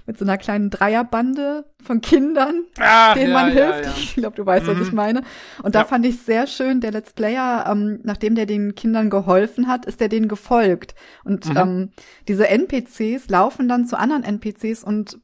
[0.05, 3.85] Mit so einer kleinen Dreierbande von Kindern, Ah, denen ja, man ja, hilft.
[3.85, 3.93] ja.
[3.97, 4.83] Ich glaube, du weißt, was Mhm.
[4.83, 5.21] ich meine.
[5.63, 9.67] Und da fand ich sehr schön, der Let's Player, ähm, nachdem der den Kindern geholfen
[9.67, 10.93] hat, ist der denen gefolgt.
[11.23, 11.57] Und Mhm.
[11.57, 11.89] ähm,
[12.27, 15.19] diese NPCs laufen dann zu anderen NPCs und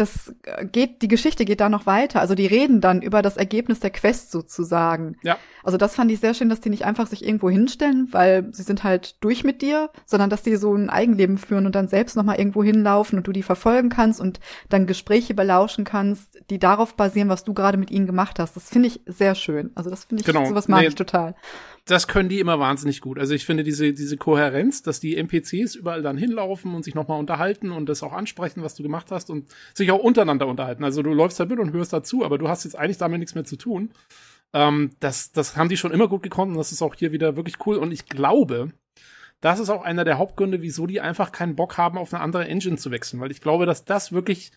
[0.00, 2.20] das äh, geht, die Geschichte geht da noch weiter.
[2.20, 5.16] Also die reden dann über das Ergebnis der Quest sozusagen.
[5.22, 5.36] Ja.
[5.62, 8.62] Also das fand ich sehr schön, dass die nicht einfach sich irgendwo hinstellen, weil sie
[8.62, 12.16] sind halt durch mit dir, sondern dass die so ein Eigenleben führen und dann selbst
[12.16, 16.94] nochmal irgendwo hinlaufen und du die verfolgen kannst und dann Gespräche belauschen kannst, die darauf
[16.94, 18.56] basieren, was du gerade mit ihnen gemacht hast.
[18.56, 19.70] Das finde ich sehr schön.
[19.74, 20.46] Also das finde ich, Genau.
[20.46, 20.88] sowas mag Nee.
[20.88, 21.34] ich total.
[21.90, 23.18] Das können die immer wahnsinnig gut.
[23.18, 27.18] Also ich finde diese, diese Kohärenz, dass die NPCs überall dann hinlaufen und sich nochmal
[27.18, 30.84] unterhalten und das auch ansprechen, was du gemacht hast und sich auch untereinander unterhalten.
[30.84, 33.34] Also du läufst da mit und hörst dazu, aber du hast jetzt eigentlich damit nichts
[33.34, 33.90] mehr zu tun.
[34.52, 37.36] Ähm, das, das haben die schon immer gut gekonnt und das ist auch hier wieder
[37.36, 37.76] wirklich cool.
[37.76, 38.72] Und ich glaube,
[39.40, 42.46] das ist auch einer der Hauptgründe, wieso die einfach keinen Bock haben, auf eine andere
[42.46, 43.20] Engine zu wechseln.
[43.20, 44.52] Weil ich glaube, dass das wirklich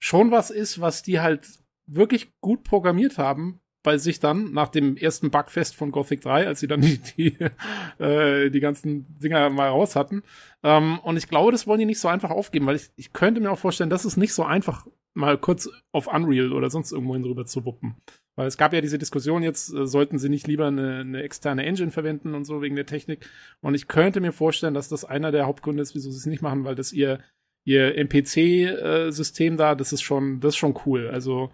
[0.00, 1.46] schon was ist, was die halt
[1.86, 6.58] wirklich gut programmiert haben, bei sich dann nach dem ersten Bugfest von Gothic 3, als
[6.58, 7.36] sie dann die, die,
[8.02, 10.24] äh, die ganzen Dinger mal raus hatten.
[10.64, 13.40] Ähm, und ich glaube, das wollen die nicht so einfach aufgeben, weil ich, ich könnte
[13.40, 17.22] mir auch vorstellen, das ist nicht so einfach, mal kurz auf Unreal oder sonst irgendwohin
[17.22, 17.94] drüber zu wuppen.
[18.36, 21.64] Weil es gab ja diese Diskussion jetzt, äh, sollten sie nicht lieber eine, eine externe
[21.64, 23.28] Engine verwenden und so wegen der Technik.
[23.60, 26.42] Und ich könnte mir vorstellen, dass das einer der Hauptgründe ist, wieso sie es nicht
[26.42, 27.20] machen, weil das ihr,
[27.64, 31.08] ihr NPC-System da, das ist schon, das ist schon cool.
[31.08, 31.52] Also,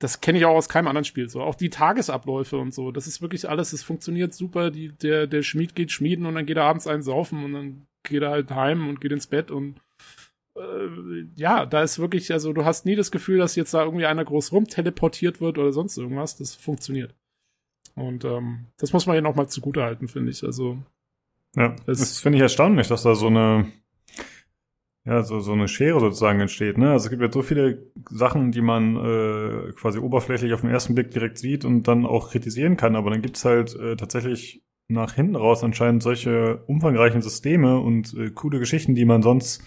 [0.00, 1.42] das kenne ich auch aus keinem anderen Spiel so.
[1.42, 4.70] Auch die Tagesabläufe und so, das ist wirklich alles, es funktioniert super.
[4.70, 7.86] Die, der, der Schmied geht schmieden und dann geht er abends einen saufen und dann
[8.04, 9.80] geht er halt heim und geht ins Bett und
[10.56, 14.06] äh, ja, da ist wirklich, also du hast nie das Gefühl, dass jetzt da irgendwie
[14.06, 16.36] einer groß rumteleportiert wird oder sonst irgendwas.
[16.36, 17.14] Das funktioniert.
[17.94, 20.44] Und ähm, das muss man hier nochmal zugute halten, finde ich.
[20.44, 20.78] Also,
[21.56, 23.70] Ja, Das- das finde ich erstaunlich, dass da so eine,
[25.04, 26.76] ja, so, so eine Schere sozusagen entsteht.
[26.76, 26.92] Ne?
[26.92, 30.94] Also es gibt jetzt so viele Sachen, die man äh, quasi oberflächlich auf den ersten
[30.94, 35.14] Blick direkt sieht und dann auch kritisieren kann, aber dann gibt's halt äh, tatsächlich nach
[35.14, 39.62] hinten raus anscheinend solche umfangreichen Systeme und äh, coole Geschichten, die man sonst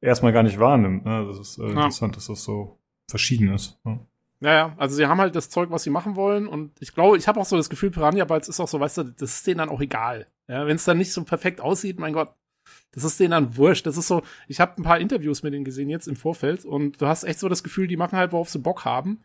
[0.00, 1.04] erstmal gar nicht wahrnimmt.
[1.04, 1.26] Ne?
[1.26, 2.78] Das ist äh, interessant, dass das so
[3.08, 3.78] verschieden ist.
[3.84, 3.98] Ja.
[4.40, 7.16] ja, ja, also sie haben halt das Zeug, was sie machen wollen und ich glaube,
[7.16, 9.46] ich habe auch so das Gefühl, Piranha Bytes ist auch so, weißt du, das ist
[9.46, 10.26] denen dann auch egal.
[10.48, 12.34] Ja, wenn es dann nicht so perfekt aussieht, mein Gott,
[12.94, 13.86] das ist denen dann wurscht.
[13.86, 17.00] Das ist so, ich habe ein paar Interviews mit denen gesehen jetzt im Vorfeld und
[17.00, 19.22] du hast echt so das Gefühl, die machen halt, worauf sie Bock haben.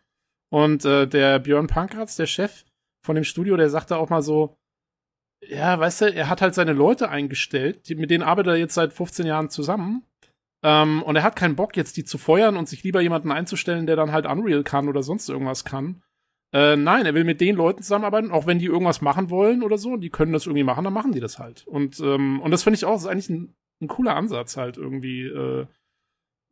[0.52, 2.64] Und äh, der Björn Pankratz, der Chef
[3.04, 4.56] von dem Studio, der sagte auch mal so,
[5.48, 8.74] ja, weißt du, er hat halt seine Leute eingestellt, die, mit denen arbeitet er jetzt
[8.74, 10.04] seit 15 Jahren zusammen.
[10.62, 13.86] Ähm, und er hat keinen Bock, jetzt die zu feuern und sich lieber jemanden einzustellen,
[13.86, 16.02] der dann halt Unreal kann oder sonst irgendwas kann.
[16.52, 19.78] Äh, nein, er will mit den Leuten zusammenarbeiten, auch wenn die irgendwas machen wollen oder
[19.78, 21.66] so, und die können das irgendwie machen, dann machen die das halt.
[21.66, 24.76] Und, ähm, und das finde ich auch, das ist eigentlich ein, ein cooler Ansatz halt
[24.76, 25.66] irgendwie, äh,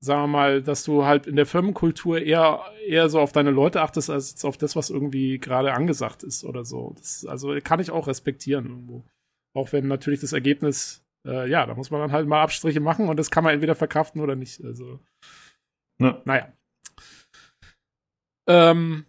[0.01, 3.83] sagen wir mal, dass du halt in der Firmenkultur eher, eher so auf deine Leute
[3.83, 6.95] achtest, als auf das, was irgendwie gerade angesagt ist oder so.
[6.97, 9.05] Das, also kann ich auch respektieren irgendwo.
[9.55, 13.09] Auch wenn natürlich das Ergebnis, äh, ja, da muss man dann halt mal Abstriche machen
[13.09, 14.63] und das kann man entweder verkraften oder nicht.
[14.65, 15.01] Also,
[16.01, 16.23] Ja.
[16.25, 16.53] naja.
[18.49, 19.05] Ähm,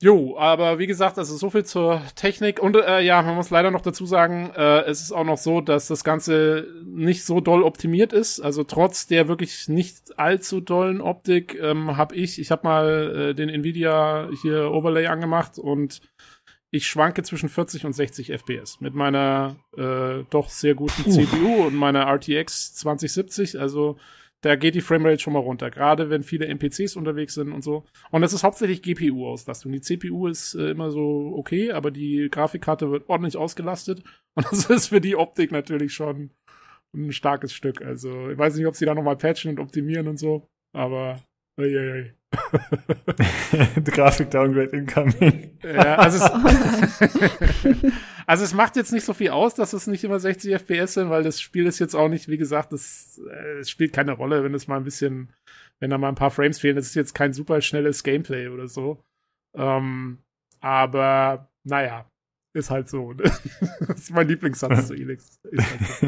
[0.00, 2.60] jo, aber wie gesagt, also so viel zur Technik.
[2.60, 5.60] Und äh, ja, man muss leider noch dazu sagen, äh, es ist auch noch so,
[5.60, 8.40] dass das Ganze nicht so doll optimiert ist.
[8.40, 13.34] Also trotz der wirklich nicht allzu dollen Optik ähm, habe ich, ich habe mal äh,
[13.34, 16.00] den Nvidia hier Overlay angemacht und
[16.70, 21.14] ich schwanke zwischen 40 und 60 FPS mit meiner äh, doch sehr guten Uff.
[21.14, 23.58] CPU und meiner RTX 2070.
[23.58, 23.96] Also
[24.42, 27.84] da geht die Framerate schon mal runter, gerade wenn viele NPCs unterwegs sind und so.
[28.10, 29.72] Und das ist hauptsächlich GPU-Auslastung.
[29.72, 34.02] Die CPU ist äh, immer so okay, aber die Grafikkarte wird ordentlich ausgelastet.
[34.34, 36.30] Und das ist für die Optik natürlich schon
[36.94, 37.82] ein starkes Stück.
[37.82, 41.20] Also ich weiß nicht, ob sie da nochmal patchen und optimieren und so, aber
[41.58, 42.14] uiuiui.
[43.84, 45.58] Grafik-Downgrade incoming.
[45.62, 46.30] Ja, also es,
[48.26, 51.10] also es macht jetzt nicht so viel aus, dass es nicht immer 60 FPS sind,
[51.10, 54.44] weil das Spiel ist jetzt auch nicht, wie gesagt, das, äh, es spielt keine Rolle,
[54.44, 55.32] wenn es mal ein bisschen,
[55.80, 56.76] wenn da mal ein paar Frames fehlen.
[56.76, 59.02] Das ist jetzt kein super schnelles Gameplay oder so.
[59.54, 60.18] Ähm,
[60.60, 62.08] aber naja,
[62.52, 63.12] ist halt so.
[63.12, 63.24] Ne?
[63.80, 65.40] das ist mein Lieblingssatz zu Elix.
[65.50, 66.06] Ist halt so.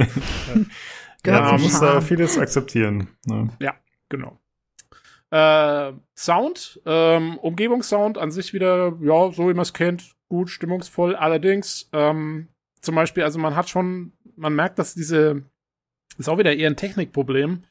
[1.25, 3.09] Ja, Gehört man muss da vieles akzeptieren.
[3.27, 3.51] Ne?
[4.09, 4.42] Genau.
[5.33, 11.17] Äh, Sound, ähm, Umgebungssound an sich wieder, ja, so wie man es kennt, gut, stimmungsvoll.
[11.17, 12.49] Allerdings, ähm,
[12.83, 15.43] zum Beispiel, also man hat schon, man merkt, dass diese,
[16.19, 17.65] ist auch wieder eher ein Technikproblem.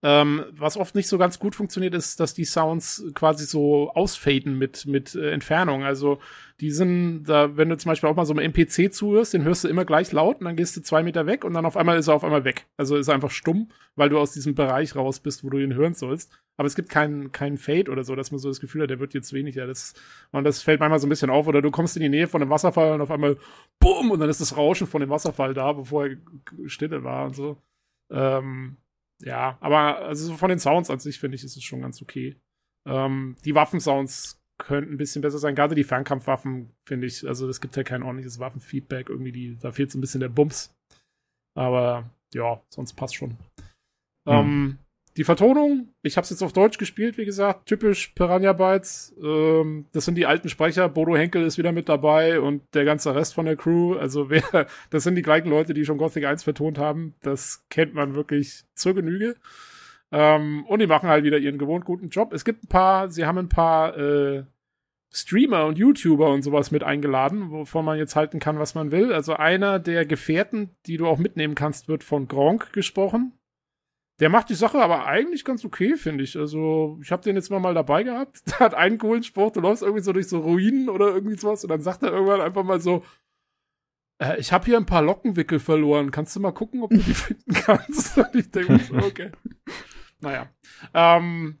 [0.00, 4.56] Ähm, was oft nicht so ganz gut funktioniert, ist, dass die Sounds quasi so ausfaden
[4.56, 5.82] mit, mit äh, Entfernung.
[5.82, 6.20] Also
[6.60, 9.64] die sind, da, wenn du zum Beispiel auch mal so einem NPC zuhörst, den hörst
[9.64, 11.98] du immer gleich laut und dann gehst du zwei Meter weg und dann auf einmal
[11.98, 12.66] ist er auf einmal weg.
[12.76, 15.74] Also ist er einfach stumm, weil du aus diesem Bereich raus bist, wo du ihn
[15.74, 16.30] hören sollst.
[16.56, 19.00] Aber es gibt keinen keinen Fade oder so, dass man so das Gefühl hat, der
[19.00, 19.66] wird jetzt weniger.
[19.66, 19.94] Das,
[20.30, 21.48] und das fällt manchmal so ein bisschen auf.
[21.48, 23.36] Oder du kommst in die Nähe von einem Wasserfall und auf einmal
[23.80, 24.12] BUM!
[24.12, 26.16] Und dann ist das Rauschen von dem Wasserfall da, bevor er
[26.66, 27.62] Stille war und so.
[28.10, 28.76] Ähm,
[29.22, 32.00] ja, aber also so von den Sounds an sich finde ich, ist es schon ganz
[32.02, 32.36] okay.
[32.86, 35.54] Ähm, die Waffensounds könnten ein bisschen besser sein.
[35.54, 39.08] Gerade die Fernkampfwaffen finde ich, also es gibt ja kein ordentliches Waffenfeedback.
[39.08, 40.74] Irgendwie, die, da fehlt so ein bisschen der Bums.
[41.56, 43.30] Aber ja, sonst passt schon.
[44.28, 44.34] Hm.
[44.34, 44.78] Ähm,
[45.18, 49.16] die Vertonung, ich habe es jetzt auf Deutsch gespielt, wie gesagt, typisch Piranha Bytes.
[49.20, 50.88] Ähm, das sind die alten Sprecher.
[50.88, 53.94] Bodo Henkel ist wieder mit dabei und der ganze Rest von der Crew.
[53.94, 57.16] Also wer, das sind die gleichen Leute, die schon Gothic 1 vertont haben.
[57.20, 59.34] Das kennt man wirklich zur Genüge.
[60.12, 62.32] Ähm, und die machen halt wieder ihren gewohnt guten Job.
[62.32, 64.44] Es gibt ein paar, sie haben ein paar äh,
[65.10, 69.12] Streamer und YouTuber und sowas mit eingeladen, wovon man jetzt halten kann, was man will.
[69.12, 73.32] Also einer der Gefährten, die du auch mitnehmen kannst, wird von Gronk gesprochen.
[74.20, 76.36] Der macht die Sache aber eigentlich ganz okay, finde ich.
[76.36, 78.42] Also, ich habe den jetzt mal, mal dabei gehabt.
[78.46, 81.62] Der hat einen coolen Spruch, du läufst irgendwie so durch so Ruinen oder irgendwie sowas
[81.64, 83.04] und dann sagt er irgendwann einfach mal so,
[84.20, 86.10] äh, ich habe hier ein paar Lockenwickel verloren.
[86.10, 88.18] Kannst du mal gucken, ob du die finden kannst?
[88.18, 89.30] Und ich denke, okay.
[90.20, 90.48] Naja.
[90.94, 91.58] Ähm,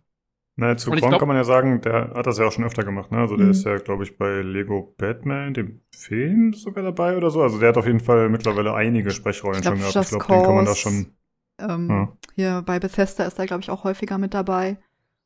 [0.56, 2.82] Na, zu Gronk glaub- kann man ja sagen, der hat das ja auch schon öfter
[2.82, 3.12] gemacht.
[3.12, 3.18] Ne?
[3.18, 3.52] Also der Mhm.
[3.52, 7.40] ist ja, glaube ich, bei Lego Batman, dem Film sogar dabei oder so.
[7.40, 10.04] Also der hat auf jeden Fall mittlerweile einige Sprechrollen Ich glaub, schon gehabt.
[10.12, 11.12] Ich glaube, den kann man da schon.
[11.58, 12.12] Ähm, Ja.
[12.34, 14.78] Hier bei Bethesda ist er, glaube ich, auch häufiger mit dabei.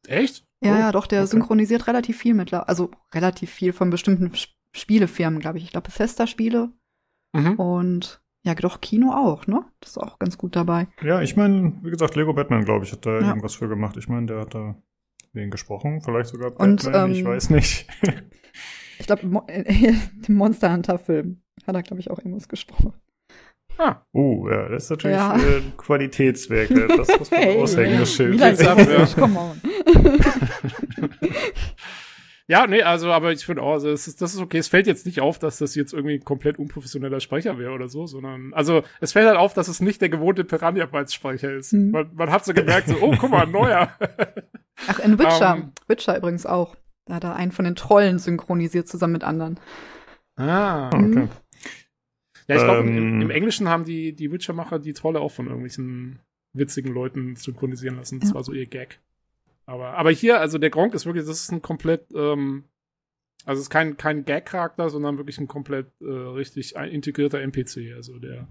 [0.06, 0.44] echt?
[0.64, 1.30] Ja, Oh, ja, doch, der okay.
[1.30, 5.64] synchronisiert relativ viel mit, also relativ viel von bestimmten Sp- Spielefirmen, glaube ich.
[5.64, 6.70] Ich glaube, Bethesda-Spiele
[7.34, 7.54] Mhm.
[7.54, 9.64] und ja, doch Kino auch, ne?
[9.80, 10.88] Das ist auch ganz gut dabei.
[11.02, 13.28] Ja, ich meine, wie gesagt, Lego Batman, glaube ich, hat da Ja.
[13.28, 13.96] irgendwas für gemacht.
[13.96, 14.74] Ich meine, der hat da
[15.32, 17.86] wen gesprochen, vielleicht sogar Und, Batman, ich ähm, weiß nicht.
[18.98, 19.40] Ich glaube, im
[20.36, 22.92] Monster Hunter-Film hat er, glaube ich, auch irgendwas gesprochen.
[23.84, 25.32] Ah, Uh, ja, das ist natürlich Ja.
[25.32, 26.70] ein Qualitätswerk.
[26.70, 28.40] äh, Das muss man Hey, aushängen, das Schild.
[32.48, 32.66] Ja.
[32.66, 34.58] Nee, also, aber ich finde auch, also, es ist, das ist okay.
[34.58, 37.88] Es fällt jetzt nicht auf, dass das jetzt irgendwie ein komplett unprofessioneller Sprecher wäre oder
[37.88, 41.52] so, sondern, also, es fällt halt auf, dass es nicht der gewohnte Piranha Bytes Sprecher
[41.54, 41.72] ist.
[41.72, 41.90] Hm.
[41.92, 43.90] Man, man hat so gemerkt, so, oh, guck mal, ein neuer.
[44.88, 45.54] Ach, in Witcher.
[45.56, 45.72] Ähm.
[45.86, 46.76] Witcher übrigens auch.
[47.06, 49.58] Da hat er einen von den Trollen synchronisiert zusammen mit anderen.
[50.36, 50.88] ah.
[50.94, 51.28] Okay.
[52.54, 52.96] Ja, ich glaube, Ähm.
[52.98, 56.18] im, im Englischen haben die, die Witcher-Macher die Trolle auch von irgendwelchen
[56.52, 58.20] witzigen Leuten synchronisieren lassen.
[58.20, 58.34] Das Ja.
[58.36, 59.00] war so ihr Gag.
[59.66, 62.64] Aber, aber hier, also der Gronk ist wirklich, das ist ein komplett, ähm,
[63.44, 67.94] also es ist kein, kein Gag-Charakter, sondern wirklich ein komplett äh, richtig ein integrierter NPC.
[67.94, 68.46] Also der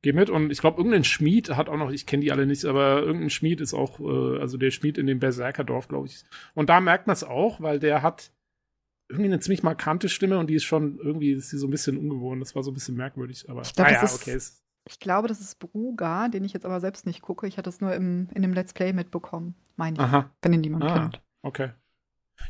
[0.00, 2.64] geht mit und ich glaube, irgendein Schmied hat auch noch, ich kenne die alle nicht,
[2.64, 6.22] aber irgendein Schmied ist auch, äh, also der Schmied in dem Berserkerdorf, glaube ich.
[6.54, 8.32] Und da merkt man es auch, weil der hat
[9.08, 11.96] irgendwie eine ziemlich markante Stimme und die ist schon irgendwie, ist die so ein bisschen
[11.98, 12.40] ungewohnt.
[12.42, 14.34] Das war so ein bisschen merkwürdig, aber Ich glaub, naja, das ist- okay.
[14.36, 17.46] Ist, Ich glaube, das ist Bruga, den ich jetzt aber selbst nicht gucke.
[17.46, 20.60] Ich hatte es nur im, in dem Let's Play mitbekommen, meine ich, aha, wenn ihn
[20.60, 20.98] niemand Ah.
[21.00, 21.22] kennt.
[21.42, 21.70] okay.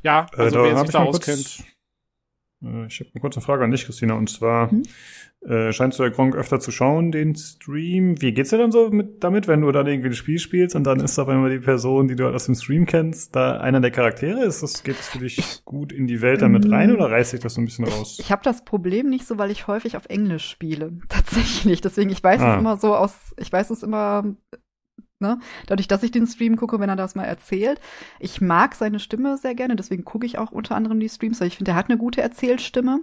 [0.03, 1.65] Ja, Äh, also da wer sich ich da auskennt.
[2.65, 4.83] Äh, ich habe eine kurze Frage an dich, Christina, und zwar Hm?
[5.47, 8.21] äh, scheinst du ja Gronk öfter zu schauen, den Stream.
[8.23, 10.85] Wie geht's dir dann so mit, damit, wenn du dann irgendwie ein Spiel spielst und
[10.85, 13.81] dann ist auf einmal die Person, die du halt aus dem Stream kennst, da einer
[13.81, 14.43] der Charaktere?
[14.45, 16.95] Ist das, geht es für dich gut in die Welt damit rein Mm.
[16.95, 18.17] oder reißt sich das so ein bisschen raus?
[18.21, 20.93] Ich habe das Problem nicht so, weil ich häufig auf Englisch spiele.
[21.11, 21.83] Tatsächlich.
[21.83, 22.55] Deswegen, ich weiß Ah.
[22.55, 24.35] es immer so aus, ich weiß es immer,
[25.21, 27.81] ne, dadurch, dass ich den Stream gucke, wenn er das mal erzählt.
[28.21, 31.49] Ich mag seine Stimme sehr gerne, deswegen gucke ich auch unter anderem die Streams, weil
[31.49, 33.01] ich finde, er hat eine gute Erzählstimme.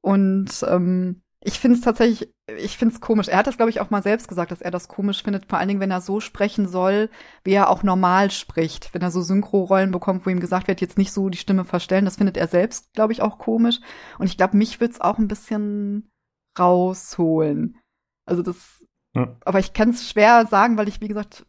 [0.00, 3.28] Und ähm, ich finde es tatsächlich, ich finde es komisch.
[3.28, 5.58] Er hat das, glaube ich, auch mal selbst gesagt, dass er das komisch findet, vor
[5.58, 7.08] allen Dingen, wenn er so sprechen soll,
[7.44, 8.92] wie er auch normal spricht.
[8.92, 12.04] Wenn er so Synchro-Rollen bekommt, wo ihm gesagt wird, jetzt nicht so die Stimme verstellen,
[12.04, 13.78] das findet er selbst, glaube ich, auch komisch.
[14.18, 16.10] Und ich glaube, mich wird's auch ein bisschen
[16.58, 17.78] rausholen.
[18.26, 18.75] Also das,
[19.16, 19.36] Ja.
[19.44, 21.46] aber ich kann es schwer sagen, weil ich, wie gesagt,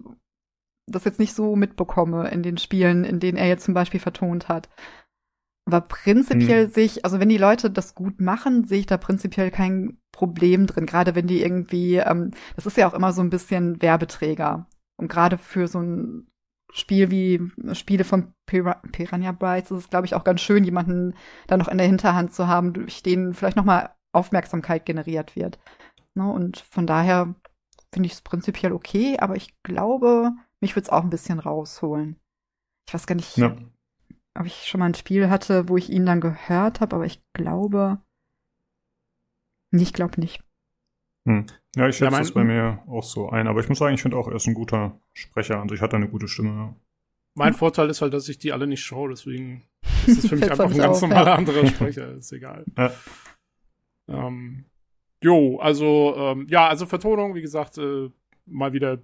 [0.89, 4.48] das jetzt nicht so mitbekomme in den Spielen, in denen er jetzt zum Beispiel vertont
[4.48, 4.69] hat.
[5.68, 6.72] Aber prinzipiell Hm.
[6.72, 10.65] sehe ich, also wenn die Leute das gut machen, sehe ich da prinzipiell kein Problem
[10.65, 10.85] drin.
[10.85, 14.68] Gerade wenn die irgendwie, ähm, das ist ja auch immer so ein bisschen Werbeträger.
[14.98, 16.27] Und gerade für so ein
[16.73, 21.15] Spiel wie Spiele von Pira Piranha Bytes ist es, glaube ich, auch ganz schön, jemanden
[21.48, 25.60] da noch in der Hinterhand zu haben, durch den vielleicht nochmal Aufmerksamkeit generiert wird.
[26.15, 26.30] Ne?
[26.31, 27.35] Und von daher
[27.98, 32.15] finde ich es prinzipiell okay, aber ich glaube, mich würde es auch ein bisschen rausholen.
[32.88, 33.57] Ich weiß gar nicht, Ja.
[34.38, 37.19] ob ich schon mal ein Spiel hatte, wo ich ihn dann gehört habe, aber ich
[37.34, 37.99] glaube.
[39.72, 40.44] Nee, ich glaube nicht.
[41.28, 41.48] Hm.
[41.76, 43.48] Ja, ich Ja, schätze mein- das bei mir auch so ein.
[43.48, 45.60] Aber ich muss sagen, ich finde auch, er ist ein guter Sprecher.
[45.60, 46.49] Also ich hatte eine gute Stimme.
[46.49, 46.76] Ja.
[47.34, 49.68] Mein Vorteil ist halt, dass ich die alle nicht schaue, deswegen
[50.07, 51.07] ist es für mich einfach ein ganz auf, ja.
[51.10, 52.64] normaler anderer Sprecher, ist egal.
[52.78, 52.91] Ja.
[54.07, 54.65] Ähm,
[55.23, 58.10] jo, also, ähm, ja, also Vertonung, wie gesagt, äh,
[58.45, 58.99] mal wieder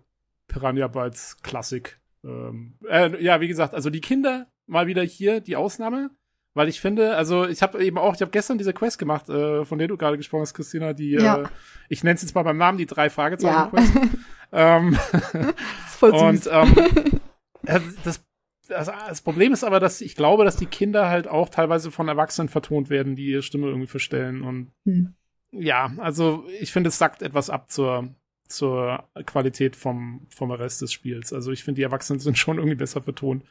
[0.47, 1.99] Piranha Bytes Klassik.
[2.23, 6.09] Ähm, äh, ja, wie gesagt, also die Kinder mal wieder hier die Ausnahme,
[6.53, 9.65] weil ich finde, also ich habe eben auch, ich habe gestern diese Quest gemacht, äh,
[9.65, 11.41] von der du gerade gesprochen hast, Christina, die, Ja.
[11.43, 11.47] äh,
[11.89, 13.93] ich nenne es jetzt mal beim Namen, die drei Ja, Fragezeichen-Quest.
[14.53, 16.49] ähm, das ist voll und süß.
[16.53, 16.75] ähm,
[17.65, 18.23] äh, das,
[18.69, 22.07] das, das Problem ist aber, dass ich glaube, dass die Kinder halt auch teilweise von
[22.07, 24.43] Erwachsenen vertont werden, die ihre Stimme irgendwie verstellen.
[24.43, 25.15] Und Hm.
[25.53, 28.13] Ja, also ich finde, es sackt etwas ab zur,
[28.47, 31.33] zur Qualität vom, vom Rest des Spiels.
[31.33, 33.43] Also ich finde, die Erwachsenen sind schon irgendwie besser vertont.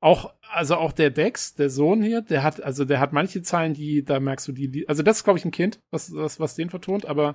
[0.00, 3.74] Auch, also auch der Dex, der Sohn hier, der hat, also der hat manche Zeilen,
[3.74, 6.54] die, da merkst du die, also das ist, glaube ich, ein Kind, was, was, was
[6.54, 7.32] den vertont, aber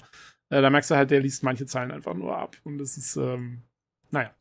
[0.50, 2.56] äh, da merkst du halt, der liest manche Zeilen einfach nur ab.
[2.64, 3.64] Und das ist, ähm,
[4.12, 4.34] naja.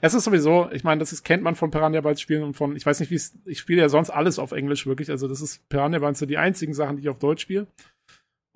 [0.00, 2.76] Es ist sowieso, ich meine, das ist, kennt man von Piranha Bytes Spielen und von,
[2.76, 5.42] ich weiß nicht, wie es, ich spiele ja sonst alles auf Englisch wirklich, also das
[5.42, 7.66] ist Piranha Bytes so die einzigen Sachen, die ich auf Deutsch spiele.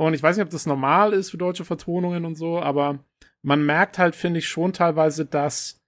[0.01, 3.01] Und ich weiß nicht, ob das normal ist für deutsche Vertonungen und so, aber
[3.43, 5.79] man merkt halt, finde ich, schon teilweise, dass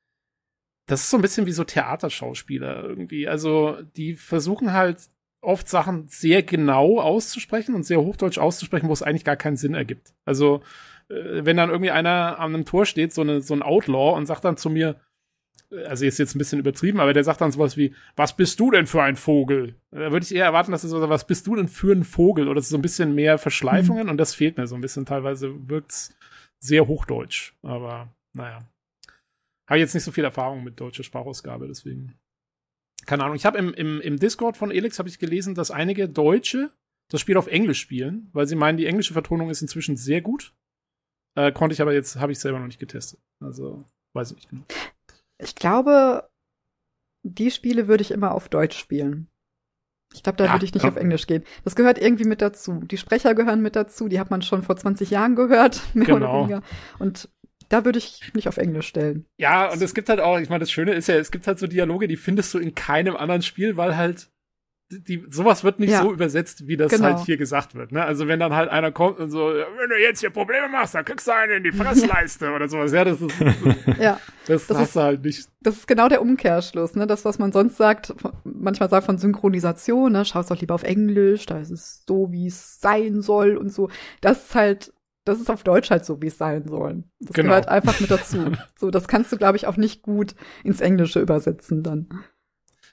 [0.87, 3.27] das ist so ein bisschen wie so Theaterschauspieler irgendwie.
[3.27, 4.99] Also, die versuchen halt
[5.41, 9.75] oft Sachen sehr genau auszusprechen und sehr hochdeutsch auszusprechen, wo es eigentlich gar keinen Sinn
[9.75, 10.13] ergibt.
[10.27, 10.63] Also,
[11.09, 14.27] äh, wenn dann irgendwie einer an einem Tor steht, so, eine, so ein Outlaw und
[14.27, 15.01] sagt dann zu mir,
[15.87, 18.71] also ist jetzt ein bisschen übertrieben, aber der sagt dann sowas wie, was bist du
[18.71, 19.75] denn für ein Vogel?
[19.91, 22.05] Da würde ich eher erwarten, dass er so sagt, was bist du denn für ein
[22.05, 22.49] Vogel?
[22.49, 25.07] Oder so ein bisschen mehr Verschleifungen und das fehlt mir so ein bisschen.
[25.07, 26.15] Teilweise wirkt's
[26.61, 28.69] sehr hochdeutsch, aber naja.
[29.69, 32.19] Habe jetzt nicht so viel Erfahrung mit deutscher Sprachausgabe, deswegen.
[33.07, 33.37] Keine Ahnung.
[33.37, 36.71] Ich habe im, im, im Discord von Elix habe ich gelesen, dass einige Deutsche
[37.11, 40.55] das Spiel auf Englisch spielen, weil sie meinen, die englische Vertonung ist inzwischen sehr gut.
[41.35, 43.21] Äh, konnte ich aber jetzt, habe ich selber noch nicht getestet.
[43.41, 44.65] Also, weiß ich nicht genau.
[45.43, 46.29] Ich glaube,
[47.23, 49.29] die Spiele würde ich immer auf Deutsch spielen.
[50.15, 50.89] Ich glaube, da Ja, würde ich nicht ja.
[50.91, 51.45] auf Englisch gehen.
[51.65, 52.81] Das gehört irgendwie mit dazu.
[52.85, 54.09] Die Sprecher gehören mit dazu.
[54.09, 56.41] Die hat man schon vor 20 Jahren gehört, mehr oder Genau.
[56.41, 56.63] weniger.
[56.99, 57.31] Und
[57.69, 59.27] da würde ich nicht auf Englisch stellen.
[59.39, 61.59] Ja, und es gibt halt auch, ich meine, das Schöne ist ja, es gibt halt
[61.59, 64.31] so Dialoge, die findest du in keinem anderen Spiel, weil halt
[65.01, 66.03] die, sowas wird nicht Ja.
[66.03, 67.05] so übersetzt, wie das Genau.
[67.05, 67.93] halt hier gesagt wird.
[67.93, 68.05] Ne?
[68.05, 71.05] Also wenn dann halt einer kommt und so, wenn du jetzt hier Probleme machst, dann
[71.05, 72.93] kriegst du einen in die Fressleiste oder sowas.
[72.93, 73.35] Ja, das ist,
[73.99, 75.49] Ja, das, Das hast ist- du halt nicht.
[75.61, 76.95] das ist genau der Umkehrschluss.
[76.95, 77.07] Ne?
[77.07, 78.15] Das, was man sonst sagt,
[78.45, 80.25] manchmal sagt von Synchronisation, ne?
[80.25, 83.73] schau es doch lieber auf Englisch, da ist es so, wie es sein soll und
[83.73, 83.89] so.
[84.21, 84.93] Das ist halt,
[85.25, 87.05] das ist auf Deutsch halt so, wie es sein soll.
[87.21, 87.51] Das Genau.
[87.51, 88.39] gehört einfach mit dazu.
[88.77, 92.09] so, das kannst du, glaube ich, auch nicht gut ins Englische übersetzen dann.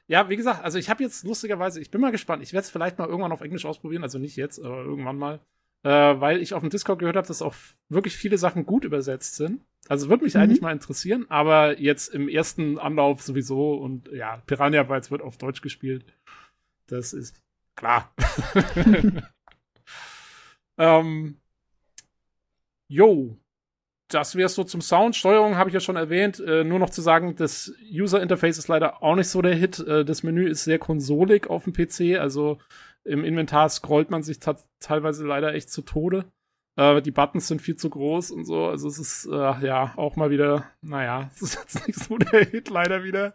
[0.09, 2.71] Ja, wie gesagt, also ich habe jetzt lustigerweise, ich bin mal gespannt, ich werde es
[2.71, 5.39] vielleicht mal irgendwann auf Englisch ausprobieren, also nicht jetzt, aber irgendwann mal.
[5.83, 7.53] Äh, weil ich auf dem Discord gehört habe, dass auch
[7.89, 9.61] wirklich viele Sachen gut übersetzt sind.
[9.87, 10.41] Also würde mich Mhm.
[10.41, 15.37] eigentlich mal interessieren, aber jetzt im ersten Anlauf sowieso und ja, Piranha Bytes wird auf
[15.37, 16.03] Deutsch gespielt.
[16.87, 17.39] Das ist
[17.75, 18.11] klar.
[20.77, 21.39] ähm,
[22.89, 23.37] jo,
[24.09, 25.15] das wär's so zum Sound.
[25.15, 26.39] Steuerung habe ich ja schon erwähnt.
[26.39, 29.79] Äh, nur noch zu sagen, das User Interface ist leider auch nicht so der Hit.
[29.79, 32.19] Äh, das Menü ist sehr konsolig auf dem PC.
[32.19, 32.57] Also
[33.03, 34.39] im Inventar scrollt man sich
[34.79, 36.25] teilweise leider echt zu Tode.
[36.75, 38.65] Äh, die Buttons sind viel zu groß und so.
[38.65, 42.45] Also es ist äh, ja auch mal wieder, naja, es ist jetzt nicht so der
[42.45, 43.33] Hit leider wieder.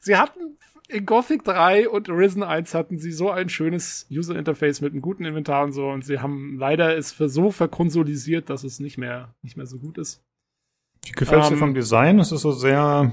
[0.00, 0.58] Sie hatten
[0.88, 5.02] in Gothic 3 und Risen 1 hatten sie so ein schönes User Interface mit einem
[5.02, 8.98] guten Inventar und so und sie haben leider es für so verkonsolisiert, dass es nicht
[8.98, 10.22] mehr nicht mehr so gut ist.
[11.06, 12.18] Wie gefällt dir Ähm, vom Design?
[12.18, 13.12] Es ist so sehr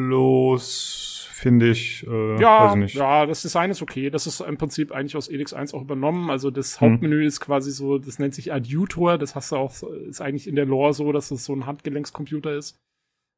[0.00, 2.06] schnörkellos, finde ich.
[2.06, 4.10] Äh, Ja, ja, das Design ist okay.
[4.10, 6.30] Das ist im Prinzip eigentlich aus Elix 1 auch übernommen.
[6.30, 6.92] Also das Hm.
[6.92, 9.18] Hauptmenü ist quasi so, das nennt sich Adjutor.
[9.18, 9.72] Das hast du auch,
[10.08, 12.78] ist eigentlich in der Lore so, dass es so ein Handgelenkscomputer ist.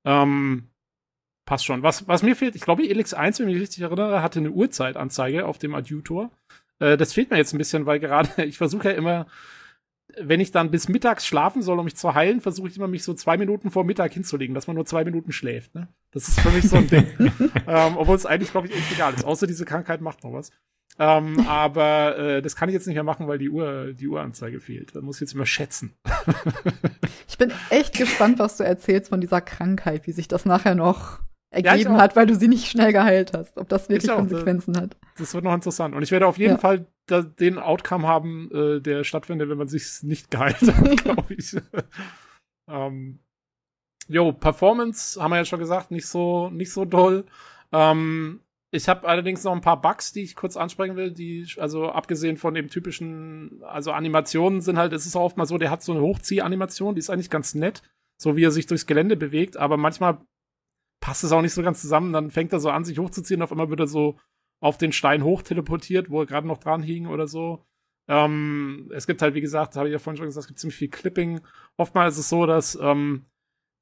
[0.05, 0.69] Ähm,
[1.45, 1.83] passt schon.
[1.83, 4.51] Was, was mir fehlt, ich glaube, Elix 1, wenn ich mich richtig erinnere, hatte eine
[4.51, 6.31] Uhrzeitanzeige auf dem Adjutor.
[6.79, 9.27] Äh, das fehlt mir jetzt ein bisschen, weil gerade, ich versuche ja immer
[10.21, 13.05] wenn ich dann bis mittags schlafen soll, um mich zu heilen, versuche ich immer, mich
[13.05, 15.75] so zwei Minuten vor Mittag hinzulegen, dass man nur zwei Minuten schläft.
[15.75, 15.89] Ne?
[16.11, 17.07] Das ist für mich so ein Ding.
[17.67, 19.25] ähm, obwohl es eigentlich, glaube ich, echt egal ist.
[19.25, 20.51] Außer diese Krankheit macht noch was.
[20.99, 24.61] Ähm, aber äh, das kann ich jetzt nicht mehr machen, weil die Uhr, die Uhranzeige
[24.61, 24.95] fehlt.
[24.95, 25.95] Da muss ich jetzt immer schätzen.
[27.29, 31.21] ich bin echt gespannt, was du erzählst von dieser Krankheit, wie sich das nachher noch
[31.53, 33.59] ergeben ja, hat, weil du sie nicht schnell geheilt hast.
[33.59, 34.97] Ob das wirklich Konsequenzen das, hat.
[35.19, 35.95] Das wird noch interessant.
[35.95, 36.59] Und ich werde auf jeden ja.
[36.59, 41.35] Fall da, den Outcome haben, äh, der stattfindet, wenn man sich nicht geheilt hat, glaube
[41.35, 41.55] ich.
[42.71, 43.19] ähm,
[44.09, 47.25] jo, Performance haben wir ja schon gesagt, nicht so, nicht so doll.
[47.71, 51.91] Ähm, ich habe allerdings noch ein paar Bugs, die ich kurz ansprechen will, die, also
[51.91, 55.71] abgesehen von dem typischen, also Animationen sind halt, es ist auch oft mal so, der
[55.71, 57.83] hat so eine Hochziehanimation, die ist eigentlich ganz nett,
[58.17, 60.23] so wie er sich durchs Gelände bewegt, aber manchmal
[61.03, 62.15] passt es auch nicht so ganz zusammen.
[62.15, 63.43] Dann fängt er so an, sich hochzuziehen.
[63.43, 64.19] Auf einmal wird er so
[64.63, 67.67] auf den Stein hoch teleportiert, wo er gerade noch dran hing oder so.
[68.09, 70.77] Ähm, es gibt halt, wie gesagt, habe ich ja vorhin schon gesagt, es gibt ziemlich
[70.77, 71.41] viel Clipping.
[71.77, 73.27] Oftmals ist es so, dass ähm,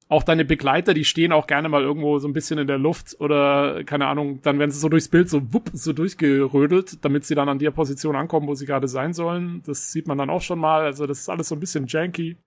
[0.09, 3.15] auch deine Begleiter, die stehen auch gerne mal irgendwo so ein bisschen in der Luft
[3.21, 7.35] oder keine Ahnung, dann werden sie so durchs Bild so wupp, so durchgerödelt, damit sie
[7.35, 9.61] dann an der Position ankommen, wo sie gerade sein sollen.
[9.65, 10.81] Das sieht man dann auch schon mal.
[10.81, 12.37] Also das ist alles so ein bisschen janky.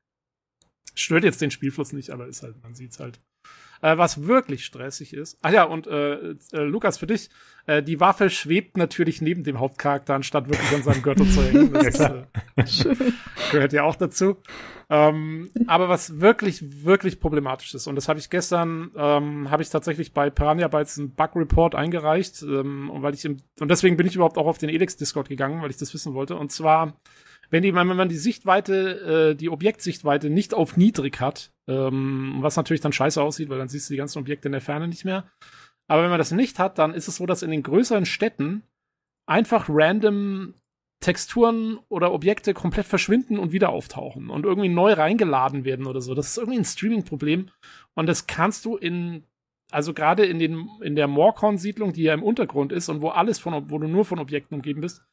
[0.94, 3.20] Stört jetzt den Spielfluss nicht, aber ist halt, man sieht's halt.
[3.82, 5.38] Äh, was wirklich stressig ist.
[5.42, 7.28] Ach ja, und äh, äh, Lukas, für dich,
[7.66, 11.72] äh, die Waffe schwebt natürlich neben dem Hauptcharakter, anstatt wirklich an seinem Gürtel zu hängen.
[11.74, 13.12] Das ist, äh,
[13.50, 14.36] gehört ja auch dazu.
[14.90, 19.70] Ähm, aber was wirklich, wirklich problematisch ist, und das habe ich gestern, ähm, habe ich
[19.70, 24.06] tatsächlich bei Piranha Bytes einen Bug-Report eingereicht, ähm, und weil ich im, und deswegen bin
[24.06, 26.36] ich überhaupt auch auf den Elix-Discord gegangen, weil ich das wissen wollte.
[26.36, 26.94] Und zwar
[27.54, 32.56] wenn, die, wenn man die Sichtweite, äh, die Objektsichtweite nicht auf niedrig hat, ähm, was
[32.56, 35.04] natürlich dann scheiße aussieht, weil dann siehst du die ganzen Objekte in der Ferne nicht
[35.04, 35.30] mehr.
[35.86, 38.64] Aber wenn man das nicht hat, dann ist es so, dass in den größeren Städten
[39.26, 40.54] einfach random
[40.98, 46.14] Texturen oder Objekte komplett verschwinden und wieder auftauchen und irgendwie neu reingeladen werden oder so.
[46.14, 47.50] Das ist irgendwie ein Streaming-Problem.
[47.94, 49.28] Und das kannst du in,
[49.70, 53.38] also gerade in den, in der Morcon-Siedlung, die ja im Untergrund ist und wo alles
[53.38, 55.04] von, wo du nur von Objekten umgeben bist,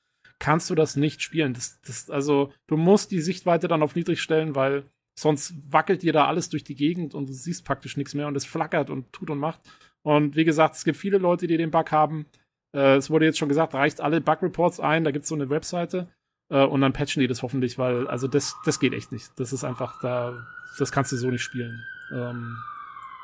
[0.42, 1.54] kannst du das nicht spielen.
[1.54, 6.14] Das, das, also, du musst die Sichtweite dann auf niedrig stellen, weil sonst wackelt dir
[6.14, 9.14] da alles durch die Gegend und du siehst praktisch nichts mehr und es flackert und
[9.14, 9.62] tut und macht.
[10.02, 12.26] Und wie gesagt, es gibt viele Leute, die den Bug haben.
[12.74, 15.52] Äh, es wurde jetzt schon gesagt, reicht alle Bug-Reports ein, da gibt es so eine
[15.52, 16.08] Webseite
[16.50, 19.30] äh, und dann patchen die das hoffentlich, weil, also das, das geht echt nicht.
[19.38, 20.48] Das ist einfach, da,
[20.80, 21.84] das kannst du so nicht spielen.
[22.12, 22.58] Ähm,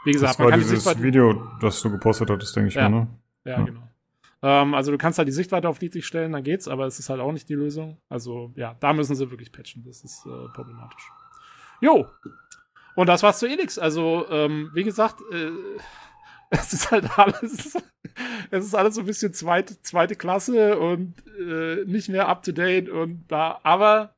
[0.06, 2.76] wie gesagt, das war man kann dieses die Video, das du gepostet hattest, denke ich
[2.76, 2.88] ja.
[2.88, 3.07] mal, ne?
[3.44, 3.64] Ja, ja.
[3.64, 3.89] genau.
[4.43, 7.09] Ähm, also du kannst halt die Sichtweite auf niedrig stellen, dann geht's, aber es ist
[7.09, 7.99] halt auch nicht die Lösung.
[8.09, 9.84] Also ja, da müssen sie wirklich patchen.
[9.84, 11.11] Das ist äh, problematisch.
[11.81, 12.07] Jo.
[12.95, 13.77] Und das war's zu Elix.
[13.77, 15.51] Also, ähm, wie gesagt, äh,
[16.49, 17.77] es ist halt alles,
[18.51, 22.51] es ist alles so ein bisschen zweite, zweite Klasse und äh, nicht mehr up to
[22.51, 24.15] date und da, aber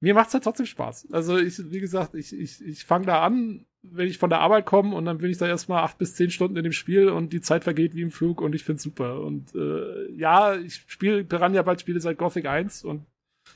[0.00, 1.08] mir macht's halt trotzdem Spaß.
[1.12, 4.66] Also ich, wie gesagt, ich, ich, ich fange da an, wenn ich von der Arbeit
[4.66, 7.32] komme und dann bin ich da erstmal acht bis zehn Stunden in dem Spiel und
[7.32, 9.20] die Zeit vergeht wie im Flug und ich find's super.
[9.20, 13.04] Und äh, ja, ich spiele Piranha bald Spiele seit Gothic 1 und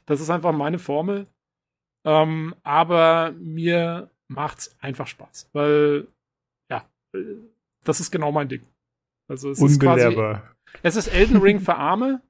[0.06, 1.26] das ist einfach meine Formel.
[2.04, 6.06] Ähm, aber mir macht's einfach Spaß, weil
[6.70, 7.18] ja, äh,
[7.84, 8.62] das ist genau mein Ding.
[9.28, 10.16] Also es ist quasi,
[10.82, 12.22] es ist Elden Ring für Arme,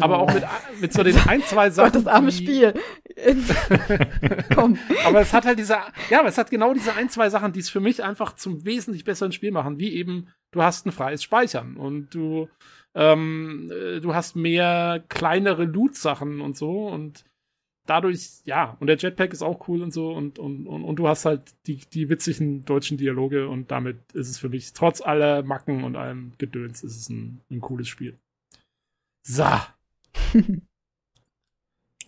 [0.00, 0.44] aber auch mit,
[0.80, 1.92] mit so den ein, zwei Sachen.
[1.92, 2.74] Gott, das arme Spiel.
[4.54, 4.78] Komm.
[5.04, 5.76] Aber es hat halt diese,
[6.10, 8.64] ja, aber es hat genau diese ein, zwei Sachen, die es für mich einfach zum
[8.64, 12.48] wesentlich besseren Spiel machen, wie eben, du hast ein freies Speichern und du,
[12.94, 17.24] ähm, äh, du hast mehr kleinere Loot-Sachen und so und
[17.86, 21.08] dadurch, ja, und der Jetpack ist auch cool und so und, und, und, und du
[21.08, 25.42] hast halt die, die witzigen deutschen Dialoge und damit ist es für mich, trotz aller
[25.42, 28.18] Macken und allem Gedöns, ist es ein, ein cooles Spiel.
[29.22, 29.44] So.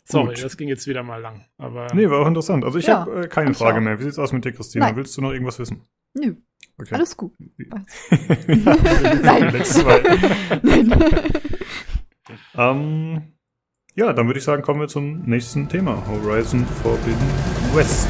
[0.07, 1.47] Sorry, das ging jetzt wieder mal lang.
[1.57, 2.63] Aber nee, war auch interessant.
[2.65, 3.99] Also ich ja, habe äh, keine Frage mehr.
[3.99, 4.87] Wie sieht's aus mit dir, Christina?
[4.87, 4.97] Nein.
[4.97, 5.87] Willst du noch irgendwas wissen?
[6.13, 6.35] Nö.
[6.79, 6.95] Okay.
[6.95, 7.33] Alles gut.
[7.39, 7.83] Nein.
[10.63, 10.93] Nein.
[12.55, 13.23] ähm,
[13.95, 16.07] ja, dann würde ich sagen, kommen wir zum nächsten Thema.
[16.07, 17.31] Horizon Forbidden
[17.75, 18.09] West.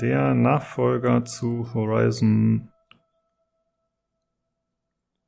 [0.00, 2.70] Der Nachfolger zu Horizon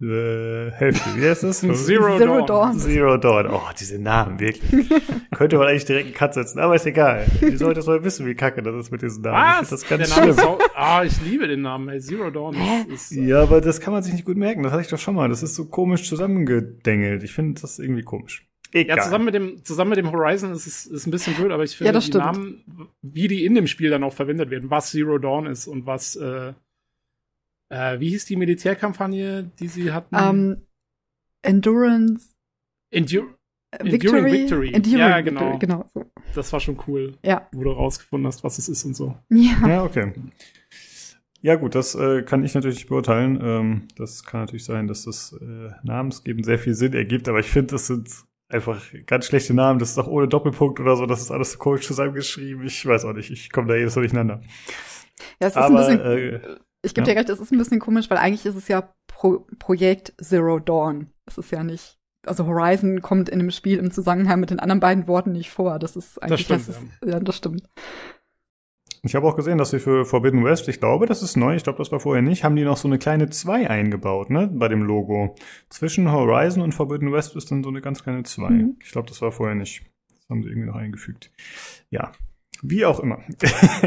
[0.03, 1.11] äh, Hälfte.
[1.15, 1.61] Wie heißt das?
[1.61, 1.75] Zero,
[2.19, 2.47] Zero Dawn.
[2.47, 2.79] Dawn.
[2.79, 3.47] Zero Dawn.
[3.47, 4.89] Oh, diese Namen, wirklich.
[5.31, 7.25] Könnte man eigentlich direkt einen Cut setzen, aber ist egal.
[7.41, 9.37] Die Leute sollen wissen, wie kacke das ist mit diesen Namen.
[9.37, 9.69] Ich Was?
[9.69, 10.45] find das ganz der Name schlimm.
[10.45, 12.01] ist auch, ah, ich liebe den Namen, ey.
[12.01, 12.57] Zero Dawn
[12.89, 14.65] ist, ist Ja, aber das kann man sich nicht gut merken.
[14.65, 15.29] Das hatte ich doch schon mal.
[15.29, 17.23] Das ist so komisch zusammengedengelt.
[17.23, 18.45] Ich finde das irgendwie komisch.
[18.75, 18.97] Egal.
[18.97, 21.63] Ja, zusammen mit dem, zusammen mit dem Horizon ist es ist ein bisschen blöd, aber
[21.65, 22.25] ich finde Ja, die stimmt.
[22.25, 25.85] Namen, wie die in dem Spiel dann auch verwendet werden, was Zero Dawn ist und
[25.85, 26.55] was, äh,
[27.69, 30.15] äh, wie hieß die Militärkampagne, die sie hatten?
[30.19, 30.63] Ähm,
[31.43, 32.29] Endurance,
[32.91, 33.35] Endur
[33.73, 33.93] äh, Enduring
[34.25, 34.33] Victory.
[34.33, 34.73] Victory.
[34.73, 35.59] Enduring Ja, Victory, genau.
[35.59, 36.05] genau so.
[36.35, 37.49] das war schon cool, Ja.
[37.53, 39.17] wo du rausgefunden hast, was es ist und so.
[39.31, 39.69] Ja.
[39.69, 40.13] Ja, okay.
[41.41, 43.41] Ja, gut, das äh, kann ich natürlich nicht beurteilen.
[43.43, 47.51] Ähm, das kann natürlich sein, dass das äh, Namensgeben sehr viel Sinn ergibt, aber ich
[47.51, 48.09] finde, das sind
[48.53, 49.79] einfach ganz schlechte Namen.
[49.79, 51.07] Das ist auch ohne Doppelpunkt oder so.
[51.07, 52.65] Das ist alles so komisch zusammengeschrieben.
[52.67, 53.31] Ich weiß auch nicht.
[53.31, 54.41] Ich komme da jedes Mal durcheinander.
[55.41, 57.15] Ja, es ist aber ein bisschen, äh, ich gebe ja.
[57.15, 60.59] dir recht, es ist ein bisschen komisch, weil eigentlich ist es ja Pro Projekt Zero
[60.59, 61.13] Dawn.
[61.27, 64.81] Es ist ja nicht, also Horizon kommt in dem Spiel im Zusammenhang mit den anderen
[64.81, 65.79] beiden Worten nicht vor.
[65.79, 67.69] Das ist eigentlich, stimmt, ist, ja, das stimmt.
[69.05, 71.65] Ich habe auch gesehen, dass sie für Forbidden West, ich glaube, das ist neu, ich
[71.65, 74.69] glaube, das war vorher nicht, haben die noch so eine kleine 2 eingebaut, ne, bei
[74.69, 75.35] dem Logo.
[75.71, 78.51] Zwischen Horizon und Forbidden West ist dann so eine ganz kleine 2.
[78.51, 78.77] Mhm.
[78.81, 79.83] Ich glaube, das war vorher nicht.
[80.09, 81.33] Das haben sie irgendwie noch eingefügt.
[81.91, 82.13] Ja,
[82.63, 83.19] wie auch immer.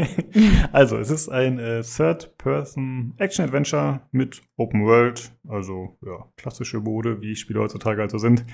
[0.72, 7.60] also, es ist ein äh, Third-Person-Action-Adventure mit Open World, also ja, klassische Mode, wie Spiele
[7.60, 8.44] heutzutage also sind.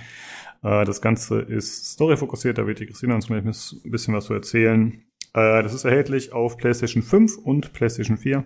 [0.63, 3.53] Äh, das Ganze ist storyfokussiert, da wird die Christina uns gleich ein
[3.91, 5.03] bisschen was zu erzählen.
[5.35, 8.45] Äh, das ist erhältlich auf PlayStation 5 und PlayStation 4.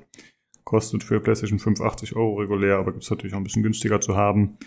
[0.65, 4.17] Kostet für PlayStation 5 80 Euro regulär, aber gibt's natürlich auch ein bisschen günstiger zu
[4.17, 4.59] haben.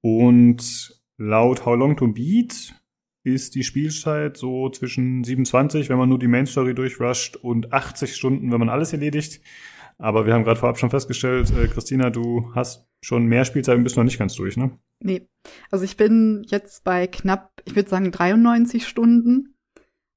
[0.00, 2.74] Und laut How Long to Beat
[3.22, 8.16] ist die Spielzeit so zwischen 27, wenn man nur die Main Story durchrusht, und 80
[8.16, 9.40] Stunden, wenn man alles erledigt.
[9.98, 13.84] Aber wir haben gerade vorab schon festgestellt, äh, Christina, du hast schon mehr Spielzeit und
[13.84, 14.70] bist noch nicht ganz durch, ne?
[15.02, 15.28] Nee.
[15.70, 19.54] Also ich bin jetzt bei knapp, ich würde sagen 93 Stunden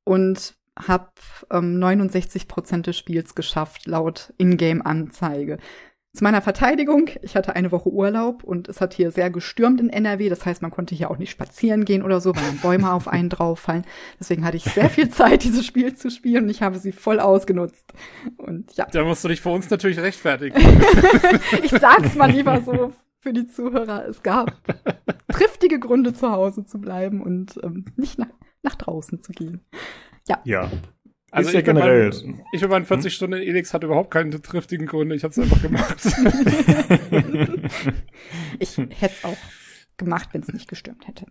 [0.05, 1.11] und habe
[1.51, 5.57] ähm, 69 Prozent des Spiels geschafft, laut Ingame-Anzeige.
[6.15, 9.89] Zu meiner Verteidigung, ich hatte eine Woche Urlaub und es hat hier sehr gestürmt in
[9.89, 10.29] NRW.
[10.29, 13.07] Das heißt, man konnte hier auch nicht spazieren gehen oder so, weil dann Bäume auf
[13.07, 13.83] einen drauffallen.
[14.19, 17.19] Deswegen hatte ich sehr viel Zeit, dieses Spiel zu spielen und ich habe sie voll
[17.19, 17.93] ausgenutzt.
[18.37, 20.55] Und ja, Da musst du dich vor uns natürlich rechtfertigen.
[21.63, 24.07] ich sag's mal lieber so für die Zuhörer.
[24.07, 24.51] Es gab
[25.31, 28.29] triftige Gründe, zu Hause zu bleiben und ähm, nicht nach,
[28.61, 29.61] nach draußen zu gehen.
[30.45, 30.69] Ja.
[31.31, 32.09] Also ist ja ich generell.
[32.11, 35.15] meinen- Ich mit meinen 40 Stunden in Elix hatte überhaupt keine triftigen Gründe.
[35.15, 35.97] Ich habe es einfach gemacht.
[38.59, 39.37] Ich hätte es auch
[39.97, 41.25] gemacht, wenn es nicht gestürmt hätte.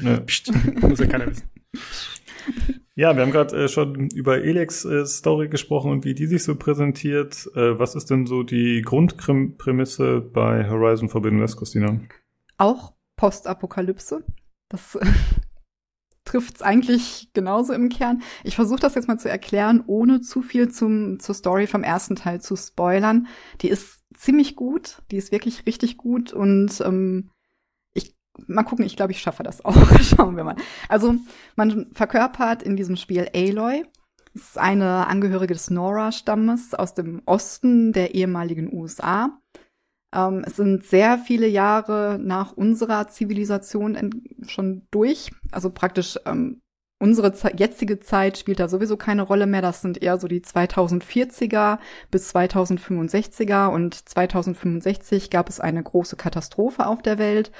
[0.00, 0.20] Ja.
[0.20, 1.48] Psst, muss ja keiner wissen.
[2.96, 6.44] Ja, wir haben gerade äh, schon über Elex äh, Story gesprochen und wie die sich
[6.44, 7.48] so präsentiert.
[7.56, 11.98] Äh, was ist denn so die Grundprämisse bei Horizon Forbidden West, Christina?
[12.58, 14.22] Auch Postapokalypse.
[14.68, 14.96] Das
[16.24, 18.22] trifft es eigentlich genauso im Kern.
[18.42, 22.16] Ich versuche das jetzt mal zu erklären, ohne zu viel zum, zur Story vom ersten
[22.16, 23.26] Teil zu spoilern.
[23.60, 27.30] Die ist ziemlich gut, die ist wirklich richtig gut und ähm,
[27.92, 29.76] ich mal gucken, ich glaube, ich schaffe das auch.
[30.00, 30.56] Schauen wir mal.
[30.88, 31.16] Also
[31.56, 33.84] man verkörpert in diesem Spiel Aloy.
[34.32, 39.38] Das ist eine Angehörige des Nora-Stammes aus dem Osten der ehemaligen USA.
[40.14, 45.30] Ähm, es sind sehr viele Jahre nach unserer Zivilisation schon durch.
[45.50, 46.60] Also praktisch ähm,
[47.00, 49.62] unsere Ze jetzige Zeit spielt da sowieso keine Rolle mehr.
[49.62, 51.78] Das sind eher so die 2040er
[52.10, 53.68] bis 2065er.
[53.68, 57.50] Und 2065 gab es eine große Katastrophe auf der Welt.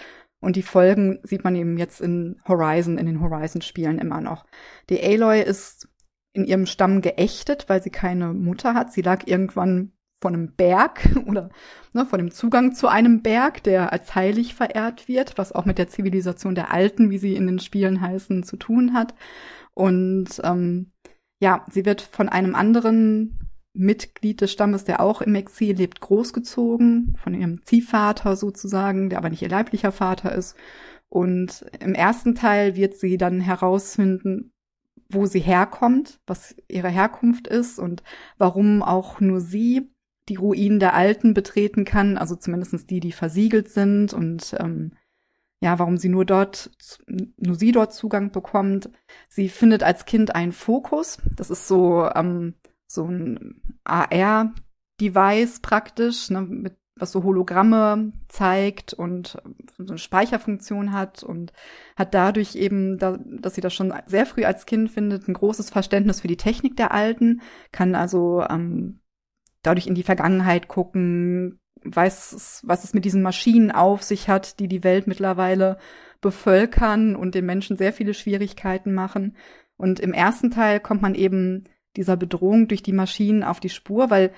[0.40, 4.44] Und die Folgen sieht man eben jetzt in Horizon, in den Horizon-Spielen immer noch.
[4.90, 5.88] Die Aloy ist
[6.34, 8.92] in ihrem Stamm geächtet, weil sie keine Mutter hat.
[8.92, 11.50] Sie lag irgendwann von einem Berg oder
[11.92, 15.78] ne, von dem Zugang zu einem Berg, der als heilig verehrt wird, was auch mit
[15.78, 19.14] der Zivilisation der Alten, wie sie in den Spielen heißen, zu tun hat.
[19.74, 20.92] Und ähm,
[21.40, 23.38] ja, sie wird von einem anderen
[23.74, 29.30] Mitglied des Stammes, der auch im Exil lebt, großgezogen, von ihrem Ziehvater sozusagen, der aber
[29.30, 30.56] nicht ihr leiblicher Vater ist.
[31.08, 34.52] Und im ersten Teil wird sie dann herausfinden,
[35.08, 38.02] wo sie herkommt, was ihre Herkunft ist und
[38.38, 39.93] warum auch nur sie
[40.28, 44.92] die Ruinen der Alten betreten kann, also zumindest die, die versiegelt sind und ähm,
[45.60, 46.70] ja, warum sie nur dort,
[47.06, 48.90] nur sie dort Zugang bekommt.
[49.28, 51.18] Sie findet als Kind einen Fokus.
[51.36, 52.54] Das ist so, ähm,
[52.86, 59.38] so ein AR-Device praktisch, ne, mit was so Hologramme zeigt und
[59.78, 61.52] so eine Speicherfunktion hat und
[61.96, 65.70] hat dadurch eben, da, dass sie das schon sehr früh als Kind findet, ein großes
[65.70, 67.40] Verständnis für die Technik der Alten,
[67.72, 69.00] kann also ähm,
[69.66, 74.68] dadurch in die Vergangenheit gucken, weiß, was es mit diesen Maschinen auf sich hat, die
[74.68, 75.78] die Welt mittlerweile
[76.20, 79.36] bevölkern und den Menschen sehr viele Schwierigkeiten machen.
[79.76, 81.64] Und im ersten Teil kommt man eben
[81.96, 84.32] dieser Bedrohung durch die Maschinen auf die Spur, weil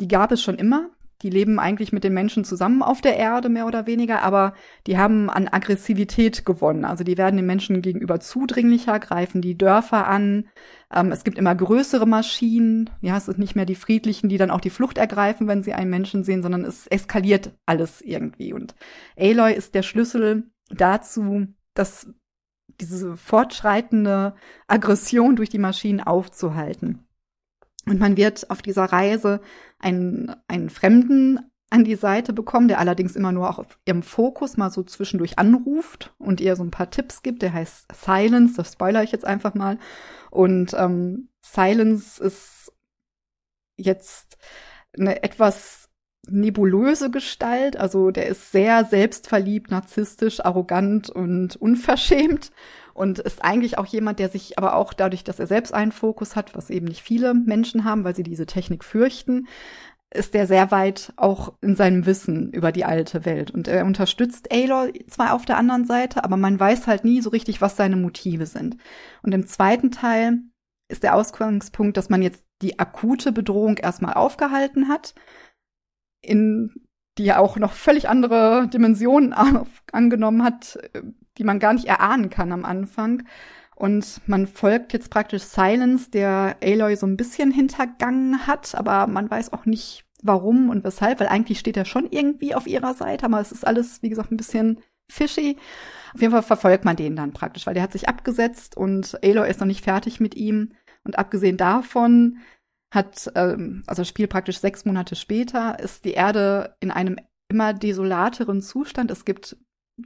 [0.00, 0.90] die gab es schon immer.
[1.22, 4.54] Die leben eigentlich mit den Menschen zusammen auf der Erde, mehr oder weniger, aber
[4.86, 6.84] die haben an Aggressivität gewonnen.
[6.84, 10.48] Also die werden den Menschen gegenüber zudringlicher, greifen die Dörfer an.
[10.92, 12.90] Ähm, es gibt immer größere Maschinen.
[13.00, 15.74] Ja, es sind nicht mehr die Friedlichen, die dann auch die Flucht ergreifen, wenn sie
[15.74, 18.52] einen Menschen sehen, sondern es eskaliert alles irgendwie.
[18.52, 18.74] Und
[19.16, 22.08] Aloy ist der Schlüssel dazu, dass
[22.80, 24.34] diese fortschreitende
[24.66, 27.06] Aggression durch die Maschinen aufzuhalten.
[27.86, 29.40] Und man wird auf dieser Reise
[29.78, 31.40] einen, einen Fremden
[31.70, 35.38] an die Seite bekommen, der allerdings immer nur auch auf ihrem Fokus mal so zwischendurch
[35.38, 37.40] anruft und ihr so ein paar Tipps gibt.
[37.40, 39.78] Der heißt Silence, das spoiler ich jetzt einfach mal.
[40.30, 42.72] Und ähm, Silence ist
[43.76, 44.36] jetzt
[44.98, 45.88] eine etwas
[46.28, 47.76] nebulöse Gestalt.
[47.76, 52.52] Also der ist sehr selbstverliebt, narzisstisch, arrogant und unverschämt
[52.94, 56.36] und ist eigentlich auch jemand, der sich aber auch dadurch, dass er selbst einen Fokus
[56.36, 59.48] hat, was eben nicht viele Menschen haben, weil sie diese Technik fürchten,
[60.14, 63.50] ist der sehr weit auch in seinem Wissen über die alte Welt.
[63.50, 67.30] Und er unterstützt Aloy zwar auf der anderen Seite, aber man weiß halt nie so
[67.30, 68.76] richtig, was seine Motive sind.
[69.22, 70.40] Und im zweiten Teil
[70.88, 75.14] ist der Ausgangspunkt, dass man jetzt die akute Bedrohung erstmal aufgehalten hat
[76.22, 76.86] in
[77.18, 79.34] die ja auch noch völlig andere Dimensionen
[79.92, 80.78] angenommen hat,
[81.38, 83.24] die man gar nicht erahnen kann am Anfang.
[83.74, 89.30] Und man folgt jetzt praktisch Silence, der Aloy so ein bisschen hintergangen hat, aber man
[89.30, 93.26] weiß auch nicht, warum und weshalb, weil eigentlich steht er schon irgendwie auf ihrer Seite,
[93.26, 94.80] aber es ist alles, wie gesagt, ein bisschen
[95.10, 95.56] fishy.
[96.14, 99.48] Auf jeden Fall verfolgt man den dann praktisch, weil der hat sich abgesetzt und Aloy
[99.50, 100.72] ist noch nicht fertig mit ihm.
[101.04, 102.38] Und abgesehen davon
[102.92, 107.16] hat, ähm, also Spiel praktisch sechs Monate später, ist die Erde in einem
[107.48, 109.10] immer desolateren Zustand.
[109.10, 109.56] Es gibt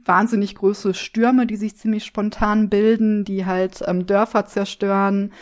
[0.05, 5.33] wahnsinnig große Stürme, die sich ziemlich spontan bilden, die halt ähm, Dörfer zerstören.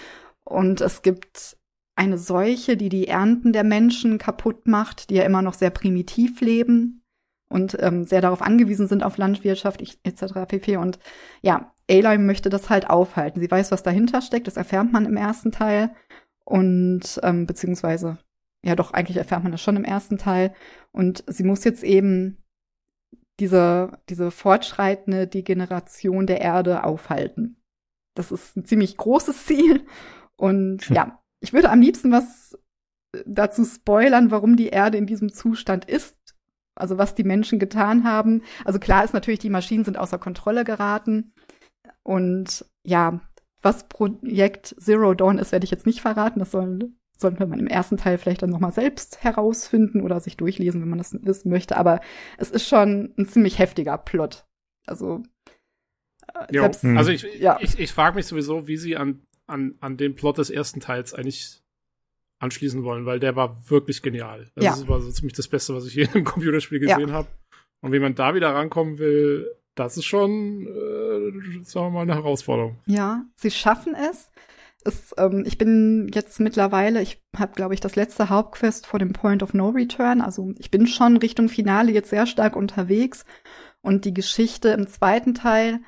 [0.43, 1.57] Und es gibt
[1.95, 6.41] eine Seuche, die die Ernten der Menschen kaputt macht, die ja immer noch sehr primitiv
[6.41, 7.03] leben
[7.49, 10.33] und ähm, sehr darauf angewiesen sind auf Landwirtschaft etc.
[10.47, 10.77] pp.
[10.77, 10.99] Und
[11.41, 13.39] ja, Aloy möchte das halt aufhalten.
[13.39, 14.47] Sie weiß, was dahinter steckt.
[14.47, 15.93] Das erfährt man im ersten Teil.
[16.43, 18.17] Und ähm, beziehungsweise,
[18.63, 20.53] ja doch, eigentlich erfährt man das schon im ersten Teil.
[20.91, 22.43] Und sie muss jetzt eben
[23.39, 27.61] diese, diese fortschreitende Degeneration der Erde aufhalten.
[28.15, 29.85] Das ist ein ziemlich großes Ziel.
[30.37, 30.95] Und hm.
[30.95, 32.57] ja, ich würde am liebsten was
[33.25, 36.17] dazu spoilern, warum die Erde in diesem Zustand ist.
[36.77, 38.41] Also was die Menschen getan haben.
[38.65, 41.33] Also klar ist natürlich, die Maschinen sind außer Kontrolle geraten.
[42.03, 43.21] Und ja,
[43.61, 46.39] was Projekt Zero Dawn ist, werde ich jetzt nicht verraten.
[46.39, 50.81] Das soll, sollte man im ersten Teil vielleicht dann nochmal selbst herausfinden oder sich durchlesen,
[50.81, 51.77] wenn man das wissen möchte.
[51.77, 52.01] Aber
[52.37, 54.45] es ist schon ein ziemlich heftiger Plot.
[54.85, 55.23] Also,
[56.33, 57.57] äh, selbst, also ich, ja.
[57.61, 61.13] ich, ich frage mich sowieso, wie sie an, an, an den Plot des ersten Teils
[61.13, 61.61] eigentlich
[62.39, 64.51] anschließen wollen, weil der war wirklich genial.
[64.55, 64.87] Das ja.
[64.87, 67.13] war so ziemlich das Beste, was ich je in einem Computerspiel gesehen ja.
[67.13, 67.27] habe.
[67.81, 72.15] Und wie man da wieder rankommen will, das ist schon, äh, sagen wir mal, eine
[72.15, 72.79] Herausforderung.
[72.85, 74.31] Ja, sie schaffen es.
[74.85, 79.13] Es ähm, ich bin jetzt mittlerweile, ich habe, glaube ich, das letzte Hauptquest vor dem
[79.13, 80.21] Point of No Return.
[80.21, 83.25] Also ich bin schon Richtung Finale jetzt sehr stark unterwegs.
[83.81, 85.79] Und die Geschichte im zweiten Teil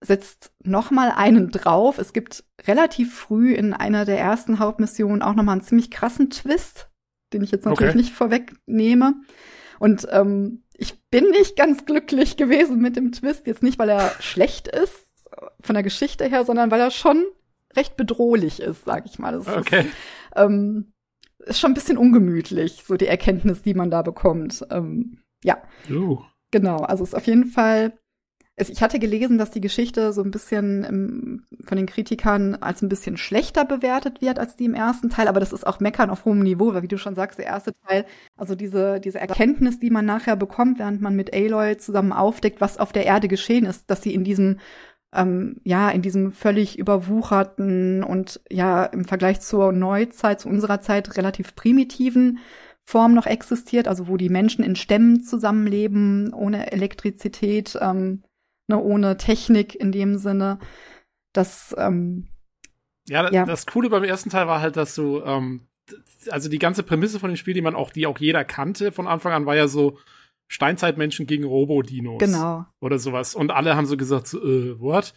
[0.00, 1.98] setzt noch mal einen drauf.
[1.98, 6.30] Es gibt relativ früh in einer der ersten Hauptmissionen auch noch mal einen ziemlich krassen
[6.30, 6.90] Twist,
[7.32, 7.98] den ich jetzt natürlich okay.
[7.98, 9.14] nicht vorwegnehme.
[9.78, 13.46] Und ähm, ich bin nicht ganz glücklich gewesen mit dem Twist.
[13.46, 15.04] Jetzt nicht, weil er schlecht ist
[15.60, 17.24] von der Geschichte her, sondern weil er schon
[17.76, 19.32] recht bedrohlich ist, sag ich mal.
[19.32, 19.80] Das okay.
[19.80, 19.88] Ist,
[20.36, 20.92] ähm,
[21.38, 24.64] ist schon ein bisschen ungemütlich, so die Erkenntnis, die man da bekommt.
[24.70, 25.62] Ähm, ja.
[25.90, 26.20] Uh.
[26.50, 27.92] Genau, also es ist auf jeden Fall
[28.56, 32.88] ich hatte gelesen, dass die Geschichte so ein bisschen im, von den Kritikern als ein
[32.88, 36.24] bisschen schlechter bewertet wird als die im ersten Teil, aber das ist auch Meckern auf
[36.24, 38.06] hohem Niveau, weil wie du schon sagst, der erste Teil,
[38.36, 42.78] also diese, diese Erkenntnis, die man nachher bekommt, während man mit Aloy zusammen aufdeckt, was
[42.78, 44.60] auf der Erde geschehen ist, dass sie in diesem
[45.14, 51.16] ähm, ja, in diesem völlig überwucherten und ja, im Vergleich zur Neuzeit, zu unserer Zeit
[51.16, 52.38] relativ primitiven
[52.84, 58.22] Form noch existiert, also wo die Menschen in Stämmen zusammenleben, ohne Elektrizität, ähm,
[58.68, 60.58] ne, ohne Technik in dem Sinne.
[61.32, 62.28] Das, ähm,
[63.08, 65.66] ja, ja, das Coole beim ersten Teil war halt, dass du, ähm,
[66.30, 69.06] also die ganze Prämisse von dem Spiel, die man auch, die auch jeder kannte von
[69.06, 69.98] Anfang an, war ja so
[70.48, 72.18] Steinzeitmenschen gegen Robo-Dinos.
[72.20, 72.66] Genau.
[72.80, 73.34] Oder sowas.
[73.34, 75.14] Und alle haben so gesagt, so, äh, what?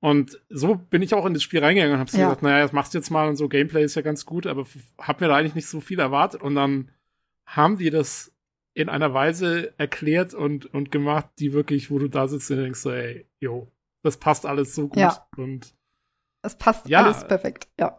[0.00, 2.24] Und so bin ich auch in das Spiel reingegangen und hab so Ja.
[2.26, 4.66] gesagt, naja, das machst du jetzt mal und so, Gameplay ist ja ganz gut, aber
[4.98, 6.42] hab mir da eigentlich nicht so viel erwartet.
[6.42, 6.90] Und dann
[7.46, 8.32] haben die das
[8.74, 12.80] in einer Weise erklärt und, und gemacht, die wirklich, wo du da sitzt und denkst
[12.80, 13.72] so, ey, yo,
[14.02, 14.98] das passt alles so gut.
[14.98, 15.26] Ja.
[15.38, 15.74] Und
[16.42, 17.02] Es passt Ja.
[17.02, 17.98] alles perfekt, ja.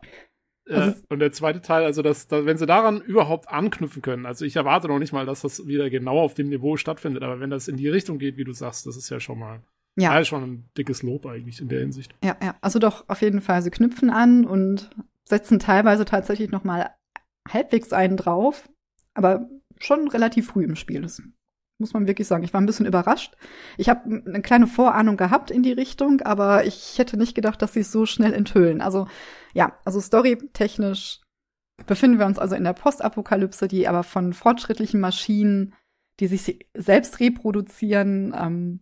[0.69, 4.25] Äh, Also- und der zweite Teil, also dass, da, wenn sie daran überhaupt anknüpfen können,
[4.25, 7.39] also ich erwarte noch nicht mal, dass das wieder genau auf dem Niveau stattfindet, aber
[7.39, 9.61] wenn das in die Richtung geht, wie du sagst, das ist ja schon mal
[9.95, 10.13] Ja.
[10.15, 10.23] ja.
[10.25, 12.13] schon ein dickes Lob eigentlich in der Hinsicht.
[12.23, 12.55] Ja, ja.
[12.61, 13.61] Also doch, auf jeden Fall.
[13.61, 14.89] Sie knüpfen an und
[15.23, 16.89] setzen teilweise tatsächlich noch mal
[17.47, 18.69] halbwegs einen drauf,
[19.13, 19.47] aber
[19.79, 21.01] schon relativ früh im Spiel.
[21.01, 21.21] Das
[21.79, 22.43] muss man wirklich sagen.
[22.43, 23.35] Ich war ein bisschen überrascht.
[23.77, 27.73] Ich habe eine kleine Vorahnung gehabt in die Richtung, aber ich hätte nicht gedacht, dass
[27.73, 28.81] sie es so schnell enthüllen.
[28.81, 29.07] Also
[29.53, 31.21] ja, also storytechnisch
[31.85, 35.75] befinden wir uns also in der Postapokalypse, die aber von fortschrittlichen Maschinen,
[36.19, 38.79] die sich selbst reproduzieren, ähm,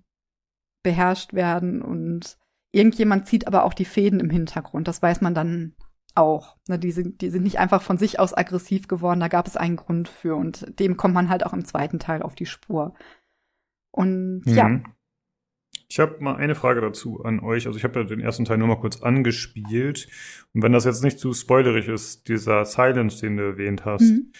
[0.83, 2.37] beherrscht werden und
[2.71, 4.87] irgendjemand zieht aber auch die Fäden im Hintergrund.
[4.87, 5.75] Das weiß man dann
[6.15, 6.57] auch.
[6.67, 9.57] Ne, die, sind, die sind nicht einfach von sich aus aggressiv geworden, da gab es
[9.57, 12.93] einen Grund für und dem kommt man halt auch im zweiten Teil auf die Spur.
[13.91, 14.85] Und ja, Mhm.
[15.87, 17.67] Ich habe mal eine Frage dazu an euch.
[17.67, 20.07] Also ich habe ja den ersten Teil nur mal kurz angespielt.
[20.53, 24.31] Und wenn das jetzt nicht zu spoilerig ist, dieser Silence, den du erwähnt hast, Mhm.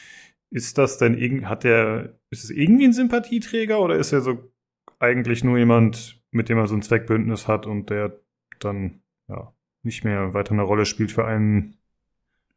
[0.50, 4.52] ist das denn irgend, hat der, ist es irgendwie ein Sympathieträger oder ist er so
[5.00, 8.20] eigentlich nur jemand, mit dem er so ein Zweckbündnis hat und der
[8.60, 9.54] dann ja
[9.86, 11.78] nicht mehr weiter eine Rolle spielt für einen,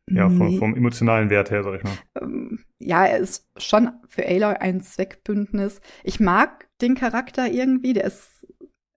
[0.08, 0.58] ja, vom, Nee.
[0.58, 1.98] vom emotionalen Wert her, sag ich mal.
[2.20, 5.80] ähm, ja, er ist schon für Aloy ein Zweckbündnis.
[6.04, 8.34] Ich mag den Charakter irgendwie, der ist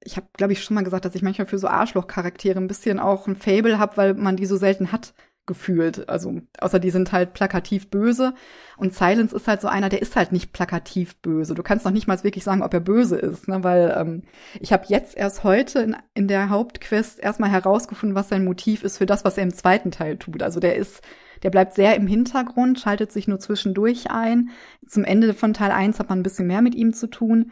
[0.03, 2.99] ich habe, glaube ich, schon mal gesagt, dass ich manchmal für so Arschloch-Charaktere ein bisschen
[2.99, 5.13] auch ein Fable habe, weil man die so selten hat
[5.45, 6.07] gefühlt.
[6.07, 8.33] Also, außer die sind halt plakativ böse.
[8.77, 11.55] Und Silence ist halt so einer, der ist halt nicht plakativ böse.
[11.55, 13.63] Du kannst noch nicht mal wirklich sagen, ob er böse ist, ne?
[13.63, 14.23] weil ähm,
[14.59, 18.97] ich habe jetzt erst heute in, in der Hauptquest erstmal herausgefunden, was sein Motiv ist
[18.97, 20.43] für das, was er im zweiten Teil tut.
[20.43, 21.01] Also der ist,
[21.43, 24.49] der bleibt sehr im Hintergrund, schaltet sich nur zwischendurch ein.
[24.87, 27.51] Zum Ende von Teil 1 hat man ein bisschen mehr mit ihm zu tun.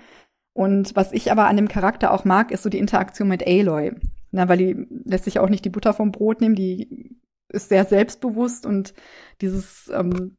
[0.53, 3.93] Und was ich aber an dem Charakter auch mag, ist so die Interaktion mit Aloy.
[4.31, 7.17] Na, weil die lässt sich auch nicht die Butter vom Brot nehmen, die
[7.49, 8.93] ist sehr selbstbewusst und
[9.41, 10.35] dieses, ähm,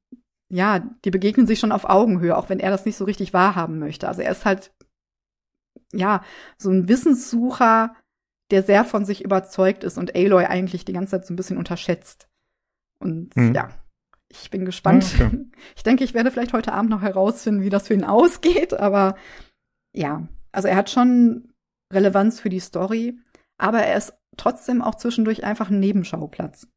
[0.52, 3.78] ja, die begegnen sich schon auf Augenhöhe, auch wenn er das nicht so richtig wahrhaben
[3.78, 4.08] möchte.
[4.08, 4.72] Also er ist halt,
[5.92, 6.22] ja,
[6.58, 7.94] so ein Wissenssucher,
[8.50, 11.58] der sehr von sich überzeugt ist und Aloy eigentlich die ganze Zeit so ein bisschen
[11.58, 12.28] unterschätzt.
[13.00, 13.54] Und Mhm.
[13.54, 13.70] ja,
[14.28, 15.04] ich bin gespannt.
[15.20, 15.46] Ah, okay.
[15.76, 19.16] Ich denke, ich werde vielleicht heute Abend noch herausfinden, wie das für ihn ausgeht, aber
[19.96, 21.52] ja, also er hat schon
[21.92, 23.18] Relevanz für die Story,
[23.58, 26.68] aber er ist trotzdem auch zwischendurch einfach ein Nebenschauplatz.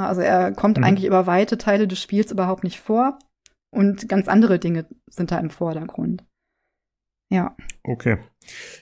[0.00, 0.84] Na, Also er kommt Mhm.
[0.84, 3.18] eigentlich über weite Teile des Spiels überhaupt nicht vor
[3.70, 6.24] und ganz andere Dinge sind da im Vordergrund.
[7.30, 7.54] Ja.
[7.84, 8.18] Okay.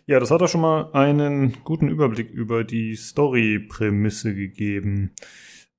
[0.06, 5.12] Ja, das hat doch schon mal einen guten Überblick über die Story-Prämisse gegeben.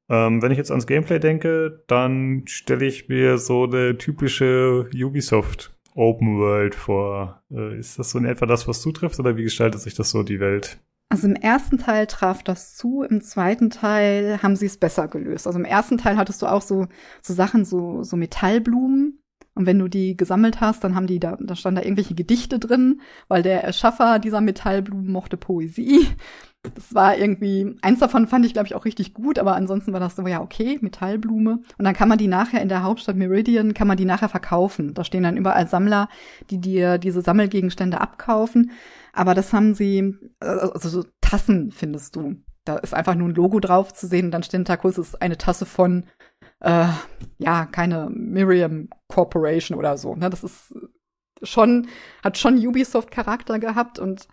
[0.09, 5.73] Ähm, wenn ich jetzt ans Gameplay denke, dann stelle ich mir so eine typische Ubisoft
[5.95, 7.43] Open World vor.
[7.49, 10.23] Äh, ist das so in etwa das, was zutrifft, oder wie gestaltet sich das so
[10.23, 10.79] die Welt?
[11.11, 15.47] Also im ersten Teil traf das zu, im zweiten Teil haben sie es besser gelöst.
[15.47, 16.87] Also im ersten Teil hattest du auch so,
[17.23, 19.19] so Sachen, so, so Metallblumen.
[19.55, 22.59] Und wenn du die gesammelt hast, dann haben die da, da standen da irgendwelche Gedichte
[22.59, 26.07] drin, weil der Erschaffer dieser Metallblumen mochte Poesie.
[26.75, 30.01] Das war irgendwie, eins davon fand ich, glaube ich, auch richtig gut, aber ansonsten war
[30.01, 31.61] das so, ja, okay, Metallblume.
[31.77, 34.93] Und dann kann man die nachher in der Hauptstadt Meridian, kann man die nachher verkaufen.
[34.93, 36.09] Da stehen dann überall Sammler,
[36.49, 38.71] die dir diese Sammelgegenstände abkaufen.
[39.19, 42.35] Aber das haben sie, äh, also so Tassen findest du.
[42.63, 45.21] Da ist einfach nur ein Logo drauf zu sehen dann steht da kurz, es ist
[45.21, 46.05] eine Tasse von,
[46.61, 46.87] äh,
[47.37, 50.15] ja, keine Miriam Corporation oder so.
[50.15, 50.29] Ne?
[50.29, 50.73] Das ist
[51.43, 51.89] schon,
[52.23, 54.29] hat schon Ubisoft-Charakter gehabt und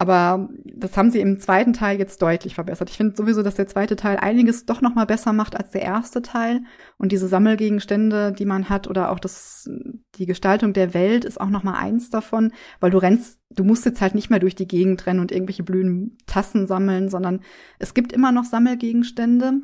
[0.00, 2.88] aber das haben sie im zweiten Teil jetzt deutlich verbessert.
[2.88, 5.82] Ich finde sowieso, dass der zweite Teil einiges doch noch mal besser macht als der
[5.82, 6.60] erste Teil.
[6.98, 9.68] Und diese Sammelgegenstände, die man hat, oder auch das,
[10.14, 13.84] die Gestaltung der Welt ist auch noch mal eins davon, weil du rennst, du musst
[13.86, 17.40] jetzt halt nicht mehr durch die Gegend rennen und irgendwelche blöden Tassen sammeln, sondern
[17.80, 19.62] es gibt immer noch Sammelgegenstände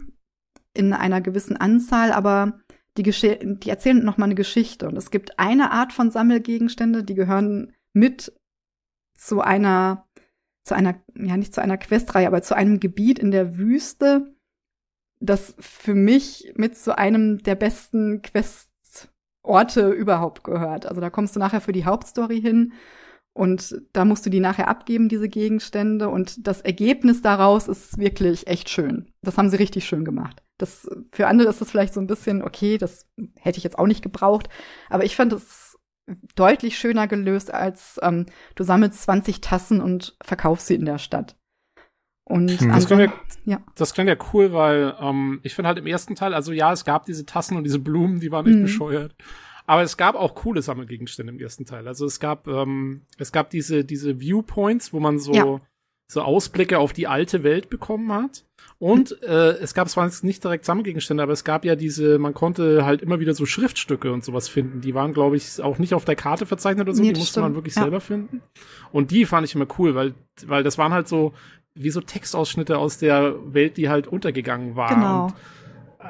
[0.76, 2.58] in einer gewissen Anzahl, aber
[2.96, 4.88] die, Gesch die erzählen noch mal eine Geschichte.
[4.88, 8.32] Und es gibt eine Art von Sammelgegenstände, die gehören mit
[9.16, 10.03] zu einer
[10.64, 14.34] zu einer, ja nicht zu einer Questreihe, aber zu einem Gebiet in der Wüste,
[15.20, 20.86] das für mich mit zu einem der besten Questorte überhaupt gehört.
[20.86, 22.72] Also da kommst du nachher für die Hauptstory hin
[23.34, 26.08] und da musst du die nachher abgeben, diese Gegenstände.
[26.08, 29.10] Und das Ergebnis daraus ist wirklich echt schön.
[29.22, 30.42] Das haben sie richtig schön gemacht.
[30.56, 33.88] Das, für andere ist das vielleicht so ein bisschen, okay, das hätte ich jetzt auch
[33.88, 34.48] nicht gebraucht.
[34.88, 35.63] Aber ich fand es
[36.34, 41.36] deutlich schöner gelöst, als ähm, du sammelst 20 Tassen und verkaufst sie in der Stadt.
[42.24, 42.68] Und hm.
[42.70, 43.12] das, klingt ja,
[43.44, 43.62] ja.
[43.74, 46.84] das klingt ja cool, weil ähm, ich finde halt im ersten Teil, also ja, es
[46.84, 48.62] gab diese Tassen und diese Blumen, die waren nicht mhm.
[48.62, 49.14] bescheuert.
[49.66, 51.88] Aber es gab auch coole Sammelgegenstände im ersten Teil.
[51.88, 55.60] Also es gab, ähm, es gab diese, diese Viewpoints, wo man so, ja.
[56.06, 58.44] So Ausblicke auf die alte Welt bekommen hat.
[58.78, 62.84] Und äh, es gab zwar nicht direkt Sammelgegenstände, aber es gab ja diese, man konnte
[62.84, 64.80] halt immer wieder so Schriftstücke und sowas finden.
[64.80, 67.32] Die waren, glaube ich, auch nicht auf der Karte verzeichnet oder so, nee, die musste
[67.32, 67.46] stimmt.
[67.46, 67.82] man wirklich ja.
[67.82, 68.42] selber finden.
[68.92, 70.14] Und die fand ich immer cool, weil,
[70.46, 71.32] weil das waren halt so,
[71.74, 74.94] wie so Textausschnitte aus der Welt, die halt untergegangen war.
[74.94, 75.24] Genau.
[75.26, 75.34] Und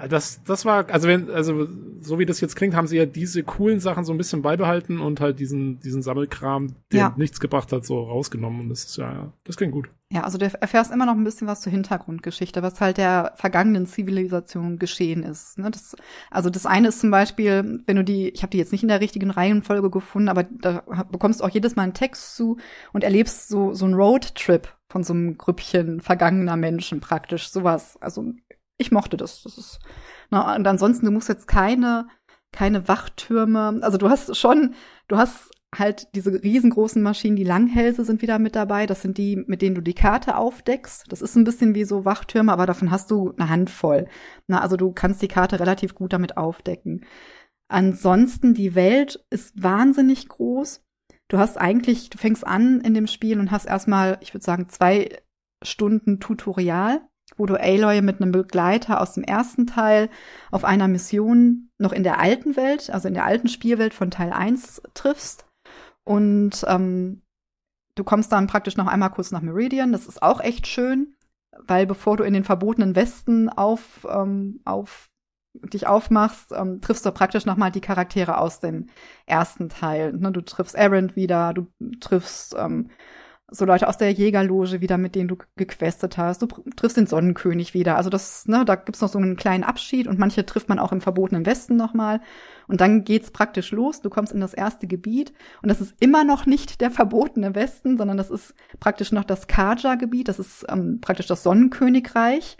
[0.08, 1.66] das, das war, also wenn, also
[2.00, 5.00] so wie das jetzt klingt, haben sie ja diese coolen Sachen so ein bisschen beibehalten
[5.00, 7.14] und halt diesen, diesen Sammelkram, der ja.
[7.16, 8.60] nichts gebracht hat, so rausgenommen.
[8.60, 9.88] Und das ist ja, das klingt gut.
[10.10, 13.86] Ja, also du erfährst immer noch ein bisschen was zur Hintergrundgeschichte, was halt der vergangenen
[13.86, 15.58] Zivilisation geschehen ist.
[15.58, 15.70] Ne?
[15.70, 15.96] Das,
[16.30, 18.88] also das eine ist zum Beispiel, wenn du die, ich habe die jetzt nicht in
[18.88, 22.58] der richtigen Reihenfolge gefunden, aber da bekommst du auch jedes Mal einen Text zu
[22.92, 27.96] und erlebst so, so einen Roadtrip von so einem Grüppchen vergangener Menschen praktisch, sowas.
[28.00, 28.34] Also
[28.76, 29.42] ich mochte das.
[29.42, 29.78] Das ist,
[30.30, 32.08] na, und ansonsten, du musst jetzt keine,
[32.52, 34.74] keine Wachtürme, also du hast schon,
[35.08, 38.86] du hast halt diese riesengroßen Maschinen, die Langhälse sind wieder mit dabei.
[38.86, 41.04] Das sind die, mit denen du die Karte aufdeckst.
[41.08, 44.06] Das ist ein bisschen wie so Wachtürme, aber davon hast du eine Handvoll.
[44.46, 47.04] Na, also du kannst die Karte relativ gut damit aufdecken.
[47.68, 50.82] Ansonsten, die Welt ist wahnsinnig groß.
[51.28, 54.68] Du hast eigentlich, du fängst an in dem Spiel und hast erstmal, ich würde sagen,
[54.68, 55.18] zwei
[55.62, 57.00] Stunden Tutorial
[57.36, 60.08] wo du Aloy mit einem Begleiter aus dem ersten Teil
[60.50, 64.32] auf einer Mission noch in der alten Welt, also in der alten Spielwelt von Teil
[64.32, 65.46] 1 triffst.
[66.04, 67.22] Und ähm,
[67.94, 69.92] du kommst dann praktisch noch einmal kurz nach Meridian.
[69.92, 71.14] Das ist auch echt schön,
[71.58, 75.10] weil bevor du in den verbotenen Westen auf, ähm, auf
[75.54, 78.88] dich aufmachst, ähm, triffst du praktisch noch mal die Charaktere aus dem
[79.26, 80.12] ersten Teil.
[80.12, 80.32] Ne?
[80.32, 81.68] Du triffst Erend wieder, du
[82.00, 82.90] triffst ähm,
[83.54, 86.42] so Leute aus der Jägerloge wieder, mit denen du gequestet hast.
[86.42, 87.96] Du triffst den Sonnenkönig wieder.
[87.96, 90.90] Also das, ne, da gibt's noch so einen kleinen Abschied und manche trifft man auch
[90.90, 92.20] im verbotenen Westen nochmal.
[92.66, 94.00] Und dann geht's praktisch los.
[94.00, 97.96] Du kommst in das erste Gebiet und das ist immer noch nicht der verbotene Westen,
[97.96, 100.28] sondern das ist praktisch noch das Kaja-Gebiet.
[100.28, 102.56] Das ist ähm, praktisch das Sonnenkönigreich.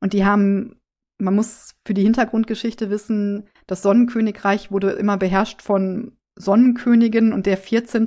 [0.00, 0.80] Und die haben,
[1.18, 7.56] man muss für die Hintergrundgeschichte wissen, das Sonnenkönigreich wurde immer beherrscht von Sonnenkönigen und der
[7.56, 8.06] 14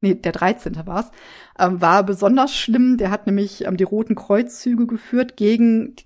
[0.00, 0.86] nee, der 13.
[0.86, 1.10] war's,
[1.58, 2.96] ähm, war besonders schlimm.
[2.96, 5.96] Der hat nämlich ähm, die Roten Kreuzzüge geführt gegen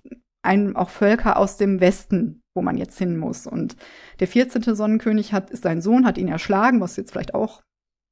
[0.42, 3.46] einen auch Völker aus dem Westen, wo man jetzt hin muss.
[3.46, 3.76] Und
[4.20, 4.74] der 14.
[4.74, 7.62] Sonnenkönig hat, ist sein Sohn, hat ihn erschlagen, was jetzt vielleicht auch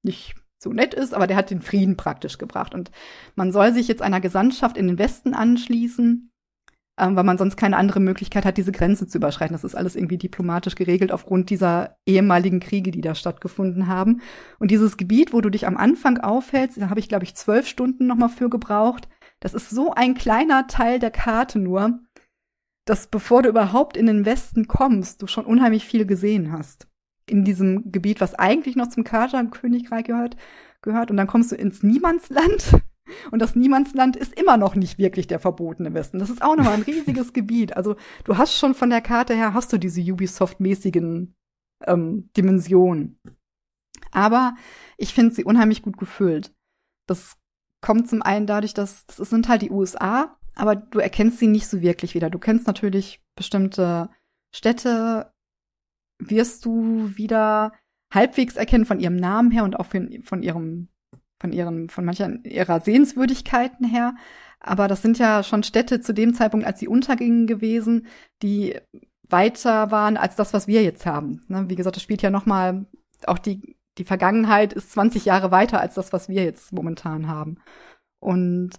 [0.02, 2.74] nicht so nett ist, aber der hat den Frieden praktisch gebracht.
[2.74, 2.90] Und
[3.34, 6.31] man soll sich jetzt einer Gesandtschaft in den Westen anschließen,
[7.02, 9.54] ähm, weil man sonst keine andere Möglichkeit hat, diese Grenze zu überschreiten.
[9.54, 14.22] Das ist alles irgendwie diplomatisch geregelt aufgrund dieser ehemaligen Kriege, die da stattgefunden haben.
[14.60, 17.66] Und dieses Gebiet, wo du dich am Anfang aufhältst, da habe ich, glaube ich, zwölf
[17.66, 19.08] Stunden nochmal für gebraucht.
[19.40, 21.98] Das ist so ein kleiner Teil der Karte nur,
[22.86, 26.86] dass bevor du überhaupt in den Westen kommst, du schon unheimlich viel gesehen hast.
[27.28, 30.36] In diesem Gebiet, was eigentlich noch zum Kaja-Königreich gehört,
[30.82, 31.10] gehört.
[31.10, 32.82] Und dann kommst du ins Niemandsland
[33.30, 36.18] und das Niemandsland ist immer noch nicht wirklich der verbotene Westen.
[36.18, 37.76] Das ist auch nochmal ein riesiges Gebiet.
[37.76, 41.34] Also du hast schon von der Karte her, hast du diese Ubisoft-mäßigen
[41.86, 43.18] ähm, Dimensionen.
[44.10, 44.54] Aber
[44.96, 46.54] ich finde sie unheimlich gut gefüllt.
[47.08, 47.36] Das
[47.80, 51.66] kommt zum einen dadurch, dass das sind halt die USA, aber du erkennst sie nicht
[51.66, 52.30] so wirklich wieder.
[52.30, 54.10] Du kennst natürlich bestimmte
[54.54, 55.32] Städte,
[56.18, 57.72] wirst du wieder
[58.12, 60.88] halbwegs erkennen von ihrem Namen her und auch von, von ihrem
[61.42, 64.14] von ihren, von manchen ihrer Sehenswürdigkeiten her.
[64.60, 68.06] Aber das sind ja schon Städte zu dem Zeitpunkt, als sie untergingen gewesen,
[68.42, 68.78] die
[69.28, 71.42] weiter waren als das, was wir jetzt haben.
[71.48, 71.68] Ne?
[71.68, 72.86] Wie gesagt, das spielt ja noch mal
[73.26, 77.58] auch die die Vergangenheit ist 20 Jahre weiter als das, was wir jetzt momentan haben.
[78.20, 78.70] Und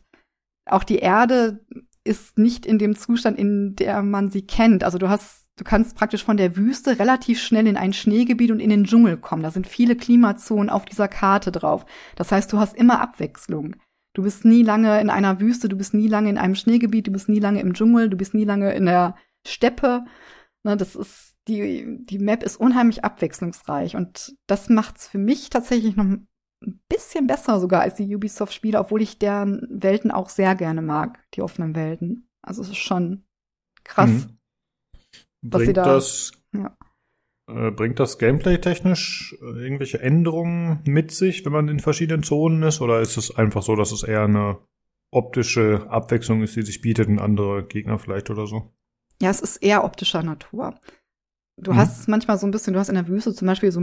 [0.66, 1.66] auch die Erde
[2.04, 4.84] ist nicht in dem Zustand, in der man sie kennt.
[4.84, 8.60] Also du hast Du kannst praktisch von der Wüste relativ schnell in ein Schneegebiet und
[8.60, 9.44] in den Dschungel kommen.
[9.44, 11.86] Da sind viele Klimazonen auf dieser Karte drauf.
[12.16, 13.76] Das heißt, du hast immer Abwechslung.
[14.16, 17.12] Du bist nie lange in einer Wüste, du bist nie lange in einem Schneegebiet, du
[17.12, 19.16] bist nie lange im Dschungel, du bist nie lange in der
[19.46, 20.06] Steppe.
[20.64, 25.96] Ne, das ist, die, die Map ist unheimlich abwechslungsreich und das macht's für mich tatsächlich
[25.96, 26.28] noch ein
[26.88, 31.42] bisschen besser sogar als die Ubisoft-Spiele, obwohl ich deren Welten auch sehr gerne mag, die
[31.42, 32.30] offenen Welten.
[32.42, 33.26] Also es ist schon
[33.84, 34.10] krass.
[34.10, 34.38] Mhm.
[35.44, 36.78] Bringt da, das, ja.
[37.48, 42.64] äh, bringt das Gameplay technisch äh, irgendwelche Änderungen mit sich, wenn man in verschiedenen Zonen
[42.64, 42.82] ist?
[42.82, 44.58] Oder ist es einfach so, dass es eher eine
[45.12, 48.74] optische Abwechslung ist, die sich bietet in andere Gegner vielleicht oder so?
[49.22, 50.76] ja, es ist eher optischer Natur.
[51.58, 51.78] Du Mhm.
[51.78, 53.82] hast manchmal so ein bisschen, du hast in der Wüste zum Beispiel so,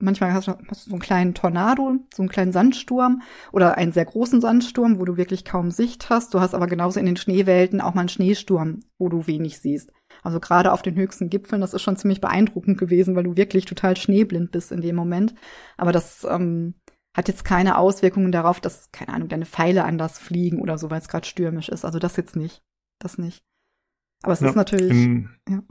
[0.00, 3.92] manchmal hast du, hast du so einen kleinen Tornado, so einen kleinen Sandsturm oder einen
[3.92, 6.34] sehr großen Sandsturm, wo du wirklich kaum Sicht hast.
[6.34, 9.92] Du hast aber genauso in den Schneewelten auch mal einen Schneesturm, wo du wenig siehst.
[10.22, 13.64] Also gerade auf den höchsten Gipfeln, das ist schon ziemlich beeindruckend gewesen, weil du wirklich
[13.64, 15.34] total schneeblind bist in dem Moment.
[15.76, 16.74] Aber das ähm,
[17.16, 21.00] hat jetzt keine Auswirkungen darauf, dass, keine Ahnung, deine Pfeile anders fliegen oder so, weil
[21.00, 21.84] es gerade stürmisch ist.
[21.84, 22.62] Also das jetzt nicht.
[23.00, 23.42] Das nicht.
[24.22, 24.92] Aber es Ja, ist natürlich.
[24.92, 25.62] In, ja.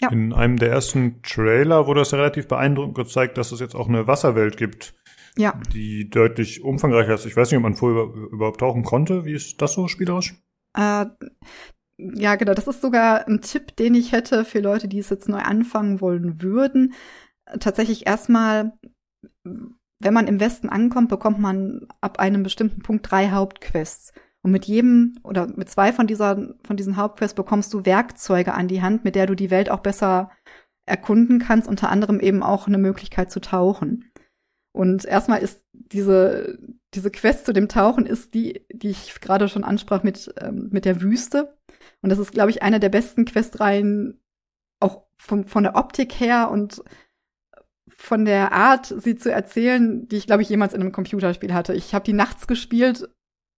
[0.00, 0.10] Ja.
[0.12, 3.88] in einem der ersten Trailer wurde das ja relativ beeindruckend gezeigt, dass es jetzt auch
[3.88, 4.94] eine Wasserwelt gibt,
[5.38, 7.24] ja, die deutlich umfangreicher ist.
[7.26, 9.24] Ich weiß nicht, ob man vorher über- überhaupt tauchen konnte.
[9.24, 10.34] Wie ist das so spielerisch?
[10.76, 11.06] Äh,
[11.98, 12.54] ja, genau.
[12.54, 16.00] Das ist sogar ein Tipp, den ich hätte für Leute, die es jetzt neu anfangen
[16.00, 16.94] wollen würden.
[17.60, 18.72] Tatsächlich erstmal,
[19.44, 24.12] wenn man im Westen ankommt, bekommt man ab einem bestimmten Punkt drei Hauptquests.
[24.42, 28.68] Und mit jedem oder mit zwei von dieser, von diesen Hauptquests bekommst du Werkzeuge an
[28.68, 30.30] die Hand, mit der du die Welt auch besser
[30.86, 34.12] erkunden kannst, unter anderem eben auch eine Möglichkeit zu tauchen.
[34.72, 36.58] Und erstmal ist diese,
[36.94, 40.84] diese Quest zu dem Tauchen ist die, die ich gerade schon ansprach mit, ähm, mit
[40.84, 41.56] der Wüste.
[42.02, 44.20] Und das ist, glaube ich, eine der besten Questreihen,
[44.80, 46.82] auch von, von der Optik her und
[47.88, 51.72] von der Art, sie zu erzählen, die ich, glaube ich, jemals in einem Computerspiel hatte.
[51.74, 53.08] Ich habe die nachts gespielt,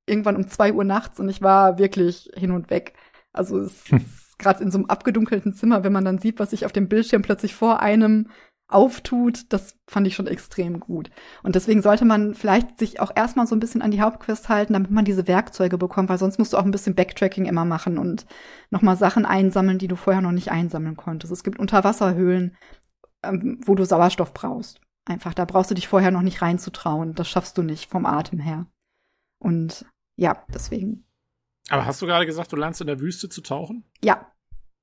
[0.07, 2.94] irgendwann um zwei Uhr nachts, und ich war wirklich hin und weg.
[3.33, 3.99] Also es Hm.
[3.99, 6.89] ist gerade in so einem abgedunkelten Zimmer, wenn man dann sieht, was sich auf dem
[6.89, 8.28] Bildschirm plötzlich vor einem
[8.69, 11.11] auftut, das fand ich schon extrem gut.
[11.43, 14.75] Und deswegen sollte man vielleicht sich auch erstmal so ein bisschen an die Hauptquest halten,
[14.75, 17.97] damit man diese Werkzeuge bekommt, weil sonst musst du auch ein bisschen Backtracking immer machen
[17.97, 18.27] und
[18.71, 21.33] nochmal Sachen einsammeln, die du vorher noch nicht einsammeln konntest.
[21.33, 22.57] Es gibt Unterwasserhöhlen,
[23.23, 24.81] ähm, wo du Sauerstoff brauchst.
[25.07, 27.15] Einfach, da brauchst du dich vorher noch nicht reinzutrauen.
[27.15, 28.67] Das schaffst du nicht vom Atem her.
[29.39, 31.07] Und ja, deswegen.
[31.71, 33.85] Aber hast du gerade gesagt, du lernst in der Wüste zu tauchen?
[34.05, 34.31] Ja.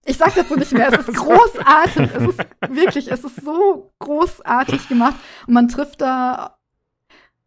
[0.06, 0.94] Ich sag dazu nicht mehr.
[0.94, 2.10] Es ist großartig.
[2.16, 5.16] Es ist wirklich, es ist so großartig gemacht.
[5.48, 6.58] Und man trifft da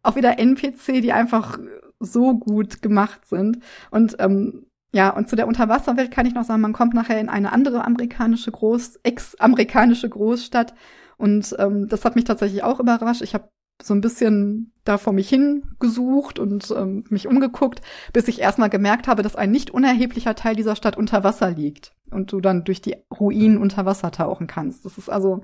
[0.03, 1.57] auch wieder NPC, die einfach
[1.99, 3.59] so gut gemacht sind.
[3.91, 7.29] Und ähm, ja, und zu der Unterwasserwelt kann ich noch sagen, man kommt nachher in
[7.29, 10.73] eine andere amerikanische Groß, ex-amerikanische Großstadt.
[11.17, 13.21] Und ähm, das hat mich tatsächlich auch überrascht.
[13.21, 13.49] Ich habe
[13.81, 17.81] so ein bisschen da vor mich hingesucht und ähm, mich umgeguckt,
[18.13, 21.95] bis ich erstmal gemerkt habe, dass ein nicht unerheblicher Teil dieser Stadt unter Wasser liegt
[22.11, 24.85] und du dann durch die Ruinen unter Wasser tauchen kannst.
[24.85, 25.43] Das ist also,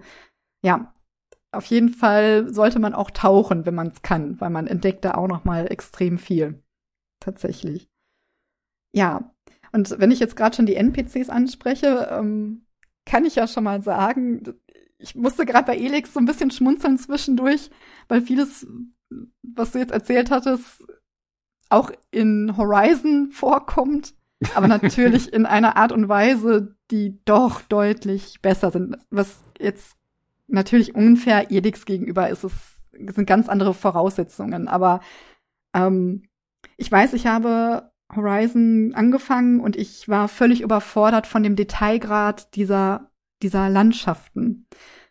[0.64, 0.94] ja,
[1.52, 5.14] auf jeden Fall sollte man auch tauchen, wenn man es kann, weil man entdeckt da
[5.14, 6.62] auch noch mal extrem viel.
[7.22, 7.90] Tatsächlich.
[8.94, 9.34] Ja,
[9.72, 12.66] und wenn ich jetzt gerade schon die NPCs anspreche, ähm,
[13.06, 14.56] kann ich ja schon mal sagen,
[14.98, 17.70] ich musste gerade bei Elix so ein bisschen schmunzeln zwischendurch,
[18.08, 18.68] weil vieles,
[19.42, 20.86] was du jetzt erzählt hattest,
[21.70, 24.14] auch in Horizon vorkommt,
[24.54, 28.98] aber natürlich in einer Art und Weise, die doch deutlich besser sind.
[29.10, 29.96] Was jetzt
[30.48, 32.54] natürlich unfair Elix gegenüber ist, es
[32.92, 35.02] sind ganz andere Voraussetzungen, aber
[35.74, 36.24] ähm,
[36.78, 43.10] ich weiß, ich habe Horizon angefangen und ich war völlig überfordert von dem Detailgrad dieser
[43.42, 44.68] dieser Landschaften.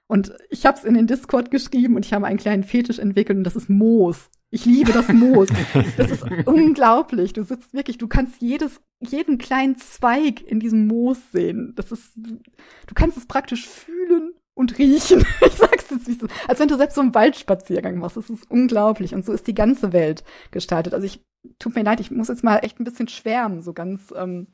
[0.07, 3.39] Und ich habe es in den Discord geschrieben und ich habe einen kleinen Fetisch entwickelt
[3.39, 4.31] und das ist Moos.
[4.51, 5.49] Ich liebe das Moos.
[5.97, 7.33] Das ist unglaublich.
[7.33, 11.73] Du sitzt wirklich, du kannst jedes, jeden kleinen Zweig in diesem Moos sehen.
[11.75, 15.25] Das ist, du kannst es praktisch fühlen und riechen.
[15.44, 18.17] Ich sag's jetzt wie so, als wenn du selbst so einen Waldspaziergang machst.
[18.17, 19.15] Das ist unglaublich.
[19.15, 20.23] Und so ist die ganze Welt
[20.53, 20.94] gestaltet.
[20.94, 21.20] Also ich,
[21.59, 24.47] tut mir leid, ich muss jetzt mal echt ein bisschen schwärmen, so ganz ähm,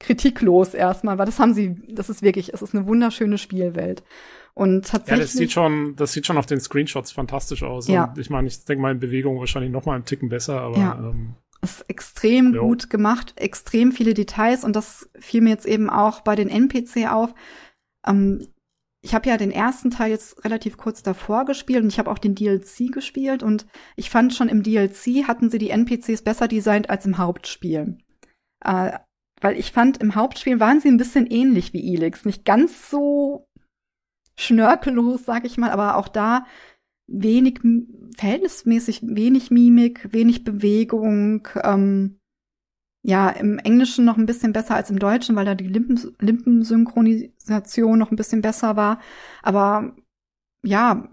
[0.00, 4.02] kritiklos erstmal, weil das haben sie, das ist wirklich, es ist eine wunderschöne Spielwelt.
[4.54, 5.24] Und Ja, tatsächlich.
[5.26, 7.88] das sieht schon, das sieht schon auf den Screenshots fantastisch aus.
[7.88, 8.04] Ja.
[8.04, 10.78] Und ich meine, ich denke mal in Bewegung wahrscheinlich noch mal einen Ticken besser, aber
[10.78, 10.98] Ja.
[10.98, 12.62] ähm, ist extrem Jo.
[12.68, 17.08] gut gemacht, extrem viele Details und das fiel mir jetzt eben auch bei den NPC
[17.10, 17.34] auf.
[18.06, 18.46] Ähm,
[19.00, 22.18] ich habe ja den ersten Teil jetzt relativ kurz davor gespielt und ich habe auch
[22.18, 26.90] den DLC gespielt und ich fand schon im DLC hatten sie die NPCs besser designt
[26.90, 27.98] als im Hauptspiel.
[28.64, 28.98] Äh,
[29.40, 32.24] weil ich fand, im Hauptspiel waren sie ein bisschen ähnlich wie Elix.
[32.24, 33.48] Nicht ganz so
[34.38, 36.46] schnörkellos, sag ich mal, aber auch da
[37.06, 37.60] wenig,
[38.16, 41.48] verhältnismäßig wenig Mimik, wenig Bewegung.
[41.62, 42.18] Ähm,
[43.02, 47.98] ja, im Englischen noch ein bisschen besser als im Deutschen, weil da die Limpen, Limpensynchronisation
[47.98, 49.00] noch ein bisschen besser war.
[49.42, 49.96] Aber
[50.64, 51.08] ja,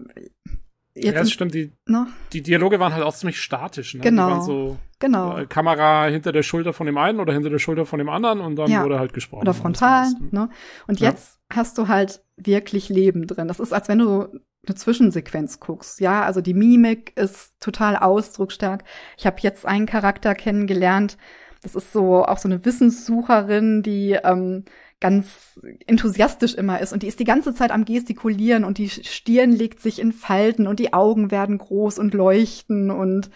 [0.94, 2.06] ja, jetzt, das stimmt, die, ne?
[2.32, 3.94] die Dialoge waren halt auch ziemlich statisch.
[3.94, 4.00] Ne?
[4.00, 4.26] Genau.
[4.26, 5.36] Die waren so Genau.
[5.38, 8.40] äh, Kamera hinter der Schulter von dem einen oder hinter der Schulter von dem anderen
[8.40, 8.82] und dann Ja.
[8.82, 9.42] wurde halt gesprochen.
[9.42, 10.48] Oder frontal, ne?
[10.86, 11.10] Und Ja.
[11.10, 13.48] jetzt hast du halt wirklich Leben drin.
[13.48, 14.28] Das ist, als wenn du
[14.66, 16.00] eine Zwischensequenz guckst.
[16.00, 18.84] Ja, also die Mimik ist total ausdrucksstark.
[19.16, 21.16] Ich habe jetzt einen Charakter kennengelernt.
[21.62, 24.64] Das ist so auch so eine Wissenssucherin, die ähm,
[25.00, 29.52] ganz enthusiastisch immer ist und die ist die ganze Zeit am gestikulieren und die Stirn
[29.52, 33.30] legt sich in Falten und die Augen werden groß und leuchten und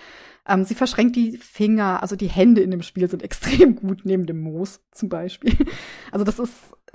[0.47, 4.27] ähm, sie verschränkt die Finger, also die Hände in dem Spiel sind extrem gut neben
[4.27, 5.57] dem Moos zum Beispiel.
[6.12, 6.55] Also das ist,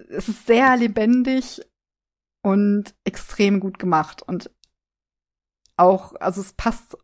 [0.10, 1.62] es ist sehr lebendig
[2.42, 4.52] und extrem gut gemacht und
[5.78, 6.98] auch, also es passt,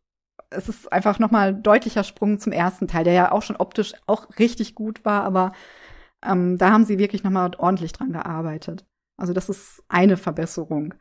[0.50, 4.28] es ist einfach nochmal deutlicher Sprung zum ersten Teil, der ja auch schon optisch auch
[4.40, 5.54] richtig gut war, aber
[6.24, 8.86] ähm, da haben sie wirklich nochmal ordentlich dran gearbeitet.
[9.18, 10.94] Also das ist eine Verbesserung.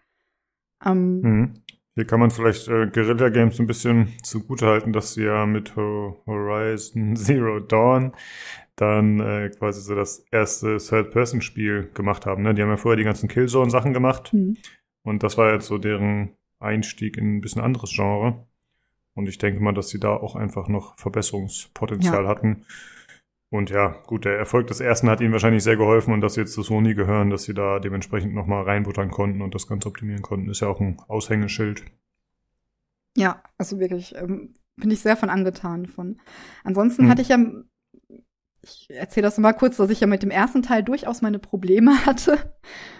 [0.85, 1.55] Ähm, mhm.
[1.95, 7.17] Hier kann man vielleicht äh, Guerilla Games ein bisschen zugutehalten, dass sie ja mit Horizon
[7.17, 8.13] Zero Dawn
[8.77, 12.43] dann äh, quasi so das erste Third-Person-Spiel gemacht haben.
[12.43, 12.55] Ne?
[12.55, 14.33] Die haben ja vorher die ganzen Killzone-Sachen gemacht.
[14.33, 14.57] Mhm.
[15.03, 18.47] Und das war jetzt so deren Einstieg in ein bisschen anderes Genre.
[19.15, 22.29] Und ich denke mal, dass sie da auch einfach noch Verbesserungspotenzial ja.
[22.29, 22.65] hatten.
[23.51, 26.41] Und ja, gut, der Erfolg des ersten hat ihnen wahrscheinlich sehr geholfen und dass sie
[26.41, 30.23] jetzt zu Sony gehören, dass sie da dementsprechend nochmal reinbuttern konnten und das Ganze optimieren
[30.23, 31.85] konnten, ist ja auch ein Aushängeschild.
[33.17, 36.21] Ja, also wirklich, ähm, bin ich sehr von angetan von.
[36.63, 37.11] Ansonsten hm.
[37.11, 37.39] hatte ich ja,
[38.63, 41.95] ich erzähle das mal kurz, dass ich ja mit dem ersten Teil durchaus meine Probleme
[42.07, 42.57] hatte.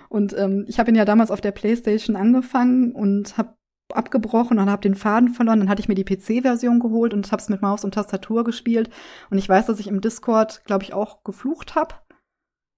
[0.09, 3.55] Und ähm, ich habe ihn ja damals auf der PlayStation angefangen und habe
[3.97, 5.61] abgebrochen und habe den Faden verloren.
[5.61, 8.91] Dann hatte ich mir die PC-Version geholt und habe es mit Maus und Tastatur gespielt.
[9.31, 11.95] Und ich weiß, dass ich im Discord, glaube ich, auch geflucht habe.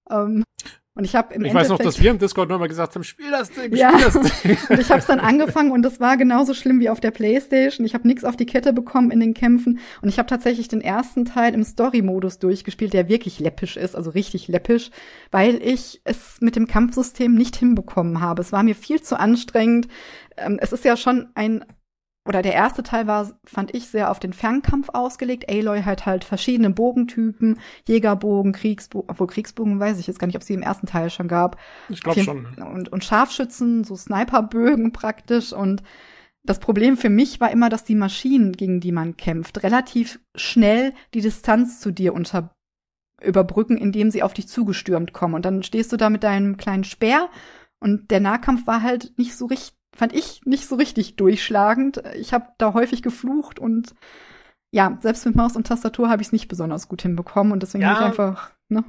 [0.09, 0.43] Ähm,
[0.95, 3.03] und ich habe im Ich Endeffekt, weiß noch, dass wir im Discord nochmal gesagt haben,
[3.03, 3.97] spiel das Ding, ja.
[3.97, 4.57] spiel das Ding.
[4.69, 7.83] und ich habe es dann angefangen und es war genauso schlimm wie auf der Playstation.
[7.83, 10.81] Ich habe nichts auf die Kette bekommen in den Kämpfen und ich habe tatsächlich den
[10.81, 14.91] ersten Teil im Story-Modus durchgespielt, der wirklich läppisch ist, also richtig läppisch,
[15.31, 18.43] weil ich es mit dem Kampfsystem nicht hinbekommen habe.
[18.43, 19.87] Es war mir viel zu anstrengend.
[20.37, 21.65] Ähm, es ist ja schon ein
[22.25, 25.49] oder der erste Teil war, fand ich, sehr auf den Fernkampf ausgelegt.
[25.49, 30.43] Aloy hat halt verschiedene Bogentypen, Jägerbogen, Kriegsbogen, obwohl Kriegsbogen weiß ich jetzt gar nicht, ob
[30.43, 31.57] sie im ersten Teil schon gab.
[31.89, 32.45] Ich glaube schon.
[32.55, 35.51] Und, und Scharfschützen, so Sniperbögen praktisch.
[35.51, 35.83] Und
[36.43, 40.93] das Problem für mich war immer, dass die Maschinen, gegen die man kämpft, relativ schnell
[41.13, 42.55] die Distanz zu dir unter
[43.21, 45.33] überbrücken, indem sie auf dich zugestürmt kommen.
[45.33, 47.29] Und dann stehst du da mit deinem kleinen Speer
[47.79, 52.03] und der Nahkampf war halt nicht so richtig fand ich nicht so richtig durchschlagend.
[52.15, 53.93] Ich habe da häufig geflucht und
[54.71, 57.83] ja, selbst mit Maus und Tastatur habe ich es nicht besonders gut hinbekommen und deswegen
[57.83, 57.89] ja.
[57.89, 58.83] habe ich einfach, ne?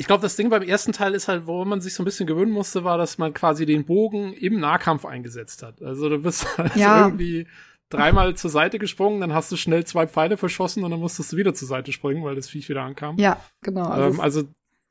[0.00, 2.26] Ich glaube, das Ding beim ersten Teil ist halt, wo man sich so ein bisschen
[2.26, 5.82] gewöhnen musste, war, dass man quasi den Bogen im Nahkampf eingesetzt hat.
[5.82, 7.06] Also du bist halt ja.
[7.06, 7.48] irgendwie
[7.88, 11.36] dreimal zur Seite gesprungen, dann hast du schnell zwei Pfeile verschossen und dann musstest du
[11.36, 13.16] wieder zur Seite springen, weil das Viech wieder ankam.
[13.18, 13.88] Ja, genau.
[13.88, 14.42] Also, ähm, also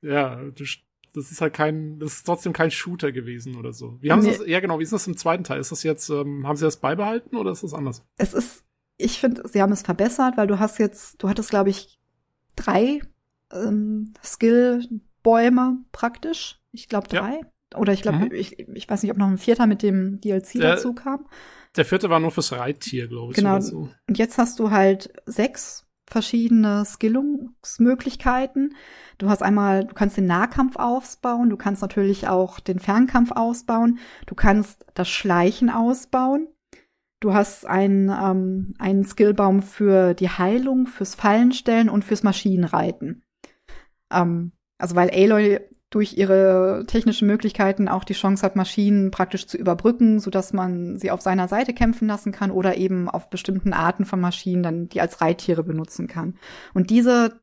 [0.01, 0.66] ja, du
[1.14, 3.98] das ist halt kein, das ist trotzdem kein Shooter gewesen oder so.
[4.02, 4.32] Wie haben nee.
[4.32, 5.60] sie das, ja genau, wie ist das im zweiten Teil?
[5.60, 8.03] Ist das jetzt, ähm, haben sie das beibehalten oder ist das anders?
[8.18, 8.64] Es ist,
[8.98, 12.00] ich finde, sie haben es verbessert, weil du hast jetzt, du hattest, glaube ich,
[12.56, 13.02] drei
[13.52, 16.60] ähm, Skill-Bäume praktisch.
[16.72, 17.42] Ich glaube drei.
[17.74, 17.80] Ja.
[17.80, 18.32] Oder ich glaube, mhm.
[18.32, 21.27] ich, ich weiß nicht, ob noch ein vierter mit dem DLC der, dazu kam.
[21.76, 23.38] Der vierte war nur fürs Reittier, glaube ich.
[23.38, 23.60] Genau.
[23.60, 23.90] So.
[24.08, 28.76] Und jetzt hast du halt sechs verschiedene Skillungsmöglichkeiten.
[29.17, 33.99] Du hast einmal, du kannst den Nahkampf ausbauen, du kannst natürlich auch den Fernkampf ausbauen,
[34.27, 36.47] du kannst das Schleichen ausbauen.
[37.19, 43.23] Du hast einen, ähm, einen Skillbaum für die Heilung, fürs Fallenstellen und fürs Maschinenreiten.
[44.11, 49.57] Ähm, also weil Aloy durch ihre technischen Möglichkeiten auch die Chance hat, Maschinen praktisch zu
[49.57, 53.73] überbrücken, so dass man sie auf seiner Seite kämpfen lassen kann oder eben auf bestimmten
[53.73, 56.35] Arten von Maschinen dann die als Reittiere benutzen kann.
[56.73, 57.39] Und diese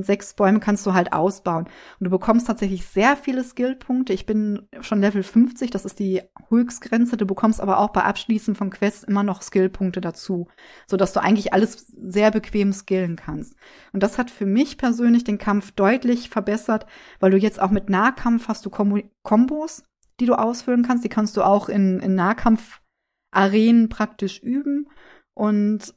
[0.00, 1.64] sechs Bäume kannst du halt ausbauen.
[1.98, 4.12] Und du bekommst tatsächlich sehr viele Skillpunkte.
[4.12, 7.16] Ich bin schon Level 50, das ist die Höchstgrenze.
[7.16, 10.48] Du bekommst aber auch bei Abschließen von Quests immer noch Skillpunkte dazu,
[10.86, 13.56] sodass du eigentlich alles sehr bequem skillen kannst.
[13.92, 16.86] Und das hat für mich persönlich den Kampf deutlich verbessert,
[17.20, 19.82] weil du jetzt auch mit Nahkampf hast du Kom Kombos,
[20.20, 21.04] die du ausfüllen kannst.
[21.04, 24.88] Die kannst du auch in, in Nahkampf-Arenen praktisch üben.
[25.34, 25.94] Und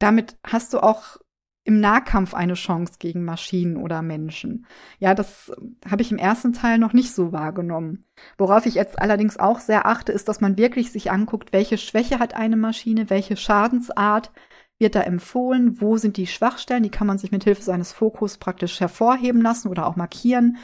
[0.00, 1.18] damit hast du auch
[1.64, 4.66] im Nahkampf eine Chance gegen Maschinen oder Menschen.
[4.98, 5.50] Ja, das
[5.90, 8.04] habe ich im ersten Teil noch nicht so wahrgenommen.
[8.36, 12.18] Worauf ich jetzt allerdings auch sehr achte, ist, dass man wirklich sich anguckt, welche Schwäche
[12.18, 14.30] hat eine Maschine, welche Schadensart
[14.78, 18.36] wird da empfohlen, wo sind die Schwachstellen, die kann man sich mit Hilfe seines Fokus
[18.36, 20.58] praktisch hervorheben lassen oder auch markieren.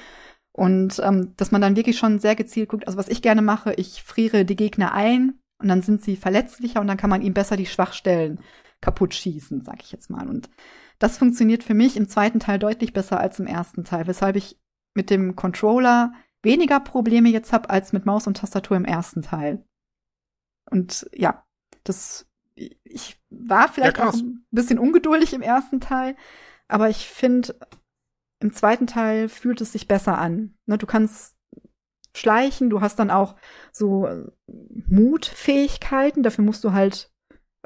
[0.53, 3.73] Und ähm, dass man dann wirklich schon sehr gezielt guckt, also was ich gerne mache,
[3.75, 7.35] ich friere die Gegner ein und dann sind sie verletzlicher und dann kann man ihnen
[7.35, 8.41] besser die Schwachstellen
[8.81, 10.29] kaputt schießen, sag ich jetzt mal.
[10.29, 10.51] Und
[11.01, 14.61] das funktioniert für mich im zweiten Teil deutlich besser als im ersten Teil, weshalb ich
[14.95, 16.13] mit dem Controller
[16.43, 19.65] weniger Probleme jetzt habe als mit Maus und Tastatur im ersten Teil.
[20.71, 21.45] Und ja,
[21.85, 26.17] das ich war vielleicht ja, auch ein bisschen ungeduldig im ersten Teil,
[26.69, 27.59] aber ich finde,
[28.41, 30.55] im zweiten Teil fühlt es sich besser an.
[30.67, 31.37] Ne, du kannst
[32.15, 33.37] schleichen, du hast dann auch
[33.73, 34.27] so äh,
[34.89, 37.11] Mutfähigkeiten, dafür musst du halt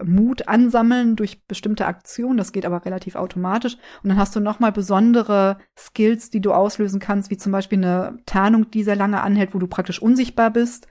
[0.03, 3.77] Mut ansammeln durch bestimmte Aktionen, das geht aber relativ automatisch.
[4.03, 8.19] Und dann hast du nochmal besondere Skills, die du auslösen kannst, wie zum Beispiel eine
[8.27, 10.89] Tarnung, die sehr lange anhält, wo du praktisch unsichtbar bist,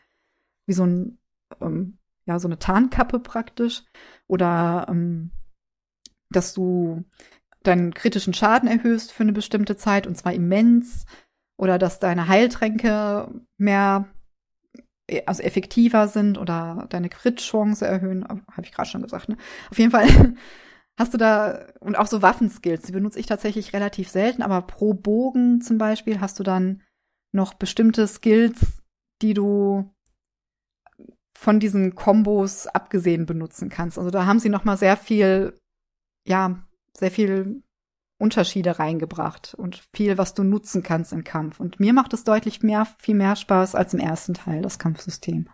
[0.66, 1.18] wie so ein,
[1.60, 3.84] ähm, ja, so eine Tarnkappe praktisch.
[4.28, 5.32] Oder ähm,
[6.30, 7.04] dass du
[7.64, 11.06] deinen kritischen Schaden erhöhst für eine bestimmte Zeit und zwar immens.
[11.58, 14.08] Oder dass deine Heiltränke mehr
[15.26, 19.30] also effektiver sind oder deine Crit-Chance erhöhen, habe ich gerade schon gesagt.
[19.30, 19.38] Ne?
[19.70, 20.08] Auf jeden Fall
[20.98, 24.94] hast du da und auch so Waffenskills, die benutze ich tatsächlich relativ selten, aber pro
[24.94, 26.82] Bogen zum Beispiel hast du dann
[27.32, 28.82] noch bestimmte Skills,
[29.22, 29.90] die du
[31.38, 33.98] von diesen Kombos abgesehen benutzen kannst.
[33.98, 35.60] Also da haben sie noch mal sehr viel,
[36.28, 36.64] ja,
[36.96, 37.64] sehr viel
[38.24, 41.60] Unterschiede reingebracht und viel, was du nutzen kannst im Kampf.
[41.60, 45.50] Und mir macht es deutlich mehr, viel mehr Spaß als im ersten Teil, das Kampfsystem.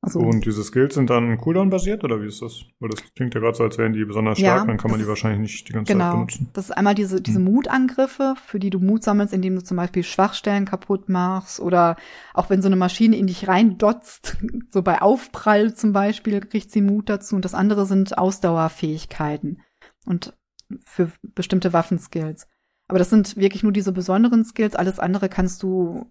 [0.00, 2.62] Also, und diese Skills sind dann Cooldown-basiert oder wie ist das?
[2.78, 5.00] Weil das klingt ja gerade so, als wären die besonders stark, ja, dann kann man
[5.00, 6.50] die wahrscheinlich nicht die ganze genau, Zeit benutzen.
[6.52, 7.44] Das ist einmal diese, diese hm.
[7.46, 11.96] Mutangriffe, für die du Mut sammelst, indem du zum Beispiel Schwachstellen kaputt machst oder
[12.32, 14.36] auch wenn so eine Maschine in dich reindotzt,
[14.70, 17.34] so bei Aufprall zum Beispiel, kriegt sie Mut dazu.
[17.34, 19.62] Und das andere sind Ausdauerfähigkeiten.
[20.06, 20.37] Und
[20.84, 22.46] für bestimmte Waffenskills.
[22.88, 24.74] Aber das sind wirklich nur diese besonderen Skills.
[24.74, 26.10] Alles andere kannst du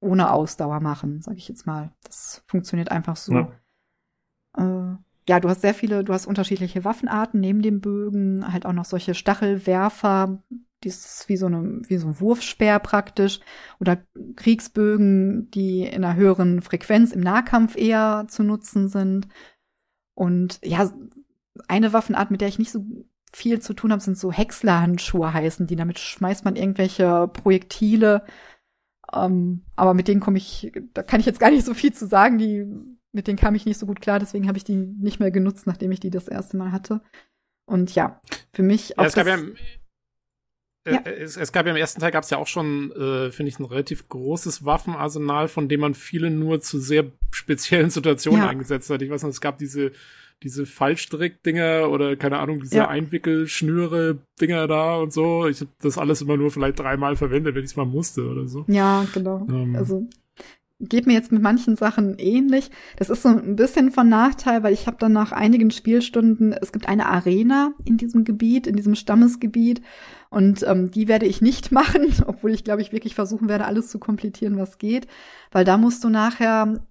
[0.00, 1.92] ohne Ausdauer machen, sage ich jetzt mal.
[2.02, 3.32] Das funktioniert einfach so.
[3.32, 3.52] Ja.
[4.58, 4.96] Äh,
[5.28, 8.84] ja, du hast sehr viele, du hast unterschiedliche Waffenarten neben dem Bögen, halt auch noch
[8.84, 10.42] solche Stachelwerfer,
[10.84, 13.40] die ist wie so eine, wie so ein Wurfspeer praktisch,
[13.80, 13.98] oder
[14.36, 19.26] Kriegsbögen, die in einer höheren Frequenz im Nahkampf eher zu nutzen sind.
[20.14, 20.90] Und ja,
[21.66, 22.84] eine Waffenart, mit der ich nicht so
[23.36, 25.76] viel zu tun habe, sind so Häckslerhandschuhe heißen die.
[25.76, 28.24] Damit schmeißt man irgendwelche Projektile.
[29.12, 32.06] Ähm, aber mit denen komme ich, da kann ich jetzt gar nicht so viel zu
[32.06, 32.38] sagen.
[32.38, 32.64] Die,
[33.12, 35.66] mit denen kam ich nicht so gut klar, deswegen habe ich die nicht mehr genutzt,
[35.66, 37.02] nachdem ich die das erste Mal hatte.
[37.66, 38.22] Und ja,
[38.54, 39.04] für mich ja, auch.
[39.04, 41.00] Es gab, ja, äh, ja.
[41.02, 43.58] Es, es, gab ja im ersten Teil gab es ja auch schon, äh, finde ich,
[43.58, 48.48] ein relativ großes Waffenarsenal, von dem man viele nur zu sehr speziellen Situationen ja.
[48.48, 49.02] eingesetzt hat.
[49.02, 49.92] Ich weiß nicht, es gab diese
[50.42, 52.88] diese Fallstrick-Dinger oder keine Ahnung, diese ja.
[52.88, 55.46] Einwickelschnüre-Dinger da und so.
[55.46, 58.46] Ich habe das alles immer nur vielleicht dreimal verwendet, wenn ich es mal musste oder
[58.46, 58.64] so.
[58.68, 59.46] Ja, genau.
[59.48, 59.74] Ähm.
[59.76, 60.06] Also
[60.78, 62.70] geht mir jetzt mit manchen Sachen ähnlich.
[62.96, 66.72] Das ist so ein bisschen von Nachteil, weil ich habe dann nach einigen Spielstunden, es
[66.72, 69.80] gibt eine Arena in diesem Gebiet, in diesem Stammesgebiet
[70.28, 73.88] und ähm, die werde ich nicht machen, obwohl ich glaube ich wirklich versuchen werde, alles
[73.88, 75.06] zu komplettieren, was geht,
[75.50, 76.86] weil da musst du nachher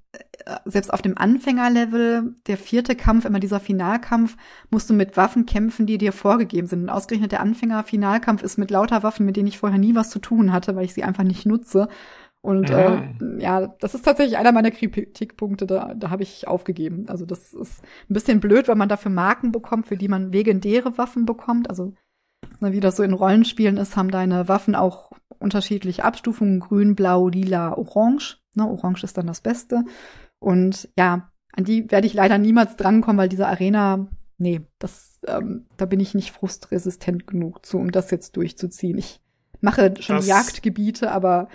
[0.66, 4.38] selbst auf dem Anfängerlevel, der vierte Kampf, immer dieser Finalkampf,
[4.69, 6.84] musst du mit Waffen kämpfen, die dir vorgegeben sind.
[6.84, 10.19] Und ausgerechnet der Anfänger-Finalkampf ist mit lauter Waffen, mit denen ich vorher nie was zu
[10.19, 11.88] tun hatte, weil ich sie einfach nicht nutze.
[12.42, 13.03] Und ja, äh,
[13.40, 17.06] ja das ist tatsächlich einer meiner Kritikpunkte, da, da habe ich aufgegeben.
[17.08, 20.98] Also das ist ein bisschen blöd, weil man dafür Marken bekommt, für die man legendäre
[21.00, 21.69] Waffen bekommt.
[21.69, 21.94] Also
[22.60, 27.30] na, wie das so in Rollenspielen ist, haben deine Waffen auch unterschiedliche Abstufungen, grün, blau,
[27.30, 28.38] lila, orange.
[28.56, 29.84] Ne, Orange ist dann das Beste.
[30.40, 35.66] Und ja, an die werde ich leider niemals drankommen, weil diese Arena, nee, das, ähm,
[35.77, 38.98] da bin ich nicht frustresistent genug zu, um das jetzt durchzuziehen.
[38.98, 39.22] Ich
[39.61, 41.48] mache schon das Jagdgebiete, aber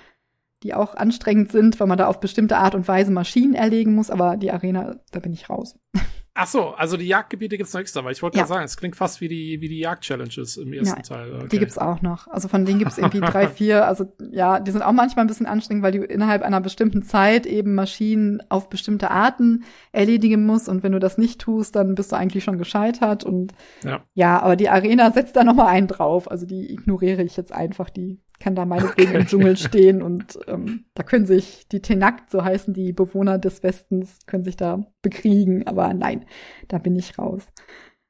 [0.63, 4.11] die auch anstrengend sind, weil man da auf bestimmte Art und Weise Maschinen erlegen muss,
[4.11, 5.79] aber die Arena, da bin ich raus.
[6.33, 8.45] Ach so, also die Jagdgebiete gibt's noch extra, weil ich wollte ja.
[8.45, 11.35] gerade sagen, es klingt fast wie die, wie die Jagd-Challenges im ersten ja, Teil.
[11.35, 11.49] Okay.
[11.49, 12.29] Die gibt's auch noch.
[12.29, 13.87] Also von denen gibt's irgendwie drei, vier.
[13.87, 17.47] Also ja, die sind auch manchmal ein bisschen anstrengend, weil du innerhalb einer bestimmten Zeit
[17.47, 20.69] eben Maschinen auf bestimmte Arten erledigen musst.
[20.69, 23.25] Und wenn du das nicht tust, dann bist du eigentlich schon gescheitert.
[23.25, 23.53] Und
[23.83, 26.31] ja, ja aber die Arena setzt da noch mal einen drauf.
[26.31, 27.91] Also die ignoriere ich jetzt einfach.
[27.91, 29.21] Die kann da meinetwegen okay.
[29.21, 33.63] im Dschungel stehen und ähm, da können sich die Tenakt, so heißen die Bewohner des
[33.63, 36.25] Westens, können sich da bekriegen, aber nein,
[36.67, 37.47] da bin ich raus.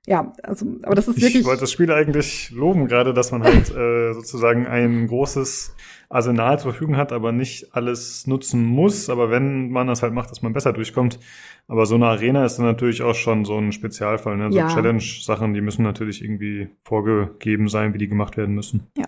[0.06, 1.40] Ja, also, aber das ist ich wirklich.
[1.42, 5.74] Ich wollte das Spiel eigentlich loben, gerade, dass man halt äh, sozusagen ein großes
[6.08, 9.10] Arsenal zur Verfügung hat, aber nicht alles nutzen muss.
[9.10, 11.20] Aber wenn man das halt macht, dass man besser durchkommt.
[11.68, 14.36] Aber so eine Arena ist dann natürlich auch schon so ein Spezialfall.
[14.36, 14.50] Ne?
[14.50, 14.68] So ja.
[14.68, 18.88] Challenge-Sachen, die müssen natürlich irgendwie vorgegeben sein, wie die gemacht werden müssen.
[18.96, 19.06] Ja.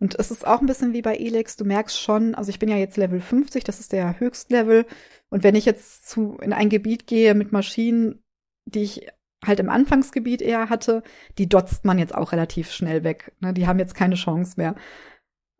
[0.00, 1.56] Und es ist auch ein bisschen wie bei Elex.
[1.56, 4.86] Du merkst schon, also ich bin ja jetzt Level 50, das ist der Höchstlevel.
[5.28, 8.24] Und wenn ich jetzt zu, in ein Gebiet gehe mit Maschinen,
[8.64, 9.06] die ich
[9.44, 11.02] halt im Anfangsgebiet eher hatte,
[11.38, 13.32] die dotzt man jetzt auch relativ schnell weg.
[13.40, 13.52] Ne?
[13.52, 14.74] Die haben jetzt keine Chance mehr.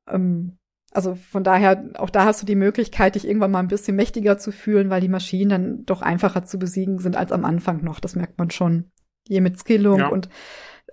[0.09, 0.59] Ähm,
[0.93, 4.39] also von daher, auch da hast du die Möglichkeit, dich irgendwann mal ein bisschen mächtiger
[4.39, 8.01] zu fühlen, weil die Maschinen dann doch einfacher zu besiegen sind als am Anfang noch.
[8.01, 8.91] Das merkt man schon.
[9.29, 10.09] Je mit Skillung ja.
[10.09, 10.29] und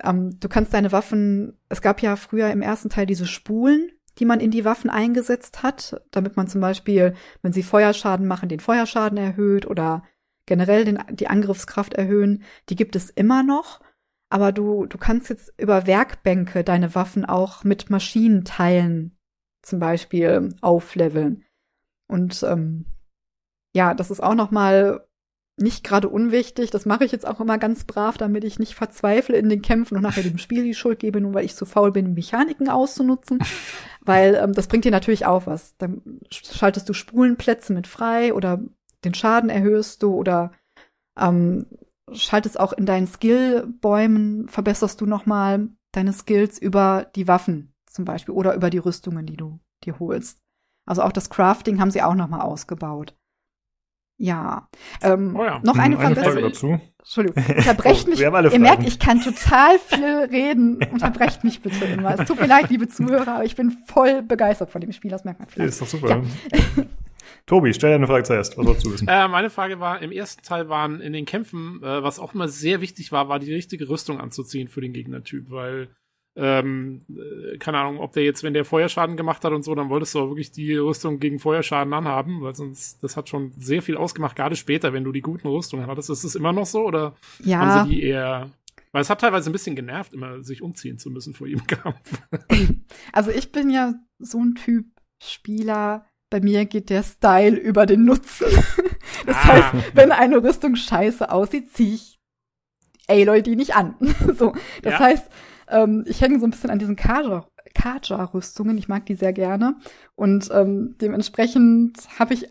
[0.04, 4.26] ähm, du kannst deine Waffen, es gab ja früher im ersten Teil diese Spulen, die
[4.26, 8.60] man in die Waffen eingesetzt hat, damit man zum Beispiel, wenn sie Feuerschaden machen, den
[8.60, 10.04] Feuerschaden erhöht oder
[10.48, 13.80] generell den, die Angriffskraft erhöhen, die gibt es immer noch.
[14.30, 19.16] Aber du, du kannst jetzt über Werkbänke deine Waffen auch mit Maschinenteilen
[19.62, 21.46] zum Beispiel aufleveln.
[22.10, 22.86] Und ähm,
[23.76, 25.08] ja, das ist auch noch mal
[25.60, 26.70] nicht gerade unwichtig.
[26.72, 29.96] Das mache ich jetzt auch immer ganz brav, damit ich nicht verzweifle in den Kämpfen
[29.96, 33.40] und nachher dem Spiel die Schuld gebe, nur weil ich zu faul bin, Mechaniken auszunutzen.
[34.02, 35.76] weil ähm, das bringt dir natürlich auch was.
[35.78, 36.02] Dann
[36.32, 38.62] schaltest du Spulenplätze mit frei oder
[39.04, 40.52] den Schaden erhöhst du oder
[41.18, 41.66] ähm,
[42.12, 48.34] schaltest auch in deinen Skillbäumen, verbesserst du nochmal deine Skills über die Waffen zum Beispiel
[48.34, 50.40] oder über die Rüstungen, die du dir holst.
[50.86, 53.16] Also auch das Crafting haben sie auch nochmal ausgebaut.
[54.20, 54.68] Ja.
[55.02, 55.60] Ähm, oh ja.
[55.64, 56.80] Noch eine, eine Frage dazu.
[57.00, 58.20] Entschuldigung, unterbrecht mich.
[58.20, 60.84] Ihr merkt, ich kann total viel reden.
[60.92, 62.20] Unterbrecht mich bitte immer.
[62.20, 65.12] Es tut mir leid, liebe Zuhörer, aber ich bin voll begeistert von dem Spiel.
[65.12, 65.70] Das merkt man vielleicht.
[65.70, 66.10] Ist doch super.
[66.10, 66.24] Ja.
[67.46, 68.58] Tobi, stell dir eine Frage zuerst.
[68.58, 69.08] Was sollst du wissen?
[69.08, 72.48] Äh, meine Frage war, im ersten Teil waren in den Kämpfen, äh, was auch immer
[72.48, 75.90] sehr wichtig war, war die richtige Rüstung anzuziehen für den Gegnertyp, weil
[76.36, 79.90] ähm, äh, keine Ahnung, ob der jetzt, wenn der Feuerschaden gemacht hat und so, dann
[79.90, 83.82] wolltest du auch wirklich die Rüstung gegen Feuerschaden anhaben, weil sonst, das hat schon sehr
[83.82, 86.12] viel ausgemacht, gerade später, wenn du die guten Rüstungen hattest.
[86.12, 87.58] Ist es immer noch so oder ja.
[87.60, 88.52] haben sie die eher
[88.92, 92.22] weil es hat teilweise ein bisschen genervt, immer sich umziehen zu müssen vor jedem Kampf.
[93.12, 94.86] Also ich bin ja so ein Typ
[95.22, 98.48] Spieler, bei mir geht der Style über den Nutzen.
[99.26, 99.44] Das ah.
[99.46, 102.20] heißt, wenn eine Rüstung scheiße aussieht, ziehe ich
[103.08, 103.96] Aloy die nicht an.
[104.38, 105.00] So, das ja.
[105.00, 105.30] heißt,
[105.70, 108.78] ähm, ich hänge so ein bisschen an diesen Kaja-Rüstungen.
[108.78, 109.76] Ich mag die sehr gerne.
[110.16, 112.48] Und ähm, dementsprechend habe ich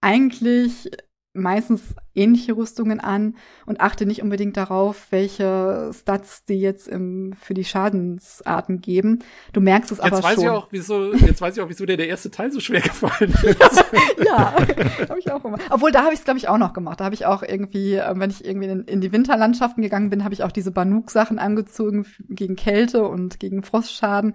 [0.00, 0.90] eigentlich
[1.38, 1.82] meistens
[2.14, 3.36] ähnliche Rüstungen an
[3.66, 9.20] und achte nicht unbedingt darauf, welche Stats die jetzt im, für die Schadensarten geben.
[9.52, 10.44] Du merkst es jetzt aber weiß schon.
[10.44, 13.32] Ich auch, wieso, jetzt weiß ich auch, wieso dir der erste Teil so schwer gefallen
[13.42, 13.84] ist.
[14.24, 14.54] ja,
[15.08, 15.58] habe ich auch immer.
[15.70, 17.00] Obwohl, da habe ich es, glaube ich, auch noch gemacht.
[17.00, 20.24] Da habe ich auch irgendwie, äh, wenn ich irgendwie in, in die Winterlandschaften gegangen bin,
[20.24, 24.34] habe ich auch diese Banuk-Sachen angezogen gegen Kälte und gegen Frostschaden.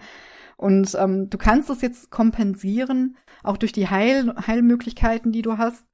[0.58, 5.86] Und ähm, du kannst es jetzt kompensieren, auch durch die Heil Heilmöglichkeiten, die du hast.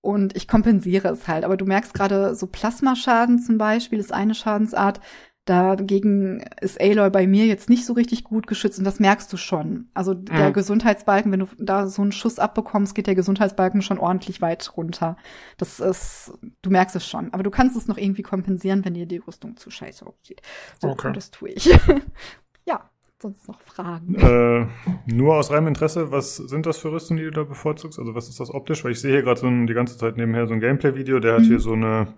[0.00, 1.44] Und ich kompensiere es halt.
[1.44, 5.00] Aber du merkst gerade so Plasmaschaden zum Beispiel ist eine Schadensart.
[5.44, 9.38] Dagegen ist Aloy bei mir jetzt nicht so richtig gut geschützt und das merkst du
[9.38, 9.88] schon.
[9.94, 10.52] Also der mhm.
[10.52, 15.16] Gesundheitsbalken, wenn du da so einen Schuss abbekommst, geht der Gesundheitsbalken schon ordentlich weit runter.
[15.56, 17.32] Das ist, du merkst es schon.
[17.32, 20.42] Aber du kannst es noch irgendwie kompensieren, wenn dir die Rüstung zu scheiße aussieht.
[20.80, 21.12] So, okay.
[21.14, 21.64] das tue ich.
[22.66, 22.90] ja
[23.20, 24.14] sonst noch Fragen?
[24.14, 24.66] Äh,
[25.06, 27.98] nur aus reinem Interesse, was sind das für Rüstungen, die du da bevorzugst?
[27.98, 28.84] Also was ist das optisch?
[28.84, 31.34] Weil ich sehe hier gerade so ein, die ganze Zeit nebenher so ein Gameplay-Video, der
[31.34, 31.46] hat mhm.
[31.46, 32.14] hier so eine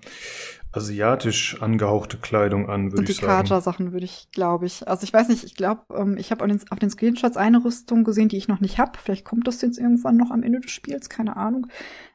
[0.73, 3.39] asiatisch angehauchte Kleidung an, würde ich sagen.
[3.39, 4.87] Und die Kaja-Sachen würde ich, glaube ich.
[4.87, 7.65] Also ich weiß nicht, ich glaube, ähm, ich habe auf den, auf den Screenshots eine
[7.65, 8.93] Rüstung gesehen, die ich noch nicht habe.
[9.03, 11.67] Vielleicht kommt das jetzt irgendwann noch am Ende des Spiels, keine Ahnung.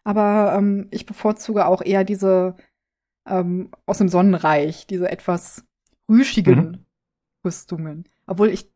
[0.03, 2.55] Aber ähm, ich bevorzuge auch eher diese
[3.27, 5.65] ähm, aus dem Sonnenreich, diese etwas
[6.09, 6.85] rüschigen mhm.
[7.43, 8.07] Rüstungen.
[8.27, 8.71] Obwohl ich,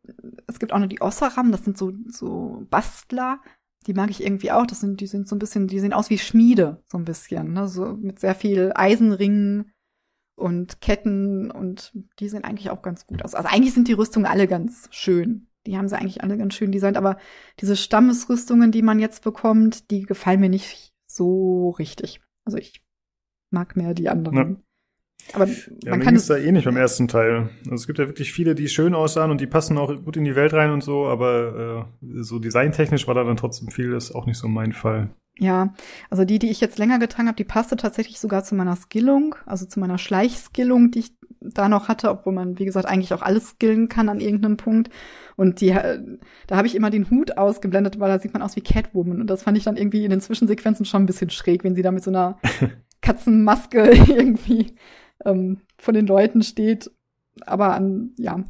[0.47, 3.41] es gibt auch noch die Ossaram, das sind so, so Bastler.
[3.87, 4.67] Die mag ich irgendwie auch.
[4.67, 7.53] Das sind, die sind so ein bisschen, die sehen aus wie Schmiede, so ein bisschen,
[7.53, 7.67] ne?
[7.67, 9.71] So mit sehr viel Eisenringen
[10.35, 13.35] und Ketten und die sehen eigentlich auch ganz gut aus.
[13.35, 15.47] Also eigentlich sind die Rüstungen alle ganz schön.
[15.65, 17.17] Die haben sie eigentlich alle ganz schön designt, aber
[17.59, 22.21] diese Stammesrüstungen, die man jetzt bekommt, die gefallen mir nicht so richtig.
[22.45, 22.81] Also ich
[23.51, 24.35] mag mehr die anderen.
[24.35, 24.55] Ja.
[25.33, 27.49] Aber ja, man kann es da eh nicht beim ersten Teil.
[27.65, 30.23] Also es gibt ja wirklich viele, die schön aussahen und die passen auch gut in
[30.23, 34.05] die Welt rein und so, aber äh, so designtechnisch war da dann trotzdem viel, das
[34.05, 35.09] ist auch nicht so mein Fall.
[35.37, 35.73] Ja,
[36.09, 39.35] also die, die ich jetzt länger getragen habe, die passte tatsächlich sogar zu meiner Skillung,
[39.45, 43.21] also zu meiner Schleichskillung, die ich da noch hatte, obwohl man, wie gesagt, eigentlich auch
[43.21, 44.89] alles skillen kann an irgendeinem Punkt.
[45.37, 45.99] Und die, äh,
[46.47, 49.21] da habe ich immer den Hut ausgeblendet, weil da sieht man aus wie Catwoman.
[49.21, 51.81] Und das fand ich dann irgendwie in den Zwischensequenzen schon ein bisschen schräg, wenn sie
[51.81, 52.37] da mit so einer
[53.01, 54.75] Katzenmaske irgendwie
[55.25, 56.91] ähm, von den Leuten steht.
[57.45, 58.43] Aber an, ja.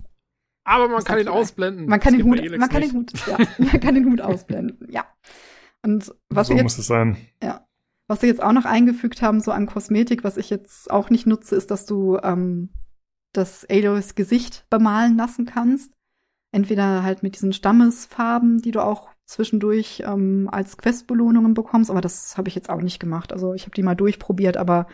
[0.64, 1.88] Aber man kann ihn ausblenden.
[1.88, 5.06] Man kann den Hut, man kann den Hut, ja, man kann den Hut ausblenden, ja.
[5.82, 7.18] Und was so jetzt, muss es sein.
[7.42, 7.66] Ja.
[8.08, 11.28] Was sie jetzt auch noch eingefügt haben, so an Kosmetik, was ich jetzt auch nicht
[11.28, 12.70] nutze, ist, dass du ähm,
[13.34, 15.94] das Aloys Gesicht bemalen lassen kannst.
[16.52, 22.36] Entweder halt mit diesen Stammesfarben, die du auch zwischendurch ähm, als Questbelohnungen bekommst, aber das
[22.38, 23.32] habe ich jetzt auch nicht gemacht.
[23.32, 24.88] Also ich habe die mal durchprobiert, aber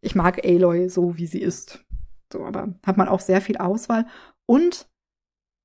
[0.00, 1.84] ich mag Aloy so, wie sie ist.
[2.32, 4.06] So, aber hat man auch sehr viel Auswahl.
[4.46, 4.88] Und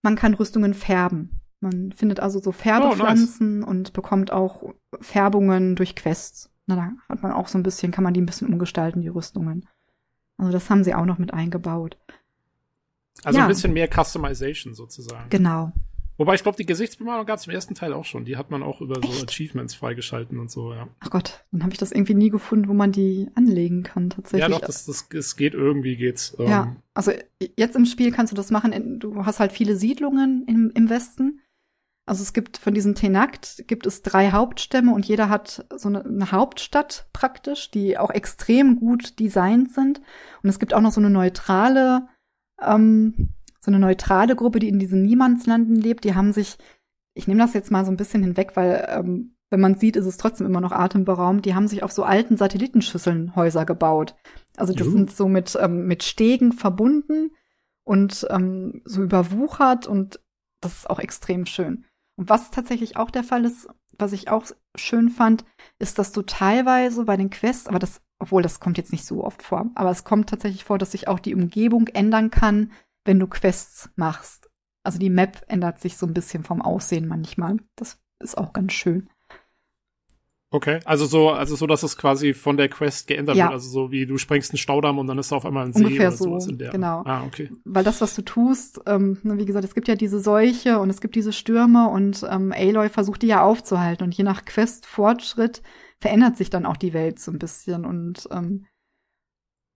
[0.02, 1.42] man kann Rüstungen färben.
[1.60, 3.70] Man findet also so Färbepflanzen oh, nice.
[3.70, 6.52] und bekommt auch Färbungen durch Quests.
[6.66, 9.08] Na, da hat man auch so ein bisschen, kann man die ein bisschen umgestalten, die
[9.08, 9.68] Rüstungen.
[10.38, 11.98] Also das haben sie auch noch mit eingebaut.
[13.24, 13.46] Also ja.
[13.46, 15.30] ein bisschen mehr Customization sozusagen.
[15.30, 15.72] Genau.
[16.18, 18.26] Wobei ich glaube, die Gesichtsbemalung gab es im ersten Teil auch schon.
[18.26, 20.88] Die hat man auch über so Achievements freigeschalten und so, ja.
[21.00, 24.42] Ach Gott, dann habe ich das irgendwie nie gefunden, wo man die anlegen kann tatsächlich.
[24.42, 26.36] Ja, doch, das, das, es geht irgendwie, geht's.
[26.38, 27.12] Ja, Ähm, also
[27.58, 29.00] jetzt im Spiel kannst du das machen.
[29.00, 31.40] Du hast halt viele Siedlungen im, im Westen.
[32.06, 36.04] Also es gibt von diesen Tenakt gibt es drei Hauptstämme und jeder hat so eine,
[36.04, 40.02] eine Hauptstadt praktisch, die auch extrem gut designt sind.
[40.44, 42.10] Und es gibt auch noch so eine neutrale,
[42.62, 43.30] ähm,
[43.64, 46.04] so eine neutrale Gruppe, die in diesen Niemandslanden lebt.
[46.04, 46.58] Die haben sich,
[47.14, 50.06] ich nehme das jetzt mal so ein bisschen hinweg, weil ähm, wenn man sieht, ist
[50.06, 51.46] es trotzdem immer noch atemberaubend.
[51.46, 54.16] Die haben sich auf so alten Satellitenschüsseln Häuser gebaut.
[54.58, 54.98] Also das Juhu.
[54.98, 57.32] sind so mit, ähm, mit Stegen verbunden
[57.86, 60.20] und ähm, so überwuchert und
[60.60, 61.86] das ist auch extrem schön.
[62.18, 63.68] Und was tatsächlich auch der Fall ist,
[63.98, 65.46] was ich auch schön fand,
[65.80, 69.24] ist, dass du teilweise bei den Quests, aber das, obwohl das kommt jetzt nicht so
[69.24, 72.72] oft vor, aber es kommt tatsächlich vor, dass sich auch die Umgebung ändern kann,
[73.06, 74.50] wenn du Quests machst.
[74.84, 77.58] Also die Map ändert sich so ein bisschen vom Aussehen manchmal.
[77.76, 79.10] Das ist auch ganz schön.
[80.52, 80.80] okay.
[80.86, 83.46] Also so, also so, dass es quasi von der Quest geändert Ja.
[83.46, 83.54] wird.
[83.54, 85.84] Also so wie du sprengst einen Staudamm und dann ist da auf einmal ein See
[85.86, 86.72] Ungefähr oder sowas so, in der.
[86.72, 87.02] genau.
[87.06, 87.50] Ah, okay.
[87.64, 90.90] weil das, was du tust, ähm, ne, wie gesagt, es gibt ja diese Seuche und
[90.90, 95.64] es gibt diese Stürme und ähm, Aloy versucht die ja aufzuhalten und je nach Quest-Fortschritt
[96.00, 98.68] verändert sich dann auch die Welt so ein bisschen und ähm,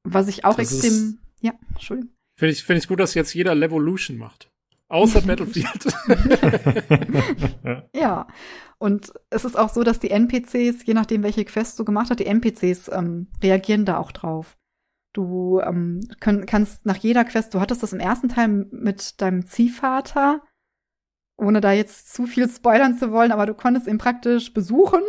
[0.03, 2.14] was ich auch Das extrem, ja, Entschuldigung.
[2.38, 4.51] Finde ich, finde ich gut, dass jetzt jeder Levolution macht.
[4.90, 5.88] Außer Battlefield.
[7.95, 8.27] ja.
[8.80, 12.19] Und es ist auch so, dass die NPCs, je nachdem, welche Quest du gemacht hast,
[12.19, 14.56] die NPCs ähm, reagieren da auch drauf.
[15.14, 19.48] Du ähm, können, kannst nach jeder Quest, du hattest das im ersten Teil mit deinem
[19.48, 20.43] Ziehvater,
[21.38, 25.01] ohne da jetzt zu viel spoilern zu wollen, aber du konntest ihn praktisch besuchen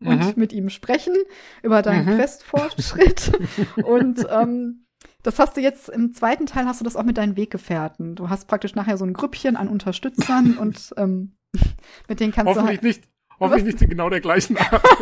[0.00, 0.32] und Mhm.
[0.36, 1.14] mit ihm sprechen
[1.62, 2.16] über deinen Mhm.
[2.16, 3.32] Questfortschritt.
[3.84, 4.83] und ähm,
[5.24, 8.14] das hast du jetzt im zweiten Teil hast du das auch mit deinen Weggefährten.
[8.14, 11.32] Du hast praktisch nachher so ein Grüppchen an Unterstützern und ähm,
[12.08, 12.82] mit denen kannst du hoffentlich halt.
[12.82, 13.02] nicht,
[13.40, 14.82] hoffentlich nicht in genau der gleichen Art.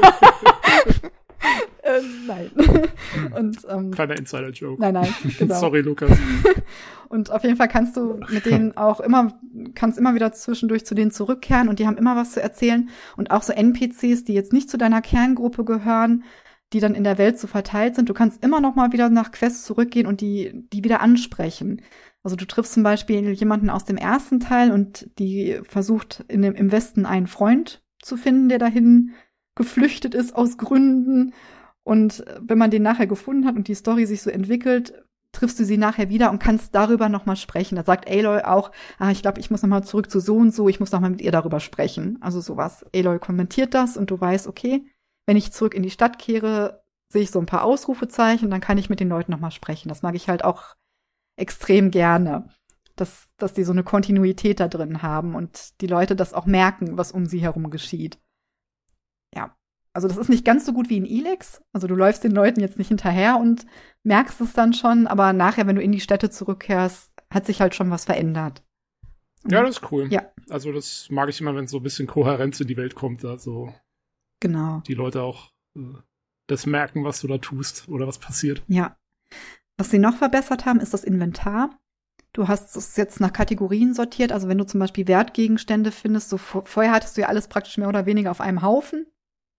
[1.85, 2.51] Äh, nein.
[3.37, 4.81] und ähm, Kleiner Insider-Joke.
[4.81, 5.59] nein, nein, genau.
[5.59, 6.17] Sorry, Lukas.
[7.09, 9.39] Und auf jeden Fall kannst du mit denen auch immer,
[9.75, 12.89] kannst immer wieder zwischendurch zu denen zurückkehren und die haben immer was zu erzählen.
[13.17, 16.23] Und auch so NPCs, die jetzt nicht zu deiner Kerngruppe gehören,
[16.73, 19.33] die dann in der Welt so verteilt sind, du kannst immer noch mal wieder nach
[19.33, 21.83] Quests zurückgehen und die, die wieder ansprechen.
[22.23, 26.55] Also du triffst zum Beispiel jemanden aus dem ersten Teil und die versucht in dem,
[26.55, 29.13] im Westen einen Freund zu finden, der dahin
[29.55, 31.35] geflüchtet ist aus Gründen.
[31.85, 35.65] Und wenn man den nachher gefunden hat und die Story sich so entwickelt, triffst du
[35.65, 37.75] sie nachher wieder und kannst darüber noch mal sprechen.
[37.77, 40.55] Da sagt Aloy auch, ah, ich glaube, ich muss noch mal zurück zu so und
[40.55, 42.19] so, ich muss noch mal mit ihr darüber sprechen.
[42.21, 42.85] Also sowas.
[42.95, 44.85] Aloy kommentiert das und du weißt, okay,
[45.27, 48.79] wenn ich zurück in die Stadt kehre, sehe ich so ein paar Ausrufezeichen, dann kann
[48.79, 49.89] ich mit den Leuten noch mal sprechen.
[49.89, 50.77] Das mag ich halt auch
[51.37, 52.49] extrem gerne,
[52.97, 56.97] dass, dass die so eine Kontinuität da drin haben und die Leute das auch merken,
[56.97, 58.19] was um sie herum geschieht.
[59.35, 59.57] Ja.
[59.95, 61.63] Also das ist nicht ganz so gut wie in Elex.
[61.73, 63.67] Also du läufst den Leuten jetzt nicht hinterher und
[64.05, 67.75] merkst es dann schon, aber nachher, wenn du in die Städte zurückkehrst, hat sich halt
[67.75, 68.63] schon was verändert.
[69.49, 70.11] Ja, das ist cool.
[70.11, 70.31] Ja.
[70.49, 73.75] Also das mag ich immer, wenn so ein bisschen Kohärenz in die Welt kommt, also
[74.43, 74.83] Genau.
[74.89, 75.81] die Leute auch äh,
[76.49, 78.63] das merken, was du da tust oder was passiert.
[78.67, 78.97] Ja.
[79.79, 81.79] Was sie noch verbessert haben, ist das Inventar.
[82.33, 84.33] Du hast es jetzt nach Kategorien sortiert.
[84.33, 87.79] Also wenn du zum Beispiel Wertgegenstände findest, so vor- vorher hattest du ja alles praktisch
[87.79, 89.07] mehr oder weniger auf einem Haufen.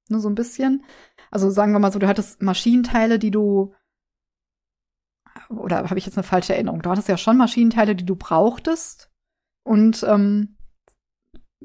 [0.09, 0.83] Nur so ein bisschen.
[1.31, 3.73] Also sagen wir mal so, du hattest Maschinenteile, die du
[5.49, 6.81] oder habe ich jetzt eine falsche Erinnerung?
[6.81, 9.09] Du hattest ja schon Maschinenteile, die du brauchtest
[9.63, 10.57] und ähm,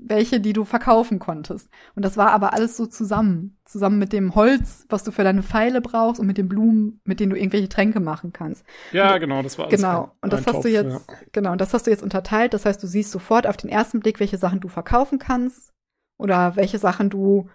[0.01, 1.69] welche, die du verkaufen konntest.
[1.95, 3.59] Und das war aber alles so zusammen.
[3.65, 7.21] Zusammen mit dem Holz, was du für deine Pfeile brauchst und mit den Blumen, mit
[7.21, 8.65] denen du irgendwelche Tränke machen kannst.
[8.93, 10.13] Ja, genau, das war alles Genau.
[10.21, 11.17] Und das hast Topf, du jetzt, Ja.
[11.33, 12.55] genau, und das hast du jetzt unterteilt.
[12.55, 15.73] Das heißt, du siehst sofort auf den ersten Blick, welche Sachen du verkaufen kannst
[16.19, 17.49] oder welche Sachen du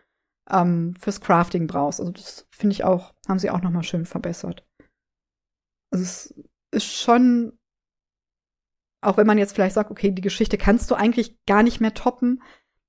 [0.51, 1.99] ähm, fürs Crafting brauchst.
[1.99, 4.65] Also das finde ich auch, haben sie auch nochmal schön verbessert.
[5.91, 6.33] Also es
[6.71, 7.53] ist schon,
[9.03, 11.93] auch wenn man jetzt vielleicht sagt, okay, die Geschichte kannst du eigentlich gar nicht mehr
[11.93, 12.41] toppen,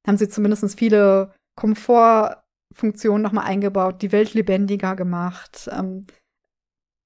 [0.06, 6.06] haben sie zumindest viele Komfortfunktionen nochmal eingebaut, die Welt lebendiger gemacht, ähm,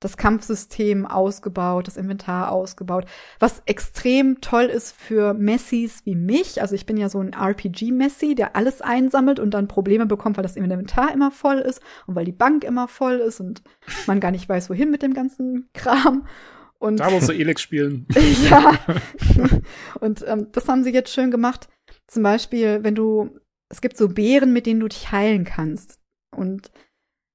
[0.01, 3.07] das Kampfsystem ausgebaut, das Inventar ausgebaut,
[3.41, 6.63] was extrem toll ist für Messis wie mich.
[6.63, 10.45] Also ich bin ja so ein RPG-Messi, der alles einsammelt und dann Probleme bekommt, weil
[10.45, 13.63] das Inventar immer voll ist und weil die Bank immer voll ist und
[14.07, 16.27] man gar nicht weiß, wohin mit dem ganzen Kram.
[16.79, 18.07] Und Da musst du Elex spielen.
[18.51, 18.79] ja.
[20.01, 21.69] Und ähm, das haben sie jetzt schön gemacht.
[22.07, 26.01] Zum Beispiel, wenn du, es gibt so Beeren, mit denen du dich heilen kannst.
[26.35, 26.71] Und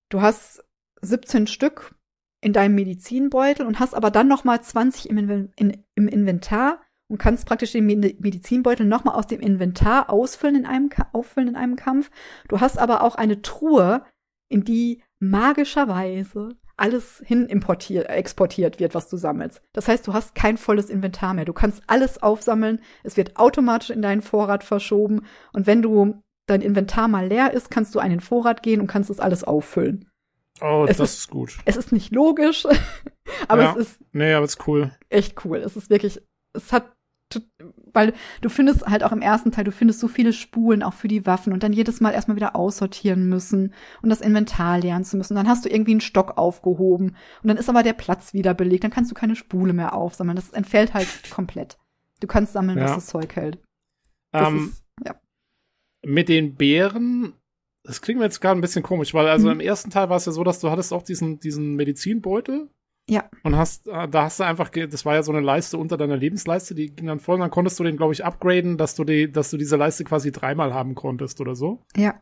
[0.09, 0.63] du hast
[1.01, 1.93] 17 Stück
[2.41, 6.81] in deinem Medizinbeutel und hast aber dann noch mal 20 im, Inven in, im Inventar
[7.09, 11.75] und kannst praktisch den Medizinbeutel nochmal aus dem Inventar ausfüllen in einem, auffüllen in einem
[11.75, 12.09] Kampf.
[12.47, 14.05] Du hast aber auch eine Truhe,
[14.49, 19.61] in die magischerweise alles hin importiert, exportiert wird, was du sammelst.
[19.73, 21.45] Das heißt, du hast kein volles Inventar mehr.
[21.45, 22.79] Du kannst alles aufsammeln.
[23.03, 25.25] Es wird automatisch in deinen Vorrat verschoben.
[25.53, 29.09] Und wenn du dein Inventar mal leer ist, kannst du einen Vorrat gehen und kannst
[29.09, 30.09] das alles auffüllen.
[30.61, 31.57] Oh, es das ist, ist gut.
[31.65, 32.65] Es ist nicht logisch,
[33.47, 33.71] aber Ja.
[33.71, 34.91] es ist Nee, aber ist cool.
[35.09, 35.57] echt cool.
[35.57, 36.21] Es ist wirklich,
[36.53, 36.91] es hat,
[37.93, 41.07] weil du findest halt auch im ersten Teil, du findest so viele Spulen auch für
[41.07, 45.17] die Waffen und dann jedes Mal erstmal wieder aussortieren müssen und das Inventar leeren zu
[45.17, 45.35] müssen.
[45.35, 48.83] Dann hast du irgendwie einen Stock aufgehoben und dann ist aber der Platz wieder belegt.
[48.83, 50.35] Dann kannst du keine Spule mehr aufsammeln.
[50.35, 51.77] Das entfällt halt komplett.
[52.19, 52.95] Du kannst sammeln, was Ja.
[52.95, 53.59] das Zeug hält.
[54.31, 55.15] Das Ähm, ist, ja.
[56.05, 57.33] mit den Bären,
[57.85, 59.53] das klingt mir jetzt gerade ein bisschen komisch, weil also Mhm.
[59.53, 62.69] im ersten Teil war es ja so, dass du hattest auch diesen, diesen Medizinbeutel.
[63.09, 63.25] Ja.
[63.43, 66.15] Und hast, äh, da hast du einfach, das war ja so eine Leiste unter deiner
[66.15, 69.03] Lebensleiste, die ging dann voll, und dann konntest du den, glaube ich, upgraden, dass du
[69.03, 71.81] die, dass du diese Leiste quasi dreimal haben konntest oder so.
[71.97, 72.15] Ja.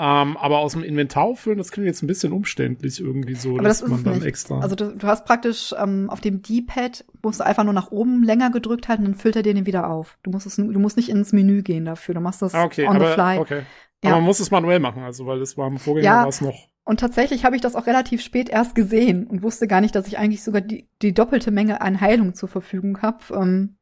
[0.00, 3.64] Ähm, aber aus dem Inventar auffüllen, das klingt jetzt ein bisschen umständlich irgendwie so, Aber
[3.64, 4.26] dass das ist man dann nicht.
[4.26, 4.60] extra.
[4.60, 8.22] Also du, du hast praktisch ähm, auf dem D-Pad musst du einfach nur nach oben
[8.22, 10.16] länger gedrückt halten, dann füllt er dir den wieder auf.
[10.22, 12.14] Du musst es, du musst nicht ins Menü gehen dafür.
[12.14, 13.38] Du machst das ah, okay, on aber, the fly.
[13.38, 13.62] okay.
[14.04, 14.10] Ja.
[14.10, 16.20] Aber man muss es manuell machen, also, weil das war im Vorgänger Ja.
[16.22, 16.67] war es noch.
[16.88, 20.06] Und tatsächlich habe ich das auch relativ spät erst gesehen und wusste gar nicht, dass
[20.06, 23.18] ich eigentlich sogar die, die doppelte Menge an Heilung zur Verfügung habe.
[23.34, 23.76] Ähm,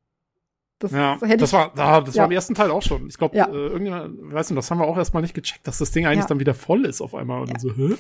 [0.81, 2.23] das Ja, hätte das ich, war, da, das ja.
[2.23, 3.07] war im ersten Teil auch schon.
[3.07, 3.47] Ich glaube, Ja.
[3.47, 6.19] äh, irgendjemand, weiß nicht, das haben wir auch erstmal nicht gecheckt, dass das Ding eigentlich
[6.23, 6.27] Ja.
[6.27, 7.95] dann wieder voll ist auf einmal und so, hä?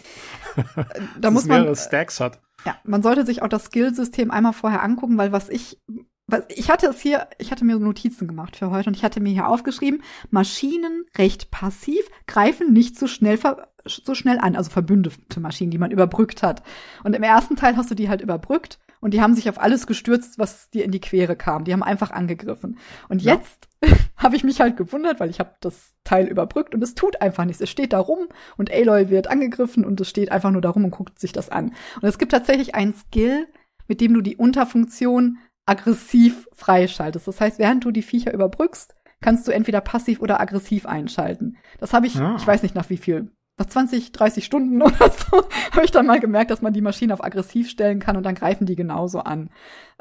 [1.20, 2.40] da muss man, mehrere Stacks hat.
[2.64, 5.78] ja, man sollte sich auch das Skillsystem einmal vorher angucken, weil was ich,
[6.26, 9.20] was, ich hatte es hier, ich hatte mir Notizen gemacht für heute und ich hatte
[9.20, 14.70] mir hier aufgeschrieben, Maschinen recht passiv greifen nicht so schnell ver, so schnell an, also
[14.70, 16.62] verbündete Maschinen, die man überbrückt hat.
[17.04, 19.86] Und im ersten Teil hast du die halt überbrückt und die haben sich auf alles
[19.86, 21.64] gestürzt, was dir in die Quere kam.
[21.64, 22.78] Die haben einfach angegriffen.
[23.08, 23.34] Und Ja.
[23.34, 23.68] jetzt
[24.16, 27.44] habe ich mich halt gewundert, weil ich habe das Teil überbrückt und es tut einfach
[27.44, 27.60] nichts.
[27.60, 30.84] Es steht da rum und Aloy wird angegriffen und es steht einfach nur da rum
[30.84, 31.66] und guckt sich das an.
[32.00, 33.46] Und es gibt tatsächlich einen Skill,
[33.86, 37.26] mit dem du die Unterfunktion aggressiv freischaltest.
[37.28, 41.56] Das heißt, während du die Viecher überbrückst, kannst du entweder passiv oder aggressiv einschalten.
[41.78, 42.36] Das habe ich, Ah.
[42.38, 46.06] ich weiß nicht nach wie viel, nach 20, 30 Stunden oder so, habe ich dann
[46.06, 49.20] mal gemerkt, dass man die Maschine auf aggressiv stellen kann und dann greifen die genauso
[49.20, 49.50] an.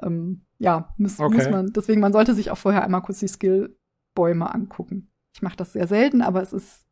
[0.01, 1.34] Ähm, ja, muss, Okay.
[1.35, 5.09] muss man, deswegen, man sollte sich auch vorher einmal kurz die Skillbäume angucken.
[5.34, 6.85] Ich mache das sehr selten, aber es ist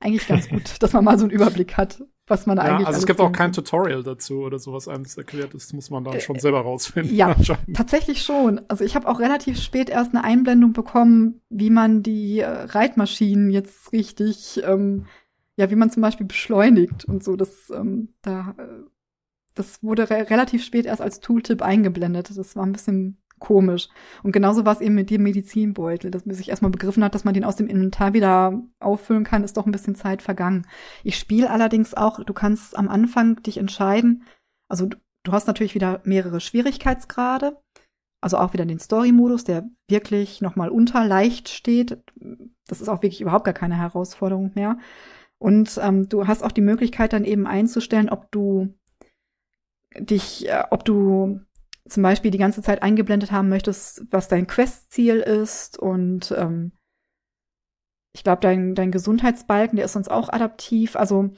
[0.00, 2.98] eigentlich ganz gut, dass man mal so einen Überblick hat, was man Ja, eigentlich also
[3.00, 3.52] es gibt auch kein.
[3.52, 5.54] Tutorial dazu oder sowas einem das erklärt.
[5.54, 7.14] Das muss man dann Äh, schon selber rausfinden.
[7.14, 7.34] ja.
[7.72, 8.60] Tatsächlich schon.
[8.68, 13.50] Also ich habe auch relativ spät erst eine Einblendung bekommen, wie man die äh, Reitmaschinen
[13.50, 15.06] jetzt richtig, ähm,
[15.56, 17.36] ja, wie man zum Beispiel beschleunigt und so.
[17.36, 18.84] Das, ähm, da, äh,
[19.54, 22.36] das wurde re relativ spät erst als Tooltip eingeblendet.
[22.36, 23.88] Das war ein bisschen komisch.
[24.22, 27.24] Und genauso war es eben mit dem Medizinbeutel, dass man sich erstmal begriffen hat, dass
[27.24, 30.66] man den aus dem Inventar wieder auffüllen kann, ist doch ein bisschen Zeit vergangen.
[31.04, 34.24] Ich spiele allerdings auch, du kannst am Anfang dich entscheiden,
[34.68, 37.58] also du, du hast natürlich wieder mehrere Schwierigkeitsgrade,
[38.22, 42.02] also auch wieder den Story-Modus, der wirklich nochmal unter leicht steht.
[42.66, 44.78] Das ist auch wirklich überhaupt gar keine Herausforderung mehr.
[45.38, 48.74] Und ähm, du hast auch die Möglichkeit dann eben einzustellen, ob du
[49.98, 51.40] dich, äh, ob du
[51.88, 56.72] zum Beispiel die ganze Zeit eingeblendet haben möchtest, was dein Questziel ist und ähm,
[58.16, 60.96] ich glaube, dein, dein Gesundheitsbalken, der ist sonst auch adaptiv.
[60.96, 61.30] Also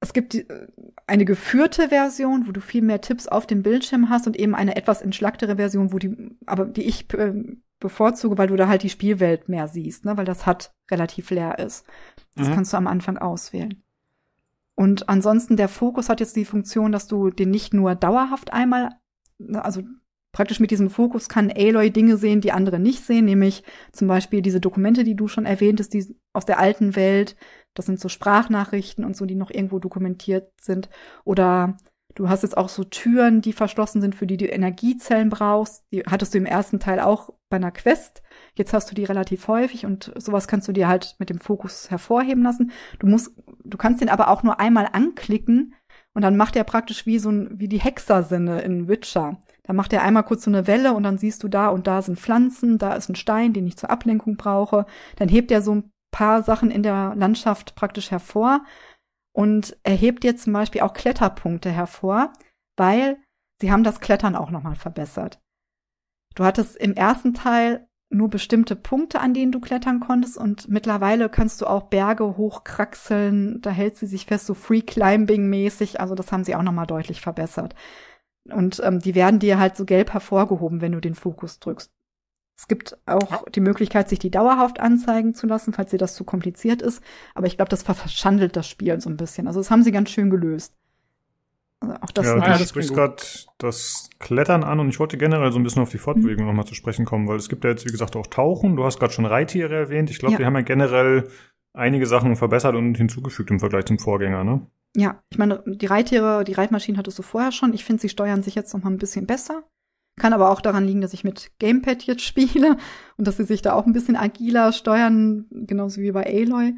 [0.00, 0.66] es gibt äh,
[1.06, 4.76] eine geführte Version, wo du viel mehr Tipps auf dem Bildschirm hast und eben eine
[4.76, 7.34] etwas entschlacktere Version, wo die, aber die ich äh,
[7.78, 11.58] bevorzuge, weil du da halt die Spielwelt mehr siehst, ne, weil das hat relativ leer
[11.58, 11.84] ist.
[12.36, 12.52] Das Mhm.
[12.54, 13.82] kannst du am Anfang auswählen.
[14.74, 18.90] Und ansonsten der Fokus hat jetzt die Funktion, dass du den nicht nur dauerhaft einmal,
[19.38, 19.82] ne, also
[20.32, 24.42] praktisch mit diesem Fokus kann Aloy Dinge sehen, die andere nicht sehen, nämlich zum Beispiel
[24.42, 27.36] diese Dokumente, die du schon erwähntest, die aus der alten Welt,
[27.72, 30.90] das sind so Sprachnachrichten und so, die noch irgendwo dokumentiert sind.
[31.24, 31.78] Oder
[32.14, 35.84] du hast jetzt auch so Türen, die verschlossen sind, für die du Energiezellen brauchst.
[35.90, 38.22] Die hattest du im ersten Teil auch bei einer Quest.
[38.56, 41.90] Jetzt hast du die relativ häufig und sowas kannst du dir halt mit dem Fokus
[41.90, 42.72] hervorheben lassen.
[42.98, 43.32] Du musst,
[43.64, 45.74] du kannst den aber auch nur einmal anklicken
[46.14, 49.36] und dann macht er praktisch wie so ein, wie die Hexersinne in Witcher.
[49.62, 52.00] Da macht er einmal kurz so eine Welle und dann siehst du da und da
[52.00, 54.86] sind Pflanzen, da ist ein Stein, den ich zur Ablenkung brauche.
[55.16, 58.64] Dann hebt er so ein paar Sachen in der Landschaft praktisch hervor
[59.36, 62.32] und er hebt jetzt zum Beispiel auch Kletterpunkte hervor,
[62.78, 63.18] weil
[63.60, 65.42] sie haben das Klettern auch nochmal verbessert.
[66.34, 71.28] Du hattest im ersten Teil nur bestimmte Punkte, an denen du klettern konntest und mittlerweile
[71.28, 76.14] kannst du auch Berge hochkraxeln, da hält sie sich fest, so Free Climbing mäßig, also
[76.14, 77.74] das haben sie auch nochmal deutlich verbessert.
[78.48, 81.90] Und ähm, die werden dir halt so gelb hervorgehoben, wenn du den Fokus drückst.
[82.58, 86.24] Es gibt auch die Möglichkeit, sich die dauerhaft anzeigen zu lassen, falls dir das zu
[86.24, 87.02] kompliziert ist.
[87.34, 89.46] Aber ich glaube, das verschandelt das Spiel so ein bisschen.
[89.46, 90.74] Also das haben sie ganz schön gelöst.
[91.80, 93.16] Also auch das ja, du sprichst gerade
[93.58, 96.50] das Klettern an und ich wollte generell so ein bisschen auf die Fortbewegung mhm.
[96.50, 98.76] nochmal zu sprechen kommen, weil es gibt ja jetzt, wie gesagt, auch Tauchen.
[98.76, 100.10] Du hast gerade schon Reittiere erwähnt.
[100.10, 100.38] Ich glaube, ja.
[100.38, 101.28] die haben ja generell
[101.74, 104.66] einige Sachen verbessert und hinzugefügt im Vergleich zum Vorgänger, ne?
[104.96, 107.74] Ja, ich meine, die Reittiere, die Reitmaschinen hattest du vorher schon.
[107.74, 109.64] Ich finde, sie steuern sich jetzt noch mal ein bisschen besser.
[110.18, 112.78] Kann aber auch daran liegen, dass ich mit Gamepad jetzt spiele
[113.18, 116.74] und dass sie sich da auch ein bisschen agiler steuern, genauso wie bei Aloy.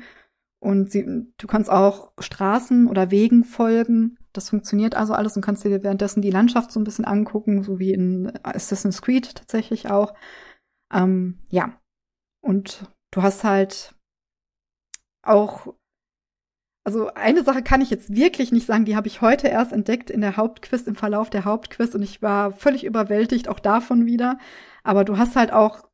[0.60, 1.06] Und sie,
[1.36, 4.18] du kannst auch Straßen oder Wegen folgen.
[4.32, 7.78] Das funktioniert also alles und kannst dir währenddessen die Landschaft so ein bisschen angucken, so
[7.78, 10.14] wie in Assassin's Creed tatsächlich auch.
[10.92, 11.80] Ähm, ja.
[12.40, 13.94] Und du hast halt
[15.22, 15.74] auch
[16.88, 20.08] also eine Sache kann ich jetzt wirklich nicht sagen, die habe ich heute erst entdeckt
[20.08, 24.38] in der Hauptquiz, im Verlauf der Hauptquiz und ich war völlig überwältigt, auch davon wieder.
[24.84, 25.87] Aber du hast halt auch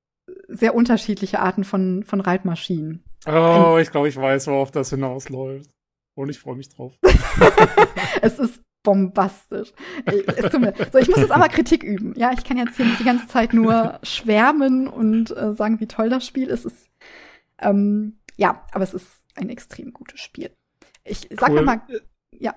[0.48, 3.02] sehr unterschiedliche Arten von, von Reitmaschinen.
[3.26, 5.70] Oh, ich glaube, ich weiß, worauf das hinausläuft.
[6.16, 6.94] Und ich freue mich drauf.
[8.22, 9.72] es ist bombastisch.
[10.04, 12.14] Es tut mir, so, ich muss jetzt aber Kritik üben.
[12.16, 15.88] Ja, ich kann jetzt hier nicht die ganze Zeit nur schwärmen und äh, sagen, wie
[15.88, 16.66] toll das Spiel ist.
[16.66, 16.88] Ist
[17.58, 20.50] ähm, ja, aber es ist ein extrem gutes Spiel.
[21.04, 21.62] Ich sag cool.
[21.62, 21.82] mal,
[22.30, 22.54] ja.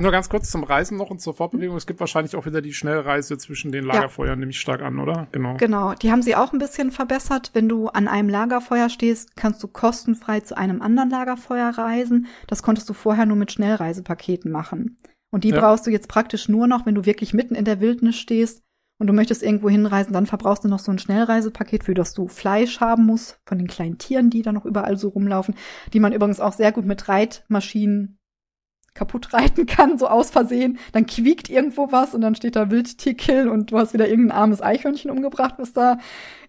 [0.00, 1.76] Nur ganz kurz zum Reisen noch und zur Fortbewegung.
[1.76, 4.36] Es gibt wahrscheinlich auch wieder die Schnellreise zwischen den Lagerfeuern, ja.
[4.36, 5.26] nehme ich stark an, oder?
[5.32, 5.56] Genau.
[5.56, 5.92] Genau.
[5.94, 7.50] Die haben sie auch ein bisschen verbessert.
[7.52, 12.28] Wenn du an einem Lagerfeuer stehst, kannst du kostenfrei zu einem anderen Lagerfeuer reisen.
[12.46, 14.98] Das konntest du vorher nur mit Schnellreisepaketen machen.
[15.32, 15.58] Und die ja.
[15.58, 18.62] brauchst du jetzt praktisch nur noch, wenn du wirklich mitten in der Wildnis stehst
[19.00, 22.28] und du möchtest irgendwo hinreisen, dann verbrauchst du noch so ein Schnellreisepaket, für das du
[22.28, 25.56] Fleisch haben musst von den kleinen Tieren, die da noch überall so rumlaufen,
[25.92, 28.17] die man übrigens auch sehr gut mit Reitmaschinen
[28.98, 30.78] kaputt reiten kann, so aus Versehen.
[30.92, 34.60] Dann quiekt irgendwo was und dann steht da Wildtierkill und du hast wieder irgendein armes
[34.60, 35.98] Eichhörnchen umgebracht, was da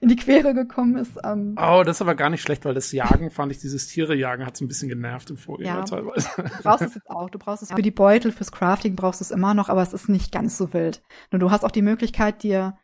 [0.02, 1.18] in die Quere gekommen ist.
[1.24, 4.46] Ähm oh, das ist aber gar nicht schlecht, weil das Jagen, fand ich, dieses Tiere-Jagen
[4.46, 6.28] hat so ein bisschen genervt im Vorgänger ja, teilweise.
[6.38, 7.30] Du brauchst es jetzt auch.
[7.30, 9.94] Du brauchst es für die Beutel, fürs Crafting brauchst du es immer noch, aber es
[9.94, 11.02] ist nicht ganz so wild.
[11.32, 12.78] Nur du hast auch die Möglichkeit, dir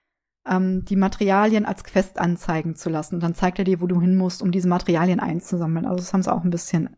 [0.47, 3.15] ähm, die Materialien als Quest anzeigen zu lassen.
[3.15, 5.85] Und dann zeigt er dir, wo du hin musst, um diese Materialien einzusammeln.
[5.85, 6.95] Also das haben sie auch ein bisschen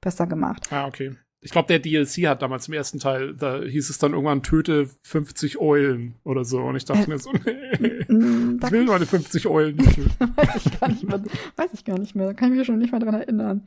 [0.00, 0.68] besser gemacht.
[0.72, 1.16] Ah, okay.
[1.40, 4.90] Ich glaube, der DLC hat damals im ersten Teil, da hieß es dann irgendwann töte
[5.02, 6.60] 50 Eulen oder so.
[6.60, 10.36] Und ich dachte äh, mir so, nee, mm, ich will meine 50 Eulen nicht töten.
[10.36, 11.22] weiß ich gar nicht mehr.
[11.54, 12.26] Weiß ich gar nicht mehr.
[12.26, 13.62] Da kann ich mich schon nicht mehr dran erinnern.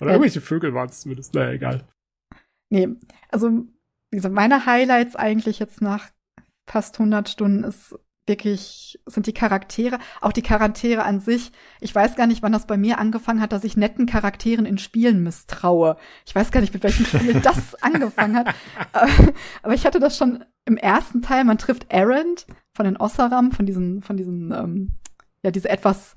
[0.00, 1.34] Oder äh, irgendwelche Vögel waren es zumindest.
[1.34, 1.84] Naja, egal.
[2.70, 2.88] Nee,
[3.28, 3.66] also,
[4.10, 6.10] wie gesagt, meine Highlights eigentlich jetzt nach
[6.66, 7.94] fast 100 Stunden ist
[8.26, 11.50] wirklich sind die Charaktere, auch die Charaktere an sich.
[11.80, 14.78] Ich weiß gar nicht, wann das bei mir angefangen hat, dass ich netten Charakteren in
[14.78, 15.96] Spielen misstraue.
[16.24, 18.54] Ich weiß gar nicht, mit welchem Spiel das angefangen hat.
[19.62, 21.44] Aber ich hatte das schon im ersten Teil.
[21.44, 24.92] Man trifft Erend von den Ossaram, von diesen, von diesen, ähm,
[25.42, 26.14] ja, diese etwas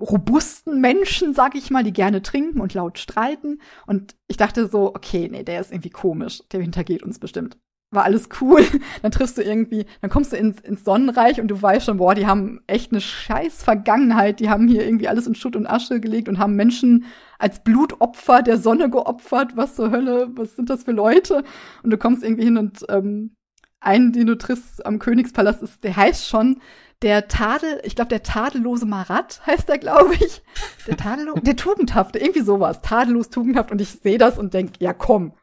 [0.00, 3.60] robusten Menschen, sag ich mal, die gerne trinken und laut streiten.
[3.86, 6.42] Und ich dachte so, okay, nee, der ist irgendwie komisch.
[6.52, 7.58] Der hintergeht uns bestimmt
[7.90, 8.64] war alles cool.
[9.02, 12.14] Dann triffst du irgendwie, dann kommst du ins, ins Sonnenreich und du weißt schon, boah,
[12.14, 14.40] die haben echt eine scheiß Vergangenheit.
[14.40, 17.04] Die haben hier irgendwie alles in Schutt und Asche gelegt und haben Menschen
[17.38, 19.56] als Blutopfer der Sonne geopfert.
[19.56, 21.44] Was zur Hölle, was sind das für Leute?
[21.82, 23.36] Und du kommst irgendwie hin und ähm,
[23.80, 26.60] einen, den du triffst am Königspalast, ist, der heißt schon
[27.02, 30.42] der Tadel, ich glaube, der tadellose Marat heißt er, glaube ich.
[30.86, 32.80] Der tadellose, der tugendhafte, irgendwie sowas.
[32.80, 33.70] Tadellos, tugendhaft.
[33.70, 35.34] Und ich sehe das und denk, ja komm,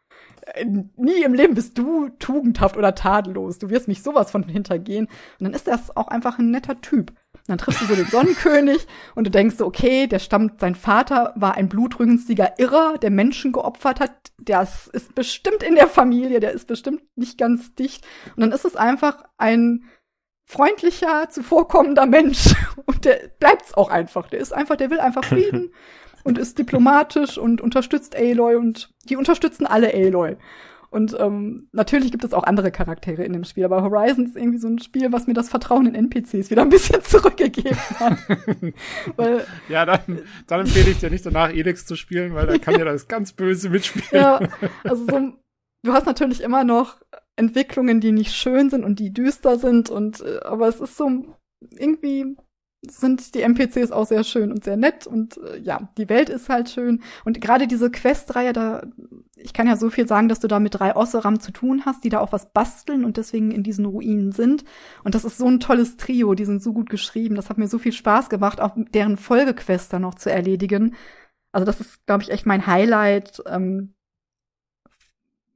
[0.95, 3.59] nie im Leben bist du tugendhaft oder tadellos.
[3.59, 5.07] Du wirst mich sowas von hintergehen.
[5.39, 7.11] Und dann ist das auch einfach ein netter Typ.
[7.33, 10.75] Und dann triffst du so den Sonnenkönig und du denkst so, okay, der stammt, sein
[10.75, 14.31] Vater war ein blutrünstiger Irrer, der Menschen geopfert hat.
[14.39, 18.05] Das ist bestimmt in der Familie, der ist bestimmt nicht ganz dicht.
[18.35, 19.83] Und dann ist es einfach ein
[20.45, 22.53] freundlicher, zuvorkommender Mensch.
[22.85, 24.30] Und der bleibt's auch einfach.
[24.30, 25.73] Der ist einfach, der will einfach Frieden
[26.24, 30.38] und ist diplomatisch und unterstützt Aloy und die unterstützen alle Aloy.
[30.93, 34.60] Und ähm, natürlich gibt es auch andere Charaktere in dem Spiel, aber Horizon ist irgendwie
[34.60, 38.19] so ein Spiel, was mir das Vertrauen in NPCs wieder ein bisschen zurückgegeben hat.
[39.16, 42.77] weil, ja, dann, dann empfehle ich dir nicht danach Elix zu spielen, weil da kann
[42.77, 44.08] ja das ganz böse mitspielen.
[44.11, 44.40] Ja,
[44.84, 45.34] also so,
[45.84, 46.98] du hast natürlich immer noch
[47.38, 51.10] Entwicklungen, die nicht schön sind und die düster sind und äh, aber es ist so
[51.72, 52.38] irgendwie
[52.90, 56.50] sind die NPCs auch sehr schön und sehr nett und äh, ja, die Welt ist
[56.50, 58.84] halt schön und gerade diese Questreihe da
[59.36, 62.03] ich kann ja so viel sagen, dass du da mit drei Osseram zu tun hast,
[62.03, 64.66] die da auch was basteln und deswegen in diesen Ruinen sind
[65.03, 67.68] und das ist so ein tolles Trio, die sind so gut geschrieben, das hat mir
[67.68, 70.95] so viel Spaß gemacht, auch deren Folgequest da noch zu erledigen.
[71.52, 73.94] Also das ist glaube ich echt mein Highlight ähm,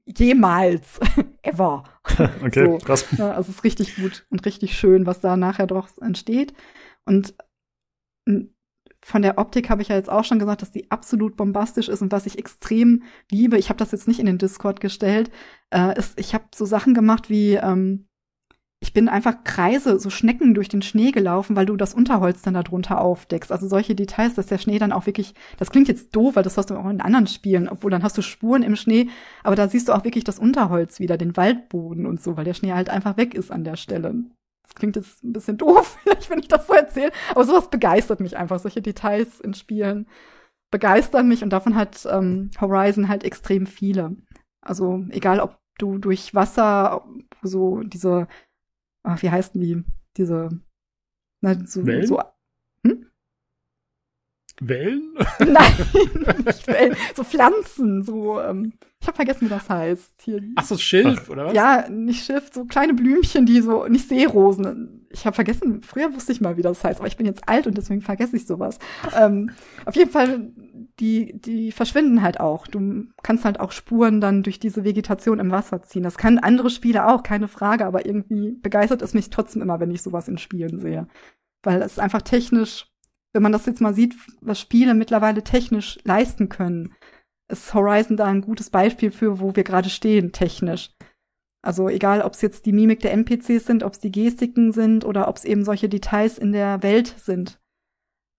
[0.06, 1.00] jemals
[1.42, 1.84] ever.
[2.44, 3.06] okay, so, krass.
[3.18, 6.54] Ja, also es ist richtig gut und richtig schön, was da nachher doch entsteht.
[7.08, 7.34] Und
[9.08, 12.02] von der Optik habe ich ja jetzt auch schon gesagt, dass die absolut bombastisch ist
[12.02, 15.32] und was ich extrem liebe, ich habe das jetzt nicht in den Discord gestellt,
[15.74, 18.08] äh, ist, ich habe so Sachen gemacht wie, ähm,
[18.80, 22.54] ich bin einfach Kreise, so Schnecken durch den Schnee gelaufen, weil du das Unterholz dann
[22.54, 23.52] darunter aufdeckst.
[23.52, 26.58] Also solche Details, dass der Schnee dann auch wirklich, das klingt jetzt doof, weil das
[26.58, 29.10] hast du auch in anderen Spielen, obwohl dann hast du Spuren im Schnee,
[29.44, 32.54] aber da siehst du auch wirklich das Unterholz wieder, den Waldboden und so, weil der
[32.54, 34.26] Schnee halt einfach weg ist an der Stelle.
[34.68, 38.20] Das klingt jetzt ein bisschen doof, vielleicht, wenn ich das so erzähle, aber sowas begeistert
[38.20, 38.60] mich einfach.
[38.60, 40.08] Solche Details in Spielen
[40.72, 44.18] begeistern mich und davon hat ähm, Horizon halt extrem viele.
[44.62, 47.06] Also egal, ob du durch Wasser
[47.42, 48.28] so diese
[49.08, 49.84] ach, wie heißen die?
[50.18, 50.50] Diese,
[51.42, 52.06] na, so, Wellen?
[52.06, 52.26] so hm?
[54.60, 55.14] Wellen?
[55.40, 55.74] Nein,
[56.46, 60.14] nicht Wellen, so Pflanzen, so, ähm, ich habe vergessen, wie das heißt.
[60.24, 60.42] Hier.
[60.56, 61.54] Ach so, Schilf, oder was?
[61.54, 65.08] Ja, nicht Schiff, so kleine Blümchen, die so, nicht Seerosen.
[65.12, 67.68] Ich habe vergessen, früher wusste ich mal, wie das heißt, aber ich bin jetzt alt
[67.68, 68.80] und deswegen vergesse ich sowas.
[69.16, 69.52] ähm,
[69.86, 70.52] auf jeden Fall,
[71.00, 72.68] die, die verschwinden halt auch.
[72.68, 76.04] Du kannst halt auch Spuren dann durch diese Vegetation im Wasser ziehen.
[76.04, 79.92] Das kann andere Spiele auch, keine Frage, aber irgendwie begeistert es mich trotzdem immer, wenn
[79.92, 81.08] ich sowas in Spielen sehe.
[81.64, 82.88] Weil es einfach technisch,
[83.38, 86.96] wenn man das jetzt mal sieht, was Spiele mittlerweile technisch leisten können,
[87.52, 90.90] ist Horizon da ein gutes Beispiel für, wo wir gerade stehen, technisch.
[91.64, 95.06] Also egal, ob es jetzt die Mimik der NPCs sind, ob es die Gestiken sind
[95.06, 97.60] oder ob es eben solche Details in der Welt sind.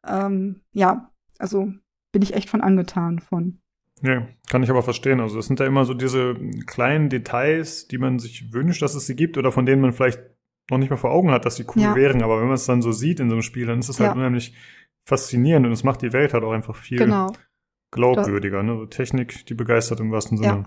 [0.04, 1.72] Ähm, ja, also
[2.10, 3.60] bin ich echt von angetan von.
[4.02, 5.20] Ja, kann ich aber verstehen.
[5.20, 6.34] Also es sind ja immer so diese
[6.66, 10.20] kleinen Details, die man sich wünscht, dass es sie gibt oder von denen man vielleicht
[10.70, 11.94] noch nicht mal vor Augen hat, dass sie cool Ja.
[11.94, 12.22] wären.
[12.22, 14.10] Aber wenn man es dann so sieht in so einem Spiel, dann ist es halt
[14.10, 14.16] Ja.
[14.16, 14.54] unheimlich
[15.08, 17.32] faszinierend und es macht die Welt halt auch einfach viel Genau.
[17.90, 18.62] glaubwürdiger.
[18.62, 18.76] Ne?
[18.76, 20.64] So Technik, die begeistert im wahrsten Sinne.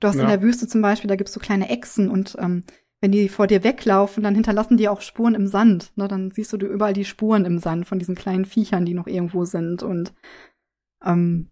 [0.00, 0.28] Du hast in Ja.
[0.28, 2.64] der Wüste zum Beispiel, da gibt's so kleine Echsen und ähm,
[3.02, 5.92] wenn die vor dir weglaufen, dann hinterlassen die auch Spuren im Sand.
[5.96, 6.08] Ne?
[6.08, 9.06] Dann siehst du du überall die Spuren im Sand von diesen kleinen Viechern, die noch
[9.06, 9.82] irgendwo sind.
[9.82, 10.14] Und
[11.04, 11.50] ähm,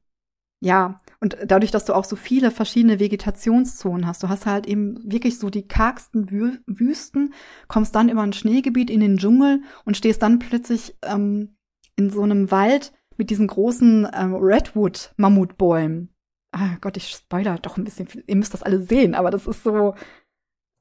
[0.61, 4.99] ja, und dadurch, dass du auch so viele verschiedene Vegetationszonen hast, du hast halt eben
[5.11, 7.35] wirklich so die kargsten Wü Wüsten,
[7.69, 11.57] kommst dann über ein Schneegebiet in den Dschungel und stehst dann plötzlich ähm,
[12.01, 16.09] in so einem Wald mit diesen großen ähm, Redwood-Mammutbäumen.
[16.53, 18.09] Ah Gott, ich spoiler doch ein bisschen.
[18.09, 18.25] viel.
[18.27, 19.95] Ihr müsst das alle sehen, aber das ist so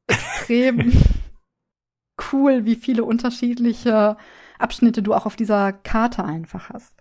[0.07, 0.91] extrem
[2.31, 4.17] cool, wie viele unterschiedliche
[4.57, 6.95] Abschnitte du auch auf dieser Karte einfach hast.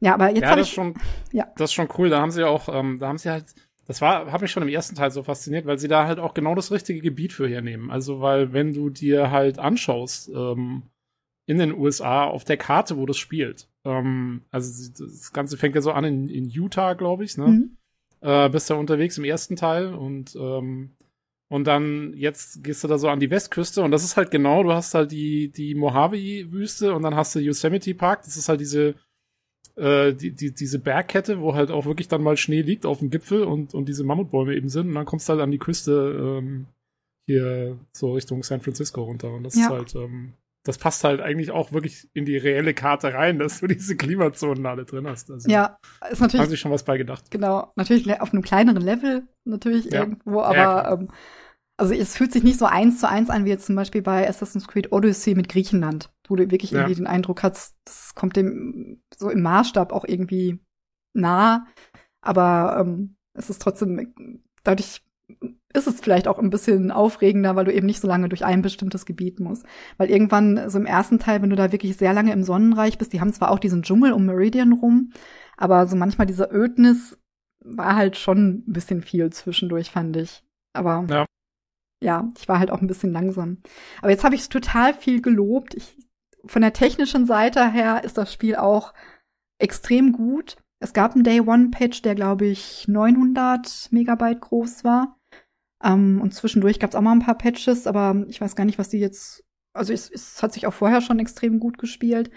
[0.00, 0.94] Ja, aber jetzt ja, habe das ist ich schon,
[1.32, 1.46] Ja.
[1.56, 2.10] das ist schon cool.
[2.10, 3.54] Da haben sie auch, ähm, da haben sie halt,
[3.86, 6.34] das war, habe mich schon im ersten Teil so fasziniert, weil sie da halt auch
[6.34, 7.90] genau das richtige Gebiet für hernehmen.
[7.90, 10.84] Also, weil wenn du dir halt anschaust, ähm,
[11.46, 15.80] in den USA auf der Karte, wo das spielt, ähm, also das Ganze fängt ja
[15.80, 17.46] so an in, in Utah, glaube ich, ne?
[17.46, 17.76] Mhm.
[18.20, 20.90] äh, bist da unterwegs im ersten Teil und ähm,
[21.48, 24.64] und dann jetzt gehst du da so an die Westküste und das ist halt genau,
[24.64, 28.60] du hast halt die die Mojave-Wüste und dann hast du Yosemite Park, das ist halt
[28.60, 28.96] diese
[29.76, 33.10] äh, die, die, diese Bergkette, wo halt auch wirklich dann mal Schnee liegt auf dem
[33.10, 36.38] Gipfel und, und diese Mammutbäume eben sind und dann kommst du halt an die Küste
[36.40, 36.66] ähm,
[37.26, 39.62] hier so Richtung San Francisco runter und das Ja.
[39.66, 40.32] ist halt ähm,
[40.66, 44.66] das passt halt eigentlich auch wirklich in die reelle Karte rein, dass du diese Klimazonen
[44.66, 45.30] alle drin hast.
[45.30, 45.78] Also, Ja,
[46.10, 47.30] ist natürlich Haben sich schon was bei gedacht.
[47.30, 50.02] Genau, natürlich auf einem kleineren Level natürlich Ja.
[50.02, 50.92] irgendwo, Ja, aber klar.
[50.92, 51.08] ähm,
[51.78, 54.26] also es fühlt sich nicht so eins zu eins an wie jetzt zum Beispiel bei
[54.28, 56.78] Assassin's Creed Odyssey mit Griechenland, wo du wirklich Ja.
[56.80, 60.58] irgendwie den Eindruck hast, das kommt dem so im Maßstab auch irgendwie
[61.12, 61.66] nah,
[62.22, 64.14] aber ähm, es ist trotzdem
[64.64, 65.02] dadurch
[65.74, 68.62] ist es vielleicht auch ein bisschen aufregender, weil du eben nicht so lange durch ein
[68.62, 69.66] bestimmtes Gebiet musst.
[69.98, 73.12] Weil irgendwann, so im ersten Teil, wenn du da wirklich sehr lange im Sonnenreich bist,
[73.12, 75.12] die haben zwar auch diesen Dschungel um Meridian rum,
[75.56, 77.18] aber so manchmal diese Ödnis
[77.60, 80.44] war halt schon ein bisschen viel zwischendurch, fand ich.
[80.72, 81.26] Aber Ja.
[82.02, 83.58] ja, ich war halt auch ein bisschen langsam.
[84.00, 85.74] Aber jetzt habe ich total viel gelobt.
[85.74, 85.98] Ich,
[86.46, 88.94] von der technischen Seite her ist das Spiel auch
[89.58, 90.56] extrem gut.
[90.78, 95.15] Es gab einen Day One Patch, der glaube ich 900 Megabyte groß war.
[95.82, 98.78] Ähm, und zwischendurch gab es auch mal ein paar Patches, aber ich weiß gar nicht,
[98.78, 99.44] was die jetzt.
[99.72, 102.30] Also es, es hat sich auch vorher schon extrem gut gespielt.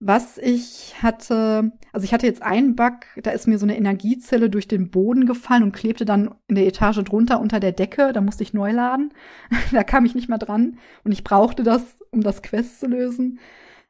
[0.00, 4.50] Was ich hatte, also ich hatte jetzt einen Bug, da ist mir so eine Energiezelle
[4.50, 8.12] durch den Boden gefallen und klebte dann in der Etage drunter unter der Decke.
[8.12, 9.14] Da musste ich neu laden.
[9.72, 13.38] da kam ich nicht mehr dran und ich brauchte das, um das Quest zu lösen.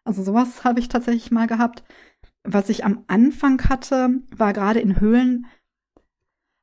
[0.05, 1.83] Also sowas habe ich tatsächlich mal gehabt.
[2.45, 5.47] Was ich am Anfang hatte, war gerade in Höhlen.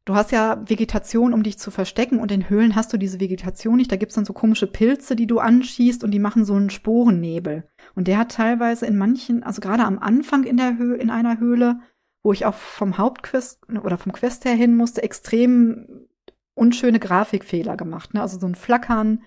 [0.05, 3.77] Du hast ja Vegetation, um dich zu verstecken, und in Höhlen hast du diese Vegetation
[3.77, 3.91] nicht.
[3.91, 7.69] Da gibt's dann so komische Pilze, die du anschießt und die machen so einen Sporennebel.
[7.93, 11.39] Und der hat teilweise in manchen, also gerade am Anfang in der Höhle, in einer
[11.39, 11.81] Höhle,
[12.23, 16.07] wo ich auch vom Hauptquest oder vom Quest her hin musste, extrem
[16.55, 18.13] unschöne Grafikfehler gemacht.
[18.13, 18.21] Ne?
[18.21, 19.23] Also so ein Flackern,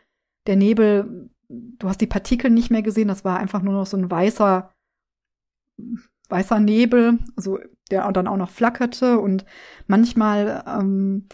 [0.46, 3.96] der Nebel, du hast die Partikel nicht mehr gesehen, das war einfach nur noch so
[3.96, 4.72] ein weißer,
[6.28, 7.58] weißer Nebel, also
[7.90, 9.44] der dann auch noch flackerte und
[9.86, 11.28] manchmal ähm,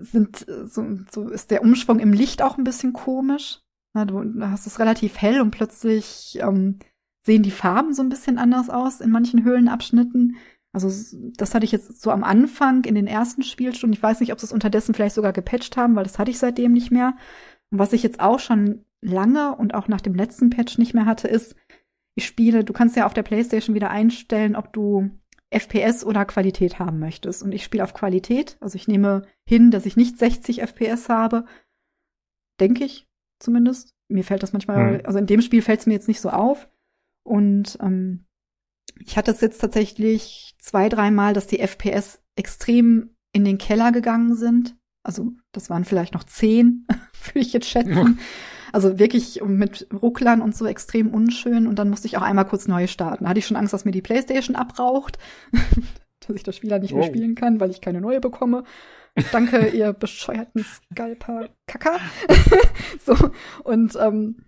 [0.00, 3.60] sind so, so ist der Umschwung im Licht auch ein bisschen komisch.
[3.94, 6.78] Na, du hast es relativ hell und plötzlich ähm,
[7.24, 10.36] sehen die Farben so ein bisschen anders aus in manchen Höhlenabschnitten.
[10.72, 10.90] Also
[11.36, 13.96] das hatte ich jetzt so am Anfang in den ersten Spielstunden.
[13.96, 16.38] Ich weiß nicht, ob sie es unterdessen vielleicht sogar gepatcht haben, weil das hatte ich
[16.38, 17.16] seitdem nicht mehr.
[17.70, 21.06] Und was ich jetzt auch schon lange und auch nach dem letzten Patch nicht mehr
[21.06, 21.56] hatte, ist,
[22.14, 25.10] ich spiele, du kannst ja auf der PlayStation wieder einstellen, ob du
[25.50, 27.42] FPS oder Qualität haben möchtest.
[27.42, 28.56] Und ich spiele auf Qualität.
[28.60, 31.44] Also ich nehme hin, dass ich nicht 60 FPS habe.
[32.60, 33.08] Denke ich
[33.38, 33.94] zumindest.
[34.08, 35.00] Mir fällt das manchmal, mhm.
[35.06, 36.68] also in dem Spiel fällt es mir jetzt nicht so auf.
[37.24, 38.26] Und ähm,
[39.00, 44.34] ich hatte es jetzt tatsächlich zwei, dreimal, dass die FPS extrem in den Keller gegangen
[44.34, 44.76] sind.
[45.02, 46.86] Also das waren vielleicht noch zehn,
[47.24, 48.18] würde ich jetzt schätzen.
[48.72, 51.66] Also wirklich mit Rucklern und so extrem unschön.
[51.66, 53.24] Und dann musste ich auch einmal kurz neu starten.
[53.24, 55.18] Da hatte ich schon Angst, dass mir die Playstation abraucht,
[56.26, 56.98] dass ich das Spiel dann nicht oh.
[56.98, 58.64] mehr spielen kann, weil ich keine neue bekomme.
[59.32, 61.98] Danke, ihr bescheuerten Scalper-Kacker.
[63.04, 63.30] so,
[63.64, 64.44] und ähm,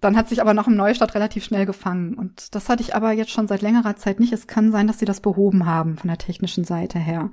[0.00, 2.14] dann hat sich aber noch im Neustart relativ schnell gefangen.
[2.14, 4.32] Und das hatte ich aber jetzt schon seit längerer Zeit nicht.
[4.32, 7.30] Es kann sein, dass sie das behoben haben von der technischen Seite her.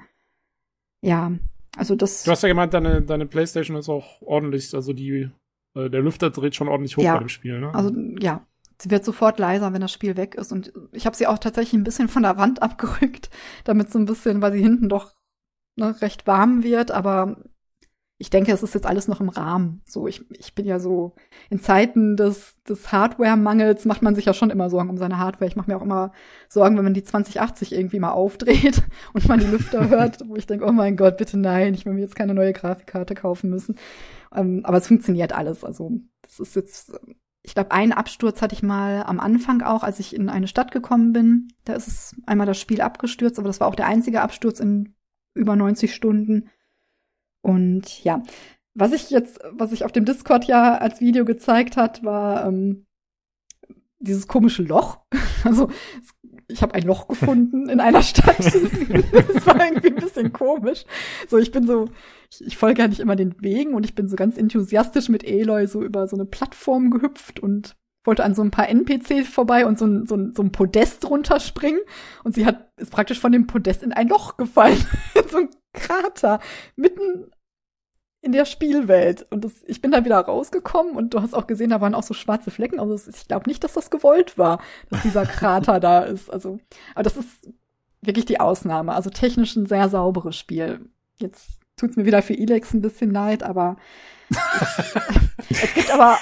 [1.01, 1.31] Ja,
[1.77, 2.23] also das.
[2.23, 5.29] Du hast ja gemeint, deine, deine Playstation ist auch ordentlich, also die
[5.77, 7.13] äh, der Lüfter dreht schon ordentlich hoch ja.
[7.13, 7.73] bei dem Spiel, ne?
[7.73, 8.45] Also ja,
[8.81, 10.51] sie wird sofort leiser, wenn das Spiel weg ist.
[10.51, 13.29] Und ich habe sie auch tatsächlich ein bisschen von der Wand abgerückt,
[13.63, 15.13] damit so ein bisschen, weil sie hinten doch
[15.75, 16.91] ne, recht warm wird.
[16.91, 17.37] Aber
[18.19, 19.81] ich denke, es ist jetzt alles noch im Rahmen.
[19.85, 21.13] So, ich, ich bin ja so,
[21.51, 25.47] in Zeiten des, des Hardware-Mangels macht man sich ja schon immer Sorgen um seine Hardware.
[25.47, 26.11] Ich mache mir auch immer
[26.49, 28.81] Sorgen, wenn man die 2080 irgendwie mal aufdreht
[29.13, 31.93] und man die Lüfter hört, wo ich denke, oh mein Gott, bitte nein, ich will
[31.93, 33.75] mir jetzt keine neue Grafikkarte kaufen müssen.
[34.33, 35.63] Ähm, aber es funktioniert alles.
[35.63, 35.91] Also,
[36.21, 36.99] das ist jetzt,
[37.43, 40.71] ich glaube, einen Absturz hatte ich mal am Anfang auch, als ich in eine Stadt
[40.71, 41.49] gekommen bin.
[41.65, 44.95] Da ist es einmal das Spiel abgestürzt, aber das war auch der einzige Absturz in
[45.33, 46.49] über 90 Stunden.
[47.41, 48.23] Und ja,
[48.73, 52.85] was ich jetzt, was ich auf dem Discord ja als Video gezeigt hat, war ähm,
[53.99, 54.99] dieses komische Loch.
[55.43, 55.69] Also
[56.49, 58.37] ich habe ein Loch gefunden in einer Stadt.
[58.39, 60.85] das war irgendwie ein bisschen komisch.
[61.27, 61.89] So, ich bin so,
[62.31, 65.23] ich, ich folge ja nicht immer den Wegen und ich bin so ganz enthusiastisch mit
[65.25, 69.65] Eloy so über so eine Plattform gehüpft und wollte an so ein paar NPCs vorbei
[69.65, 71.81] und so ein, so ein, so ein Podest runterspringen.
[72.23, 74.83] Und sie hat, ist praktisch von dem Podest in ein Loch gefallen.
[75.15, 76.39] in so ein Krater.
[76.77, 77.29] Mitten
[78.21, 79.25] in der Spielwelt.
[79.29, 82.03] Und das, ich bin da wieder rausgekommen und du hast auch gesehen, da waren auch
[82.03, 82.79] so schwarze Flecken.
[82.79, 86.29] Also ich glaube nicht, dass das gewollt war, dass dieser Krater da ist.
[86.29, 86.59] Also,
[86.95, 87.51] aber das ist
[88.01, 88.93] wirklich die Ausnahme.
[88.93, 90.89] Also technisch ein sehr sauberes Spiel.
[91.19, 93.77] Jetzt tut's mir wieder für Elex ein bisschen leid, aber
[95.49, 96.17] es gibt aber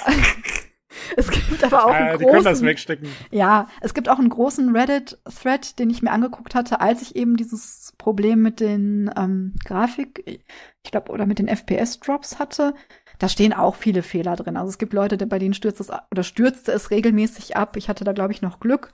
[1.16, 3.08] es gibt aber auch einen großen, die können das wegstecken.
[3.30, 7.36] Ja, es gibt auch einen großen Reddit-Thread, den ich mir angeguckt hatte, als ich eben
[7.36, 12.74] dieses Problem mit den ähm, Grafik, ich glaube, oder mit den FPS-Drops hatte.
[13.18, 14.56] Da stehen auch viele Fehler drin.
[14.56, 17.76] Also es gibt Leute, bei denen stürzt es oder stürzte es regelmäßig ab.
[17.76, 18.92] Ich hatte da, glaube ich, noch Glück.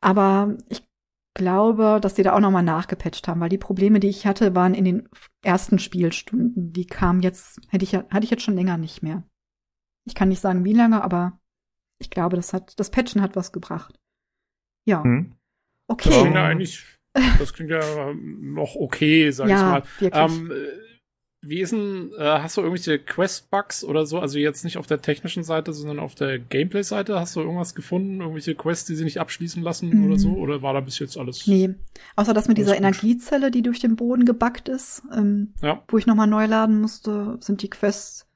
[0.00, 0.86] Aber ich
[1.34, 4.74] glaube, dass die da auch nochmal nachgepatcht haben, weil die Probleme, die ich hatte, waren
[4.74, 5.08] in den
[5.42, 6.72] ersten Spielstunden.
[6.72, 9.22] Die kamen jetzt, hätte ich, hatte ich jetzt schon länger nicht mehr.
[10.08, 11.38] Ich kann nicht sagen, wie lange, aber
[11.98, 13.98] ich glaube, das hat, das Patchen hat was gebracht.
[14.86, 15.04] Ja.
[15.04, 15.34] Hm.
[15.86, 16.08] Okay.
[16.08, 16.84] Das klingt ja eigentlich,
[17.38, 20.12] das klingt ja noch okay, sag ja, ich mal.
[20.14, 20.52] Ähm,
[21.40, 24.18] wie ist denn, äh, hast du irgendwelche Quest-Bugs oder so?
[24.18, 27.20] Also jetzt nicht auf der technischen Seite, sondern auf der Gameplay-Seite.
[27.20, 28.20] Hast du irgendwas gefunden?
[28.20, 30.06] Irgendwelche Quests, die sie nicht abschließen lassen mhm.
[30.06, 30.32] oder so?
[30.32, 31.46] Oder war da bis jetzt alles?
[31.46, 31.74] Nee.
[32.16, 32.80] Außer das mit dieser gut.
[32.80, 35.82] Energiezelle, die durch den Boden gebackt ist, ähm, ja.
[35.86, 38.27] wo ich nochmal neu laden musste, sind die Quests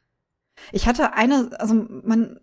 [0.70, 2.40] ich hatte eine, also man,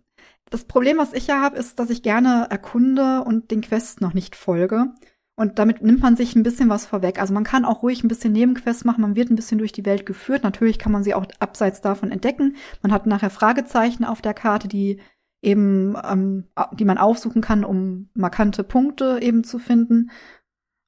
[0.50, 4.14] das Problem, was ich ja habe, ist, dass ich gerne erkunde und den Quests noch
[4.14, 4.92] nicht folge.
[5.36, 7.18] Und damit nimmt man sich ein bisschen was vorweg.
[7.18, 9.86] Also man kann auch ruhig ein bisschen Nebenquests machen, man wird ein bisschen durch die
[9.86, 10.42] Welt geführt.
[10.42, 12.56] Natürlich kann man sie auch abseits davon entdecken.
[12.82, 15.00] Man hat nachher Fragezeichen auf der Karte, die
[15.40, 20.10] eben, ähm, die man aufsuchen kann, um markante Punkte eben zu finden.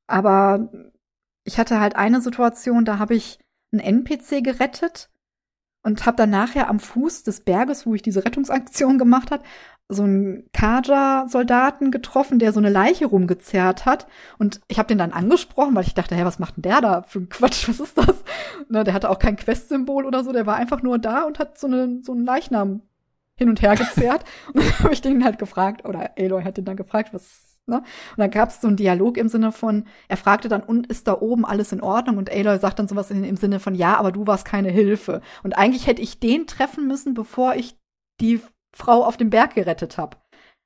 [0.06, 0.70] Aber
[1.44, 3.38] ich hatte halt eine Situation, da habe ich
[3.72, 5.08] einen NPC gerettet
[5.82, 9.42] und habe dann nachher am Fuß des Berges, wo ich diese Rettungsaktion gemacht hat,
[9.88, 14.06] so einen Kaja-Soldaten getroffen, der so eine Leiche rumgezerrt hat.
[14.38, 17.02] Und ich habe den dann angesprochen, weil ich dachte, hä, was macht denn der da
[17.02, 17.68] für ein Quatsch?
[17.68, 18.24] Was ist das?
[18.68, 21.58] Ne, der hatte auch kein Quest-Symbol oder so, der war einfach nur da und hat
[21.58, 22.82] so, eine, so einen Leichnam
[23.36, 24.24] hin und her gezerrt.
[24.52, 27.78] und dann habe ich den halt gefragt, oder Aloy hat den dann gefragt, was, Ne?
[27.78, 31.06] Und dann gab es so einen Dialog im Sinne von, er fragte dann, und ist
[31.06, 32.16] da oben alles in Ordnung?
[32.16, 35.20] Und Aloy sagt dann sowas in, im Sinne von, ja, aber du warst keine Hilfe.
[35.42, 37.76] Und eigentlich hätte ich den treffen müssen, bevor ich
[38.20, 38.40] die
[38.74, 40.16] Frau auf dem Berg gerettet habe.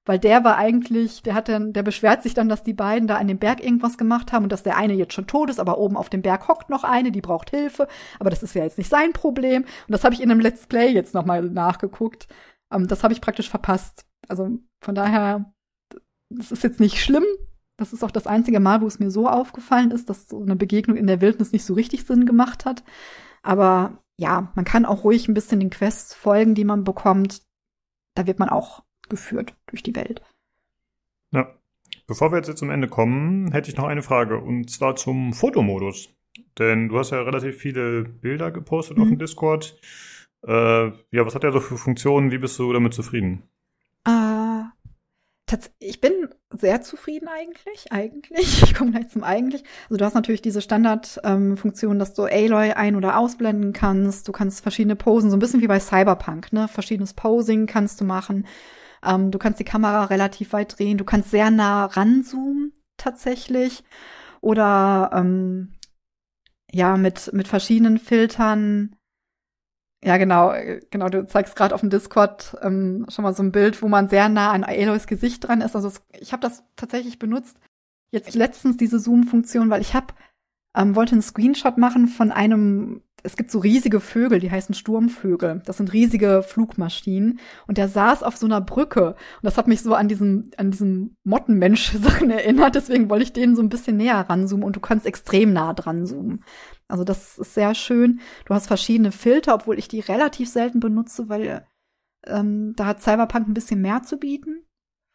[0.07, 3.17] Weil der war eigentlich, der hat dann, der beschwert sich dann, dass die beiden da
[3.17, 5.79] an dem Berg irgendwas gemacht haben und dass der eine jetzt schon tot ist, aber
[5.79, 7.89] oben auf dem Berg hockt noch eine, die braucht Hilfe.
[8.21, 9.63] Aber das ist ja jetzt nicht sein Problem.
[9.63, 12.29] Und das habe ich in einem Let's Play jetzt nochmal nachgeguckt.
[12.73, 14.07] Ähm, das habe ich praktisch verpasst.
[14.29, 14.51] Also
[14.81, 15.53] von daher,
[16.31, 17.25] das ist jetzt nicht schlimm.
[17.77, 20.57] Das ist auch das einzige Mal, wo es mir so aufgefallen ist, dass so eine
[20.57, 22.83] Begegnung in der Wildnis nicht so richtig Sinn gemacht hat.
[23.43, 27.43] Aber ja, man kann auch ruhig ein bisschen den Quests folgen, die man bekommt.
[28.15, 30.23] Da wird man auch geführt durch die Welt.
[31.33, 31.55] Ja.
[32.07, 36.11] Bevor wir jetzt zum Ende kommen, hätte ich noch eine Frage und zwar zum Fotomodus.
[36.59, 39.03] Denn du hast ja relativ viele Bilder gepostet mhm.
[39.03, 39.79] auf dem Discord.
[40.47, 42.31] Äh, ja, was hat er so für Funktionen?
[42.31, 43.43] Wie bist du damit zufrieden?
[45.79, 47.93] Ich bin sehr zufrieden eigentlich.
[47.93, 48.63] Eigentlich.
[48.65, 49.63] Ich komme gleich zum eigentlich.
[49.85, 54.27] Also du hast natürlich diese Standardfunktion, ähm, dass du Aloy ein- oder ausblenden kannst.
[54.27, 56.69] Du kannst verschiedene Posen, so ein bisschen wie bei Cyberpunk, ne?
[56.69, 58.47] Verschiedenes Posing kannst du machen.
[59.05, 60.99] Ähm, du kannst die Kamera relativ weit drehen.
[60.99, 63.85] Du kannst sehr nah ranzoomen tatsächlich.
[64.41, 65.75] Oder ähm,
[66.73, 68.96] ja, mit, mit verschiedenen Filtern
[70.07, 70.55] ja, genau,
[70.91, 71.09] genau.
[71.09, 74.29] Du zeigst gerade auf dem Discord ähm, schon mal so ein Bild, wo man sehr
[74.29, 75.75] nah an Aloys Gesicht dran ist.
[75.75, 77.59] Also es, ich habe das tatsächlich benutzt.
[78.13, 80.15] Jetzt letztens diese Zoom-Funktion, weil ich habe
[80.77, 83.03] ähm, wollte einen Screenshot machen von einem.
[83.25, 85.63] Es gibt so riesige Vögel, die heißen Sturmvögel.
[85.65, 87.41] Das sind riesige Flugmaschinen.
[87.67, 89.09] Und der saß auf so einer Brücke.
[89.09, 92.77] Und das hat mich so an diesen, an diesen Mottenmensch-Sachen erinnert.
[92.77, 94.65] Deswegen wollte ich denen so ein bisschen näher ranzoomen.
[94.65, 96.45] Und du kannst extrem nah dran zoomen.
[96.89, 98.21] Also das ist sehr schön.
[98.45, 101.67] Du hast verschiedene Filter, obwohl ich die relativ selten benutze, weil
[102.27, 104.65] ähm, da hat Cyberpunk ein bisschen mehr zu bieten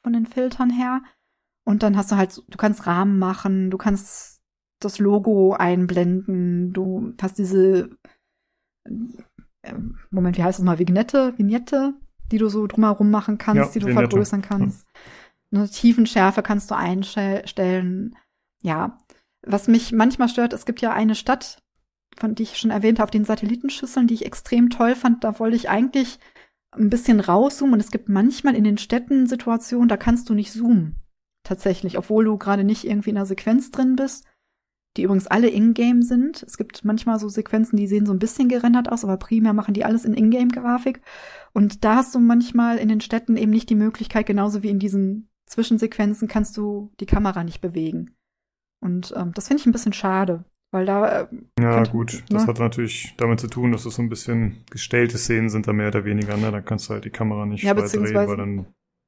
[0.03, 1.01] von den Filtern her.
[1.63, 4.41] Und dann hast du halt, du kannst Rahmen machen, du kannst
[4.79, 7.91] das Logo einblenden, du hast diese,
[8.83, 9.73] äh,
[10.09, 11.93] Moment, wie heißt das mal, Vignette, Vignette,
[12.31, 14.09] die du so drumherum machen kannst, ja, die du Vignette.
[14.09, 14.87] vergrößern kannst.
[15.51, 15.59] Ja.
[15.59, 18.15] Eine Tiefenschärfe kannst du einstellen.
[18.63, 18.97] Ja,
[19.45, 21.61] was mich manchmal stört, es gibt ja eine Stadt,
[22.17, 25.23] von die ich schon erwähnt habe, auf den Satellitenschüsseln, die ich extrem toll fand.
[25.23, 26.19] Da wollte ich eigentlich
[26.71, 30.51] ein bisschen rauszoomen und es gibt manchmal in den Städten Situationen, da kannst du nicht
[30.51, 30.95] zoomen.
[31.43, 34.25] Tatsächlich, obwohl du gerade nicht irgendwie in einer Sequenz drin bist,
[34.97, 36.43] die übrigens alle in-game sind.
[36.43, 39.73] Es gibt manchmal so Sequenzen, die sehen so ein bisschen gerendert aus, aber primär machen
[39.73, 41.01] die alles in Ingame-Grafik.
[41.53, 44.79] Und da hast du manchmal in den Städten eben nicht die Möglichkeit, genauso wie in
[44.79, 48.15] diesen Zwischensequenzen kannst du die Kamera nicht bewegen.
[48.81, 51.21] Und ähm, das finde ich ein bisschen schade, weil da.
[51.21, 51.27] Äh,
[51.59, 52.23] ja, könnte, gut.
[52.29, 52.47] Das ne?
[52.47, 55.89] hat natürlich damit zu tun, dass es so ein bisschen gestellte Szenen sind, da mehr
[55.89, 56.37] oder weniger.
[56.37, 56.51] Ne?
[56.51, 58.65] Da kannst du halt die Kamera nicht ja, beziehungsweise, drehen, weil dann.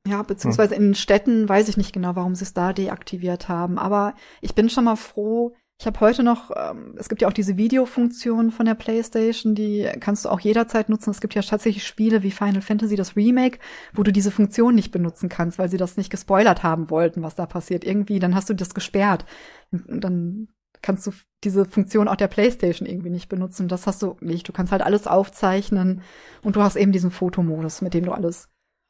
[0.08, 0.82] Ja, beziehungsweise ja.
[0.82, 3.78] in Städten weiß ich nicht genau, warum sie es da deaktiviert haben.
[3.78, 7.34] Aber ich bin schon mal froh, ich habe heute noch, ähm, es gibt ja auch
[7.34, 11.10] diese Videofunktion von der PlayStation, die kannst du auch jederzeit nutzen.
[11.10, 13.60] Es gibt ja tatsächlich Spiele wie Final Fantasy, das Remake,
[13.94, 17.36] wo du diese Funktion nicht benutzen kannst, weil sie das nicht gespoilert haben wollten, was
[17.36, 17.84] da passiert.
[17.84, 19.26] Irgendwie, dann hast du das gesperrt.
[19.74, 20.48] Und dann
[20.82, 21.12] kannst du
[21.44, 23.68] diese Funktion auch der PlayStation irgendwie nicht benutzen.
[23.68, 24.48] Das hast du nicht.
[24.48, 26.02] Du kannst halt alles aufzeichnen
[26.44, 28.48] und du hast eben diesen Fotomodus, mit dem du alles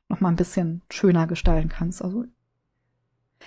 [0.09, 2.03] noch mal ein bisschen schöner gestalten kannst.
[2.03, 2.25] Also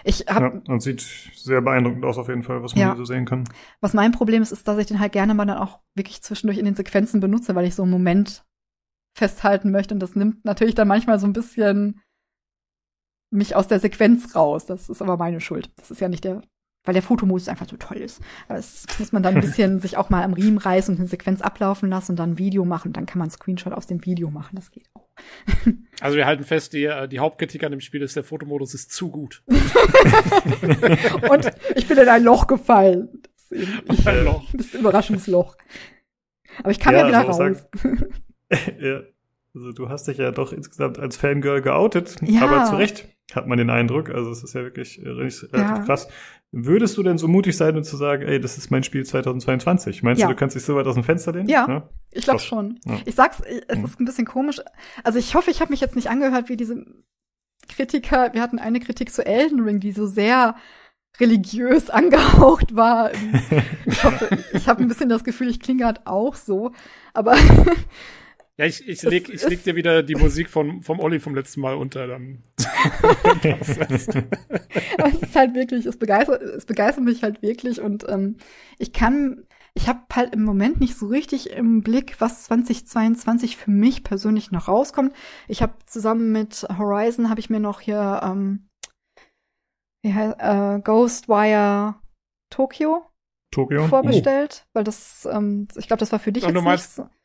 [0.05, 2.89] ich hab, ja, und sieht sehr beeindruckend aus auf jeden Fall, was man ja.
[2.89, 3.45] hier so sehen kann.
[3.81, 6.59] Was mein Problem ist, ist, dass ich den halt gerne mal dann auch wirklich zwischendurch
[6.59, 8.45] in den Sequenzen benutze, weil ich so einen Moment
[9.17, 9.95] festhalten möchte.
[9.95, 12.01] Und das nimmt natürlich dann manchmal so ein bisschen
[13.31, 14.67] mich aus der Sequenz raus.
[14.67, 15.71] Das ist aber meine Schuld.
[15.77, 16.43] Das ist ja nicht der
[16.87, 18.21] weil der Fotomodus einfach so toll ist.
[18.49, 21.43] Das muss man dann ein bisschen sich auch mal am Riemen reißen und eine Sequenz
[21.43, 22.93] ablaufen lassen und dann ein Video machen.
[22.93, 24.57] Dann kann man einen Screenshot aus dem Video machen.
[24.57, 25.07] Das geht auch.
[26.03, 28.93] Also wir halten fest, die, äh, die Hauptkritik an dem Spiel ist, der Fotomodus ist
[28.93, 29.43] zu gut.
[29.47, 29.57] und
[31.75, 33.09] ich bin in ein Loch gefallen.
[33.33, 34.45] Das ist, ein Loch.
[34.53, 35.57] Das ist ein Überraschungsloch.
[36.59, 37.39] Aber ich kam ja, ja wieder raus.
[37.39, 37.59] Sagen,
[38.79, 39.01] ja.
[39.57, 42.43] Also du hast dich ja doch insgesamt als Fangirl geoutet, ja.
[42.43, 44.11] aber zu Recht hat man den Eindruck.
[44.11, 45.79] Also es ist ja wirklich äh, relativ ja.
[45.79, 46.09] krass.
[46.59, 50.03] Würdest du denn so mutig sein und zu sagen, ey, das ist mein Spiel 2022?
[50.03, 50.27] Meinst ja.
[50.27, 51.51] du, du kannst dich so weit aus dem Fenster lehnen?
[51.51, 51.91] Ja, ja?
[52.11, 52.81] ich glaube schon.
[52.87, 52.99] Ja.
[53.05, 53.85] Ich sag's, es mhm.
[53.85, 54.63] ist ein bisschen komisch.
[55.05, 56.83] Also ich hoffe, ich habe mich jetzt nicht angehört wie diese
[57.69, 58.33] Kritiker.
[58.33, 60.57] Wir hatten eine Kritik zu Elden Ring, die so sehr
[61.21, 63.11] religiös angehaucht war.
[63.85, 66.73] Ich hoffe, ich habe ein bisschen das Gefühl, ich klinge gerade auch so.
[67.13, 67.37] Aber
[68.59, 71.61] Ja, ich, ich, leg, ich leg dir wieder die Musik von, vom Olli vom letzten
[71.61, 72.43] Mal unter, dann.
[73.43, 73.69] es
[75.23, 78.37] ist halt wirklich, es begeistert, es begeistert mich halt wirklich und ähm,
[78.79, 79.45] ich kann,
[79.75, 84.51] ich habe halt im Moment nicht so richtig im Blick, was 2022 für mich persönlich
[84.51, 85.15] noch rauskommt.
[85.49, 88.69] Ich habe zusammen mit Horizon habe ich mir noch hier, ähm,
[90.03, 91.97] wie heißt, äh, Ghostwire
[92.51, 93.05] Tokyo
[93.53, 93.87] Tokio.
[93.89, 97.09] vorbestellt, weil das, ähm, ich glaube, das war für dich Und jetzt du meinst- nicht
[97.09, 97.16] so.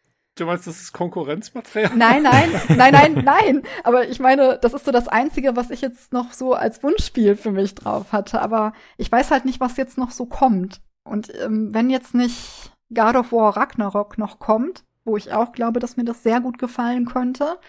[0.41, 1.95] Du meinst, das ist Konkurrenzmaterial?
[1.95, 3.61] Nein, nein, nein, nein, nein.
[3.83, 7.35] Aber ich meine, das ist so das Einzige, was ich jetzt noch so als Wunschspiel
[7.35, 8.41] für mich drauf hatte.
[8.41, 10.81] Aber ich weiß halt nicht, was jetzt noch so kommt.
[11.03, 15.79] Und ähm, wenn jetzt nicht God of War Ragnarok noch kommt, wo ich auch glaube,
[15.79, 17.59] dass mir das sehr gut gefallen könnte,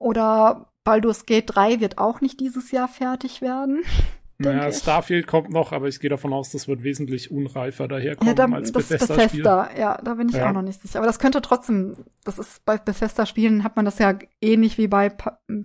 [0.00, 3.84] oder Baldur's Gate 3 wird auch nicht dieses Jahr fertig werden.
[4.42, 4.72] Naja.
[4.72, 8.54] Starfield kommt noch, aber ich gehe davon aus, das wird wesentlich unreifer daherkommen Ja, da,
[8.54, 9.42] als das Bethesda-Spiel.
[9.42, 10.48] Bethesda, ja, da bin ich Ja.
[10.48, 10.98] auch noch nicht sicher.
[10.98, 15.12] Aber das könnte trotzdem, das ist bei Bethesda-Spielen hat man das ja ähnlich wie bei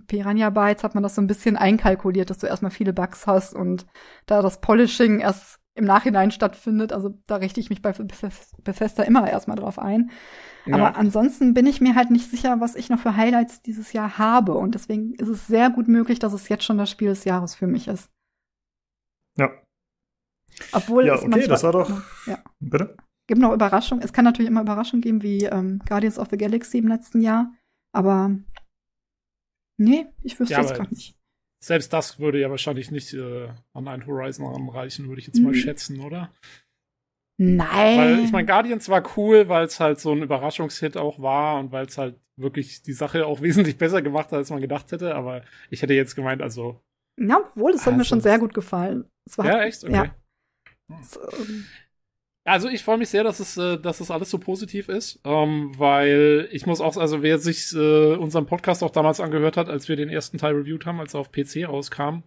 [0.06, 3.54] Piranha Bytes, hat man das so ein bisschen einkalkuliert, dass du erstmal viele Bugs hast
[3.54, 3.86] und
[4.26, 6.92] da das Polishing erst im Nachhinein stattfindet.
[6.92, 10.10] Also da richte ich mich bei Bethes- Bethesda immer erstmal drauf ein.
[10.66, 10.90] Aber Ja.
[10.96, 14.54] ansonsten bin ich mir halt nicht sicher, was ich noch für Highlights dieses Jahr habe.
[14.54, 17.54] Und deswegen ist es sehr gut möglich, dass es jetzt schon das Spiel des Jahres
[17.54, 18.10] für mich ist.
[19.38, 19.50] Ja,
[20.72, 22.42] Obwohl Ja, es okay, manchmal, das war doch- Ja.
[22.60, 22.96] bitte?
[23.28, 24.02] gibt noch Überraschungen.
[24.02, 27.52] Es kann natürlich immer Überraschungen geben, wie ähm, Guardians of the Galaxy im letzten Jahr.
[27.94, 28.34] Aber
[29.78, 31.14] nee, ich wüsste Ja, aber- gar nicht.
[31.62, 35.50] Selbst das würde ja wahrscheinlich nicht äh, an ein Horizon ranreichen, würde ich jetzt mal
[35.50, 35.54] Mhm.
[35.56, 36.32] schätzen, oder?
[37.40, 37.98] Nein.
[37.98, 41.70] Weil ich meine, Guardians war cool, weil es halt so ein Überraschungshit auch war und
[41.72, 43.40] weil es halt wirklich die Sache auch
[43.72, 45.14] wesentlich besser gemacht hat, als man gedacht hätte.
[45.14, 46.80] Aber ich hätte jetzt gemeint, also.
[47.20, 49.04] ja, obwohl, es hat mir Also- schon sehr gut gefallen.
[49.36, 49.84] War, Ja, echt?
[49.84, 49.92] Okay.
[49.92, 50.14] Ja.
[51.00, 51.66] es, ähm,
[52.44, 55.78] Also ich freue mich sehr, dass es, äh, dass es alles so positiv ist, ähm,
[55.78, 59.88] weil ich muss auch, also wer sich äh, unseren Podcast auch damals angehört hat, als
[59.88, 62.22] wir den ersten Teil reviewed haben, als er auf PC rauskam,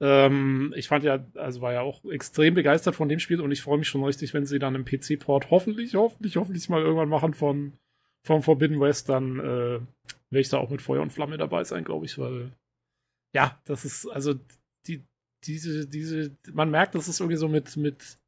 [0.00, 3.62] ähm, ich fand ja, also war ja auch extrem begeistert von dem Spiel und ich
[3.62, 7.34] freue mich schon richtig, wenn sie dann im PC-Port hoffentlich, hoffentlich, hoffentlich mal irgendwann machen
[7.34, 7.74] von
[8.24, 9.80] vom Forbidden West, dann äh,
[10.30, 12.52] werde ich da auch mit Feuer und Flamme dabei sein, glaube ich, weil
[13.34, 14.34] ja, das ist also
[15.44, 18.18] diese diese man merkt, das ist irgendwie so mit mit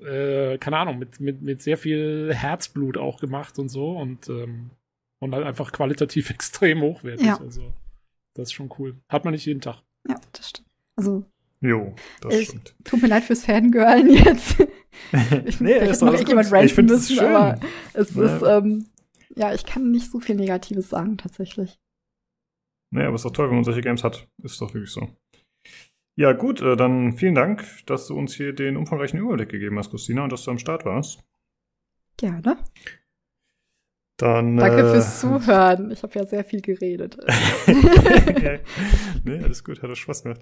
[0.00, 4.70] äh, keine Ahnung, mit, mit, mit sehr viel Herzblut auch gemacht und so und, ähm,
[5.20, 7.26] und halt einfach qualitativ extrem hochwertig.
[7.26, 7.40] Ja.
[7.40, 7.72] Also,
[8.34, 8.96] das ist schon cool.
[9.08, 9.82] Hat man nicht jeden Tag.
[10.08, 10.68] ja, das stimmt.
[10.96, 11.24] Also,
[11.60, 12.74] Jo, das Ich- stimmt.
[12.84, 14.56] tut mir leid fürs Fangirlen jetzt.
[15.46, 16.12] Ich, Nee, ist noch
[16.52, 17.26] ranten es müssen, schön.
[17.34, 17.60] aber
[17.94, 18.36] es Ja.
[18.36, 18.86] ist, ähm,
[19.36, 21.78] ja, ich kann nicht so viel Negatives sagen, tatsächlich.
[22.90, 24.26] Nee, aber ist doch toll, wenn man solche Games hat.
[24.42, 25.08] Ist doch wirklich so.
[26.18, 29.90] Ja, gut, äh, dann vielen Dank, dass du uns hier den umfangreichen Überblick gegeben hast,
[29.90, 31.22] Christina, und dass du am Start warst.
[32.16, 32.56] Gerne.
[34.16, 35.92] Dann, Danke äh, fürs Zuhören.
[35.92, 37.16] Ich habe ja sehr viel geredet.
[37.68, 38.58] ja.
[39.22, 40.40] nee, alles gut, hat doch Spaß gemacht.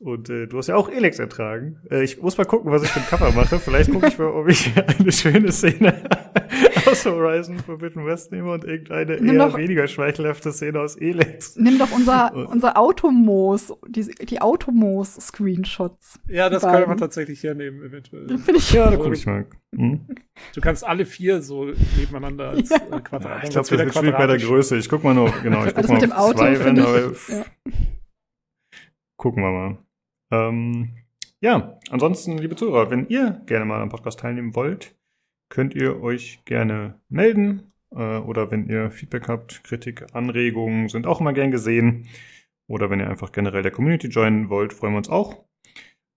[0.00, 1.78] Und äh, du hast ja auch Elex ertragen.
[1.90, 3.58] Äh, ich muss mal gucken, was ich für ein Cover mache.
[3.58, 5.94] Vielleicht gucke ich mal, ob ich eine schöne Szene
[6.86, 11.56] aus Horizon Forbidden West nehme und irgendeine Nimm eher doch- weniger schmeichelhafte Szene aus Elex.
[11.56, 16.20] Nimm doch unser, unser Automoos, die, die Automoos-Screenshots.
[16.28, 18.26] Ja, das könnte man tatsächlich hernehmen, eventuell.
[18.38, 18.72] Finde ich.
[18.72, 19.46] Ja, da gucke ich mal.
[19.74, 20.06] Hm?
[20.54, 21.66] Du kannst alle vier so
[21.98, 22.76] nebeneinander als Ja.
[22.76, 23.44] äh, Quadrat.
[23.44, 24.76] Ich glaube, das wird schwierig bei der Größe.
[24.76, 27.28] Ich guck mal nur, genau, ich guck Das mal mit dem Auto zwei Rennen, ich.
[27.28, 27.44] Ja.
[29.24, 29.78] Gucken wir mal.
[30.30, 30.98] Ähm,
[31.40, 34.98] ja, ansonsten, liebe Zuhörer, wenn ihr gerne mal am Podcast teilnehmen wollt,
[35.48, 37.72] könnt ihr euch gerne melden.
[37.90, 42.06] Äh, oder wenn ihr Feedback habt, Kritik, Anregungen sind auch immer gern gesehen.
[42.66, 45.46] Oder wenn ihr einfach generell der Community joinen wollt, freuen wir uns auch.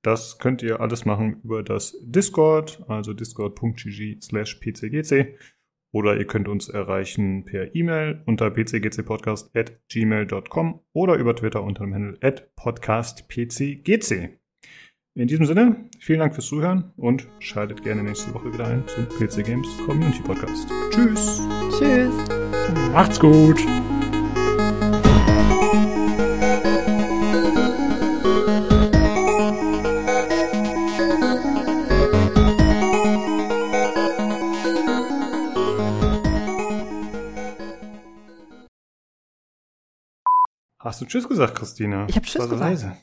[0.02, 5.38] Das könnt ihr alles machen über das Discord, also discord.gg slash pcgc.
[5.92, 11.86] Oder ihr könnt uns erreichen per E-Mail unter pcgcpodcast at gmail.com oder über Twitter unter
[11.86, 14.38] dem Handle at podcastpcgc.
[15.16, 19.08] In diesem Sinne, vielen Dank fürs Zuhören und schaltet gerne nächste Woche wieder ein zum
[19.08, 20.70] PC Games Community Podcast.
[20.92, 21.42] Tschüss!
[21.80, 22.14] Tschüss.
[22.94, 23.58] Macht's gut.
[40.88, 42.06] Hast du Tschüss gesagt, Christina?
[42.08, 42.70] Ich hab Tschüss Das gesagt.
[42.72, 42.98] leise.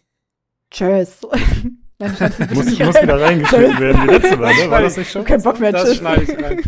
[0.70, 1.20] Tschüss.
[1.98, 2.16] Nein,
[2.54, 4.70] Muss, muss wieder reingeschnitten werden, wie letzte Mal, ne?
[4.70, 5.20] War das nicht Ich schon?
[5.20, 5.70] hab keinen Bock mehr.
[5.72, 5.98] Das Tschüss.
[5.98, 6.62] schneide ich rein.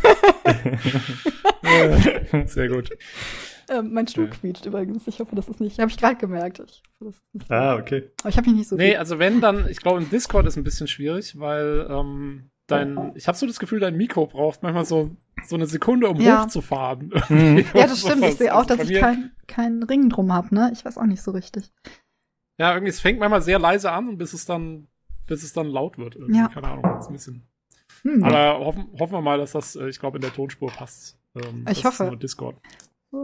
[2.46, 2.90] Sehr gut.
[3.68, 4.30] Ähm, mein Stuhl Ja.
[4.30, 5.06] quietscht übrigens.
[5.08, 5.78] Ich hoffe, das ist nicht.
[5.78, 6.60] Habe ich gerade gemerkt.
[6.60, 8.10] Ich hoffe, das ah, okay.
[8.20, 8.98] Aber ich habe mich nicht so Nee, viel.
[8.98, 13.28] also wenn dann, ich glaube, im Discord ist ein bisschen schwierig, weil ähm, dein, ich
[13.28, 16.42] habe so das Gefühl, dein Mikro braucht manchmal so, so eine Sekunde, um Ja.
[16.44, 17.10] hochzufahren.
[17.28, 17.64] Mhm.
[17.74, 18.24] Ja, das stimmt.
[18.24, 20.70] Ich sehe auch, Also dass ich keinen keinen Ring drum habe, ne?
[20.72, 21.72] Ich weiß auch nicht so richtig.
[22.58, 24.88] Ja, irgendwie, es fängt manchmal sehr leise an und bis es dann,
[25.26, 26.16] bis es dann laut wird.
[26.16, 26.38] Irgendwie.
[26.38, 26.48] Ja.
[26.48, 27.42] Keine Ahnung, ist ein bisschen.
[28.02, 28.24] Hm.
[28.24, 31.18] Aber hoffen, hoffen wir mal, dass das, äh, ich glaube, in der Tonspur passt.
[31.34, 32.04] Ähm, Ich das ist hoffe.
[32.04, 32.56] nur Discord.
[33.12, 33.22] Oh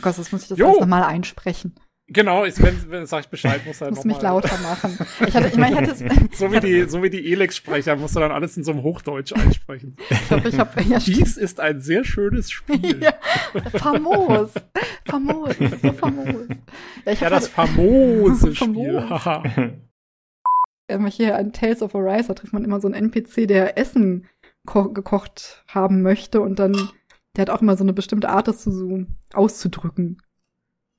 [0.00, 1.74] Gott, das muss ich das nochmal einsprechen.
[2.08, 4.98] Genau, ich, wenn, wenn sag ich Bescheid, muss er Muss mich mal- lauter machen.
[5.26, 8.20] Ich hatte, ich meine, ich hatte, So wie die, so wie die Elex-Sprecher musst du
[8.20, 9.96] dann alles in so einem Hochdeutsch einsprechen.
[10.10, 10.98] ich hab, ich hab, ja.
[10.98, 13.02] Dies ist ein sehr schönes Spiel.
[13.02, 13.14] Ja,
[13.78, 14.50] famos.
[15.06, 15.56] Famos.
[15.80, 16.26] So famos.
[17.06, 19.22] Ja, ich Ja, das halt- famose Famos.
[19.22, 19.78] Spiel.
[20.88, 24.26] Immer hier an Tales of Arise, trifft man immer so einen NPC, der Essen
[24.66, 26.72] ko gekocht haben möchte und dann,
[27.36, 30.20] der hat auch immer so eine bestimmte Art, das zu so auszudrücken.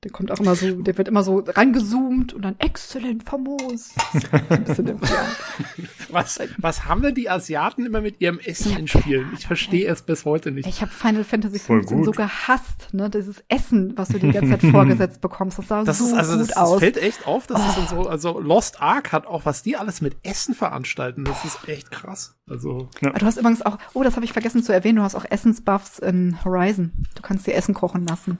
[0.04, 3.94] Der kommt auch immer so, der wird immer so rangezoomt und dann exzellent, famos.
[4.12, 4.40] Ja.
[6.10, 9.30] was, was haben denn die Asiaten immer mit ihrem Essen in Spielen?
[9.38, 10.68] Ich verstehe es bis heute nicht.
[10.68, 12.04] Ich habe Final Fantasy Voll 15 gut.
[12.06, 13.08] so gehasst, ne?
[13.08, 15.58] Dieses Essen, was du die ganze Zeit vorgesetzt bekommst.
[15.58, 16.70] Das sah Das so ist also, gut das, aus.
[16.72, 19.76] das fällt echt auf, dass es dann so, also Lost Ark hat auch, was die
[19.76, 22.36] alles mit Essen veranstalten, das ist echt krass.
[22.48, 25.14] Also, Aber Du hast übrigens auch, oh, das habe ich vergessen zu erwähnen, du hast
[25.14, 26.92] auch Essensbuffs in Horizon.
[27.14, 28.36] Du kannst dir Essen kochen lassen.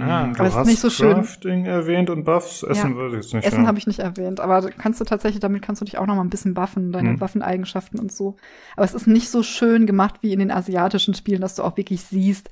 [0.00, 1.12] Ah, du aber es ist hast nicht so schön.
[1.14, 2.62] Crafting erwähnt und Buffs.
[2.62, 2.96] Essen Ja.
[2.96, 3.66] würde ich jetzt nicht Essen sagen.
[3.66, 6.22] habe ich nicht erwähnt, aber kannst du tatsächlich, damit kannst du dich auch noch mal
[6.22, 7.20] ein bisschen buffen, deine Mhm.
[7.20, 8.36] Waffeneigenschaften und so.
[8.76, 11.76] Aber es ist nicht so schön gemacht wie in den asiatischen Spielen, dass du auch
[11.76, 12.48] wirklich siehst.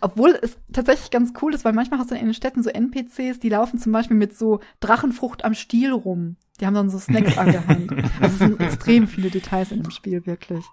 [0.00, 3.38] Obwohl es tatsächlich ganz cool ist, weil manchmal hast du in den Städten so NPCs,
[3.40, 6.36] die laufen zum Beispiel mit so Drachenfrucht am Stiel rum.
[6.60, 7.90] Die haben dann so Snacks an der Hand.
[8.20, 10.64] Also es sind extrem viele Details in dem Spiel, wirklich.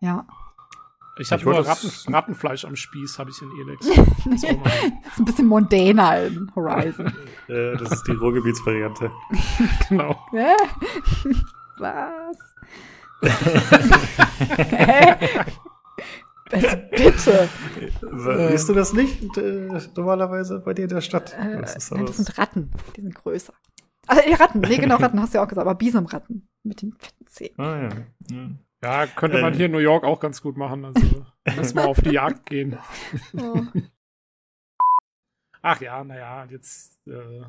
[0.00, 0.26] Ja.
[1.18, 3.86] Ich habe nur wollte Ratten, Rattenfleisch am Spieß, habe ich in Elex.
[4.26, 4.34] Mal.
[5.06, 7.12] ist ein bisschen mondäner in Horizon.
[7.48, 9.10] Äh, das ist die Ruhrgebietsvariante.
[9.88, 10.16] genau.
[11.78, 12.38] Was?
[14.70, 15.16] Hä?
[16.52, 17.48] Also bitte.
[18.50, 21.34] Siehst du das nicht äh, normalerweise bei dir in der Stadt?
[21.38, 22.70] Äh, Das ist nein, das sind Ratten.
[22.96, 23.52] Die sind größer.
[24.06, 24.60] Also, Ratten.
[24.60, 25.66] Nee, genau, Ratten hast du ja auch gesagt.
[25.66, 26.48] Aber Bisamratten.
[26.62, 27.54] Mit den fetten Zähnen.
[27.58, 27.88] Ah, ja.
[28.30, 28.48] ja.
[28.82, 29.56] Ja, könnte man Äh.
[29.56, 30.84] hier in New York auch ganz gut machen.
[30.86, 31.26] Also,
[31.56, 32.78] müssen wir auf die Jagd gehen.
[33.36, 33.62] Oh.
[35.62, 37.42] Ach ja, naja, jetzt, äh,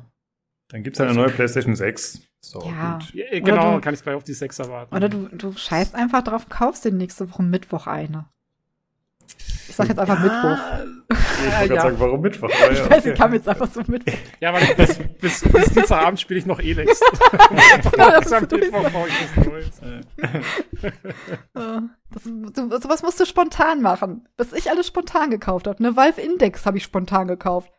[0.68, 2.20] Dann gibt es eine neue PlayStation 6.
[2.42, 2.98] Ist doch Ja.
[2.98, 3.14] gut.
[3.14, 4.94] ja, genau, du- kann ich gleich auf die 6 erwarten.
[4.94, 8.26] Oder du, du scheißt einfach drauf, kaufst dir nächste Woche Mittwoch eine.
[9.72, 10.58] Ich sag jetzt einfach Mittwoch.
[11.08, 11.66] Ich wollte ja.
[11.66, 12.50] gerade sagen, warum Mittwoch?
[12.50, 13.12] Ah, Ich ja, weiß, okay.
[13.12, 14.04] ich kam jetzt einfach so mit.
[14.38, 17.00] Ja, weil bis, bis, bis Dienstagabend spiele ich noch Elex.
[17.96, 19.80] das Am ist Mittwoch brauche ich was Neues.
[19.80, 20.02] Äh,
[22.12, 24.28] Das, du, sowas musst du spontan machen.
[24.36, 25.78] Was ich alles spontan gekauft habe.
[25.78, 27.70] Eine Valve Index habe ich spontan gekauft.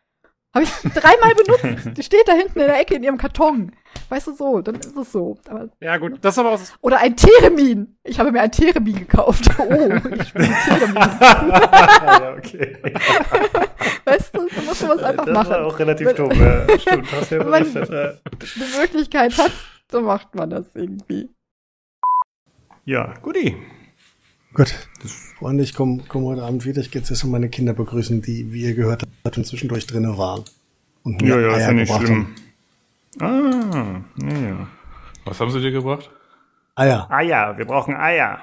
[0.54, 1.96] Habe ich dreimal benutzt.
[1.96, 3.72] Die steht da hinten in der Ecke in ihrem Karton.
[4.08, 5.36] Weißt du so, dann ist es so.
[5.48, 7.96] Aber, Ja, gut, das ist aber auch das oder ein Theremin.
[8.04, 9.48] Ich habe mir ein Theremin gekauft.
[9.58, 10.94] Oh, ich spiele Theremin.
[10.96, 12.76] ja, okay.
[14.04, 15.50] Weißt du, du musst sowas einfach das machen.
[15.50, 16.30] war auch relativ Wenn- dumm.
[16.32, 19.52] Ja, stimmt, hast ja Wenn man- die Möglichkeit hat,
[19.90, 21.30] so macht man das irgendwie.
[22.84, 23.56] Ja, guti.
[24.54, 24.72] Gut.
[25.38, 26.80] Freunde, ich komme komm heute Abend wieder.
[26.80, 29.86] Ich gehe jetzt erst mal meine Kinder begrüßen, die, wie ihr gehört habt, und zwischendurch
[29.86, 30.44] drinnen waren.
[31.02, 32.26] Und mir Ja, ja, ist Eier ja nicht gebracht schlimm.
[33.20, 34.68] Ah, ja, ja.
[35.24, 36.08] Was haben sie dir gebracht?
[36.08, 36.16] Haben.
[36.76, 37.10] Eier.
[37.10, 38.38] Eier, wir brauchen Eier.